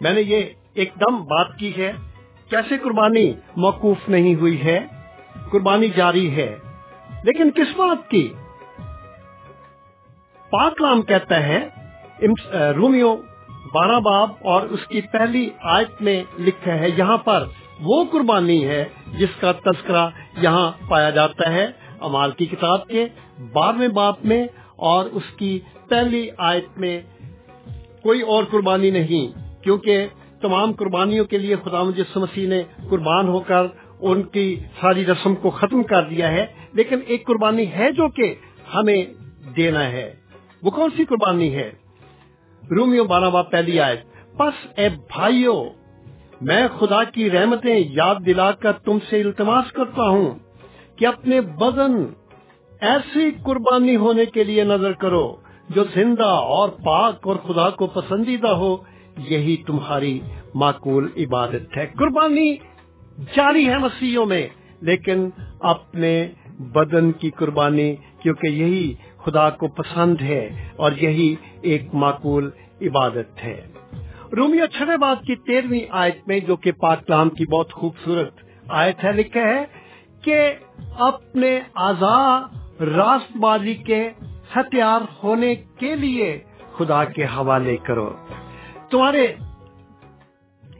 میں 0.00 0.14
نے 0.14 0.20
یہ 0.20 0.42
ایک 0.74 0.92
دم 1.00 1.16
بات 1.16 1.56
کی 1.58 1.72
ہے۔ 1.76 1.92
کیسے 2.50 2.78
قربانی 2.78 3.32
موقوف 3.56 4.08
نہیں 4.08 4.34
ہوئی 4.34 4.64
ہے؟ 4.64 4.78
قربانی 5.50 5.88
جاری 5.96 6.28
ہے۔ 6.36 6.54
لیکن 7.24 7.50
کس 7.50 7.76
بات 7.76 8.10
کی؟ 8.10 8.28
پاکلام 10.50 11.02
کہتا 11.02 11.42
ہے 11.46 11.60
رومیو 12.76 13.16
بارہ 13.74 14.00
باب 14.00 14.30
اور 14.40 14.62
اس 14.66 14.86
کی 14.86 15.00
پہلی 15.00 15.48
آیت 15.62 16.02
میں 16.02 16.22
لکھا 16.38 16.74
ہے، 16.74 16.88
یہاں 16.96 17.16
پر 17.16 17.46
وہ 17.80 18.04
قربانی 18.12 18.64
ہے 18.66 18.84
جس 19.18 19.40
کا 19.40 19.52
تذکرہ 19.52 20.06
یہاں 20.42 20.70
پایا 20.88 21.10
جاتا 21.10 21.52
ہے، 21.52 21.66
امال 22.00 22.30
کی 22.30 22.46
کتاب 22.46 22.86
کے 22.88 23.06
بارہویں 23.52 23.88
باپ 23.88 24.24
میں 24.24 24.46
اور 24.76 25.04
اس 25.12 25.26
کی 25.36 25.58
پہلی 25.88 26.28
آیت 26.38 26.78
میں 26.78 27.00
کوئی 28.02 28.20
اور 28.22 28.44
قربانی 28.50 28.90
نہیں، 28.90 29.26
کیونکہ 29.62 30.06
تمام 30.46 30.72
قربانیوں 30.72 31.24
کے 31.24 31.38
لیے 31.38 31.56
خدا 31.64 31.82
مجسم 31.82 32.20
مسیح 32.20 32.48
نے 32.48 32.62
قربان 32.90 33.28
ہو 33.28 33.40
کر 33.40 33.62
ان 34.00 34.22
کی 34.22 34.56
ساری 34.80 35.06
رسم 35.06 35.34
کو 35.34 35.50
ختم 35.50 35.82
کر 35.82 36.02
دیا 36.02 36.32
ہے۔ 36.32 36.46
لیکن 36.72 36.98
ایک 37.06 37.26
قربانی 37.26 37.72
ہے 37.72 37.92
جو 37.92 38.08
کہ 38.08 38.34
ہمیں 38.74 39.04
دینا 39.56 39.86
ہے۔ 39.88 40.14
وہ 40.62 40.70
کون 40.70 40.90
سی 40.96 41.04
قربانی 41.04 41.54
ہے؟ 41.54 41.72
رومیو 42.70 43.04
بارہ 43.04 43.30
باپ 43.30 43.50
پہلی 43.50 43.80
آئے 43.80 43.96
پس 44.36 44.66
اے 44.76 44.88
بھائیو، 44.88 45.64
میں 46.40 46.68
خدا 46.78 47.04
کی 47.04 47.30
رحمتیں 47.30 47.84
یاد 47.90 48.14
دلا 48.26 48.52
کر 48.52 48.72
تم 48.72 48.98
سے 49.10 49.20
التماس 49.20 49.72
کرتا 49.72 50.08
ہوں 50.08 50.38
کہ 50.96 51.06
اپنے 51.06 51.40
بدن 51.40 52.04
ایسی 52.80 53.30
قربانی 53.42 53.96
ہونے 53.96 54.26
کے 54.26 54.44
لیے 54.44 54.64
نظر 54.64 54.92
کرو 54.92 55.36
جو 55.68 55.84
زندہ 55.94 56.24
اور 56.24 56.68
پاک 56.68 57.28
اور 57.28 57.36
خدا 57.36 57.70
کو 57.70 57.86
پسندیدہ 57.86 58.48
ہو۔ 58.48 58.76
یہی 59.18 59.56
تمہاری 59.56 60.20
معقول 60.54 61.08
عبادت 61.16 61.76
ہے۔ 61.76 61.86
قربانی 61.86 62.56
جاری 63.36 63.68
ہے 63.68 63.78
مسیحوں 63.78 64.26
میں، 64.26 64.48
لیکن 64.80 65.28
اپنے 65.60 66.28
بدن 66.58 67.12
کی 67.12 67.30
قربانی، 67.30 67.96
کیونکہ 68.22 68.46
یہی 68.46 68.94
خدا 69.24 69.50
کو 69.50 69.68
پسند 69.68 70.20
ہے 70.20 70.68
اور 70.76 70.92
یہی 71.00 71.34
ایک 71.62 71.94
معقول 71.94 72.50
عبادت 72.82 73.44
ہے۔ 73.44 73.66
رومیو 74.36 74.66
چھٹے 74.66 74.96
بات 74.96 75.22
کی 75.22 75.36
تیرہویں 75.36 75.80
آیت 75.90 76.28
میں، 76.28 76.40
جو 76.40 76.56
کہ 76.56 76.72
پاک 76.72 77.06
کلام 77.06 77.30
کی 77.30 77.46
بہت 77.46 77.72
خوبصورت 77.72 78.34
آیت 78.68 79.04
ہے، 79.04 79.12
لکھا 79.12 79.40
ہے 79.40 79.64
کہ 80.22 80.52
اپنے 80.98 81.60
آزا 81.74 82.46
راست 82.80 83.36
بازی 83.36 83.74
کے 83.74 84.10
ہتھیار 84.56 85.00
ہونے 85.24 85.54
کے 85.54 85.96
لیے 85.96 86.38
خدا 86.76 87.04
کے 87.04 87.24
حوالے 87.24 87.76
کرو۔ 87.76 88.12
تمہارے 88.90 89.34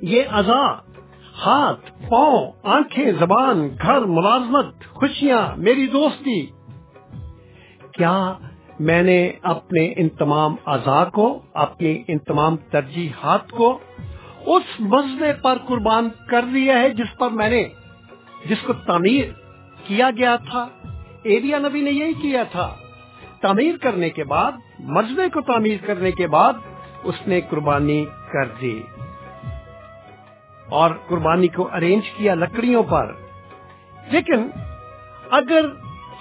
یہ 0.03 0.23
اذا، 0.31 0.63
ہاتھ، 1.47 1.91
پاؤں، 2.11 2.53
آنکھیں، 2.63 3.13
زبان، 3.19 3.69
گھر، 3.83 4.01
ملازمت، 4.01 4.85
خوشیاں، 4.91 5.57
میری 5.57 5.87
دوستی، 5.87 6.47
کیا 7.93 8.33
میں 8.81 9.03
نے 9.03 9.33
اپنے 9.43 9.93
ان 9.97 10.09
تمام 10.09 10.55
ازا 10.67 11.05
کو، 11.05 11.43
اپنی 11.55 12.03
ان 12.09 12.19
تمام 12.19 12.57
ترجیحات 12.57 13.51
کو 13.51 13.79
اس 14.47 14.81
مزے 14.81 15.33
پر 15.43 15.59
قربان 15.67 16.09
کر 16.29 16.45
دیا 16.55 16.79
ہے 16.79 16.91
جس 16.91 17.19
پر 17.19 17.31
میں 17.31 17.51
نے، 17.51 17.65
جس 18.49 18.63
کو 18.67 18.73
تعمیر 18.73 19.25
کیا 19.85 20.11
گیا 20.11 20.37
تھا؟ 20.37 20.67
ایریا 21.23 21.59
نبی 21.59 21.81
نے 21.81 21.91
یہی 21.91 22.13
کیا 22.13 22.43
تھا۔ 22.43 22.77
تعمیر 23.41 23.77
کرنے 23.77 24.11
کے 24.11 24.25
بعد 24.25 24.53
مجمے 24.79 25.29
کو 25.29 25.41
تعمیر 25.41 25.77
کرنے 25.87 26.13
کے 26.13 26.27
بعد 26.27 26.53
اس 27.03 27.15
نے 27.27 27.41
قربانی 27.41 28.05
کر 28.33 28.47
دی۔ 28.61 28.83
اور 30.69 30.91
قربانی 31.09 31.49
کو 31.49 31.75
ارینج 31.75 32.03
کیا 32.17 32.35
لکڑیوں 32.35 32.83
پر۔ 32.83 33.13
لیکن 34.11 34.49
اگر 35.31 35.65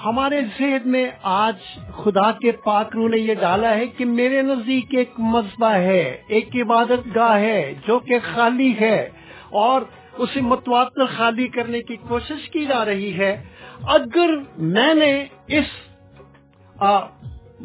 ہمارے 0.06 0.42
ذہن 0.42 0.78
میں 0.86 1.12
آج 1.24 1.80
خدا 2.04 2.32
کے 2.32 2.52
پاکرو 2.52 3.08
نے 3.08 3.18
یہ 3.18 3.34
ڈالا 3.34 3.76
ہے 3.76 3.88
کہ 3.88 4.06
میرے 4.06 4.42
نزدیک 4.42 4.86
ایک 4.92 5.14
مذبح 5.18 5.74
ہے، 5.74 6.18
ایک 6.28 6.50
عبادت 6.56 7.16
گاہ 7.16 7.40
ہے 7.40 7.74
جو 7.88 8.00
کہ 8.00 8.20
خالی 8.34 8.74
ہے، 8.80 9.10
اور 9.50 9.82
اسے 10.18 10.42
متواتر 10.42 11.06
خالی 11.06 11.48
کرنے 11.48 11.82
کی 11.82 11.96
کوشش 11.96 12.50
کی 12.50 12.66
جا 12.66 12.86
رہی 12.86 13.18
ہے، 13.18 13.44
اگر 13.84 14.30
میں 14.58 14.94
نے 14.94 15.26
اس 15.48 15.66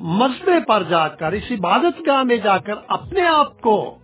مذبے 0.00 0.60
پر 0.68 0.82
جا 0.82 1.08
کر، 1.08 1.32
اس 1.32 1.42
عبادت 1.50 2.06
گاہ 2.06 2.22
میں 2.22 2.36
جا 2.36 2.58
کر 2.58 2.72
اپنے 2.88 3.22
آپ 3.22 3.60
کو، 3.60 3.98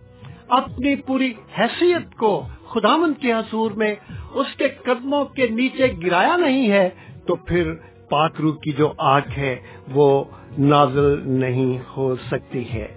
اپنی 0.49 0.95
پوری 0.95 1.33
حیثیت 1.59 2.15
کو 2.15 2.47
خدامن 2.67 3.13
کے 3.13 3.33
حصور 3.33 3.71
میں 3.71 3.95
اس 4.33 4.47
کے 4.57 4.67
قدموں 4.67 5.25
کے 5.25 5.47
نیچے 5.47 5.87
گرایا 6.05 6.37
نہیں 6.37 6.71
ہے، 6.71 6.89
تو 7.27 7.35
پھر 7.35 7.73
پاک 8.09 8.41
روح 8.41 8.55
کی 8.55 8.71
جو 8.71 8.93
آنکھ 8.97 9.39
ہے، 9.39 9.55
وہ 9.93 10.23
نازل 10.57 11.29
نہیں 11.29 11.77
ہو 11.97 12.15
سکتی 12.15 12.69
ہے۔ 12.73 12.87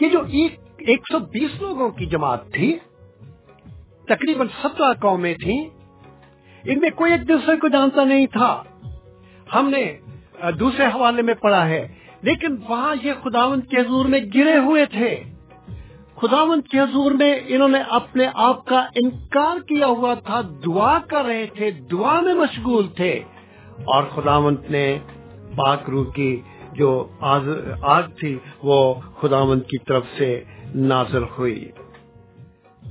یہ 0.00 0.08
جو 0.08 0.20
ایک 0.78 1.02
سو 1.12 1.18
بیس 1.18 1.62
لوگوں 1.62 1.90
کی 1.90 2.06
جماعت 2.06 2.52
تھی، 2.52 2.78
تقریباً 4.08 4.46
سترہ 4.62 4.92
قومیں 5.00 5.34
تھیں، 5.34 5.68
ان 6.64 6.78
میں 6.80 6.90
کوئی 6.90 7.12
ایک 7.12 7.28
دوسرے 7.28 7.56
کو 7.56 7.68
جانتا 7.68 8.04
نہیں 8.04 8.26
تھا۔ 8.26 8.62
ہم 9.54 9.68
نے 9.68 9.96
دوسرے 10.50 10.86
حوالے 10.86 11.22
میں 11.22 11.34
پڑا 11.34 11.68
ہے، 11.68 11.88
لیکن 12.22 12.56
وہاں 12.68 12.94
یہ 13.02 13.12
خداون 13.22 13.60
کے 13.60 13.76
حضور 13.80 14.04
میں 14.04 14.20
گرے 14.34 14.56
ہوئے 14.56 14.86
تھے۔ 14.86 15.22
خداون 16.16 16.60
کے 16.60 16.80
حضور 16.80 17.12
میں 17.12 17.40
انہوں 17.46 17.68
نے 17.68 17.78
اپنے 17.88 18.26
آپ 18.34 18.64
کا 18.64 18.80
انکار 18.94 19.56
کیا 19.56 19.86
ہوا 19.86 20.14
تھا، 20.14 20.40
دعا 20.66 20.98
کر 20.98 21.24
رہے 21.24 21.46
تھے، 21.46 21.70
دعا 21.70 22.20
میں 22.20 22.34
مشغول 22.34 22.88
تھے۔ 22.88 23.20
اور 23.84 24.04
خداونت 24.04 24.70
نے 24.70 24.98
پاک 25.56 25.90
روح 25.90 26.12
کی 26.12 26.40
جو 26.72 27.08
آز، 27.20 27.48
آگ 27.82 28.02
تھی، 28.02 28.38
وہ 28.62 28.94
خداون 28.94 29.60
کی 29.60 29.78
طرف 29.78 30.04
سے 30.18 30.44
نازل 30.74 31.22
ہوئی۔ 31.38 31.70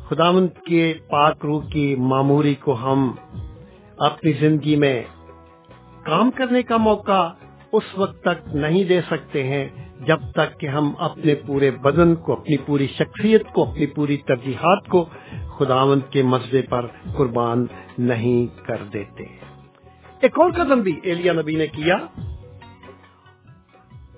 خداون 0.10 0.48
کے 0.48 0.94
پاک 1.10 1.46
روح 1.46 1.66
کی 1.70 1.96
معموری 1.96 2.56
کو 2.56 2.74
ہم 2.74 3.12
اپنی 3.98 4.32
زندگی 4.32 4.76
میں 4.76 5.04
کام 6.04 6.32
کرنے 6.32 6.64
کا 6.64 6.78
موقع 6.78 7.34
اس 7.72 7.84
وقت 7.98 8.22
تک 8.22 8.56
نہیں 8.56 8.84
دے 8.84 9.02
سکتے 9.02 9.44
ہیں 9.44 9.68
جب 10.06 10.20
تک 10.36 10.60
کہ 10.60 10.68
ہم 10.68 10.94
اپنے 11.00 11.36
پورے 11.36 11.72
بدن 11.72 12.16
کو، 12.16 12.34
اپنی 12.34 12.58
پوری 12.58 12.88
شخصیت 12.88 13.44
کو، 13.54 13.72
اپنی 13.72 13.86
پوری 13.86 14.18
ترجیحات 14.18 14.88
کو 14.88 15.06
خداوند 15.58 16.12
کے 16.12 16.24
مسئلے 16.24 16.62
پر 16.62 16.86
قربان 17.18 17.66
نہیں 17.98 18.68
کر 18.68 18.84
دیتے۔ 18.94 19.24
ایک 20.20 20.40
اور 20.40 20.52
قدم 20.52 20.80
بھی 20.80 21.00
ایلیا 21.04 21.34
نبی 21.34 21.56
نے 21.56 21.68
کیا۔ 21.68 21.96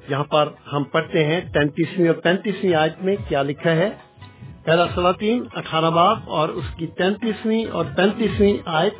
یہاں 0.09 0.23
پر 0.23 0.49
ہم 0.73 0.83
پڑھتے 0.83 1.25
ہیں 1.25 1.41
تینتیسویں 1.41 2.07
اور 2.07 2.15
پینتیسویں 2.15 2.73
آیت 2.73 3.03
میں 3.03 3.15
کیا 3.27 3.43
لکھا 3.43 3.71
ہے۔ 3.71 3.89
پہلا 4.63 4.85
سلاطین، 4.95 5.43
اٹھارہ 5.55 5.89
باپ 5.89 6.17
اور 6.25 6.49
اس 6.49 6.65
کی 6.75 6.87
تینتیسویں 6.87 7.65
اور 7.65 7.85
پینتیسویں 7.97 8.57
آیت 8.65 8.93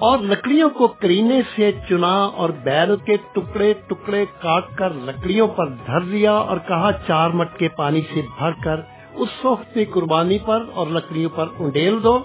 اور 0.00 0.18
لکڑیوں 0.18 0.70
کو 0.70 0.86
کرینے 0.88 1.40
سے 1.56 1.70
چنا 1.88 2.12
اور 2.36 2.50
بیل 2.50 2.96
کے 2.96 3.16
ٹکڑے 3.32 3.72
ٹکڑے 3.86 4.24
کاٹ 4.40 4.64
کر 4.74 4.90
لکڑیوں 4.90 5.48
پر 5.48 5.66
دھر 5.86 6.00
دیا 6.00 6.32
اور 6.32 6.56
کہا، 6.68 6.90
چار 7.06 7.30
مٹکے 7.30 7.68
پانی 7.68 8.00
سے 8.14 8.20
بھر 8.38 8.50
کر 8.64 8.80
اس 9.14 9.44
وقت 9.44 9.74
کی 9.74 9.84
قربانی 9.84 10.38
پر 10.46 10.64
اور 10.74 10.86
لکڑیوں 10.86 11.30
پر 11.36 11.46
انڈیل 11.58 11.98
دو۔ 12.04 12.18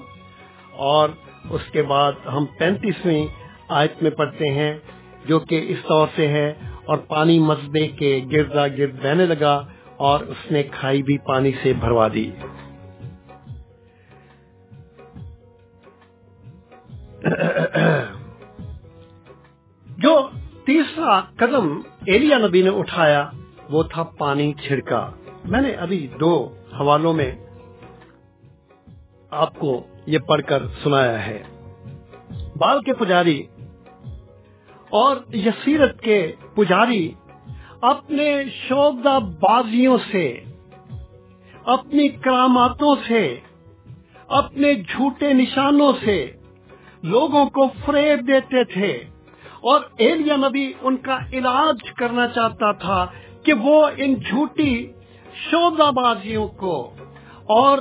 اور 0.72 1.10
اس 1.50 1.62
کے 1.72 1.82
بعد 1.82 2.12
ہم 2.26 2.46
پینتیسویں 2.60 3.26
آیت 3.70 4.04
میں 4.04 4.12
پڑھتے 4.12 4.50
ہیں، 4.50 4.74
جو 5.26 5.40
کہ 5.40 5.66
اس 5.68 5.78
طور 5.88 6.08
سے 6.16 6.28
ہے، 6.28 6.54
اور 6.86 6.98
پانی 6.98 7.40
مذبے 7.40 7.88
کے 7.88 8.20
گردا 8.32 8.68
گرد 8.68 9.04
بہنے 9.04 9.26
لگا 9.26 9.68
اور 9.98 10.20
اس 10.20 10.52
نے 10.52 10.64
کھائی 10.64 11.04
بھی 11.04 11.18
پانی 11.18 11.52
سے 11.64 11.74
بھروا 11.74 12.08
دی۔ 12.14 12.32
جو 19.98 20.30
تیسرا 20.66 21.22
قدم 21.36 21.82
ایلیا 22.06 22.38
نبی 22.38 22.62
نے 22.62 22.70
اٹھایا، 22.70 23.30
وہ 23.70 23.84
تھا 23.84 24.04
پانی 24.04 24.54
چھڑکا۔ 24.54 25.12
میں 25.46 25.62
نے 25.62 25.72
ابھی 25.72 26.08
دو 26.20 26.56
حوالوں 26.80 27.14
میں 27.14 27.32
آپ 29.32 29.60
کو 29.60 29.88
یہ 30.06 30.20
پڑھ 30.20 30.42
کر 30.42 30.68
سنایا 30.84 31.26
ہے۔ 31.26 31.44
بال 32.58 32.82
کے 32.82 32.94
پجاری 32.94 33.44
اور 34.90 35.18
یسیرت 35.34 36.02
کے 36.02 36.32
پجاری 36.56 37.12
اپنے 37.82 38.44
شوبدہ 38.68 39.20
بازیوں 39.40 39.98
سے، 40.12 40.44
اپنی 41.66 42.08
کراماتوں 42.08 42.96
سے، 43.08 43.40
اپنے 44.28 44.74
جھوٹے 44.74 45.34
نشانوں 45.34 45.94
سے 46.06 46.32
لوگوں 47.06 47.46
کو 47.50 47.68
فریب 47.86 48.28
دیتے 48.28 48.64
تھے 48.64 48.92
اور 49.62 49.82
ایلیا 49.98 50.36
نبی 50.36 50.74
ان 50.82 50.98
کا 50.98 51.18
علاج 51.34 51.92
کرنا 51.92 52.28
چاہتا 52.28 52.72
تھا 52.72 53.06
کہ 53.44 53.54
وہ 53.54 53.88
ان 53.98 54.14
جھوٹی 54.14 54.76
شوزہ 55.34 55.92
بازیوں 55.92 56.48
کو 56.48 56.76
اور 57.50 57.78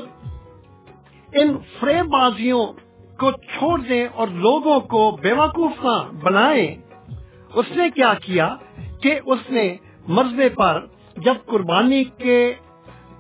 ان 1.33 1.57
فریب 1.81 2.07
بازیوں 2.07 2.67
کو 3.19 3.31
چھوڑ 3.31 3.81
دیں 3.81 4.07
اور 4.15 4.29
لوگوں 4.29 4.81
کو 4.81 5.11
بے 5.23 5.33
وقوف 5.33 5.85
نہ 5.85 5.97
بنائیں۔ 6.23 6.75
اس 7.55 7.71
نے 7.77 7.91
کیا 7.91 8.13
کیا 8.23 8.49
کہ 9.03 9.21
اس 9.27 9.51
نے 9.51 9.77
مرضے 10.09 10.49
پر 10.49 10.81
جب 11.17 11.35
قربانی 11.47 12.05
کے 12.05 12.55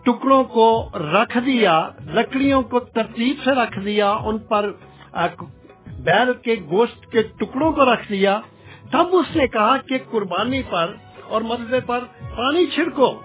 ٹکڑوں 0.02 0.42
کو 0.44 0.88
رکھ 0.94 1.38
دیا، 1.46 1.88
لکڑیوں 2.06 2.62
کو 2.62 2.80
ترتیب 2.80 3.36
سے 3.44 3.50
رکھ 3.50 3.78
دیا، 3.84 4.10
ان 4.10 4.38
پر 4.38 4.70
بیل 5.98 6.32
کے 6.32 6.54
گوشت 6.70 7.12
کے 7.12 7.22
ٹکڑوں 7.22 7.72
کو 7.72 7.92
رکھ 7.92 8.12
دیا 8.12 8.40
تب 8.90 9.06
اس 9.12 9.36
نے 9.36 9.46
کہا 9.46 9.76
کہ 9.76 9.98
قربانی 10.10 10.62
پر 10.70 10.94
اور 11.28 11.42
مرضے 11.42 11.80
پر 11.80 12.04
پانی 12.20 12.66
چھڑکو۔ 12.66 13.20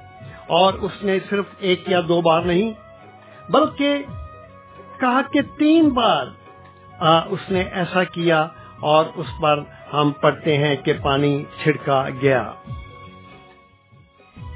اور 0.48 0.74
اس 0.74 0.92
نے 1.04 1.18
صرف 1.30 1.46
ایک 1.60 1.84
یا 1.88 2.02
دو 2.08 2.22
بار 2.22 2.42
نہیں، 2.42 2.74
بلکہ 3.52 4.04
کہا 5.00 5.22
کہ 5.34 5.42
تین 5.58 5.90
بار 5.90 6.26
اس 7.30 7.52
نے 7.52 7.62
ایسا 7.62 8.04
کیا 8.04 8.48
اور 8.80 9.06
اس 9.16 9.26
پر 9.42 9.64
ہم 9.94 10.12
پڑھتے 10.22 10.58
ہیں 10.58 10.76
کہ 10.76 10.94
پانی 11.04 11.44
چھڑکا 11.64 12.06
گیا۔ 12.22 12.52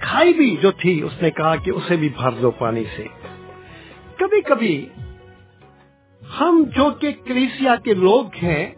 کھائی 0.02 0.34
بھی 0.34 0.57
جو 0.61 0.72
تھی، 0.72 1.02
اس 1.02 1.22
نے 1.22 1.31
کہا 1.31 1.56
کہ 1.56 1.72
اسے 1.72 1.95
بھی 1.95 2.10
بھر 2.10 2.31
دو 2.31 2.52
پانی 2.52 2.84
سے۔ 2.95 3.07
کبھی 4.18 4.41
کبھی 4.41 4.90
ہم 6.39 6.64
جو 6.76 6.91
کہ 6.91 7.11
کلیسیا 7.26 7.76
کے 7.76 7.93
لوگ 7.93 8.26
ہیں، 8.43 8.72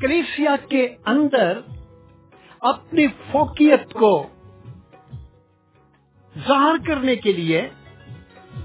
کلیسیا 0.00 0.56
کے 0.68 0.88
اندر 1.06 1.60
اپنی 2.60 3.06
فوکیت 3.06 3.92
کو 3.92 4.26
ظاہر 6.48 6.74
کرنے 6.86 7.16
کے 7.16 7.32
لیے 7.32 7.68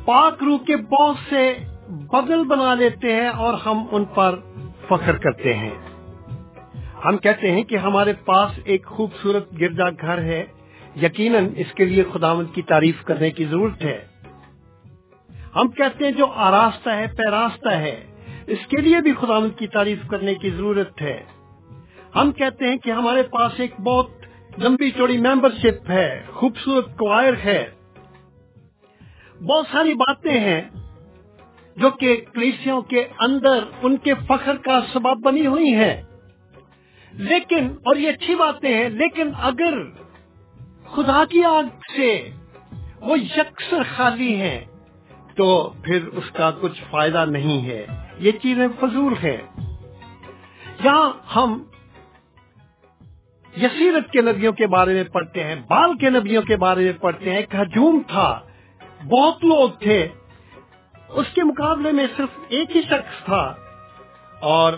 پاک 0.06 0.44
روح 0.44 0.58
کے 0.58 0.78
بہت 0.78 1.16
سے 1.30 1.58
بدل 1.88 2.44
بنا 2.44 2.76
لیتے 2.76 3.16
ہیں 3.16 3.28
اور 3.28 3.54
ہم 3.54 3.86
ان 3.92 4.06
پر 4.06 4.40
فخر 4.88 5.18
کرتے 5.18 5.54
ہیں۔ 5.54 5.72
ہم 7.06 7.18
کہتے 7.18 7.52
ہیں 7.52 7.64
کہ 7.64 7.78
ہمارے 7.78 8.14
پاس 8.14 8.60
ایک 8.66 8.86
خوبصورت 8.86 9.54
گرجا 9.60 9.90
گھر 9.90 10.18
ہے۔ 10.18 10.46
یقیناً 11.02 11.50
اس 11.58 11.74
کے 11.74 11.86
لیے 11.86 12.04
خداوند 12.14 12.56
کی 12.56 12.62
تعریف 12.62 13.04
کرنے 13.04 13.30
کی 13.30 13.46
ضرورت 13.46 13.86
ہے۔ 13.86 14.13
ہم 15.56 15.68
کہتے 15.68 16.06
ہیں 16.06 16.12
جو 16.12 16.26
آراستہ 16.26 16.90
ہے، 16.90 17.08
پیراستہ 17.08 17.70
ہے۔ 17.70 18.06
اس 18.48 18.68
کے 18.68 18.78
لیے 18.78 19.02
بھی 19.02 19.14
خداوند 19.14 19.60
کی 19.60 19.68
تعریف 19.68 19.98
کرنے 20.08 20.36
کی 20.36 20.50
ضرورت 20.50 21.02
ہے۔ 21.02 21.24
ہم 22.16 22.32
کہتے 22.32 22.68
ہیں 22.68 22.78
کہ 22.78 22.92
ہمارے 22.92 23.24
پاس 23.24 23.52
ایک 23.58 23.80
بہت 23.80 24.10
لمبی 24.58 24.92
چوڑی 24.92 25.18
ممبر 25.18 25.50
شپ 25.52 25.90
ہے، 25.90 26.24
خوبصورت 26.28 26.98
کوائر 26.98 27.34
ہے۔ 27.46 27.70
بہت 29.48 29.66
ساری 29.72 29.94
باتیں 29.94 30.40
ہیں 30.40 30.62
جو 31.78 31.90
کہ 31.90 32.26
کلیسیوں 32.34 32.82
کے 32.82 33.08
اندر 33.20 33.60
ان 33.82 33.98
کے 33.98 34.14
فخر 34.28 34.56
کا 34.56 34.80
سبب 34.94 35.20
بنی 35.20 35.48
ہوئی 35.48 35.74
ہیں۔ 35.76 36.02
لیکن، 37.12 37.68
اور 37.86 37.96
یہ 37.96 38.10
اچھی 38.10 38.36
باتیں 38.36 38.74
ہیں، 38.74 38.90
لیکن 38.90 39.30
اگر 39.38 39.84
خدا 40.92 41.24
کی 41.30 41.44
آنکھ 41.44 41.92
سے 41.96 42.30
وہ 43.02 43.20
یکسر 43.20 43.84
خالی 43.96 44.36
ہیں 44.36 44.66
تو 45.36 45.74
پھر 45.84 46.08
اس 46.08 46.32
کا 46.32 46.52
کچھ 46.62 46.84
فائدہ 46.90 47.26
نہیں 47.26 47.66
ہے۔ 47.66 47.86
یہ 48.18 48.32
چیزیں 48.32 48.68
فضول 48.80 49.14
ہیں۔ 49.24 49.38
یہاں 50.84 51.14
ہم 51.36 51.64
یسیرت 53.58 54.12
کے 54.12 54.22
نبیوں 54.22 54.54
کے 54.54 54.68
بارے 54.68 54.94
میں 54.94 55.04
پڑھتے 55.04 55.44
ہیں، 55.44 55.56
بال 55.56 55.98
کے 55.98 56.10
نبیوں 56.10 56.42
کے 56.42 56.56
بارے 56.56 56.84
میں 56.84 56.94
پڑھتے 57.02 57.30
ہیں۔ 57.30 57.38
ایک 57.38 57.56
ہجوم 57.56 58.02
تھا۔ 58.08 58.40
بہت 59.10 59.46
لوگ 59.46 59.70
تھے۔ 59.70 60.08
اس 61.10 61.26
کے 61.36 61.44
مقابلے 61.44 61.92
میں 61.92 62.08
صرف 62.18 62.30
ایک 62.48 62.76
ہی 62.76 62.82
شخص 62.82 63.26
تھا۔ 63.26 63.56
اور 64.40 64.74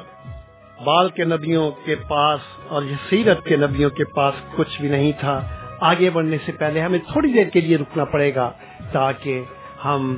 بال 0.84 1.10
کے 1.10 1.24
نبیوں 1.24 1.72
کے 1.72 1.96
پاس 1.96 2.40
اور 2.68 2.84
یسیرت 2.84 3.46
کے 3.46 3.56
نبیوں 3.56 3.90
کے 3.90 4.06
پاس 4.06 4.34
کچھ 4.56 4.82
بھی 4.82 4.90
نہیں 4.90 5.12
تھا۔ 5.20 5.42
آگے 5.80 6.10
بڑھنے 6.10 6.38
سے 6.46 6.52
پہلے 6.52 6.80
ہمیں 6.80 7.00
تھوڑی 7.00 7.34
دیر 7.34 7.50
کے 7.50 7.62
لیے 7.62 7.78
رکنا 7.78 8.06
پڑے 8.06 8.36
گا 8.36 8.52
تاکہ 8.92 9.44
ہم 9.86 10.18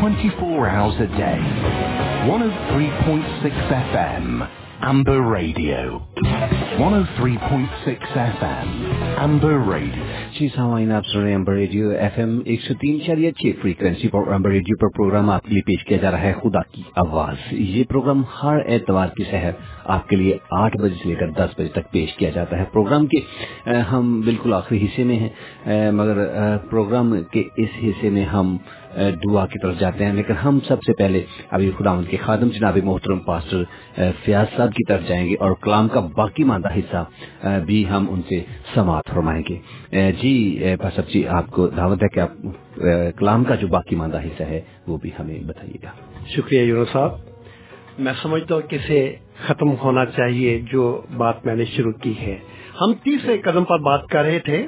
24 0.00 0.66
hours 0.66 0.98
a 1.04 1.06
day. 1.14 1.40
103.6 2.28 3.58
FM 3.78 4.28
Amber 4.90 5.16
Radio. 5.32 5.80
103.6 6.78 8.16
FM 8.22 8.70
Amber 9.26 9.54
Radio. 9.70 10.19
جی 10.38 10.48
سامعین 10.54 10.92
آپ 10.92 11.06
سن 11.06 11.18
رہے 11.18 11.28
ہیں 11.28 11.36
امبر 11.36 11.52
ریڈیو 11.52 11.90
ایف 11.90 12.12
ایم 12.16 12.40
ایک 12.44 12.60
سو 12.60 12.74
تین 12.74 12.98
چالیس 13.06 13.34
چھ 13.34 13.60
فریکوینسی 13.62 14.08
پر 14.08 14.32
امبر 14.32 14.50
ریڈیو 14.50 14.76
پر 14.80 14.88
پروگرام 14.88 15.30
آپ 15.30 15.42
کے 15.42 15.52
لیے 15.52 15.62
پیش 15.62 15.84
کیا 15.84 15.96
جا 15.96 16.10
رہا 16.10 16.20
ہے۔ 16.20 16.32
خدا 16.42 16.62
کی 16.72 16.82
آواز۔ 16.96 17.36
یہ 17.52 17.84
پروگرام 17.88 18.22
ہر 18.42 18.58
اعتوار 18.66 19.08
کی 19.08 19.24
شہر 19.30 19.50
آپ 19.84 20.08
کے 20.08 20.16
لیے 20.16 20.36
آٹھ 20.50 20.76
بجے 20.76 20.94
سے 21.02 21.08
لے 21.08 21.14
کر 21.14 21.30
دس 21.30 21.48
بجے 21.58 21.68
تک 21.68 21.90
پیش 21.90 22.14
کیا 22.14 22.30
جاتا 22.30 22.58
ہے۔ 22.58 22.64
پروگرام 22.72 23.06
کے 23.06 23.20
ہم 23.92 24.20
بالکل 24.20 24.52
آخری 24.52 24.84
حصے 24.84 25.04
میں 25.04 25.16
ہیں 25.16 25.90
مگر 25.92 26.16
پروگرام 26.70 27.14
کے 27.32 27.42
اس 27.56 27.68
حصے 27.84 28.10
میں 28.10 28.24
ہم 28.24 28.56
دعا 28.96 29.46
کی 29.46 29.58
طرف 29.58 29.78
جاتے 29.78 30.04
ہیں، 30.04 30.12
لیکن 30.12 30.34
ہم 30.44 30.58
سب 30.68 30.82
سے 30.86 30.92
پہلے 30.92 31.24
ابھی 31.50 31.70
خدا 31.78 31.90
ان 31.90 32.04
کے 32.04 32.16
خادم 32.16 32.48
جناب 32.48 32.78
محترم 32.84 33.18
پاسٹر 33.18 33.62
فیاض 34.24 34.46
صاحب 34.56 34.72
کی 34.72 34.84
طرف 34.88 35.08
جائیں 35.08 35.28
گے 35.28 35.34
اور 35.40 35.52
کلام 35.62 35.88
کا 35.88 36.00
باقی 36.00 36.44
ماندہ 36.44 36.68
حصہ 36.78 37.04
بھی 37.66 37.88
ہم 37.88 38.06
ان 38.10 38.22
سے 38.28 38.44
سماعت 38.74 39.08
فرمائیں 39.14 39.42
گے۔ 39.48 40.12
جی 40.12 40.34
پاسب 40.82 41.08
جی 41.08 41.26
آپ 41.28 41.46
کو 41.46 41.66
دعوت 41.68 42.02
ہے 42.02 42.08
کہ 42.08 42.20
آپ 42.20 42.32
کلام 43.18 43.44
کا 43.44 43.54
جو 43.54 43.66
باقی 43.66 43.96
ماندہ 43.96 44.20
حصہ 44.20 44.42
ہے، 44.42 44.60
وہ 44.86 44.96
بھی 44.96 45.10
ہمیں 45.18 45.38
بتائیے 45.40 45.78
گا۔ 45.82 45.90
شکریہ 46.36 46.60
یونو 46.60 46.84
صاحب۔ 46.92 47.10
میں 47.98 48.12
سمجھتا 48.22 48.54
ہوں 48.54 48.68
کہ 48.68 48.76
اسے 48.76 49.16
ختم 49.46 49.70
ہونا 49.82 50.04
چاہیے 50.04 50.60
جو 50.72 51.00
بات 51.16 51.46
میں 51.46 51.54
نے 51.54 51.64
شروع 51.64 51.92
کی 51.92 52.14
ہے۔ 52.18 52.36
ہم 52.80 52.92
تیسرے 53.02 53.38
قدم 53.38 53.64
پر 53.64 53.78
بات 53.78 54.06
کر 54.08 54.22
رہے 54.24 54.38
تھے 54.38 54.66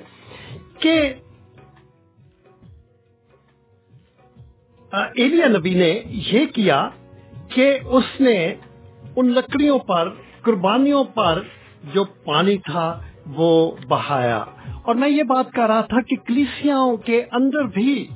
کہ 0.81 1.12
ایلیا 4.93 5.47
نبی 5.47 5.74
نے 5.74 6.01
یہ 6.05 6.47
کیا 6.47 6.89
کہ 7.48 7.78
اس 7.85 8.20
نے 8.20 8.55
ان 9.16 9.28
لکڑیوں 9.28 9.78
پر، 9.78 10.09
قربانیوں 10.43 11.05
پر 11.05 11.43
جو 11.94 12.05
پانی 12.05 12.59
تھا 12.59 13.01
وہ 13.27 13.73
بہایا۔ 13.89 14.44
اور 14.82 14.94
میں 14.94 15.09
یہ 15.09 15.23
بات 15.23 15.52
کر 15.52 15.66
رہا 15.66 15.81
تھا 15.81 16.01
کہ 16.01 16.16
کلیسیاں 16.16 16.97
کے 16.97 17.24
اندر 17.32 17.64
بھی 17.64 18.09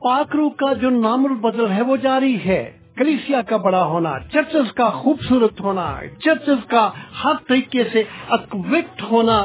پاکرو 0.00 0.50
کا 0.50 0.72
جو 0.72 0.90
نام 0.90 1.26
البدل 1.26 1.70
ہے 1.70 1.82
وہ 1.82 1.96
جاری 1.96 2.36
ہے۔ 2.46 2.78
کلیسیا 2.96 3.42
کا 3.42 3.56
بڑا 3.56 3.84
ہونا، 3.84 4.14
چرچز 4.32 4.72
کا 4.72 4.90
خوبصورت 4.90 5.60
ہونا، 5.60 6.00
چرچز 6.24 6.66
کا 6.66 6.90
ہر 7.24 7.32
طریقے 7.48 7.84
سے 7.92 8.02
اکوکٹ 8.28 9.02
ہونا، 9.02 9.44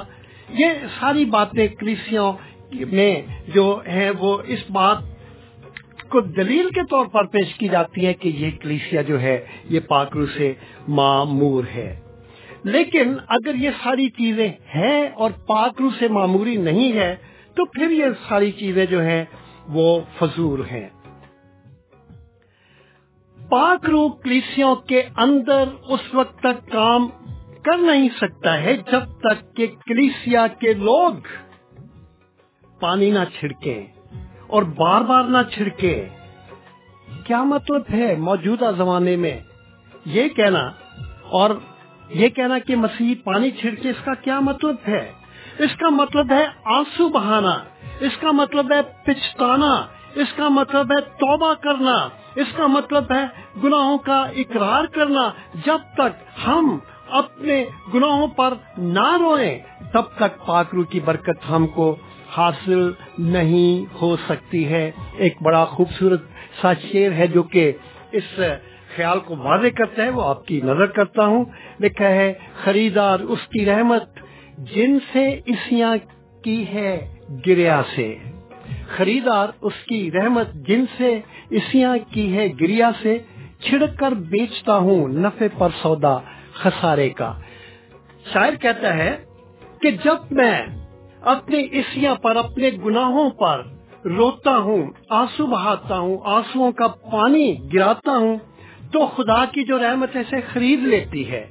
یہ 0.50 0.68
ساری 1.00 1.26
باتیں 1.26 1.68
کلیسیوں 1.68 2.34
میں 2.72 3.22
جو 3.54 3.82
ہیں 3.88 4.12
وہ 4.20 4.38
اس 4.48 4.60
بات 4.70 4.98
کو 6.10 6.22
دلیل 6.22 6.70
کے 6.70 6.82
طور 6.90 7.06
پر 7.06 7.26
پیش 7.26 7.54
کی 7.54 7.68
جاتی 7.68 8.06
ہے 8.06 8.14
کہ 8.14 8.30
یہ 8.30 8.52
کلیسیا 8.62 9.02
جو 9.02 9.22
ہے، 9.22 9.46
یہ 9.70 9.80
پاکرو 9.80 10.26
سے 10.26 10.54
معمور 10.88 11.64
ہے۔ 11.76 12.00
لیکن 12.64 13.14
اگر 13.28 13.56
یہ 13.56 13.70
ساری 13.84 14.10
چیزیں 14.10 14.48
ہیں 14.48 15.08
اور 15.08 15.32
پاکرو 15.32 15.90
سے 16.00 16.08
معموری 16.08 16.58
نہیں 16.58 16.94
ہے 16.94 17.16
تو 17.56 17.66
پھر 17.66 17.90
یہ 17.90 18.06
ساری 18.30 18.52
چیزیں 18.52 18.86
جو 18.86 19.02
ہیں، 19.02 19.26
وہ 19.68 20.00
فضول 20.20 20.66
ہیں۔ 20.66 20.90
پاکرو 23.50 24.10
کلیسیوں 24.10 24.76
کے 24.76 25.02
اندر 25.18 25.64
اس 25.88 26.00
وقت 26.14 26.40
تک 26.40 26.72
کام 26.72 27.08
کر 27.64 27.78
نہیں 27.78 28.10
سکتا 28.22 28.64
ہے 28.64 28.78
جب 28.78 29.04
تک 29.20 29.56
کہ 29.56 29.68
کلیسیا 29.68 30.48
کے 30.48 30.74
لوگ 30.74 31.14
پانی 32.80 33.12
نہ 33.12 33.20
چھڑکیں۔ 33.40 33.99
اور 34.50 34.64
بار 34.64 35.02
بار 35.02 35.24
نہ 35.24 35.38
چھڑکے۔ 35.54 36.08
کیا 37.24 37.44
مطلب 37.44 37.82
ہے 37.94 38.16
موجودہ 38.16 38.72
زمانے 38.78 39.16
میں۔ 39.16 39.40
یہ 40.06 40.30
کہنا 40.30 40.72
اور 41.24 41.50
یہ 42.10 42.28
کہنا 42.28 42.60
کہ 42.60 42.76
مسیح 42.76 43.16
پانی 43.24 43.52
چھڑکے، 43.52 43.90
اس 43.90 44.06
کا 44.06 44.14
کیا 44.14 44.40
مطلب 44.40 44.76
ہے؟ 44.88 45.12
اس 45.60 45.76
کا 45.76 45.90
مطلب 45.90 46.32
ہے 46.32 46.48
آنسو 46.66 47.10
بہانا، 47.10 47.58
اس 48.00 48.18
کا 48.18 48.32
مطلب 48.32 48.72
ہے 48.72 48.82
پچھتانا، 49.04 49.86
اس 50.16 50.34
کا 50.36 50.50
مطلب 50.50 50.92
ہے 50.92 51.02
توبہ 51.02 51.54
کرنا، 51.54 52.10
اس 52.36 52.48
کا 52.56 52.68
مطلب 52.68 53.04
ہے 53.12 53.26
گناہوں 53.64 53.98
کا 53.98 54.22
اقرار 54.22 54.86
کرنا۔ 54.86 55.30
جب 55.66 55.78
تک 55.94 56.48
ہم 56.48 56.78
اپنے 57.10 57.66
گناہوں 57.94 58.28
پر 58.28 58.54
نہ 58.78 59.18
روئیں، 59.20 59.60
تب 59.94 60.04
تک 60.16 60.46
پاکرو 60.46 60.84
کی 60.84 61.00
برکت 61.00 61.50
ہم 61.50 61.68
کو 61.68 61.96
حاصل 62.30 62.92
نہیں 63.18 63.94
ہو 64.02 64.16
سکتی 64.16 64.68
ہے۔ 64.68 64.92
ایک 65.18 65.38
بڑا 65.42 65.66
خوبصورت 65.66 66.22
سا 66.62 66.74
شیر 66.74 67.12
ہے 67.12 67.28
جو 67.28 67.44
کہ 67.44 67.72
اس 68.12 68.40
خیال 68.96 69.20
کو 69.20 69.36
واضح 69.38 69.68
کرتا 69.68 70.04
ہے، 70.04 70.10
وہ 70.10 70.24
آپ 70.24 70.46
کی 70.46 70.62
نظر 70.64 70.86
کرتا 70.86 71.26
ہوں۔ 71.26 71.46
لکھا 71.80 72.08
ہے، 72.08 72.34
خریدار 72.64 73.20
اس 73.20 73.48
کی 73.48 73.66
رحمت 73.66 74.04
جن 74.58 74.98
سے 75.14 75.40
اسیاں 75.46 75.96
کی 76.44 76.68
ہے 76.68 77.16
گریا 77.48 77.82
سے۔ 77.96 78.18
خریدار 78.98 79.48
اس 79.62 79.74
کی 79.90 80.12
رحمت 80.12 80.54
جن 80.54 80.86
سے 80.98 81.20
اسیاں 81.50 81.98
کی 82.14 82.38
ہے 82.38 82.48
گریا 82.62 82.92
سے۔ 83.02 83.18
چھڑک 83.60 83.98
کر 83.98 84.12
بیچتا 84.12 84.78
ہوں 84.78 85.08
نفے 85.08 85.48
پر 85.58 85.70
سودا 85.82 86.18
خسارے 86.54 87.10
کا۔ 87.10 87.34
شاعر 88.34 88.54
کہتا 88.54 88.94
ہے 88.94 89.18
کہ 89.82 89.92
جب 89.92 90.16
میں 90.32 90.62
اپنے 91.22 91.62
اسیاں 91.72 92.16
پر، 92.16 92.36
اپنے 92.36 92.70
گناہوں 92.86 93.30
پر 93.30 93.62
روتا 94.06 94.56
ہوں، 94.58 94.84
آنسو 95.10 95.46
بہاتا 95.48 95.98
ہوں 95.98 96.18
آنسو 96.26 96.72
کا 96.72 96.88
پانی 96.88 97.48
گراتا 97.74 98.12
ہوں 98.12 98.38
تو 98.92 99.06
خدا 99.08 99.44
کی 99.46 99.64
جو 99.64 99.80
رحمت 99.80 100.16
اسے 100.16 100.42
خرید 100.54 100.80
لیتی 100.80 101.30
ہے۔ 101.32 101.46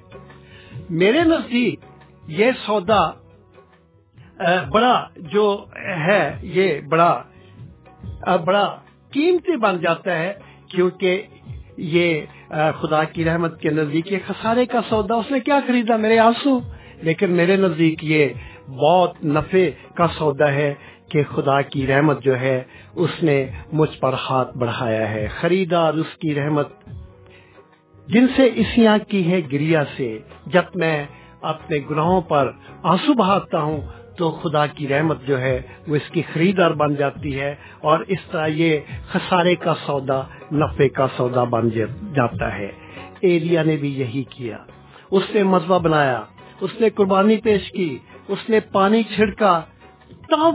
میرے 0.90 1.24
نزدیک 1.24 1.81
یہ 2.27 2.51
سودا 2.66 3.01
بڑا 4.73 5.09
جو 5.16 5.65
ہے، 6.07 6.39
یہ 6.43 6.81
بڑا 6.81 7.23
بڑا 8.45 8.65
قیمتی 9.11 9.57
بن 9.57 9.78
جاتا 9.81 10.19
ہے 10.19 10.32
کیونکہ 10.69 11.23
یہ 11.77 12.20
خدا 12.81 13.05
کی 13.05 13.24
رحمت 13.24 13.61
کے 13.61 13.70
نزدیک 13.70 14.12
یہ 14.12 14.19
خسارے 14.27 14.66
کا 14.66 14.81
سودا، 14.89 15.15
اس 15.15 15.31
نے 15.31 15.40
کیا 15.40 15.61
خریدا 15.66 15.97
میرے 15.97 16.19
آنسو؟ 16.19 16.59
لیکن 17.03 17.33
میرے 17.33 17.57
نزدیک 17.57 18.05
یہ 18.05 18.29
بہت 18.69 19.25
نفے 19.25 19.70
کا 19.95 20.07
سودا 20.19 20.53
ہے 20.53 20.75
کہ 21.11 21.23
خدا 21.35 21.62
کی 21.62 21.87
رحمت 21.87 22.23
جو 22.23 22.41
ہے، 22.41 22.62
اس 22.95 23.11
نے 23.23 23.47
مجھ 23.73 23.99
پر 23.99 24.15
ہاتھ 24.31 24.59
بڑھایا 24.59 25.11
ہے۔ 25.11 25.29
خریدار 25.41 25.95
اس 25.95 26.16
کی 26.20 26.35
رحمت 26.35 26.69
جن 28.07 28.27
سے 28.37 28.51
اسیاں 28.55 28.99
کی 29.09 29.33
ہے 29.33 29.41
گریا 29.53 29.83
سے۔ 29.97 30.19
جب 30.47 30.62
میں 30.75 31.07
اپنے 31.41 31.79
گناہوں 31.91 32.20
پر 32.20 32.53
آنسو 32.83 33.12
بہاتا 33.12 33.61
ہوں 33.61 33.81
تو 34.16 34.31
خدا 34.31 34.66
کی 34.66 34.89
رحمت 34.89 35.23
جو 35.27 35.41
ہے، 35.41 35.62
وہ 35.89 35.97
اس 35.97 36.11
کی 36.11 36.23
خریدار 36.33 36.70
بن 36.70 36.95
جاتی 36.95 37.41
ہے 37.41 37.55
اور 37.81 37.99
اس 38.09 38.19
طرح 38.31 38.47
یہ 38.47 38.79
خسارے 39.12 39.55
کا 39.55 39.75
سودا 39.87 40.23
نفے 40.53 40.89
کا 40.89 41.07
سودا 41.16 41.45
بن 41.45 41.69
جاتا 42.15 42.59
ہے۔ 42.59 42.69
ایریا 43.20 43.62
نے 43.62 43.77
بھی 43.77 44.01
یہی 44.01 44.23
کیا۔ 44.23 44.59
اس 45.11 45.23
نے 45.35 45.43
مذبح 45.43 45.79
بنایا۔ 45.79 46.23
اس 46.60 46.70
نے 46.80 46.90
قربانی 46.90 47.36
پیش 47.36 47.72
کی، 47.72 47.98
اس 48.28 48.39
نے 48.48 48.60
پانی 48.60 49.02
چھڑکا، 49.02 49.60
تب 50.09 50.55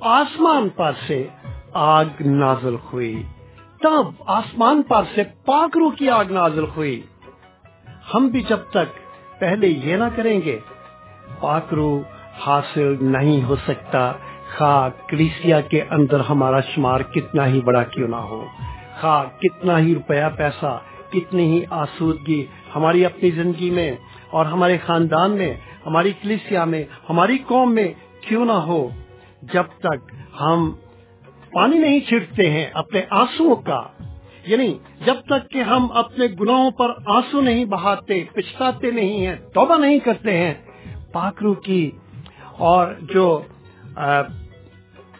آسمان 0.00 0.68
پر 0.68 0.92
سے 1.06 1.26
آگ 1.72 2.04
نازل 2.20 2.74
ہوئی۔ 2.92 3.22
تب 3.80 4.22
آسمان 4.26 4.82
پر 4.82 5.02
سے 5.14 5.22
پاکرو 5.44 5.90
کی 5.90 6.08
آگ 6.08 6.24
نازل 6.30 6.64
ہوئی۔ 6.76 7.02
ہم 8.14 8.26
بھی 8.26 8.42
جب 8.48 8.58
تک 8.70 8.98
پہلے 9.40 9.68
یہ 9.68 9.96
نہ 9.96 10.04
کریں 10.16 10.40
گے، 10.44 10.58
پاکرو 11.40 12.02
حاصل 12.46 12.96
نہیں 13.00 13.42
ہو 13.42 13.56
سکتا۔ 13.56 14.12
خواہ 14.58 15.08
کلیسیا 15.08 15.60
کے 15.60 15.82
اندر 15.90 16.20
ہمارا 16.20 16.60
شمار 16.60 17.00
کتنا 17.00 17.46
ہی 17.46 17.60
بڑا 17.60 17.82
کیوں 17.82 18.08
نہ 18.08 18.16
ہو۔ 18.16 18.46
خواہ 19.00 19.40
کتنا 19.40 19.78
ہی 19.78 19.94
روپیہ 19.94 20.36
پیسہ، 20.36 20.78
کتنی 21.10 21.42
ہی 21.42 21.64
آسودگی 21.70 22.46
ہماری 22.74 23.04
اپنی 23.04 23.30
زندگی 23.30 23.70
میں 23.70 23.92
اور 24.32 24.46
ہمارے 24.46 24.76
خاندان 24.78 25.30
میں، 25.30 25.52
ہماری 25.86 26.12
کلیسیا 26.22 26.64
میں، 26.64 26.84
ہماری 27.10 27.38
قوم 27.38 27.74
میں 27.74 27.88
کیوں 28.20 28.44
نہ 28.46 28.58
ہو، 28.66 28.88
جب 29.42 29.64
تک 29.78 30.12
ہم 30.40 30.70
پانی 31.52 31.78
نہیں 31.78 32.00
چھڑکتے 32.00 32.50
ہیں 32.50 32.66
اپنے 32.72 33.00
آنسو 33.10 33.54
کا۔ 33.54 33.82
یعنی 34.46 34.68
جب 35.04 35.14
تک 35.26 35.50
کہ 35.50 35.62
ہم 35.62 35.86
اپنے 35.94 36.26
گناہوں 36.40 36.70
پر 36.70 36.90
آنسو 37.06 37.40
نہیں 37.40 37.64
بہاتے، 37.64 38.24
پچھتاتے 38.32 38.90
نہیں 38.90 39.26
ہیں، 39.26 39.34
توبہ 39.54 39.78
نہیں 39.78 39.98
کرتے 39.98 40.36
ہیں 40.36 40.54
پاکرو 41.12 41.54
کی 41.54 41.90
اور 42.58 42.94
جو 43.14 43.26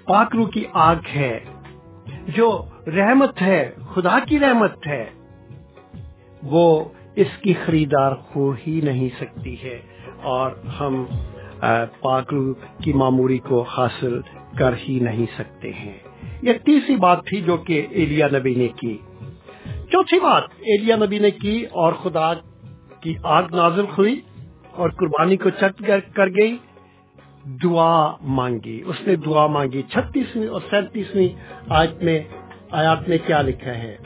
پاکرو 0.07 0.45
کی 0.45 0.65
آگ 0.73 1.07
ہے، 1.15 1.39
جو 2.29 2.49
رحمت 2.87 3.43
ہے، 3.43 3.63
خدا 3.95 4.19
کی 4.29 4.39
رحمت 4.39 4.87
ہے، 4.87 5.05
وہ 6.43 6.65
اس 7.17 7.27
کی 7.43 7.55
خریدار 7.67 8.13
ہو 8.37 8.51
ہی 8.67 8.81
نہیں 8.85 9.09
سکتی 9.21 9.57
ہے 9.63 9.79
اور 10.23 10.51
ہم 10.81 11.05
پاکرو 12.01 12.55
کی 12.83 12.93
معموری 12.93 13.39
کو 13.39 13.63
حاصل 13.63 14.21
کر 14.59 14.75
ہی 14.89 14.99
نہیں 15.01 15.27
سکتے 15.39 15.73
ہیں۔ 15.73 15.99
یہ 16.43 16.53
تیسری 16.53 16.97
بات 16.97 17.19
تھی 17.27 17.41
جو 17.41 17.57
کہ 17.57 17.87
ایلیا 17.91 18.29
نبی 18.33 18.55
نے 18.55 18.69
کی۔ 18.69 18.99
چوتھی 19.67 20.21
بات، 20.21 20.43
ایلیا 20.59 20.97
نبی 20.97 21.19
نے 21.19 21.31
کی 21.31 21.67
اور 21.71 21.93
خدا 21.93 22.35
کی 23.01 23.15
آگ 23.23 23.43
نازل 23.53 23.85
ہوئی 23.99 24.21
اور 24.71 24.91
قربانی 24.91 25.37
کو 25.37 25.51
چٹ 25.51 25.83
کر 26.15 26.27
گئی۔ 26.27 26.57
دعا 27.63 28.17
مانگی۔ 28.21 28.83
اس 28.87 28.97
نے 29.07 29.17
دعا 29.17 29.47
مانگی۔ 29.47 29.83
چھتیسویں 29.83 30.49
اور 30.49 30.61
سینتیسویں 30.71 31.29
آیت 31.69 32.03
میں، 32.03 32.21
آیات 32.71 33.09
میں 33.09 33.19
کیا 33.27 33.43
لکھا 33.43 33.75
ہے؟ 33.75 33.97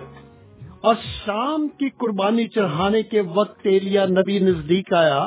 اور 0.81 0.94
شام 1.27 1.69
کی 1.69 1.89
قربانی 1.89 2.48
چڑھانے 2.48 3.03
کے 3.03 3.23
وقت 3.35 3.59
ایلیا 3.62 4.07
نبی 4.07 4.39
نزدیک 4.39 4.93
آیا 4.93 5.27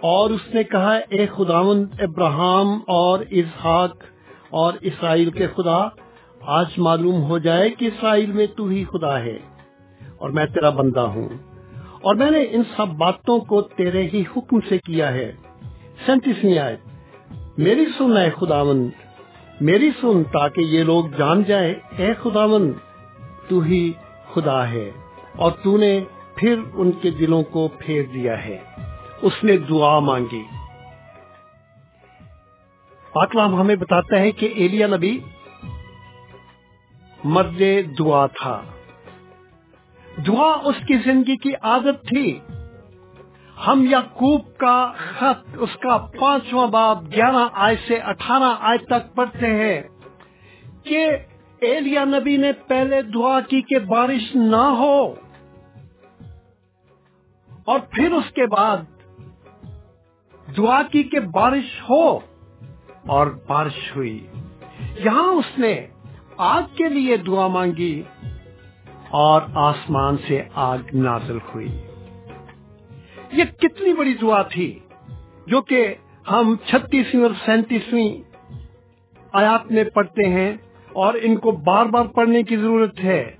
اور 0.00 0.30
اس 0.30 0.54
نے 0.54 0.64
کہا، 0.64 0.94
اے 0.94 1.26
خداون 1.36 1.84
ابراہم 1.98 2.78
اور 2.86 3.18
اسحاق 3.30 3.96
اور 4.50 4.72
اسرائیل 4.80 5.30
کے 5.30 5.46
خدا، 5.46 5.88
آج 6.40 6.66
معلوم 6.76 7.22
ہو 7.22 7.38
جائے 7.38 7.70
کہ 7.70 7.84
اسرائیل 7.84 8.32
میں 8.32 8.46
تو 8.56 8.66
ہی 8.66 8.84
خدا 8.84 9.20
ہے 9.20 9.38
اور 10.18 10.30
میں 10.30 10.46
تیرا 10.46 10.70
بندہ 10.70 11.00
ہوں۔ 11.00 11.28
اور 12.00 12.14
میں 12.14 12.30
نے 12.30 12.42
ان 12.50 12.62
سب 12.76 12.88
باتوں 12.88 13.38
کو 13.38 13.62
تیرے 13.62 14.08
ہی 14.12 14.24
حکم 14.36 14.60
سے 14.68 14.78
کیا 14.78 15.12
ہے۔ 15.12 15.32
سینتیسویں 16.06 16.58
آئے 16.58 16.76
میری 17.58 17.84
سن 17.98 18.16
اے 18.16 18.30
خداون 18.30 18.88
میری 19.60 19.90
سن 20.00 20.24
تاکہ 20.24 20.60
یہ 20.60 20.82
لوگ 20.82 21.04
جان 21.18 21.42
جائے 21.42 21.74
اے 21.96 22.14
خداون 22.22 22.72
تو 23.48 23.60
ہی 23.60 23.92
خدا 24.36 24.70
ہے 24.70 24.90
اور 25.36 25.52
تو 25.62 25.76
نے 25.76 26.00
پھر 26.34 26.60
ان 26.74 26.92
کے 26.92 27.10
دلوں 27.10 27.42
کو 27.42 27.68
پھیر 27.68 28.02
دیا 28.02 28.44
ہے۔ 28.44 28.58
اس 29.22 29.32
نے 29.42 29.56
دعا 29.56 29.98
مانگی۔ 29.98 30.44
پاکلام 33.12 33.60
ہمیں 33.60 33.76
بتاتا 33.76 34.18
ہے 34.18 34.30
کہ 34.30 34.52
ایلیا 34.56 34.86
نبی 34.86 35.20
مرد 37.24 37.62
دعا 37.98 38.26
تھا۔ 38.26 38.62
دعا 40.26 40.52
اس 40.64 40.74
کی 40.88 40.94
زندگی 41.04 41.36
کی 41.36 41.50
عادت 41.62 42.08
تھی۔ 42.08 42.38
ہم 43.66 43.86
یعقوب 43.90 44.40
کا 44.56 44.92
خط، 44.96 45.56
اس 45.58 45.76
کا 45.76 46.06
پانچواں 46.20 46.66
باب، 46.66 47.12
گیارہ 47.12 47.48
آئے 47.52 47.76
سے 47.88 47.96
اٹھارہ 47.96 48.54
آئے 48.60 48.78
تک 48.78 49.14
پڑھتے 49.14 49.46
ہیں 49.46 49.82
کہ 50.84 51.06
ایلیا 51.60 52.04
نبی 52.04 52.36
نے 52.36 52.52
پہلے 52.52 53.02
دعا 53.02 53.40
کی 53.40 53.62
کہ 53.62 53.78
بارش 53.78 54.34
نہ 54.34 54.56
ہو 54.56 55.14
اور 57.64 57.78
پھر 57.90 58.12
اس 58.12 58.32
کے 58.34 58.46
بعد 58.46 58.76
دعا 60.56 60.82
کی 60.82 61.02
کہ 61.02 61.20
بارش 61.20 61.82
ہو 61.90 62.18
اور 63.06 63.26
بارش 63.46 63.96
ہوئی۔ 63.96 64.26
یہاں 65.04 65.32
اس 65.32 65.58
نے 65.58 65.86
آگ 66.36 66.62
کے 66.62 66.88
لیے 66.88 67.16
دعا 67.16 67.46
مانگی 67.46 68.02
اور 69.08 69.42
آسمان 69.54 70.16
سے 70.28 70.42
آگ 70.54 70.78
نازل 70.92 71.38
ہوئی۔ 71.54 71.80
یہ 73.32 73.44
کتنی 73.44 73.94
بڑی 73.94 74.14
دعا 74.14 74.42
تھی 74.42 74.78
جو 75.46 75.62
کہ 75.62 75.94
ہم 76.30 76.56
چھتیسویں 76.66 77.22
اور 77.22 77.30
سینتیسویں 77.44 78.22
آیات 79.32 79.72
میں 79.72 79.84
پڑھتے 79.84 80.28
ہیں۔ 80.28 80.56
اور 80.96 81.14
ان 81.22 81.36
کو 81.36 81.50
بار 81.50 81.86
بار 81.86 82.04
پڑھنے 82.04 82.42
کی 82.42 82.56
ضرورت 82.56 83.00
ہے۔ 83.04 83.36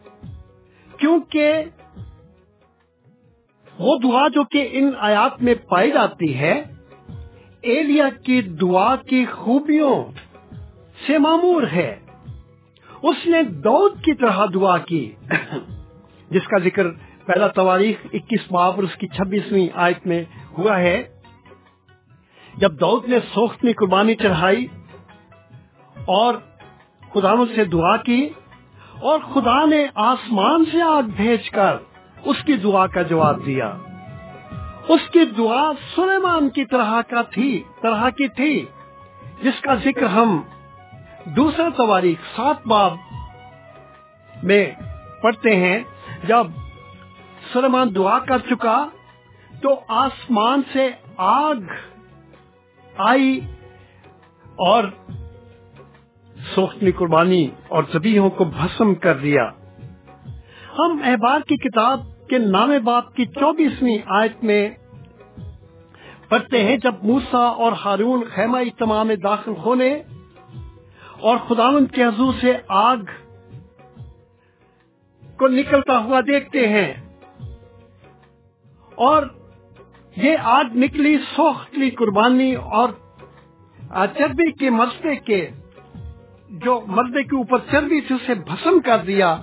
کیونکہ 0.98 1.62
وہ 3.78 3.98
دعا 3.98 4.28
جو 4.28 4.44
کہ 4.44 4.68
ان 4.72 4.90
آیات 4.98 5.42
میں 5.42 5.54
پائی 5.54 5.90
جاتی 5.90 6.38
ہے، 6.38 6.62
ایلیا 7.62 8.08
کی 8.24 8.42
دعا 8.42 8.96
کی 8.96 9.24
خوبیوں 9.24 10.04
سے 11.06 11.18
معمور 11.18 11.62
ہے۔ 11.72 11.96
اس 13.02 13.26
نے 13.26 13.42
دودھ 13.42 14.02
کی 14.02 14.14
طرح 14.14 14.46
دعا 14.54 14.78
کی، 14.78 15.12
جس 16.30 16.46
کا 16.46 16.58
ذکر 16.58 16.90
پہلا 17.26 17.48
تواریخ 17.48 17.96
اکیس 18.12 18.40
اور 18.50 18.82
اس 18.82 18.94
کی 18.96 19.08
چھبیسویں 19.08 19.68
آیت 19.74 20.06
میں 20.06 20.24
ہوا 20.58 20.78
ہے۔ 20.78 21.02
جب 22.56 22.80
دعود 22.80 23.08
نے 23.08 23.18
سوخت 23.34 23.64
میں 23.64 23.72
قربانی 23.72 24.14
چڑھائی 24.14 24.66
اور 25.94 26.34
خدا 27.16 27.32
سے 27.54 27.64
دعا 27.64 27.96
کی 27.96 28.28
اور 29.00 29.18
خدا 29.34 29.64
نے 29.64 29.86
آسمان 29.94 30.64
سے 30.64 30.82
آگ 30.82 31.02
بھیج 31.02 31.50
کر 31.50 31.76
اس 32.24 32.36
کی 32.46 32.56
دعا 32.56 32.86
کا 32.86 33.02
جواب 33.02 33.46
دیا۔ 33.46 33.74
اس 34.88 35.10
کی 35.10 35.24
دعا 35.24 35.72
سلیمان 35.94 36.48
کی 36.48 36.64
طرح 36.64 37.00
کا 37.08 37.22
تھی، 37.22 37.62
طرح 37.82 38.10
کی 38.10 38.28
تھی، 38.28 38.66
جس 39.42 39.60
کا 39.60 39.74
ذکر 39.74 40.06
ہم 40.06 40.42
دوسرا 41.24 41.68
تواریخ 41.76 42.36
سات 42.36 42.66
باب 42.66 42.94
میں 44.42 44.72
پڑھتے 45.22 45.56
ہیں۔ 45.56 45.78
جب 46.26 46.46
سلیمان 47.52 47.94
دعا 47.94 48.18
کر 48.18 48.38
چکا 48.38 48.88
تو 49.62 49.80
آسمان 49.88 50.62
سے 50.72 50.90
آگ 51.16 51.60
آئی 52.98 53.40
اور 54.42 54.84
سوختنی 56.54 56.92
قربانی 56.92 57.46
اور 57.68 57.84
زبیوں 57.92 58.30
کو 58.30 58.44
بھسم 58.44 58.94
کر 58.94 59.16
دیا۔ 59.18 59.44
ہم 60.78 60.98
احبار 61.04 61.40
کی 61.40 61.56
کتاب 61.56 62.00
کے 62.28 62.38
نام 62.38 62.70
باپ 62.84 63.14
کی 63.14 63.24
چوبیسویں 63.26 63.98
آیت 64.06 64.44
میں 64.44 64.68
پڑھتے 66.28 66.62
ہیں، 66.62 66.76
جب 66.76 66.94
موسا 67.02 67.44
اور 67.56 67.72
ہارون 67.84 68.24
خیمہ 68.34 68.58
اجتماع 68.58 69.02
میں 69.02 69.16
داخل 69.16 69.52
ہونے 69.64 69.92
اور 71.20 71.36
خدا 71.48 71.68
کے 71.94 72.04
حضور 72.04 72.32
سے 72.40 72.52
آگ 72.68 73.04
کو 75.38 75.48
نکلتا 75.48 75.98
ہوا 75.98 76.20
دیکھتے 76.20 76.66
ہیں 76.68 76.92
اور 78.98 79.22
یہ 80.16 80.36
آگ 80.50 80.64
نکلی 80.74 81.16
سوختلی 81.36 81.90
قربانی 81.90 82.54
اور 82.54 82.88
چربی 84.14 84.50
کے 84.52 84.70
مسئلے 84.70 85.14
کے 85.16 85.40
جو 86.48 86.80
مردے 86.86 87.22
کے 87.22 87.36
اوپر 87.36 87.58
چربی 87.70 88.00
تھی، 88.00 88.14
اسے 88.14 88.34
بھسم 88.34 88.80
کر 88.80 88.98
دیا۔ 88.98 89.36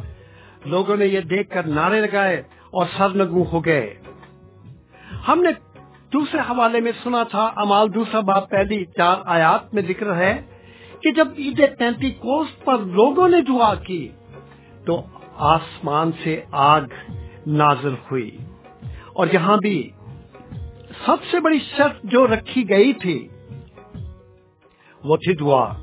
لوگوں 0.65 0.97
نے 0.97 1.05
یہ 1.05 1.19
دیکھ 1.19 1.49
کر 1.49 1.67
نعرے 1.67 2.01
لگائے 2.01 2.37
اور 2.71 2.85
سرنگو 2.97 3.43
ہو 3.43 3.65
گئے۔ 3.65 3.93
ہم 5.27 5.41
نے 5.41 5.49
دوسرے 6.13 6.39
حوالے 6.39 6.79
میں 6.79 6.91
سنا 7.03 7.23
تھا، 7.23 7.51
امال 7.55 7.93
دوسرا 7.93 8.19
باپ 8.19 8.49
پہلی 8.49 8.85
چار 8.85 9.15
آیات 9.25 9.73
میں 9.73 9.83
ذکر 9.87 10.15
ہے 10.15 10.41
کہ 11.03 11.11
جب 11.11 11.27
عید 11.37 11.61
تینتی 11.79 12.11
کوست 12.11 12.65
پر 12.65 12.77
لوگوں 12.77 13.29
نے 13.29 13.41
دعا 13.41 13.75
کی، 13.75 14.09
تو 14.85 15.01
آسمان 15.35 16.11
سے 16.23 16.41
آگ 16.51 16.81
نازل 17.47 17.93
ہوئی۔ 18.11 18.37
اور 19.13 19.27
یہاں 19.33 19.57
بھی 19.57 19.89
سب 21.05 21.15
سے 21.31 21.39
بڑی 21.39 21.59
شرط 21.77 22.03
جو 22.03 22.27
رکھی 22.27 22.69
گئی 22.69 22.93
تھی، 22.93 23.27
وہ 25.03 25.17
تھی 25.17 25.35
دعا۔ 25.35 25.82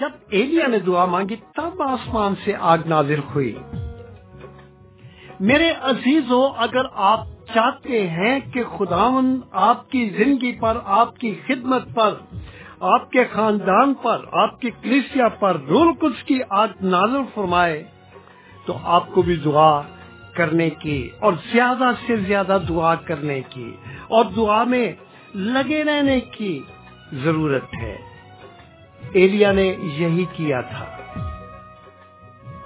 جب 0.00 0.10
ایلیا 0.30 0.66
نے 0.66 0.78
دعا 0.78 1.04
مانگی 1.04 1.36
تب 1.36 1.82
آسمان 1.82 2.34
سے 2.44 2.52
آگ 2.60 2.78
نازل 2.86 3.20
ہوئی۔ 3.34 3.54
میرے 5.40 5.72
عزیزوں 5.82 6.50
اگر 6.56 6.84
آپ 6.94 7.26
چاہتے 7.54 8.08
ہیں 8.08 8.40
کہ 8.52 8.64
خداون 8.78 9.40
آپ 9.52 9.90
کی 9.90 10.08
زندگی 10.08 10.52
پر، 10.52 10.78
آپ 10.84 11.16
کی 11.16 11.34
خدمت 11.46 11.82
پر، 11.94 12.14
آپ 12.80 13.10
کے 13.10 13.24
خاندان 13.32 13.94
پر، 13.94 14.24
آپ 14.32 14.60
کی 14.60 14.70
کلیسیا 14.82 15.28
پر 15.28 15.56
رول 15.68 15.94
کچھ 16.00 16.24
کی 16.24 16.40
آگ 16.48 16.68
نازل 16.80 17.22
فرمائے، 17.34 17.84
تو 18.66 18.78
آپ 18.82 19.12
کو 19.12 19.22
بھی 19.22 19.36
دعا 19.36 19.80
کرنے 20.34 20.70
کی 20.70 21.10
اور 21.20 21.32
زیادہ 21.52 21.90
سے 22.06 22.16
زیادہ 22.16 22.58
دعا 22.68 22.94
کرنے 22.94 23.40
کی 23.50 23.72
اور 24.08 24.24
دعا 24.36 24.64
میں 24.64 24.92
لگے 25.34 25.84
رہنے 25.84 26.20
کی 26.20 26.60
ضرورت 27.12 27.74
ہے۔ 27.82 28.15
ایلیا 29.16 29.52
نے 29.52 29.74
یہی 29.78 30.24
کیا 30.32 30.60
تھا۔ 30.60 30.84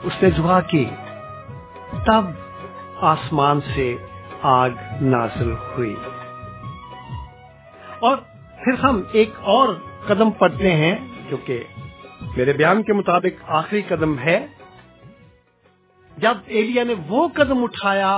اس 0.02 0.22
نے 0.22 0.30
دعا 0.30 0.60
کی، 0.60 0.90
تب 2.06 2.24
آسمان 3.00 3.60
سے 3.74 3.96
آگ 4.42 4.70
نازل 5.00 5.52
ہوئی۔ 5.52 5.96
اور 8.00 8.16
پھر 8.64 8.72
ہم 8.72 9.02
ایک 9.12 9.30
اور 9.40 9.68
قدم 10.06 10.30
پڑھتے 10.30 10.76
ہیں 10.76 10.94
جو 11.30 11.36
کہ 11.36 11.64
میرے 12.36 12.52
بیان 12.52 12.82
کے 12.82 12.92
مطابق 12.92 13.44
آخری 13.46 13.82
قدم 13.82 14.18
ہے۔ 14.18 14.46
جب 16.18 16.34
ایلیا 16.46 16.84
نے 16.84 16.94
وہ 17.08 17.28
قدم 17.34 17.64
اٹھایا 17.64 18.16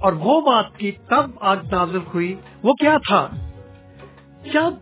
اور 0.00 0.12
وہ 0.12 0.40
بات 0.40 0.76
کی، 0.76 0.90
تب 0.90 1.30
آگ 1.40 1.56
نازل 1.72 1.98
ہوئی۔ 2.14 2.34
وہ 2.62 2.72
کیا 2.72 2.98
تھا؟ 3.08 3.28
جب 4.52 4.74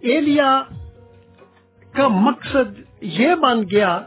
ایلیا 0.00 0.62
کا 1.92 2.08
مقصد 2.08 2.80
یہ 3.00 3.34
بن 3.34 3.62
گیا 3.62 4.00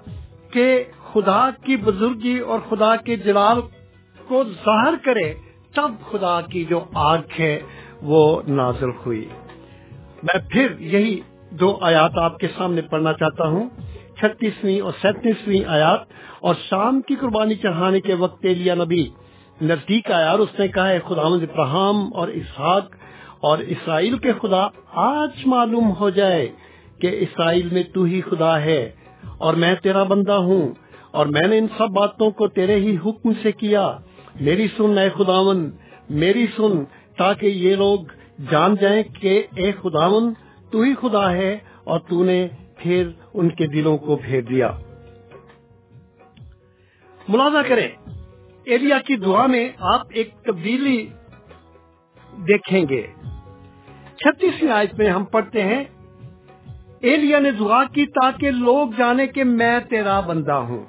کہ 0.52 0.84
خدا 1.14 1.50
کی 1.66 1.78
بزرگی 1.78 2.40
اور 2.40 2.60
خدا 2.70 2.96
کے 2.96 3.16
جلال 3.16 3.62
کو 4.28 4.44
ظاہر 4.44 4.94
کرے، 5.04 5.34
تب 5.76 5.92
خدا 6.12 6.42
کی 6.42 6.64
جو 6.64 6.84
آگ 6.94 7.18
ہے 7.40 7.60
وہ 8.02 8.42
نازل 8.48 8.90
ہوئی۔ 9.06 9.28
میں 10.24 10.40
پھر 10.50 10.80
یہی 10.80 11.20
دو 11.52 11.78
آیات 11.82 12.12
آپ 12.18 12.38
کے 12.38 12.48
سامنے 12.58 12.82
پڑھنا 12.82 13.14
چاہتا 13.14 13.48
ہوں۔ 13.48 13.70
چھتیسویں 14.18 14.82
اور 14.82 14.92
سینتیسویں 15.02 15.62
آیات۔ 15.68 16.00
اور 16.40 16.56
شام 16.70 17.02
کی 17.02 17.16
قربانی 17.16 17.56
چڑھانے 17.56 18.00
کے 18.00 18.14
وقت 18.14 18.46
لیا 18.46 18.76
نبی 18.76 19.10
نزدیک 19.62 20.12
آیا 20.12 20.32
اور 20.32 20.40
اس 20.40 20.60
نے 20.60 20.68
کہا 20.68 20.90
ہے 20.90 21.00
خدا 21.08 21.22
ابراہم 21.22 22.10
اور 22.14 22.28
اسحاق 22.28 22.96
اور 23.42 23.58
اسرائیل 23.58 24.18
کے 24.18 24.32
خدا، 24.42 24.68
آج 24.92 25.30
معلوم 25.46 25.92
ہو 26.00 26.10
جائے 26.10 26.48
کہ 27.02 27.18
اسرائیل 27.20 27.70
میں 27.72 27.84
تو 27.94 28.04
ہی 28.04 28.22
خدا 28.22 28.62
ہے 28.62 28.92
اور 29.38 29.54
میں 29.54 29.76
تیرا 29.84 30.04
بندہ 30.04 30.32
ہوں 30.32 30.74
اور 31.12 31.26
میں 31.26 31.48
نے 31.48 31.58
ان 31.58 31.68
سب 31.78 31.88
باتوں 31.90 32.32
کو 32.32 32.48
تیرے 32.48 32.76
ہی 32.76 32.98
حکم 33.06 33.32
سے 33.42 33.52
کیا۔ 33.52 33.98
میری 34.42 34.68
سن 34.78 34.98
اے 34.98 35.10
خداون، 35.10 35.72
میری 36.10 36.46
سن 36.58 36.84
تاکہ 37.18 37.46
یہ 37.46 37.76
لوگ 37.76 38.00
جان 38.52 38.76
جائیں 38.82 39.04
کہ 39.04 39.44
اے 39.56 39.72
خداون، 39.72 40.34
تو 40.72 40.82
ہی 40.82 40.94
خدا 41.02 41.32
ہے 41.32 41.58
اور 41.84 42.00
تو 42.00 42.24
نے 42.24 42.48
پھر 42.78 43.10
ان 43.34 43.50
کے 43.50 43.68
دلوں 43.68 43.98
کو 43.98 44.16
پھیر 44.16 44.42
دیا۔ 44.42 44.72
ملازہ 47.28 47.68
کریں، 47.68 47.88
ایلیا 48.66 48.98
کی 49.00 49.16
دعا 49.16 49.48
میں 49.48 49.70
آپ 49.78 50.02
ایک 50.10 50.34
تبدیلی 50.44 51.08
دیکھیں 52.48 52.86
گے۔ 52.90 53.08
چھتیسویں 54.16 54.72
آیت 54.72 54.94
میں 54.98 55.10
ہم 55.10 55.24
پڑھتے 55.26 55.64
ہیں 55.64 55.84
ایلیا 57.02 57.40
نے 57.40 57.52
دعا 57.52 57.84
کی 57.84 58.06
تاکہ 58.06 58.52
لوگ 58.52 58.88
جانے 58.98 59.28
کہ 59.28 59.44
میں 59.44 59.80
تیرا 59.80 60.20
بندہ 60.20 60.52
ہوں۔ 60.52 60.86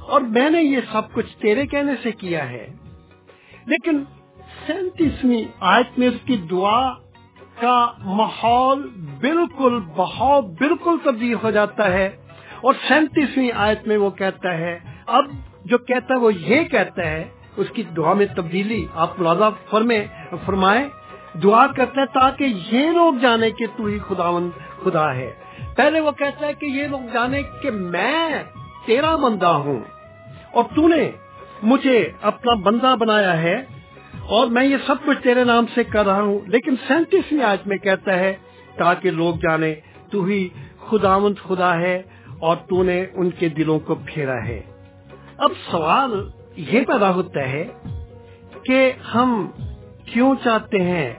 اور 0.00 0.20
میں 0.20 0.50
نے 0.50 0.62
یہ 0.62 0.78
سب 0.92 1.02
کچھ 1.12 1.36
تیرے 1.38 1.66
کہنے 1.66 1.92
سے 2.02 2.12
کیا 2.12 2.50
ہے۔ 2.50 2.66
لیکن 3.66 4.04
سینتیسویں 4.66 5.44
آیت 5.60 5.98
میں 5.98 6.08
اس 6.08 6.14
کی 6.24 6.36
دعا 6.36 6.92
کا 7.60 7.92
ماحول 8.04 8.88
بالکل 9.20 9.80
بہت 9.96 10.44
بالکل 10.44 10.96
تبدیل 11.04 11.34
ہو 11.42 11.50
جاتا 11.50 11.92
ہے۔ 11.92 12.06
اور 12.60 12.74
سینتیسویں 12.88 13.50
آیت 13.56 13.88
میں 13.88 13.96
وہ 13.96 14.10
کہتا 14.10 14.58
ہے، 14.58 14.78
اب 15.06 15.24
جو 15.64 15.78
کہتا 15.78 16.14
ہے 16.14 16.18
وہ 16.18 16.34
یہ 16.34 16.62
کہتا 16.62 17.06
ہے، 17.06 17.24
اس 17.56 17.66
کی 17.74 17.82
دعا 17.82 18.12
میں 18.12 18.26
تبدیلی، 18.36 18.86
آپ 18.94 19.20
ملازہ 19.20 19.50
فرمے 19.70 20.04
دعا 21.42 21.66
کرتا 21.66 22.00
ہے 22.00 22.06
تاکہ 22.06 22.44
یہ 22.72 22.90
لوگ 22.90 23.14
جانے 23.14 23.50
کہ 23.50 23.66
تو 23.76 23.84
ہی 23.84 23.98
خداون 24.08 24.50
خدا 24.84 25.14
ہے۔ 25.14 25.30
پہلے 25.76 26.00
وہ 26.00 26.10
کہتا 26.10 26.46
ہے 26.46 26.52
کہ 26.52 26.66
یہ 26.66 26.86
لوگ 26.86 27.00
جانے 27.12 27.42
کہ 27.62 27.70
میں 27.70 28.42
تیرا 28.86 29.16
بندہ 29.16 29.46
ہوں۔ 29.46 29.80
اور 30.52 30.64
تو 30.76 30.88
نے 30.88 31.10
مجھے 31.62 32.12
اپنا 32.22 32.54
بندہ 32.54 32.94
بنایا 32.98 33.42
ہے 33.42 33.62
اور 34.28 34.46
میں 34.46 34.64
یہ 34.64 34.76
سب 34.86 34.94
کچھ 35.06 35.22
تیرے 35.22 35.44
نام 35.44 35.66
سے 35.74 35.84
کر 35.84 36.06
رہا 36.06 36.22
ہوں۔ 36.22 36.38
لیکن 36.46 36.74
سینتیسویں 36.88 37.44
آج 37.44 37.58
میں 37.66 37.76
کہتا 37.76 38.14
ہے 38.14 38.36
تاکہ 38.76 39.10
لوگ 39.10 39.34
جانے 39.34 39.74
تو 40.12 40.24
ہی 40.24 40.48
خداوند 40.88 41.34
خدا 41.42 41.78
ہے 41.78 42.02
اور 42.38 42.56
تو 42.56 42.82
نے 42.82 43.06
ان 43.14 43.30
کے 43.30 43.48
دلوں 43.48 43.78
کو 43.78 43.94
پھیرا 43.94 44.44
ہے۔ 44.44 44.60
اب 45.38 45.50
سوال 45.70 46.30
یہ 46.56 46.80
پیدا 46.84 47.10
ہوتا 47.10 47.40
ہے 47.40 47.64
کہ 48.64 48.92
ہم 49.14 49.50
کیوں 50.04 50.34
چاہتے 50.44 50.82
ہیں 50.82 51.14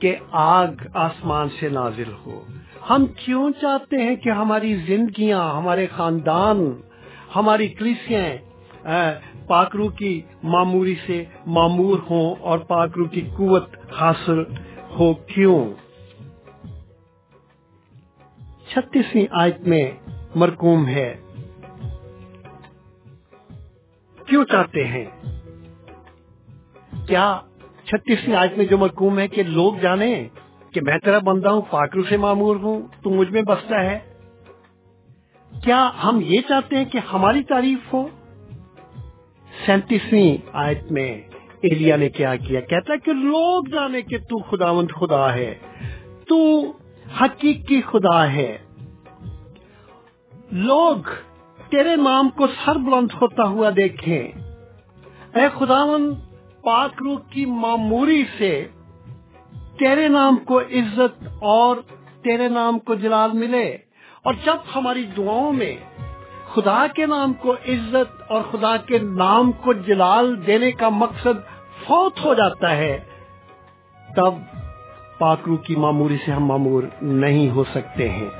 کہ 0.00 0.16
آگ 0.30 0.66
آسمان 0.94 1.48
سے 1.60 1.68
نازل 1.68 2.12
ہو۔ 2.26 2.44
ہم 2.90 3.06
کیوں 3.06 3.50
چاہتے 3.60 3.96
ہیں 3.96 4.16
کہ 4.16 4.30
ہماری 4.30 4.76
زندگیاں، 4.76 5.54
ہمارے 5.54 5.86
خاندان، 5.86 6.80
ہماری 7.36 7.68
کلیسیاں 7.68 8.22
پاکرو 9.46 9.88
کی 9.88 10.20
معموری 10.42 10.94
سے 11.06 11.24
معمور 11.46 11.98
ہوں 12.10 12.34
اور 12.40 12.58
پاکرو 12.58 13.04
کی 13.04 13.20
قوت 13.36 13.68
حاصل 14.00 14.42
ہو 14.98 15.14
کیوں؟ 15.14 15.64
چھتیسویں 18.68 19.26
آیت 19.30 19.60
میں 19.60 19.90
مرکوم 20.34 20.88
ہے۔ 20.88 21.16
کیوں 24.26 24.44
چاہتے 24.44 24.86
ہیں؟ 24.86 25.06
کیا 27.06 27.40
چھتیسویں 27.90 28.36
آیت 28.36 28.52
میں 28.56 28.64
جو 28.64 28.78
مقوم 28.78 29.18
ہے 29.18 29.28
کہ 29.28 29.42
لوگ 29.42 29.74
جانے 29.74 30.28
کہ 30.72 30.80
میں 30.80 30.98
تیرا 30.98 31.18
بندہ 31.18 31.48
ہوں 31.48 31.62
پاکرو 31.70 32.02
سے 32.02 32.16
معمور 32.16 32.56
ہوں، 32.56 32.82
تو 33.02 33.10
مجھ 33.10 33.30
میں 33.30 33.42
بستا 33.42 33.80
ہے۔ 33.80 33.98
کیا 35.64 35.90
ہم 36.04 36.20
یہ 36.24 36.40
چاہتے 36.48 36.76
ہیں 36.76 36.84
کہ 36.84 37.00
ہماری 37.12 37.42
تعریف 37.42 37.94
ہو؟ 37.94 38.08
سینتیسویں 39.66 40.36
آیت 40.52 40.92
میں 40.92 41.22
ایلیا 41.62 41.96
نے 41.96 42.08
کیا 42.08 42.36
کیا، 42.36 42.60
کہتا 42.60 42.92
ہے 42.92 42.98
کہ 42.98 43.12
لوگ 43.12 43.64
جانے 43.72 44.02
کہ 44.02 44.18
تو 44.18 44.38
خداوند 44.42 44.90
خدا 45.00 45.34
ہے، 45.34 45.54
تو 46.28 46.62
حقیقی 47.20 47.80
خدا 47.80 48.32
ہے۔ 48.32 48.58
لوگ 50.50 50.96
تیرے 51.70 51.96
نام 51.96 52.30
کو 52.30 52.46
سر 52.46 52.76
بلند 52.76 53.08
ہوتا 53.22 53.42
ہوا 53.42 53.70
دیکھیں۔ 53.76 54.28
اے 55.34 55.44
خداوند 55.58 56.29
پاک 56.62 57.02
روح 57.02 57.18
کی 57.30 57.46
معموری 57.46 58.24
سے 58.38 58.66
تیرے 59.78 60.08
نام 60.08 60.36
کو 60.36 60.60
عزت 60.60 61.24
اور 61.40 61.76
تیرے 62.22 62.48
نام 62.48 62.78
کو 62.78 62.94
جلال 62.94 63.30
ملے 63.32 63.76
اور 64.22 64.34
جب 64.44 64.56
ہماری 64.74 65.04
دعاؤں 65.16 65.52
میں 65.52 65.76
خدا 66.54 66.86
کے 66.86 67.06
نام 67.06 67.32
کو 67.32 67.52
عزت 67.52 68.22
اور 68.28 68.42
خدا 68.50 68.76
کے 68.76 68.98
نام 68.98 69.52
کو 69.52 69.72
جلال 69.72 70.46
دینے 70.46 70.72
کا 70.72 70.88
مقصد 70.88 71.40
فوت 71.86 72.24
ہو 72.24 72.34
جاتا 72.34 72.76
ہے، 72.76 72.98
تب 74.16 74.34
پاکرو 75.18 75.56
کی 75.56 75.76
معموری 75.76 76.16
سے 76.24 76.32
ہم 76.32 76.44
معمور 76.44 76.82
نہیں 77.02 77.50
ہو 77.50 77.64
سکتے 77.64 78.08
ہیں۔ 78.08 78.39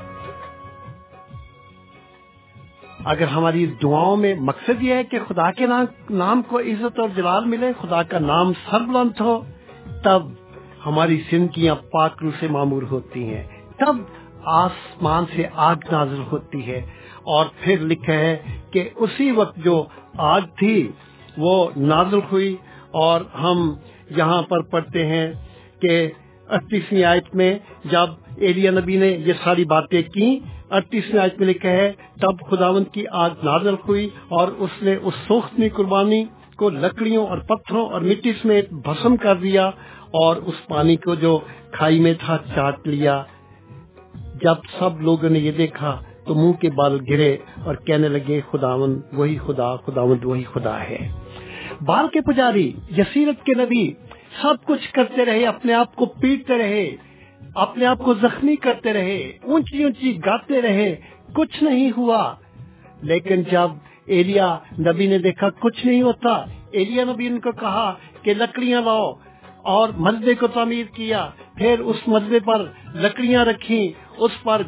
اگر 3.05 3.27
ہماری 3.27 3.65
دعاؤں 3.65 4.17
میں 4.17 4.35
مقصد 4.35 4.83
یہ 4.83 4.93
ہے 4.93 5.03
کہ 5.03 5.19
خدا 5.27 5.51
کے 5.51 5.65
نام 6.09 6.41
کو 6.41 6.59
عزت 6.59 6.99
اور 6.99 7.09
جلال 7.15 7.45
ملے، 7.45 7.71
خدا 7.81 8.03
کا 8.03 8.19
نام 8.19 8.53
سربلند 8.53 9.21
ہو، 9.21 9.41
تب 10.03 10.21
ہماری 10.85 11.21
زندگیاں 11.31 11.75
پاکرو 11.91 12.31
سے 12.39 12.47
معمور 12.47 12.83
ہوتی 12.91 13.23
ہیں۔ 13.23 13.43
تب 13.77 13.95
آسمان 14.43 15.23
سے 15.35 15.43
آگ 15.53 15.75
نازل 15.91 16.21
ہوتی 16.31 16.67
ہے۔ 16.67 16.77
اور 17.23 17.45
پھر 17.59 17.79
لکھا 17.79 18.13
ہے 18.13 18.37
کہ 18.71 18.89
اسی 18.95 19.31
وقت 19.31 19.57
جو 19.57 19.85
آگ 20.17 20.41
تھی، 20.57 20.91
وہ 21.37 21.69
نازل 21.77 22.19
ہوئی۔ 22.31 22.55
اور 22.91 23.21
ہم 23.21 23.73
یہاں 24.17 24.41
پر 24.41 24.61
پڑھتے 24.61 25.05
ہیں 25.05 25.33
کہ 25.81 26.11
اٹھیسویں 26.49 27.03
آیت 27.03 27.35
میں 27.35 27.59
جب 27.85 28.07
ایلیا 28.37 28.71
نبی 28.71 28.97
نے 28.97 29.07
یہ 29.07 29.33
ساری 29.43 29.65
باتیں 29.65 30.01
کی 30.01 30.39
اڑتیسویں 30.71 31.23
آج 31.23 31.29
میں 31.39 31.47
لکھا 31.47 31.69
ہے، 31.69 31.91
تب 32.21 32.49
خداوند 32.49 32.93
کی 32.93 33.03
آگ 33.11 33.29
نازل 33.43 33.75
ہوئی 33.87 34.09
اور 34.27 34.47
اس 34.47 34.69
نے 34.81 34.95
اس 35.01 35.13
سوختنی 35.27 35.69
قربانی 35.69 36.25
کو 36.55 36.69
لکڑیوں 36.69 37.27
اور 37.27 37.37
پتھروں 37.37 37.89
اور 37.89 38.01
مٹی 38.01 38.33
سمیت 38.41 38.73
بھسم 38.73 39.15
کر 39.15 39.35
دیا 39.35 39.67
اور 40.11 40.35
اس 40.35 40.67
پانی 40.67 40.95
کو 40.95 41.15
جو 41.15 41.39
کھائی 41.71 41.99
میں 41.99 42.13
تھا 42.25 42.37
چاٹ 42.55 42.87
لیا۔ 42.87 43.23
جب 44.15 44.55
سب 44.79 45.01
لوگوں 45.01 45.29
نے 45.29 45.39
یہ 45.39 45.51
دیکھا 45.51 46.03
تو 46.25 46.35
منہ 46.35 46.51
کے 46.51 46.69
بال 46.69 46.99
گرے 47.09 47.37
اور 47.65 47.75
کہنے 47.75 48.07
لگے 48.07 48.41
خداون 48.51 49.01
وہی 49.13 49.37
خدا، 49.47 49.75
خداوند 49.75 50.25
وہی 50.25 50.43
خدا 50.53 50.79
ہے۔ 50.79 51.11
بال 51.85 52.07
کے 52.07 52.21
پجاری، 52.21 52.71
یسیرت 52.97 53.45
کے 53.45 53.53
نبی، 53.53 53.91
سب 54.41 54.55
کچھ 54.65 54.93
کرتے 54.93 55.25
رہے، 55.25 55.45
اپنے 55.45 55.73
آپ 55.73 55.95
کو 55.95 56.05
پیٹتے 56.05 56.57
رہے۔ 56.57 56.95
اپنے 57.55 57.85
آپ 57.85 57.99
کو 57.99 58.13
زخمی 58.13 58.55
کرتے 58.55 58.93
رہے، 58.93 59.31
اونچی 59.43 59.83
اونچی 59.83 60.17
گاتے 60.25 60.61
رہے، 60.61 60.95
کچھ 61.33 61.63
نہیں 61.63 61.91
ہوا۔ 61.97 62.35
لیکن 63.01 63.43
جب 63.43 63.67
ایلیا 64.05 64.57
نبی 64.79 65.07
نے 65.07 65.17
دیکھا 65.17 65.49
کچھ 65.49 65.85
نہیں 65.85 66.01
ہوتا، 66.01 66.43
ایلیا 66.71 67.03
نبی 67.03 67.27
ان 67.27 67.39
کو 67.39 67.51
کہا 67.51 67.93
کہ 68.21 68.33
لکڑیاں 68.33 68.81
لاؤ 68.81 69.13
اور 69.57 69.89
مزے 69.89 70.35
کو 70.35 70.47
تعمیر 70.47 70.85
کیا۔ 70.95 71.29
پھر 71.55 71.79
اس 71.79 71.95
مزے 72.07 72.39
پر 72.39 72.65
لکڑیاں 72.93 73.45
رکھی 73.45 73.93
اس 74.17 74.31
پر 74.43 74.61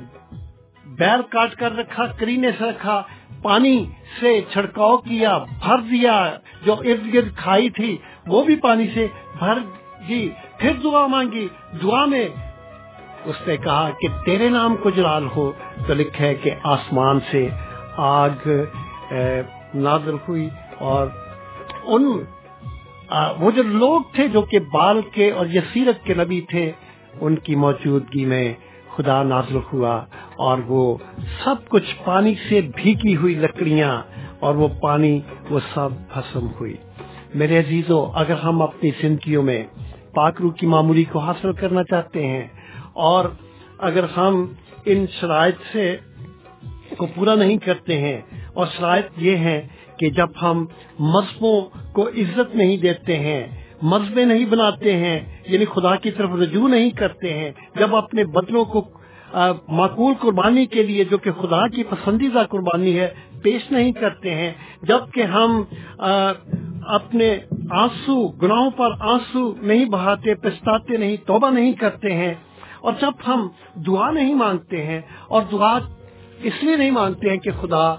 بیر 0.85 1.21
کاٹ 1.29 1.55
کر 1.55 1.75
رکھا، 1.75 2.05
کرینے 2.05 2.51
سے 2.57 2.65
رکھا، 2.65 3.03
پانی 3.41 3.85
سے 4.19 4.41
چھڑکاؤ 4.51 4.97
کیا، 4.97 5.37
بھر 5.37 5.77
دیا۔ 5.77 6.37
جو 6.65 6.73
ارد 6.73 7.13
گرد 7.13 7.35
کھائی 7.37 7.69
تھی، 7.69 7.97
وہ 8.27 8.43
بھی 8.43 8.55
پانی 8.55 8.87
سے 8.93 9.07
بھر 9.39 9.57
دی۔ 10.07 10.29
پھر 10.57 10.71
دعا 10.83 11.07
مانگی، 11.07 11.47
دعا 11.83 12.05
میں 12.05 12.29
اس 13.25 13.35
نے 13.47 13.55
کہا 13.57 13.89
کہ 13.99 14.07
تیرے 14.25 14.49
نام 14.49 14.75
کو 14.75 14.89
جلال 14.89 15.27
ہو 15.35 15.51
تو 15.87 15.93
لکھا 15.93 16.25
ہے 16.25 16.33
کہ 16.35 16.51
آسمان 16.63 17.19
سے 17.31 17.47
آگ 18.05 18.47
نازل 19.75 20.15
ہوئی 20.27 20.47
اور 20.79 21.07
ان 21.83 22.03
وہ 23.39 23.51
جو 23.51 23.63
لوگ 23.63 24.01
تھے 24.13 24.27
جو 24.27 24.41
کہ 24.41 24.59
بال 24.73 25.01
کے 25.11 25.29
اور 25.31 25.45
یہ 25.45 25.61
سیرت 25.73 26.03
کے 26.05 26.13
نبی 26.13 26.39
تھے، 26.49 26.71
ان 27.21 27.35
کی 27.35 27.55
موجودگی 27.55 28.25
میں 28.25 28.53
خدا 28.95 29.21
نازل 29.23 29.57
ہوا 29.73 29.95
اور 30.37 30.57
وہ 30.67 30.83
سب 31.43 31.69
کچھ 31.69 31.95
پانی 32.03 32.33
سے 32.49 32.61
بھیگی 32.75 33.15
ہوئی 33.15 33.35
لکڑیاں 33.35 33.91
اور 34.39 34.55
وہ 34.55 34.67
پانی، 34.81 35.19
وہ 35.49 35.59
سب 35.73 35.89
بھسم 36.13 36.47
ہوئی۔ 36.59 36.75
میرے 37.35 37.59
عزیزوں 37.59 38.05
اگر 38.15 38.37
ہم 38.43 38.61
اپنی 38.61 38.89
زندگیوں 39.01 39.43
میں 39.43 39.63
پاکرو 40.15 40.49
کی 40.49 40.67
معمولی 40.67 41.03
کو 41.03 41.19
حاصل 41.19 41.53
کرنا 41.53 41.83
چاہتے 41.83 42.25
ہیں 42.27 42.47
اور 42.95 43.25
اگر 43.87 44.03
ہم 44.17 44.45
ان 44.85 45.05
شرائط 45.19 45.61
سے 45.71 45.95
کو 46.97 47.05
پورا 47.15 47.35
نہیں 47.35 47.57
کرتے 47.57 47.97
ہیں، 47.99 48.19
اور 48.53 48.67
شرائط 48.77 49.05
یہ 49.17 49.37
ہے 49.37 49.59
کہ 49.99 50.09
جب 50.09 50.29
ہم 50.41 50.65
مذہبوں 50.99 51.59
کو 51.93 52.07
عزت 52.09 52.55
نہیں 52.55 52.77
دیتے 52.77 53.17
ہیں 53.19 53.41
مذہب 53.83 54.19
نہیں 54.21 54.45
بناتے 54.45 54.95
ہیں 54.97 55.19
یعنی 55.47 55.65
خدا 55.65 55.95
کی 55.95 56.11
طرف 56.11 56.35
رجوع 56.41 56.67
نہیں 56.67 56.89
کرتے 56.99 57.33
ہیں، 57.33 57.51
جب 57.75 57.95
اپنے 57.95 58.23
بدلوں 58.35 58.63
کو 58.65 58.81
معقول 59.69 60.13
قربانی 60.21 60.65
کے 60.65 60.83
لیے، 60.83 61.03
جو 61.03 61.17
کہ 61.17 61.31
خدا 61.41 61.67
کی 61.67 61.83
پسندیدہ 61.89 62.43
قربانی 62.49 62.97
ہے، 62.99 63.07
پیش 63.43 63.71
نہیں 63.71 63.91
کرتے 63.91 64.35
ہیں، 64.35 64.51
جبکہ 64.83 65.21
ہم 65.33 65.61
اپنے 66.97 67.35
آنسو، 67.73 68.15
گناہوں 68.41 68.69
پر 68.77 68.91
آنسو 69.13 69.51
نہیں 69.61 69.85
بہاتے، 69.89 70.35
پچھتاتے 70.35 70.97
نہیں، 70.97 71.15
توبہ 71.27 71.49
نہیں 71.49 71.73
کرتے 71.79 72.13
ہیں 72.13 72.33
اور 72.83 72.93
جب 73.01 73.11
ہم 73.27 73.47
دعا 73.87 74.11
نہیں 74.11 74.35
مانگتے 74.35 74.83
ہیں 74.83 75.01
اور 75.27 75.41
دعا 75.51 75.77
اس 76.43 76.53
لیے 76.61 76.75
نہیں 76.75 76.91
مانگتے 76.91 77.29
ہیں 77.29 77.37
کہ 77.37 77.51
خدا 77.61 77.95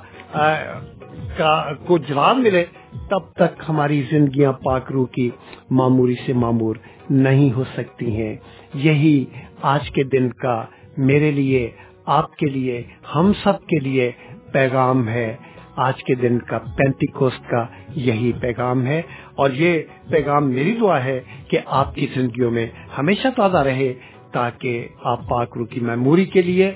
کا 1.36 1.72
کو 1.86 1.98
جواب 1.98 2.36
ملے، 2.36 2.64
تب 3.10 3.32
تک 3.32 3.62
ہماری 3.68 4.02
زندگیاں 4.10 4.52
پاکرو 4.52 5.04
کی 5.04 5.30
معموری 5.70 6.14
سے 6.26 6.32
معمور 6.32 6.76
نہیں 7.10 7.56
ہو 7.56 7.64
سکتی 7.76 8.16
ہیں۔ 8.16 8.36
یہی 8.74 9.24
آج 9.62 9.90
کے 9.90 10.02
دن 10.02 10.30
کا 10.30 10.64
میرے 10.96 11.30
لیے، 11.30 11.70
آپ 12.06 12.36
کے 12.36 12.46
لیے، 12.46 12.82
ہم 13.14 13.32
سب 13.42 13.66
کے 13.66 13.80
لیے 13.80 14.12
پیغام 14.52 15.08
ہے۔ 15.08 15.36
آج 15.76 16.04
کے 16.04 16.14
دن 16.14 16.38
کا 16.38 16.58
پینتی 16.58 17.06
کوسٹ 17.06 17.50
کا 17.50 17.66
یہی 17.88 18.32
پیغام 18.40 18.86
ہے۔ 18.86 19.02
اور 19.34 19.50
یہ 19.50 19.82
پیغام 20.10 20.50
میری 20.50 20.72
دعا 20.72 21.04
ہے 21.04 21.20
کہ 21.48 21.58
آپ 21.66 21.94
کی 21.94 22.06
زندگیوں 22.14 22.50
میں 22.50 22.66
ہمیشہ 22.98 23.28
تازہ 23.36 23.56
رہے۔ 23.56 23.94
تاکہ 24.34 24.88
آپ 25.02 25.28
پاک 25.28 25.56
رو 25.56 25.64
کی 25.64 25.80
میموری 25.80 26.24
کے 26.24 26.42
لیے 26.42 26.72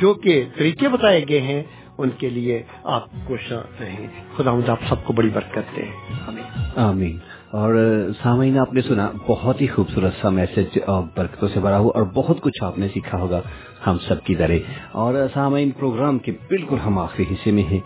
جو 0.00 0.14
کہ 0.14 0.44
طریقے 0.58 0.88
بتائے 0.88 1.24
گئے 1.28 1.40
ہیں، 1.40 1.62
ان 1.98 2.10
کے 2.18 2.28
لیے 2.28 2.62
آپ 2.84 3.04
کوشاں 3.24 3.62
رہیں۔ 3.80 4.06
خدا 4.36 4.50
آپ 4.50 4.78
سب 4.88 5.04
کو 5.04 5.12
بڑی 5.12 5.28
برکت 5.28 5.76
دیں 5.76 5.90
آمین۔ 6.28 6.62
آمین۔ 6.76 7.18
اور 7.50 7.74
سامعین، 8.22 8.58
آپ 8.58 8.72
نے 8.72 8.82
سنا، 8.82 9.10
بہت 9.26 9.60
ہی 9.60 9.66
خوبصورت 9.66 10.12
سا 10.20 10.28
میسج 10.28 10.78
اور 10.86 11.02
برکتوں 11.16 11.48
سے 11.48 11.60
بھرا 11.60 11.78
ہوا، 11.78 11.92
اور 11.94 12.02
بہت 12.02 12.40
کچھ 12.40 12.64
آپ 12.64 12.78
نے 12.78 12.88
سیکھا 12.88 13.18
ہوگا 13.18 13.40
ہم 13.86 13.96
سب 14.08 14.24
کی 14.24 14.34
درے 14.34 14.60
اور 14.92 15.14
سامعین، 15.34 15.70
پروگرام 15.70 16.18
کے 16.18 16.32
بالکل 16.32 16.76
ہم 16.86 16.98
آخری 16.98 17.24
حصے 17.30 17.50
میں 17.50 17.62
ہیں۔ 17.62 17.80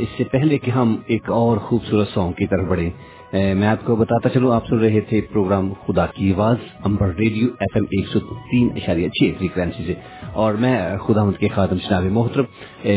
اس 0.00 0.08
سے 0.16 0.24
پہلے 0.24 0.58
کہ 0.58 0.70
ہم 0.70 0.96
ایک 1.06 1.30
اور 1.30 1.56
خوبصورت 1.56 2.08
سانگ 2.08 2.32
کی 2.32 2.46
طرف 2.46 2.64
بڑھیں۔ 2.68 2.90
میں 3.32 3.68
آپ 3.68 3.84
کو 3.84 3.94
بتاتا 3.96 4.28
چلوں، 4.28 4.52
آپ 4.54 4.66
سن 4.68 4.78
رہے 4.78 5.00
تھے 5.08 5.20
پروگرام 5.32 5.72
خدا 5.86 6.04
کی 6.06 6.32
آواز 6.32 6.56
امبر 6.84 7.14
ریڈیو 7.18 7.48
ایف 7.60 7.76
ایم 7.76 7.84
ایک 7.90 8.06
سو 8.08 8.18
تین 8.50 8.68
اشاریہ 8.76 9.08
چھ 9.08 9.30
فریکوینسی 9.38 9.84
سے۔ 9.86 9.94
اور 10.32 10.54
میں 10.54 10.76
خدا 11.06 11.24
مند 11.24 11.38
کے 11.40 11.48
خادم 11.54 11.76
جناب 11.84 12.04
محترم 12.12 12.44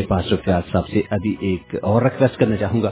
پاسٹر 0.07 0.35
فیاض 0.45 0.71
صاحب 0.71 0.87
سے 0.87 1.01
ابھی 1.09 1.35
ایک 1.39 1.75
اور 1.81 2.01
ریکویسٹ 2.01 2.39
کرنا 2.39 2.55
چاہوں 2.55 2.81
گا۔ 2.83 2.91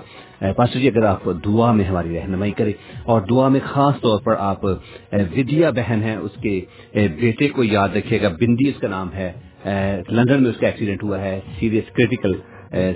پاسٹر 0.56 0.80
جی 0.80 0.88
اگر 0.88 1.06
آپ 1.06 1.28
دعا 1.46 1.72
میں 1.72 1.86
ہماری 1.86 2.18
رہنمائی 2.18 2.52
کریں، 2.52 2.74
اور 3.04 3.22
دعا 3.30 3.48
میں 3.48 3.60
خاص 3.64 4.02
طور 4.02 4.22
پر 4.22 4.36
آپ 4.40 4.66
ودیا 4.66 5.70
بہن 5.70 6.04
ہیں، 6.04 6.16
اس 6.16 6.42
کے 6.42 6.60
بیٹے 7.22 7.48
کو 7.48 7.64
یاد 7.64 7.96
رکھیے 7.96 8.22
گا، 8.22 8.30
بندی 8.40 8.70
اس 8.70 8.80
کا 8.82 8.88
نام 8.88 9.14
ہے۔ 9.14 9.32
لندن 10.10 10.42
میں 10.44 10.52
اس 10.52 10.58
کا 10.60 10.68
ایکسیڈنٹ 10.68 11.04
ہوا 11.04 11.20
ہے 11.22 11.40
سیریس 11.60 11.92
کریٹیکل 11.94 12.34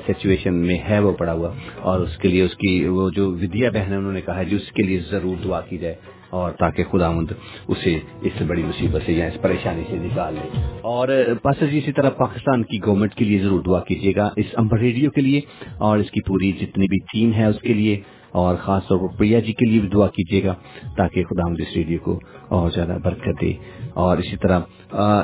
سچویشن 0.07 0.53
میں 0.67 0.77
ہے 0.89 0.99
وہ 0.99 1.11
پڑا 1.11 1.33
ہوا 1.33 1.51
اور 1.81 1.99
اس 1.99 2.17
کے 2.17 2.27
لیے 2.27 2.43
اس 2.43 2.55
کی 2.55 2.87
وہ 2.87 3.09
جو 3.09 3.31
ودیا 3.31 3.69
بہن 3.69 3.91
ہے، 3.91 3.95
انہوں 3.95 4.11
نے 4.11 4.21
کہا 4.21 4.37
ہے 4.37 4.45
جی 4.45 4.55
اس 4.55 4.71
کے 4.71 4.83
لیے 4.83 4.99
ضرور 5.09 5.35
دعا 5.43 5.61
کی 5.61 5.77
جائے 5.77 5.95
اور 6.29 6.51
تاکہ 6.51 6.83
خدا 6.91 7.11
مند 7.11 7.31
اسے 7.67 7.97
اس 8.21 8.41
بڑی 8.47 8.63
مصیبت 8.63 9.01
سے 9.05 9.13
یا 9.13 9.25
اس 9.25 9.41
پریشانی 9.41 9.83
سے 9.89 9.95
نکال 9.95 10.33
لے۔ 10.33 10.47
اور 10.81 11.07
پاس 11.41 11.61
جی 11.71 11.77
اسی 11.77 11.91
طرح 11.91 12.09
پاکستان 12.09 12.63
کی 12.63 12.79
گورنمنٹ 12.85 13.13
کے 13.13 13.25
لیے 13.25 13.39
ضرور 13.39 13.61
دعا 13.61 13.79
کیجیے 13.79 14.13
گا 14.15 14.29
اس 14.35 14.45
امبر 14.53 14.79
ریڈیو 14.79 15.11
کے 15.11 15.21
لیے 15.21 15.41
اور 15.77 15.97
اس 15.97 16.11
کی 16.11 16.21
پوری 16.27 16.51
جتنی 16.51 16.87
بھی 16.87 16.97
ٹیم 17.13 17.33
ہے 17.33 17.45
اس 17.45 17.59
کے 17.61 17.73
لیے 17.73 17.99
اور 18.31 18.55
خاص 18.55 18.87
طور 18.87 18.97
پر 18.97 19.15
پریا 19.17 19.39
جی 19.39 19.53
کے 19.53 19.69
لیے 19.69 19.79
بھی 19.79 19.89
دعا 19.89 20.07
کیجیے 20.07 20.43
گا 20.43 20.53
تاکہ 20.97 21.23
خدا 21.23 21.47
مند 21.47 21.59
اس 21.59 21.75
ریڈیو 21.75 21.99
کو 22.03 22.19
اور 22.47 22.69
زیادہ 22.71 22.97
برکت 23.03 23.41
دے۔ 23.41 23.53
اور 23.93 24.17
اسی 24.17 24.37
طرح 24.37 24.59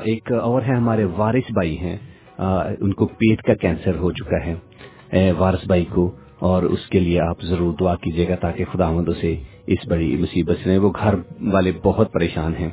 ایک 0.04 0.32
اور 0.32 0.62
ہے 0.62 0.76
ہمارے 0.76 1.06
وارث 1.18 1.52
بھائی 1.54 1.78
ہیں۔ 1.80 1.98
ان 2.38 2.94
کو 2.94 3.06
پیٹ 3.06 3.42
کا 3.42 3.54
کینسر 3.54 3.96
ہو 3.96 4.12
چکا 4.12 4.46
ہے۔ 4.46 5.32
وارث 5.32 5.66
بھائی 5.68 5.86
کو، 5.86 6.12
اور 6.40 6.64
اس 6.64 6.88
کے 6.90 7.00
لیے 7.00 7.20
آپ 7.20 7.42
ضرور 7.42 7.74
دعا 7.80 7.96
کیجیے 7.96 8.28
گا 8.30 8.36
تاکہ 8.36 8.66
خدا 8.72 8.88
اسے 8.88 9.36
اس 9.68 9.88
بڑی 9.90 10.16
مصیبت 10.20 10.58
سے، 10.64 10.78
وہ 10.78 10.92
گھر 11.04 11.16
والے 11.54 11.72
بہت 11.84 12.12
پریشان 12.14 12.54
ہیں۔ 12.60 12.70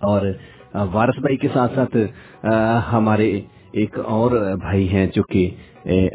اور 0.00 0.26
وارث 0.92 1.18
بھائی 1.20 1.36
کے 1.36 1.48
ساتھ 1.52 1.74
ساتھ 1.74 1.96
ہمارے 2.92 3.40
ایک 3.72 3.98
اور 3.98 4.30
بھائی 4.60 4.88
ہیں 4.88 5.06
جو 5.14 5.22
کہ 5.22 5.50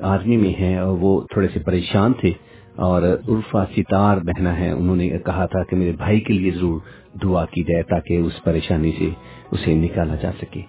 آرمی 0.04 0.38
میں 0.38 0.54
ہیں 0.60 0.78
اور 0.78 0.98
وہ 1.02 1.22
تھوڑے 1.32 1.48
سے 1.54 1.60
پریشان 1.60 2.14
تھے۔ 2.14 2.32
اور 2.76 3.02
عرفا 3.30 3.64
ستار 3.76 4.18
بہنا 4.18 4.60
ہے 4.60 4.70
انہوں 4.72 4.96
نے 4.96 5.10
کہا 5.26 5.46
تھا 5.46 5.64
کہ 5.64 5.76
میرے 5.76 5.92
بھائی 5.92 6.20
کے 6.20 6.34
لیے 6.34 6.52
ضرور 6.52 6.80
دعا 7.24 7.46
کی 7.46 7.64
جائے 7.64 7.84
تاکہ 7.84 8.18
اس 8.18 8.44
پریشانی 8.44 8.92
سے 9.00 9.10
اسے 9.52 9.74
نکالا 9.76 10.16
جا 10.16 10.32
سکے۔ 10.42 10.62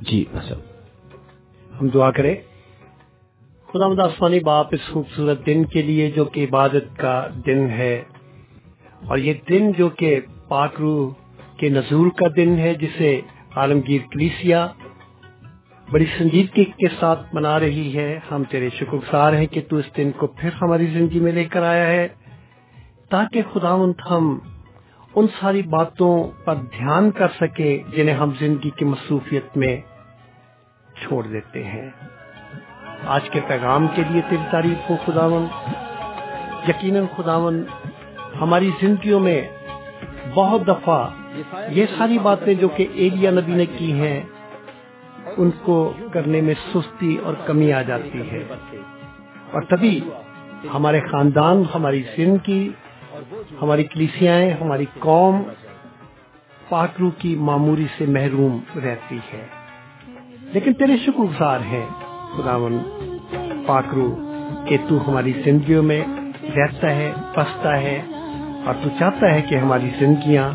جی 0.00 0.24
بس 0.32 0.52
ہم 1.80 1.88
دعا 1.88 2.10
کریں۔ 2.10 2.34
خدا 3.68 3.86
آسمانی 4.04 4.40
باپ، 4.40 4.66
اس 4.70 4.86
خوبصورت 4.92 5.46
دن 5.46 5.64
کے 5.64 5.82
لیے 5.82 6.10
جو 6.10 6.24
کہ 6.24 6.44
عبادت 6.44 6.96
کا 6.98 7.14
دن 7.46 7.68
ہے، 7.70 7.94
اور 9.08 9.18
یہ 9.18 9.34
دن 9.48 9.70
جو 9.72 9.88
کہ 9.88 10.20
پاکرو 10.48 10.96
کے 11.56 11.68
نزول 11.68 12.10
کا 12.10 12.26
دن 12.36 12.58
ہے، 12.58 12.72
جسے 12.74 13.20
عالمگیر 13.56 14.00
کلیسیا 14.12 14.66
بڑی 15.88 16.04
سنجیدگی 16.18 16.64
کے 16.64 16.88
ساتھ 17.00 17.34
منا 17.34 17.58
رہی 17.60 17.88
ہے۔ 17.96 18.10
ہم 18.30 18.42
تیرے 18.50 18.68
شکر 18.70 18.96
گزار 18.96 19.32
ہیں 19.32 19.46
کہ 19.46 19.60
تو 19.68 19.76
اس 19.76 19.88
دن 19.96 20.10
کو 20.10 20.26
پھر 20.26 20.50
ہماری 20.62 20.86
زندگی 20.86 21.20
میں 21.20 21.32
لے 21.32 21.44
کر 21.44 21.62
آیا 21.62 21.86
ہے۔ 21.86 22.06
تاکہ 23.10 23.42
خدا 23.52 23.74
ہم 24.10 24.38
ان 25.14 25.26
ساری 25.40 25.62
باتوں 25.62 26.14
پر 26.44 26.54
دھیان 26.72 27.10
کر 27.10 27.28
سکے 27.40 27.70
جنہیں 27.96 28.16
ہم 28.16 28.30
زندگی 28.40 28.70
کی 28.70 28.84
مصروفیت 28.84 29.56
میں 29.56 29.76
چھوڑ 31.00 31.26
دیتے 31.26 31.64
ہیں۔ 31.64 31.90
آج 33.06 33.30
کے 33.30 33.40
پیغام 33.46 33.86
کے 33.94 34.02
لیے 34.10 34.22
تیری 34.28 34.42
تعریف 34.50 34.88
کو 34.88 34.96
خداون 35.06 35.46
یقیناً 36.68 37.04
خداون 37.16 37.64
ہماری 38.40 38.70
زندگیوں 38.80 39.20
میں 39.20 39.48
بہت 40.34 40.66
دفعہ 40.66 41.08
یہ 41.68 41.86
ساری 41.98 42.18
باتیں 42.18 42.54
جو 42.54 42.68
کہ 42.68 42.86
ایریا 42.92 43.30
نبی 43.30 43.52
نے 43.52 43.66
کی 43.66 43.92
ہیں، 43.92 44.20
ان 45.36 45.50
کو 45.62 45.92
کرنے 46.12 46.40
میں 46.40 46.54
سستی 46.74 47.16
اور 47.16 47.34
کمی 47.34 47.72
آ 47.72 47.82
جاتی 47.82 48.30
ہے۔ 48.30 48.44
اور 49.50 49.62
تبھی 49.62 50.00
ہمارے 50.74 51.00
خاندان، 51.00 51.62
ہماری 51.74 52.02
زندگی، 52.16 52.70
ہماری 53.62 53.84
کلیسیاں، 53.84 54.62
ہماری 54.62 54.86
قوم 54.98 55.42
پاکرو 56.68 57.10
کی 57.10 57.36
معموری 57.36 57.86
سے 57.98 58.06
محروم 58.06 58.78
رہتی 58.84 59.18
ہے۔ 59.32 59.59
لیکن 60.52 60.72
تیرے 60.72 60.96
شکر 60.96 61.20
گزار 61.20 61.60
ہیں۔ 61.60 61.86
خداون 62.36 62.78
پاکرو 63.66 64.16
کہ 64.66 64.76
تو 64.88 65.08
ہماری 65.08 65.32
زندگیوں 65.44 65.82
میں 65.82 66.00
رہتا 66.56 66.90
ہے 66.96 67.12
پستا 67.34 67.80
ہے 67.80 68.02
اور 68.66 68.74
تو 68.82 68.88
چاہتا 68.98 69.34
ہے 69.34 69.42
کہ 69.42 69.54
ہماری 69.54 69.90
زندگیاں 69.98 70.52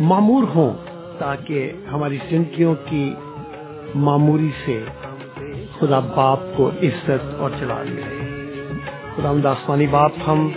معمور 0.00 0.42
ہوں 0.54 0.72
تاکہ 1.18 1.72
ہماری 1.92 2.18
زندگیوں 2.30 2.74
کی 2.84 3.14
معمولی 3.94 4.50
سے 4.64 4.84
خدا 5.78 5.98
باپ 5.98 6.40
کو 6.56 6.70
عزت 6.82 7.34
اور 7.38 7.50
چلا 7.60 7.82
لیا 7.82 8.06
خدا 9.16 9.50
آسمانی 9.50 9.86
باپ، 9.86 10.12
ہم 10.26 10.50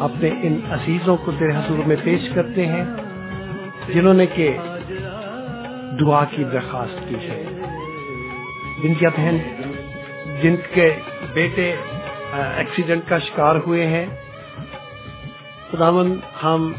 اپنے 0.00 0.30
ان 0.42 0.60
عزیزوں 0.70 1.16
کو 1.24 1.32
تیرے 1.38 1.50
حضور 1.50 1.78
میں 1.86 1.96
پیش 2.04 2.28
کرتے 2.34 2.66
ہیں، 2.66 2.84
جنہوں 3.88 4.14
نے 4.14 4.26
کہ 4.26 4.56
دعا 6.00 6.24
کی 6.24 6.44
درخواست 6.44 7.08
کی 7.08 7.14
ہے۔ 7.14 7.44
جن 8.82 8.94
کی 8.94 9.06
بہن، 9.06 9.36
جن 10.42 10.56
کے 10.74 10.96
بیٹے 11.34 11.74
ایکسیڈنٹ 12.32 13.02
کا 13.08 13.18
شکار 13.18 13.56
ہوئے 13.66 13.86
ہیں۔ 13.86 14.06
خداون 15.70 16.20
ہم 16.42 16.72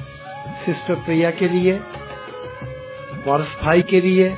سسٹر 0.61 0.93
پریا 1.05 1.31
کے 1.31 1.47
لیے 1.47 1.77
وارس 3.25 3.63
بھائی 3.63 3.81
کے 3.81 4.01
لیے 4.01 4.35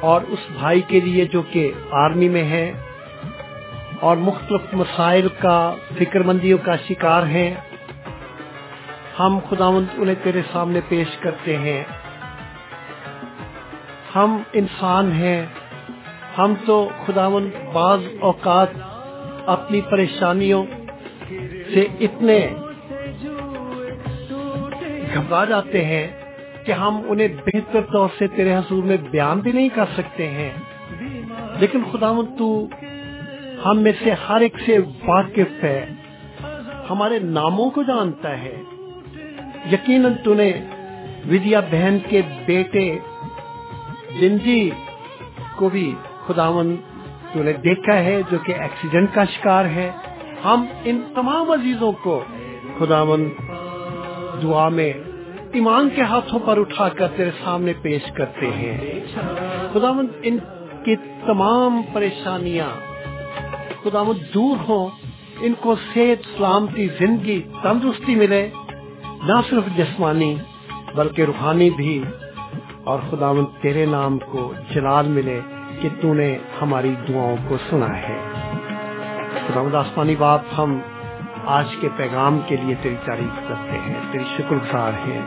اور 0.00 0.20
اس 0.28 0.38
بھائی 0.50 0.80
کے 0.80 1.00
لیے 1.00 1.24
جو 1.24 1.42
کہ 1.42 1.72
آرمی 1.90 2.28
میں 2.28 2.44
ہے 2.44 2.72
اور 4.00 4.16
مختلف 4.16 4.74
مسائل 4.74 5.28
کا، 5.38 5.74
فکر 5.98 6.20
مندیوں 6.20 6.58
کا 6.58 6.76
شکار 6.88 7.22
ہیں۔ 7.22 7.54
ہم 9.18 9.38
خداوند 9.50 9.86
انہیں 9.94 10.24
تیرے 10.24 10.42
سامنے 10.52 10.80
پیش 10.88 11.16
کرتے 11.16 11.56
ہیں۔ 11.56 11.84
ہم 14.18 14.42
انسان 14.52 15.12
ہیں۔ 15.12 15.46
ہم 16.38 16.54
تو 16.66 16.88
خداون 17.06 17.50
بعض 17.72 18.00
اوقات 18.20 18.68
اپنی 19.46 19.80
پریشانیوں 19.80 20.64
سے 21.74 21.86
اتنے 22.00 22.46
گھبرا 25.14 25.44
جاتے 25.44 25.84
ہیں 25.84 26.06
کہ 26.64 26.72
ہم 26.72 27.00
انہیں 27.08 27.28
بہتر 27.46 27.80
طور 27.92 28.08
سے 28.18 28.26
تیرے 28.26 28.56
حضور 28.56 28.82
میں 28.82 28.96
بیان 29.10 29.40
بھی 29.40 29.52
نہیں 29.52 29.68
کر 29.68 29.84
سکتے 29.96 30.28
ہیں۔ 30.28 30.50
لیکن 31.58 31.82
خدا 31.92 32.12
تو 32.38 32.66
ہم 33.64 33.78
میں 33.78 33.92
سے 34.04 34.10
ہر 34.28 34.40
ایک 34.40 34.54
سے 34.66 34.78
واقف 35.06 35.64
ہے۔ 35.64 35.86
ہمارے 36.90 37.18
ناموں 37.18 37.70
کو 37.70 37.82
جانتا 37.82 38.42
ہے۔ 38.42 38.62
یقیناً 39.72 40.12
تو 40.24 40.34
نے 40.34 40.52
ودیا 41.30 41.60
بہن 41.60 41.98
کے 42.08 42.22
بیٹے 42.46 42.98
جنجی 44.20 44.70
کو 45.56 45.68
بھی 45.68 45.94
خداون 46.26 46.76
تو 47.32 47.42
نے 47.42 47.52
دیکھا 47.52 47.96
ہے 47.96 48.22
جو 48.30 48.38
کہ 48.38 48.52
ایکسیڈنٹ 48.52 49.14
کا 49.14 49.24
شکار 49.24 49.64
ہے۔ 49.64 49.90
ہم 50.44 50.64
ان 50.84 51.00
تمام 51.14 51.50
عزیزوں 51.50 51.92
کو 51.92 52.24
خداون 52.78 53.28
دعا 54.42 54.68
میں 54.68 54.92
ایمان 55.52 55.88
کے 55.94 56.02
ہاتھوں 56.02 56.38
پر 56.38 56.60
اٹھا 56.60 56.88
کر 56.88 57.08
تیرے 57.16 57.30
سامنے 57.44 57.72
پیش 57.82 58.02
کرتے 58.14 58.46
ہیں۔ 58.46 59.00
خدا 59.72 59.88
ان 60.22 60.38
کی 60.84 60.96
تمام 60.96 61.82
پریشانیاں 61.92 62.68
خدا 63.82 64.02
دور 64.34 64.56
ہوں، 64.68 64.88
ان 65.40 65.52
کو 65.60 65.74
صحت، 65.94 66.38
سلامتی، 66.38 66.88
زندگی 66.98 67.42
تندرستی 67.62 68.14
ملے، 68.14 68.48
نہ 69.22 69.40
صرف 69.50 69.76
جسمانی 69.76 70.34
بلکہ 70.94 71.22
روحانی 71.22 71.70
بھی۔ 71.70 72.02
اور 72.84 72.98
خدا 73.10 73.32
تیرے 73.60 73.86
نام 73.86 74.18
کو 74.18 74.52
جلال 74.74 75.08
ملے 75.08 75.40
کہ 75.80 75.88
تو 76.00 76.14
نے 76.14 76.38
ہماری 76.62 76.94
دعاؤں 77.08 77.36
کو 77.48 77.56
سنا 77.70 77.98
ہے۔ 77.98 78.18
خدا 79.46 79.78
آسمانی 79.78 80.16
باپ 80.16 80.40
ہم 80.58 80.78
آج 81.44 81.64
کے 81.80 81.88
پیغام 81.96 82.40
کے 82.46 82.56
لیے 82.62 82.74
تیری 82.82 82.94
تعریف 83.04 83.48
کرتے 83.48 83.78
ہیں، 83.78 83.94
تیری 84.10 84.24
شکر 84.36 84.56
گزار 84.56 84.92
ہیں، 85.08 85.22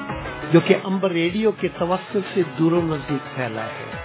جو 0.51 0.59
کہ 0.59 0.75
امبر 0.83 1.11
ریڈیو 1.11 1.51
کے 1.51 1.67
توسط 1.77 2.17
سے 2.33 2.41
دور 2.59 2.71
و 2.71 2.81
نزدیک 2.81 3.35
پھیلا 3.35 3.63
ہے۔ 3.63 4.01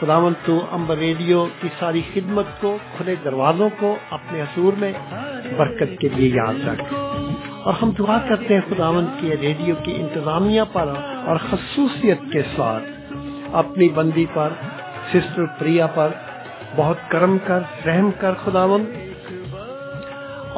خداون 0.00 0.32
تو 0.44 0.66
امبر 0.72 0.96
ریڈیو 0.96 1.46
کی 1.60 1.68
ساری 1.78 2.02
خدمت 2.14 2.44
کو، 2.60 2.78
کھلے 2.96 3.14
دروازوں 3.24 3.68
کو 3.78 3.96
اپنے 4.10 4.42
حصور 4.42 4.72
میں 4.78 4.92
برکت 5.56 6.00
کے 6.00 6.08
لیے 6.08 6.28
یاد 6.28 6.68
رکھ۔ 6.68 6.94
اور 7.68 7.76
ہم 7.82 7.90
دعا 7.98 8.16
کرتے 8.28 8.54
ہیں 8.54 8.60
خداون 8.68 9.06
کے 9.20 9.36
ریڈیو 9.40 9.74
کی 9.82 9.92
انتظامیہ 9.96 10.62
پر 10.72 10.92
اور 11.26 11.36
خصوصیت 11.50 12.20
کے 12.32 12.42
ساتھ 12.56 12.84
اپنی 13.52 13.88
بندی 13.88 14.24
پر، 14.34 14.52
سسٹر 15.12 15.46
پریا 15.58 15.86
پر 15.86 16.12
بہت 16.76 16.96
کرم 17.08 17.36
کر، 17.44 17.60
رحم 17.86 18.10
کر 18.20 18.34
خداون 18.44 18.84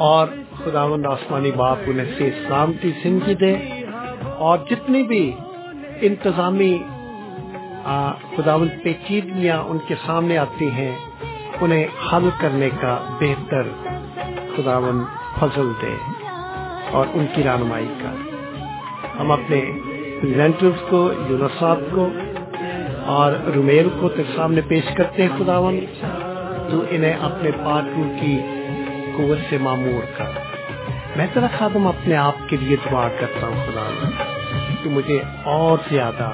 اور 0.07 0.27
خداون 0.63 1.05
آسمانی 1.05 1.51
باپ 1.55 1.77
انہیں 1.87 2.13
سے 2.17 2.29
سلامتی 2.47 2.91
زندگی 3.03 3.35
دے 3.35 3.53
اور 4.47 4.57
جتنی 4.69 5.03
بھی 5.03 5.23
انتظامی 6.01 6.77
خداون 8.35 8.67
پیچیدگیاں 8.83 9.59
ان 9.63 9.77
کے 9.87 9.95
سامنے 10.05 10.37
آتی 10.37 10.71
ہیں، 10.71 10.91
انہیں 11.61 11.85
حل 12.07 12.29
کرنے 12.39 12.69
کا 12.81 12.97
بہتر 13.19 13.63
خداون 14.55 15.03
فضل 15.39 15.71
دے۔ 15.81 15.95
اور 16.91 17.05
ان 17.13 17.25
کی 17.35 17.43
رہنمائی 17.43 17.87
کا 18.01 18.15
ہم 19.19 19.31
اپنے 19.31 19.61
کو 20.89 21.11
یونس 21.29 21.59
صاحب 21.59 21.79
کو 21.91 22.09
اور 23.05 23.31
رومیل 23.55 23.87
کو 23.99 24.09
تیرے 24.09 24.31
سامنے 24.35 24.61
پیش 24.61 24.83
کرتے 24.97 25.21
ہیں 25.21 25.29
خداون 25.39 25.79
جو 26.71 26.85
انہیں 26.89 27.13
اپنے 27.21 27.51
پارٹوں 27.65 28.03
کی 28.21 28.39
قوت 29.17 29.37
سے 29.49 29.57
معمور 29.57 30.17
کر۔ 30.17 30.25
میں 31.15 31.27
تیرا 31.33 31.47
خادم 31.57 31.87
اپنے 31.87 32.15
آپ 32.15 32.49
کے 32.49 32.57
لیے 32.57 32.77
دعا 32.91 33.07
کرتا 33.19 33.47
ہوں 33.47 33.55
خدا 33.55 34.09
کہ 34.83 34.89
مجھے 34.89 35.21
اور 35.43 35.77
زیادہ 35.91 36.29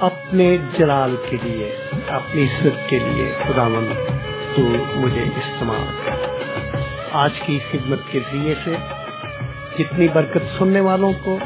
اپنے 0.00 0.56
جلال 0.78 1.16
کے 1.30 1.36
لیے، 1.42 1.76
اپنی 2.08 2.46
سر 2.62 2.88
کے 2.88 2.98
لیے 2.98 3.32
خدا 3.42 3.68
تو 4.54 4.62
مجھے 4.94 5.22
استعمال 5.22 5.84
کر۔ 6.04 6.36
آج 7.12 7.30
کی 7.46 7.58
خدمت 7.72 7.98
کے 8.10 8.20
ذریعے 8.32 8.54
سے 8.64 8.74
جتنی 9.78 10.08
برکت 10.08 10.58
سننے 10.58 10.80
والوں 10.80 11.12
کو 11.24 11.38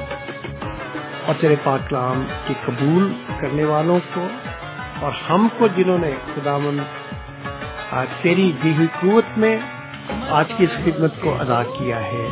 اور 1.27 1.35
تیرے 1.41 1.57
پاک 1.65 1.91
کلام 1.91 2.25
کی 2.47 2.55
قبول 2.67 3.13
کرنے 3.41 3.65
والوں 3.65 3.99
کو 4.15 4.27
اور 5.01 5.13
ہم 5.31 5.49
کو 5.59 5.67
جنہوں 5.77 5.99
نے 5.99 6.11
خداون 6.35 6.79
تیری 8.23 8.53
دی 8.65 8.73
ہوئی 8.77 8.87
قوت 9.01 9.39
میں 9.39 9.59
آج 10.31 10.45
کی 10.57 10.65
اس 10.65 10.85
خدمت 10.85 11.11
کو 11.21 11.37
ادا 11.41 11.63
کیا 11.79 12.01
ہے۔ 12.01 12.29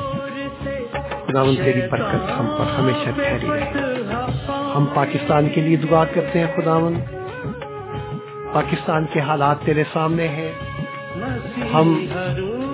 خداون 1.27 1.57
تیری 1.57 1.81
برکت 1.91 2.39
ہم 2.39 2.47
پر 2.59 2.81
ہمیشہ 2.81 3.11
ٹھہری 3.21 3.47
رہے۔ 3.53 3.73
ہم 4.77 4.87
پاکستان 4.95 5.49
کے 5.49 5.61
لیے 5.61 5.77
دعا 5.77 6.05
کرتے 6.05 6.39
ہیں 6.39 6.47
خداون 6.57 6.95
پاکستان 8.53 9.05
کے 9.13 9.21
حالات 9.21 9.57
تیرے 9.61 9.85
سامنے 9.93 10.29
ہیں۔ 10.29 10.53
ہم 11.75 12.07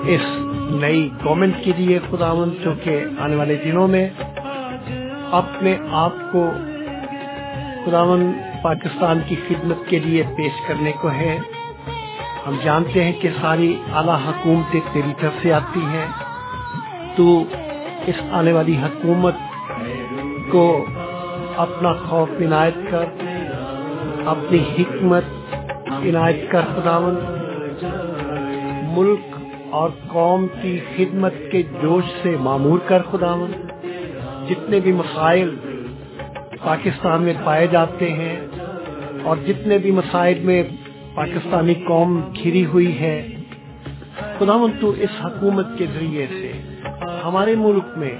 اس 0.07 0.44
نئی 0.71 1.11
گورنمنٹ 1.25 1.55
کے 1.65 1.73
لیے 1.77 1.99
خداون 2.11 2.51
جو 2.65 2.73
کہ 2.85 3.05
آنے 3.19 3.37
والے 3.37 3.57
دنوں 3.65 3.89
میں 3.89 4.11
اپنے 5.31 5.77
آپ 5.91 6.13
کو 6.33 6.51
خداون 7.87 8.33
پاکستان 8.63 9.19
کی 9.27 9.35
خدمت 9.49 9.89
کے 9.89 9.99
لیے 9.99 10.23
پیش 10.37 10.69
کرنے 10.69 10.93
کو 11.01 11.11
ہے۔ 11.11 11.39
ہم 12.47 12.57
جانتے 12.65 13.05
ہیں 13.05 13.13
کہ 13.21 13.29
ساری 13.41 13.77
اعلیٰ 13.95 14.19
حکومتیں 14.29 14.81
تیری 14.93 15.13
طرف 15.21 15.33
سے 15.43 15.53
آتی 15.53 15.81
ہیں۔ 15.81 16.07
تو 17.17 17.45
اس 18.07 18.15
آنے 18.31 18.53
والی 18.53 18.77
حکومت 18.77 19.35
کو 20.53 20.87
اپنا 21.57 21.93
خوف 21.93 22.29
عنایت 22.41 22.75
کر، 22.91 23.05
اپنی 24.27 24.59
حکمت 24.79 25.25
عنایت 25.87 26.51
کر 26.51 26.61
خداون 26.61 27.15
ملک 28.83 29.34
اور 29.75 29.91
قوم 30.09 30.47
کی 30.63 30.79
خدمت 30.97 31.35
کے 31.53 31.63
جوش 31.83 32.05
سے 32.23 32.37
معمور 32.41 32.79
کر 32.79 33.03
خداون 33.03 33.53
جتنے 34.49 34.81
بھی 34.81 34.93
مسائل 34.93 35.55
پاکستان 36.65 37.23
میں 37.23 37.35
پائے 37.45 37.67
جاتے 37.67 38.11
ہیں 38.13 38.37
اور 39.23 39.37
جتنے 39.37 39.79
بھی 39.79 39.91
مسائل 39.91 40.39
میں 40.39 40.63
پاکستانی 41.15 41.75
قوم 41.75 42.21
گھری 42.37 42.67
ہوئی 42.67 42.99
ہے 43.01 43.17
خداون 44.39 44.73
تو 44.81 44.91
اس 44.91 45.25
حکومت 45.25 45.67
کے 45.79 45.87
ذریعے 45.95 46.27
سے 46.31 46.53
ہمارے 47.25 47.55
ملک 47.55 47.99
میں 47.99 48.15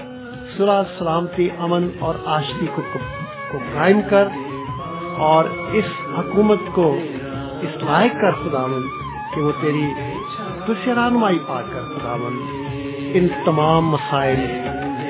سرا 0.57 0.81
سلامتی، 0.97 1.47
امن 1.59 1.89
اور 1.99 2.15
آشتی 2.25 2.65
کو 2.75 2.81
کو 3.51 3.57
قائم 3.73 4.01
کر 4.09 4.27
اور 5.17 5.45
اس 5.73 5.85
حکومت 6.17 6.59
کو 6.73 6.97
اس 7.61 7.83
لائق 7.83 8.13
کر 8.21 8.31
خداون 8.31 8.87
کہ 9.35 9.41
وہ 9.41 9.51
تیری 9.61 9.85
تجھ 10.67 10.87
رہنمائی 10.89 11.39
پا 11.47 11.61
کر 11.61 11.81
خداون 11.95 12.39
ان 13.13 13.27
تمام 13.45 13.89
مسائل 13.89 14.39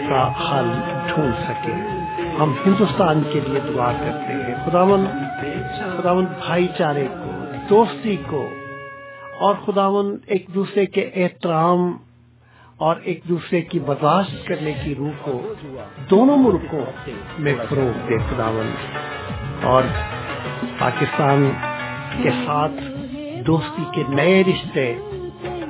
کا 0.10 0.24
حل 0.40 0.72
ڈھونڈ 1.08 1.34
سکے۔ 1.48 1.74
ہم 2.40 2.54
ہندوستان 2.66 3.22
کے 3.32 3.40
لیے 3.48 3.60
دعا 3.68 3.92
کرتے 3.92 4.34
ہیں 4.34 4.56
خداون 4.66 5.06
خداون 5.98 6.26
بھائی 6.26 6.68
چارے 6.78 7.08
کو، 7.14 7.32
دوستی 7.70 8.16
کو، 8.30 8.48
اور 9.40 9.56
خداون 9.66 10.16
ایک 10.26 10.46
دوسرے 10.56 10.86
کے 10.86 11.10
احترام 11.16 11.92
اور 12.78 12.96
ایک 13.04 13.22
دوسرے 13.30 13.62
کی 13.62 13.80
برداشت 13.80 14.48
کرنے 14.48 14.74
کی 14.84 14.96
روح 14.96 15.24
کو 15.24 15.42
دونوں 16.10 16.38
ملکوں 16.38 16.86
میں 17.40 17.56
فروغ 17.70 18.08
دے 18.10 18.18
خداون 18.30 18.72
اور 19.64 19.84
پاکستان 20.78 21.50
کے 22.24 22.30
ساتھ 22.46 22.82
دوستی 23.48 23.84
کے 23.96 24.04
نئے 24.10 24.44
رشتے 24.44 24.94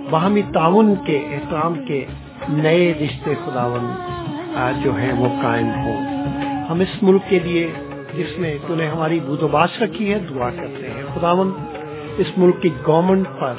باہمی 0.09 0.41
تعاون 0.53 0.93
کے 1.05 1.17
احترام 1.31 1.85
کے 1.85 2.05
نئے 2.49 2.93
رشتے 2.93 3.33
خداون 3.45 3.91
جو 4.83 4.95
ہیں 4.95 5.13
وہ 5.13 5.27
قائم 5.41 5.67
ہوں۔ 5.67 6.01
ہم 6.69 6.79
اس 6.79 7.03
ملک 7.03 7.21
کے 7.29 7.39
لیے 7.39 7.71
جس 8.17 8.39
میں 8.39 8.57
تو 8.67 8.75
نے 8.75 8.87
ہماری 8.87 9.19
بود 9.19 9.43
و 9.43 9.47
باش 9.47 9.81
رکھی 9.81 10.13
ہے، 10.13 10.19
دعا 10.19 10.49
کرتے 10.49 10.87
ہیں۔ 10.87 11.03
خداون 11.15 11.51
اس 12.17 12.27
ملک 12.37 12.61
کی 12.61 12.69
گورنمنٹ 12.87 13.27
پر 13.39 13.53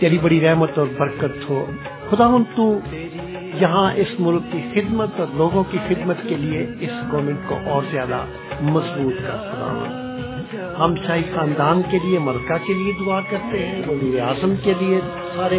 تیری 0.00 0.18
بڑی 0.18 0.40
رحمت 0.40 0.78
اور 0.78 0.86
برکت 0.98 1.50
ہو۔ 1.50 1.66
خداون 2.10 2.44
تو 2.54 2.78
یہاں 3.60 3.92
اس 3.96 4.08
ملک 4.18 4.42
کی 4.52 4.60
خدمت 4.74 5.20
اور 5.20 5.26
لوگوں 5.34 5.64
کی 5.70 5.78
خدمت 5.88 6.16
کے 6.28 6.34
لیے 6.34 6.66
اس 6.80 6.90
گورنمنٹ 7.12 7.38
کو 7.46 7.58
اور 7.66 7.82
زیادہ 7.90 8.18
مضبوط 8.62 9.14
کر۔ 9.22 9.36
خداون 9.36 10.11
ہم 10.78 10.94
شاہی 11.06 11.22
خاندان 11.34 11.82
کے 11.90 11.98
لیے، 12.04 12.18
ملکہ 12.18 12.66
کے 12.66 12.74
لیے 12.74 12.92
دعا 13.06 13.20
کرتے 13.30 13.66
ہیں، 13.66 13.82
وزیر 13.88 14.20
اعظم 14.20 14.54
کے 14.62 14.72
لیے 14.80 15.00
سارے 15.36 15.58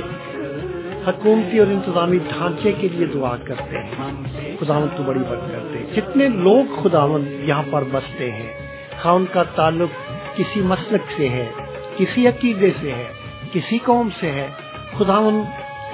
حکومتی 1.08 1.60
اور 1.60 1.68
انتظامی 1.68 2.18
ڈھانچے 2.18 2.72
کے 2.72 2.88
لیے 2.88 3.06
دعا 3.06 3.36
کرتے 3.44 3.78
ہیں۔ 3.78 4.58
خداون 4.60 4.88
تو 4.98 5.04
بڑی 5.04 5.20
بات 5.20 5.52
کرتے 5.52 5.80
ہیں 5.80 5.86
جتنے 5.96 6.28
لوگ 6.28 6.84
خداون 6.84 7.24
یہاں 7.28 7.64
پر 7.72 7.84
بستے 7.92 8.32
ہیں 8.32 8.54
خواہ 9.02 9.16
ان 9.16 9.26
کا 9.34 9.44
تعلق 9.44 10.12
کسی 10.38 10.62
مسلک 10.62 11.02
سے 11.18 11.30
ہے، 11.30 11.50
کسی 11.98 12.28
عقیدے 12.28 12.72
سے 12.82 12.92
ہے، 12.92 13.08
کسی 13.52 13.78
قوم 13.78 14.10
سے 14.20 14.32
ہے۔ 14.32 14.48
خداون 14.98 15.42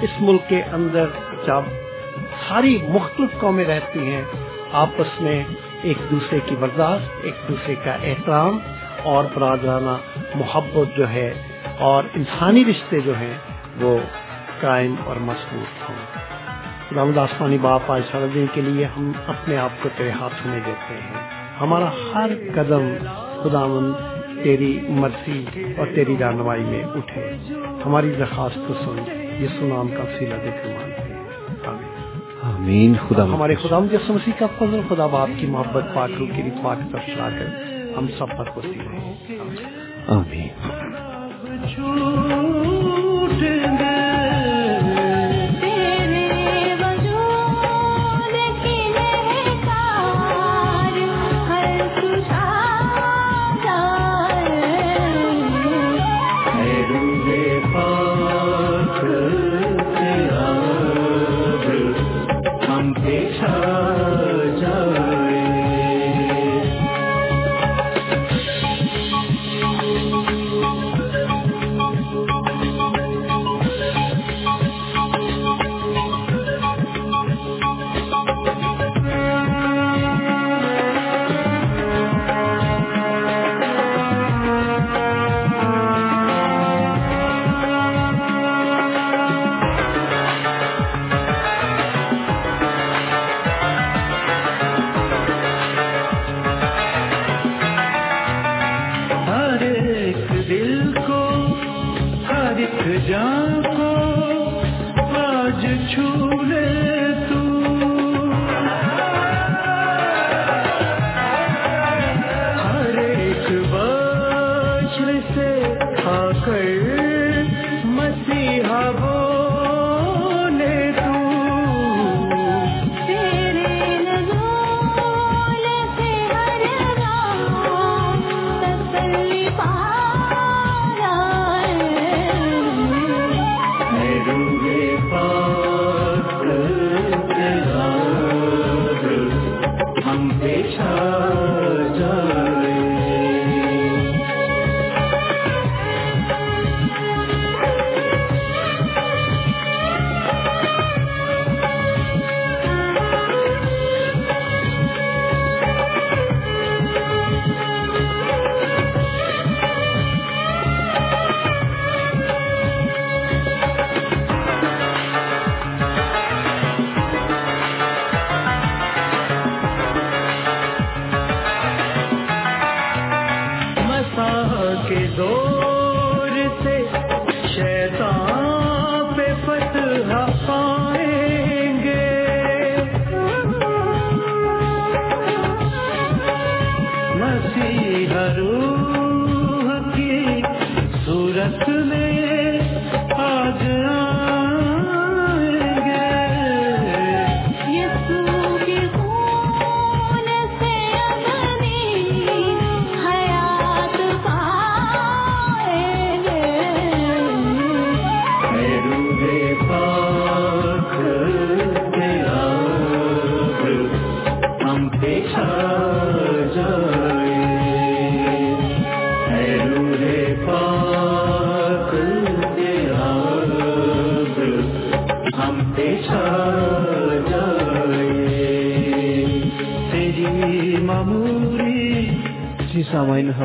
اس 0.00 0.10
ملک 0.20 0.40
کے 0.48 0.62
اندر 0.62 1.06
جب 1.46 1.62
ساری 2.48 2.78
مختلف 2.88 3.40
قومیں 3.40 3.64
رہتی 3.64 3.98
ہیں، 3.98 4.22
آپس 4.72 5.20
میں 5.20 5.44
ایک 5.82 6.10
دوسرے 6.10 6.38
کی 6.46 6.56
برداشت، 6.60 7.10
ایک 7.22 7.34
دوسرے 7.48 7.74
کا 7.84 7.92
احترام 7.92 8.58
اور 9.02 9.24
برادرانہ 9.34 9.96
محبت 10.34 10.96
جو 10.96 11.08
ہے 11.08 11.34
اور 11.78 12.04
انسانی 12.14 12.64
رشتے 12.64 13.00
جو 13.00 13.12
ہیں 13.20 13.34
وہ 13.80 13.98
قائم 14.60 14.94
اور 15.04 15.16
مضبوط 15.16 15.90
ہوں۔ 15.90 16.30
رام 16.94 17.18
آسمانی 17.18 17.58
باپ 17.58 17.80
آج 17.88 18.02
سارے 18.12 18.26
دن 18.34 18.46
کے 18.52 18.60
لیے 18.60 18.84
ہم 18.84 19.12
اپنے 19.26 19.56
آپ 19.56 19.82
کو 19.82 19.88
تیرے 19.96 20.10
ہاتھوں 20.10 20.50
میں 20.50 20.60
دیتے 20.66 20.94
ہیں۔ 20.94 21.30
ہمارا 21.60 21.90
ہر 22.14 22.30
قدم 22.54 22.94
خداون 23.42 23.92
تیری 24.44 24.80
مرضی 24.88 25.44
اور 25.76 25.86
تیری 25.94 26.16
رہنمائی 26.20 26.62
میں 26.62 26.82
اٹھے۔ 26.84 27.36
ہماری 27.86 28.12
درخواست 28.18 28.58
کو 28.68 28.74
سن 28.74 29.02
یہ 29.42 29.48
سنام 29.60 29.88
کا 29.88 30.04
سیلا 30.18 30.36
دے 30.36 30.50
کر 30.50 30.68
مانتے 30.68 31.14
ہیں۔ 31.14 31.24
آمین۔ 32.42 32.94
خدا 33.08 33.24
ہمارے 33.24 33.54
خدا 33.54 33.78
مسیح 33.78 34.32
کا 34.38 34.46
فضل 34.58 34.80
خدا 34.88 35.06
باپ 35.06 35.28
کی 35.38 35.46
محبت 35.46 35.84
پاک 35.94 36.10
رو 36.18 36.26
کی 36.36 36.42
رتوا 36.42 36.74
کی 36.74 36.82
طرف 36.92 37.06
چلا 37.06 37.28
کر 37.38 37.69
ہم 37.96 38.06
سب 38.18 38.26
پر 38.36 38.44
ہوتی 38.56 38.74
رہے۔ 38.74 39.14
آمین۔ 40.08 40.48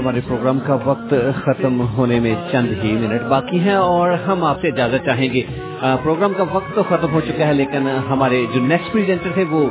ہمارے 0.05 0.21
پروگرام 0.27 0.59
کا 0.59 0.77
وقت 0.85 1.13
ختم 1.43 1.87
ہونے 1.97 2.19
میں 2.19 2.35
چند 2.51 2.83
ہی 2.83 2.91
منٹ 2.93 3.21
باقی 3.21 3.59
ہیں 3.59 3.73
اور 3.73 4.11
ہم 4.11 4.43
آپ 4.43 4.61
سے 4.61 4.67
اجازت 4.67 5.05
چاہیں 5.05 5.33
گے۔ 5.33 5.41
پروگرام 6.03 6.33
کا 6.37 6.43
وقت 6.53 6.75
تو 6.75 6.83
ختم 6.83 7.11
ہو 7.11 7.19
چکا 7.19 7.47
ہے 7.47 7.53
لیکن 7.53 7.89
ہمارے 8.09 8.45
جو 8.53 8.61
نیکسٹ 8.61 8.93
پریزنٹر 8.93 9.29
تھے 9.33 9.43
وہ 9.49 9.69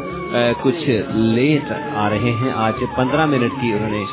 کچھ 0.63 1.01
لیٹ 1.09 1.73
آ 1.97 2.11
رہے 2.11 2.31
ہیں۔ 2.31 2.53
آج 2.57 2.73
پندرہ 2.97 3.27
منٹ 3.27 3.51
کی 3.61 3.73
انہوں 3.73 3.91
نے 3.91 4.05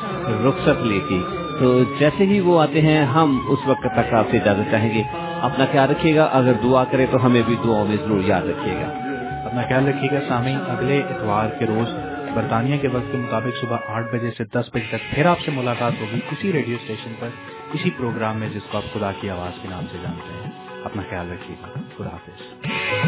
رخصت 0.50 0.86
لی 0.86 1.00
تھی۔ 1.08 1.22
تو 1.60 1.84
جیسے 2.00 2.26
ہی 2.26 2.40
وہ 2.40 2.62
آتے 2.62 2.82
ہیں، 2.82 3.06
ہم 3.06 3.40
اس 3.48 3.60
وقت 3.66 3.88
تک 3.96 4.14
آپ 4.14 4.26
سے 4.32 4.38
اجازت 4.38 4.72
چاہیں 4.72 4.94
گے۔ 4.96 5.04
اپنا 5.42 5.66
خیال 5.72 5.90
رکھیے 5.90 6.16
گا۔ 6.16 6.24
اگر 6.24 6.54
دعا 6.64 6.84
کرے 6.84 7.06
تو 7.12 7.26
ہمیں 7.26 7.42
بھی 7.46 7.56
دعاؤں 7.66 7.88
میں 7.88 7.98
ضرور 8.06 8.20
یاد 8.26 8.42
رکھیے 8.42 8.76
گا۔ 8.76 8.88
اپنا 9.46 9.62
خیال 9.62 9.88
رکھیے 9.88 10.10
گا 10.12 10.20
سامعین، 10.28 10.58
اگلے 10.68 11.02
اتوار 11.10 11.60
کے 11.60 11.66
روز 11.66 12.01
برطانیہ 12.36 12.78
کے 12.78 12.88
وقت 12.88 13.12
کے 13.12 13.18
مطابق 13.18 13.62
صبح 13.62 13.78
آٹھ 13.88 14.16
بجے 14.16 14.32
سے 14.38 14.44
دس 14.44 14.70
بجے 14.74 14.88
تک 14.90 15.16
پھر 15.16 15.26
آپ 15.26 15.40
سے 15.40 15.52
ملاقات 15.52 15.92
ہوگی 16.02 16.20
اسی 16.32 16.54
ریڈیو 16.54 16.78
اسٹیشن 16.82 17.14
پر، 17.20 17.28
اسی 17.74 17.90
پروگرام 17.90 18.38
میں 18.38 18.50
جس 18.50 18.62
کو 18.72 18.78
آپ 18.78 18.94
خدا 18.94 19.12
کی 19.22 19.30
آواز 19.30 19.60
کے 19.62 19.68
نام 19.70 19.86
سے 19.92 19.98
جانتے 20.02 20.34
ہیں۔ 20.34 20.52
اپنا 20.84 21.02
خیال 21.10 21.32
رکھیے 21.32 21.56
گا۔ 21.62 21.80
خدا 21.98 22.10
حافظ۔ 22.10 22.42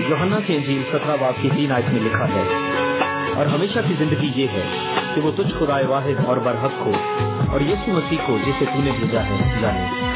یوحنا 0.10 0.40
کی 0.48 0.56
انجیل 0.56 0.82
سترہ 0.90 1.16
باب 1.20 1.34
کی 1.42 1.50
تین 1.56 1.72
آیت 1.72 1.90
میں 1.90 2.02
لکھا 2.02 2.26
ہے، 2.26 2.44
اور 3.36 3.46
ہمیشہ 3.46 3.80
کی 3.88 3.94
زندگی 3.98 4.32
یہ 4.36 4.48
ہے 4.54 4.94
کہ 5.16 5.22
وہ 5.22 5.32
تجھ 5.32 5.54
خدا 5.60 5.80
واحد 5.88 6.26
اور 6.26 6.38
برحق 6.38 6.72
کو 6.78 6.92
اور 7.52 7.62
یسو 7.62 7.92
مسیح 7.92 8.18
کو 8.26 8.38
جسے 8.46 8.66
تو 8.66 8.82
نے 8.82 8.92
بھیجا 8.92 9.24
ہے، 9.24 9.60
جانے۔ 9.62 10.13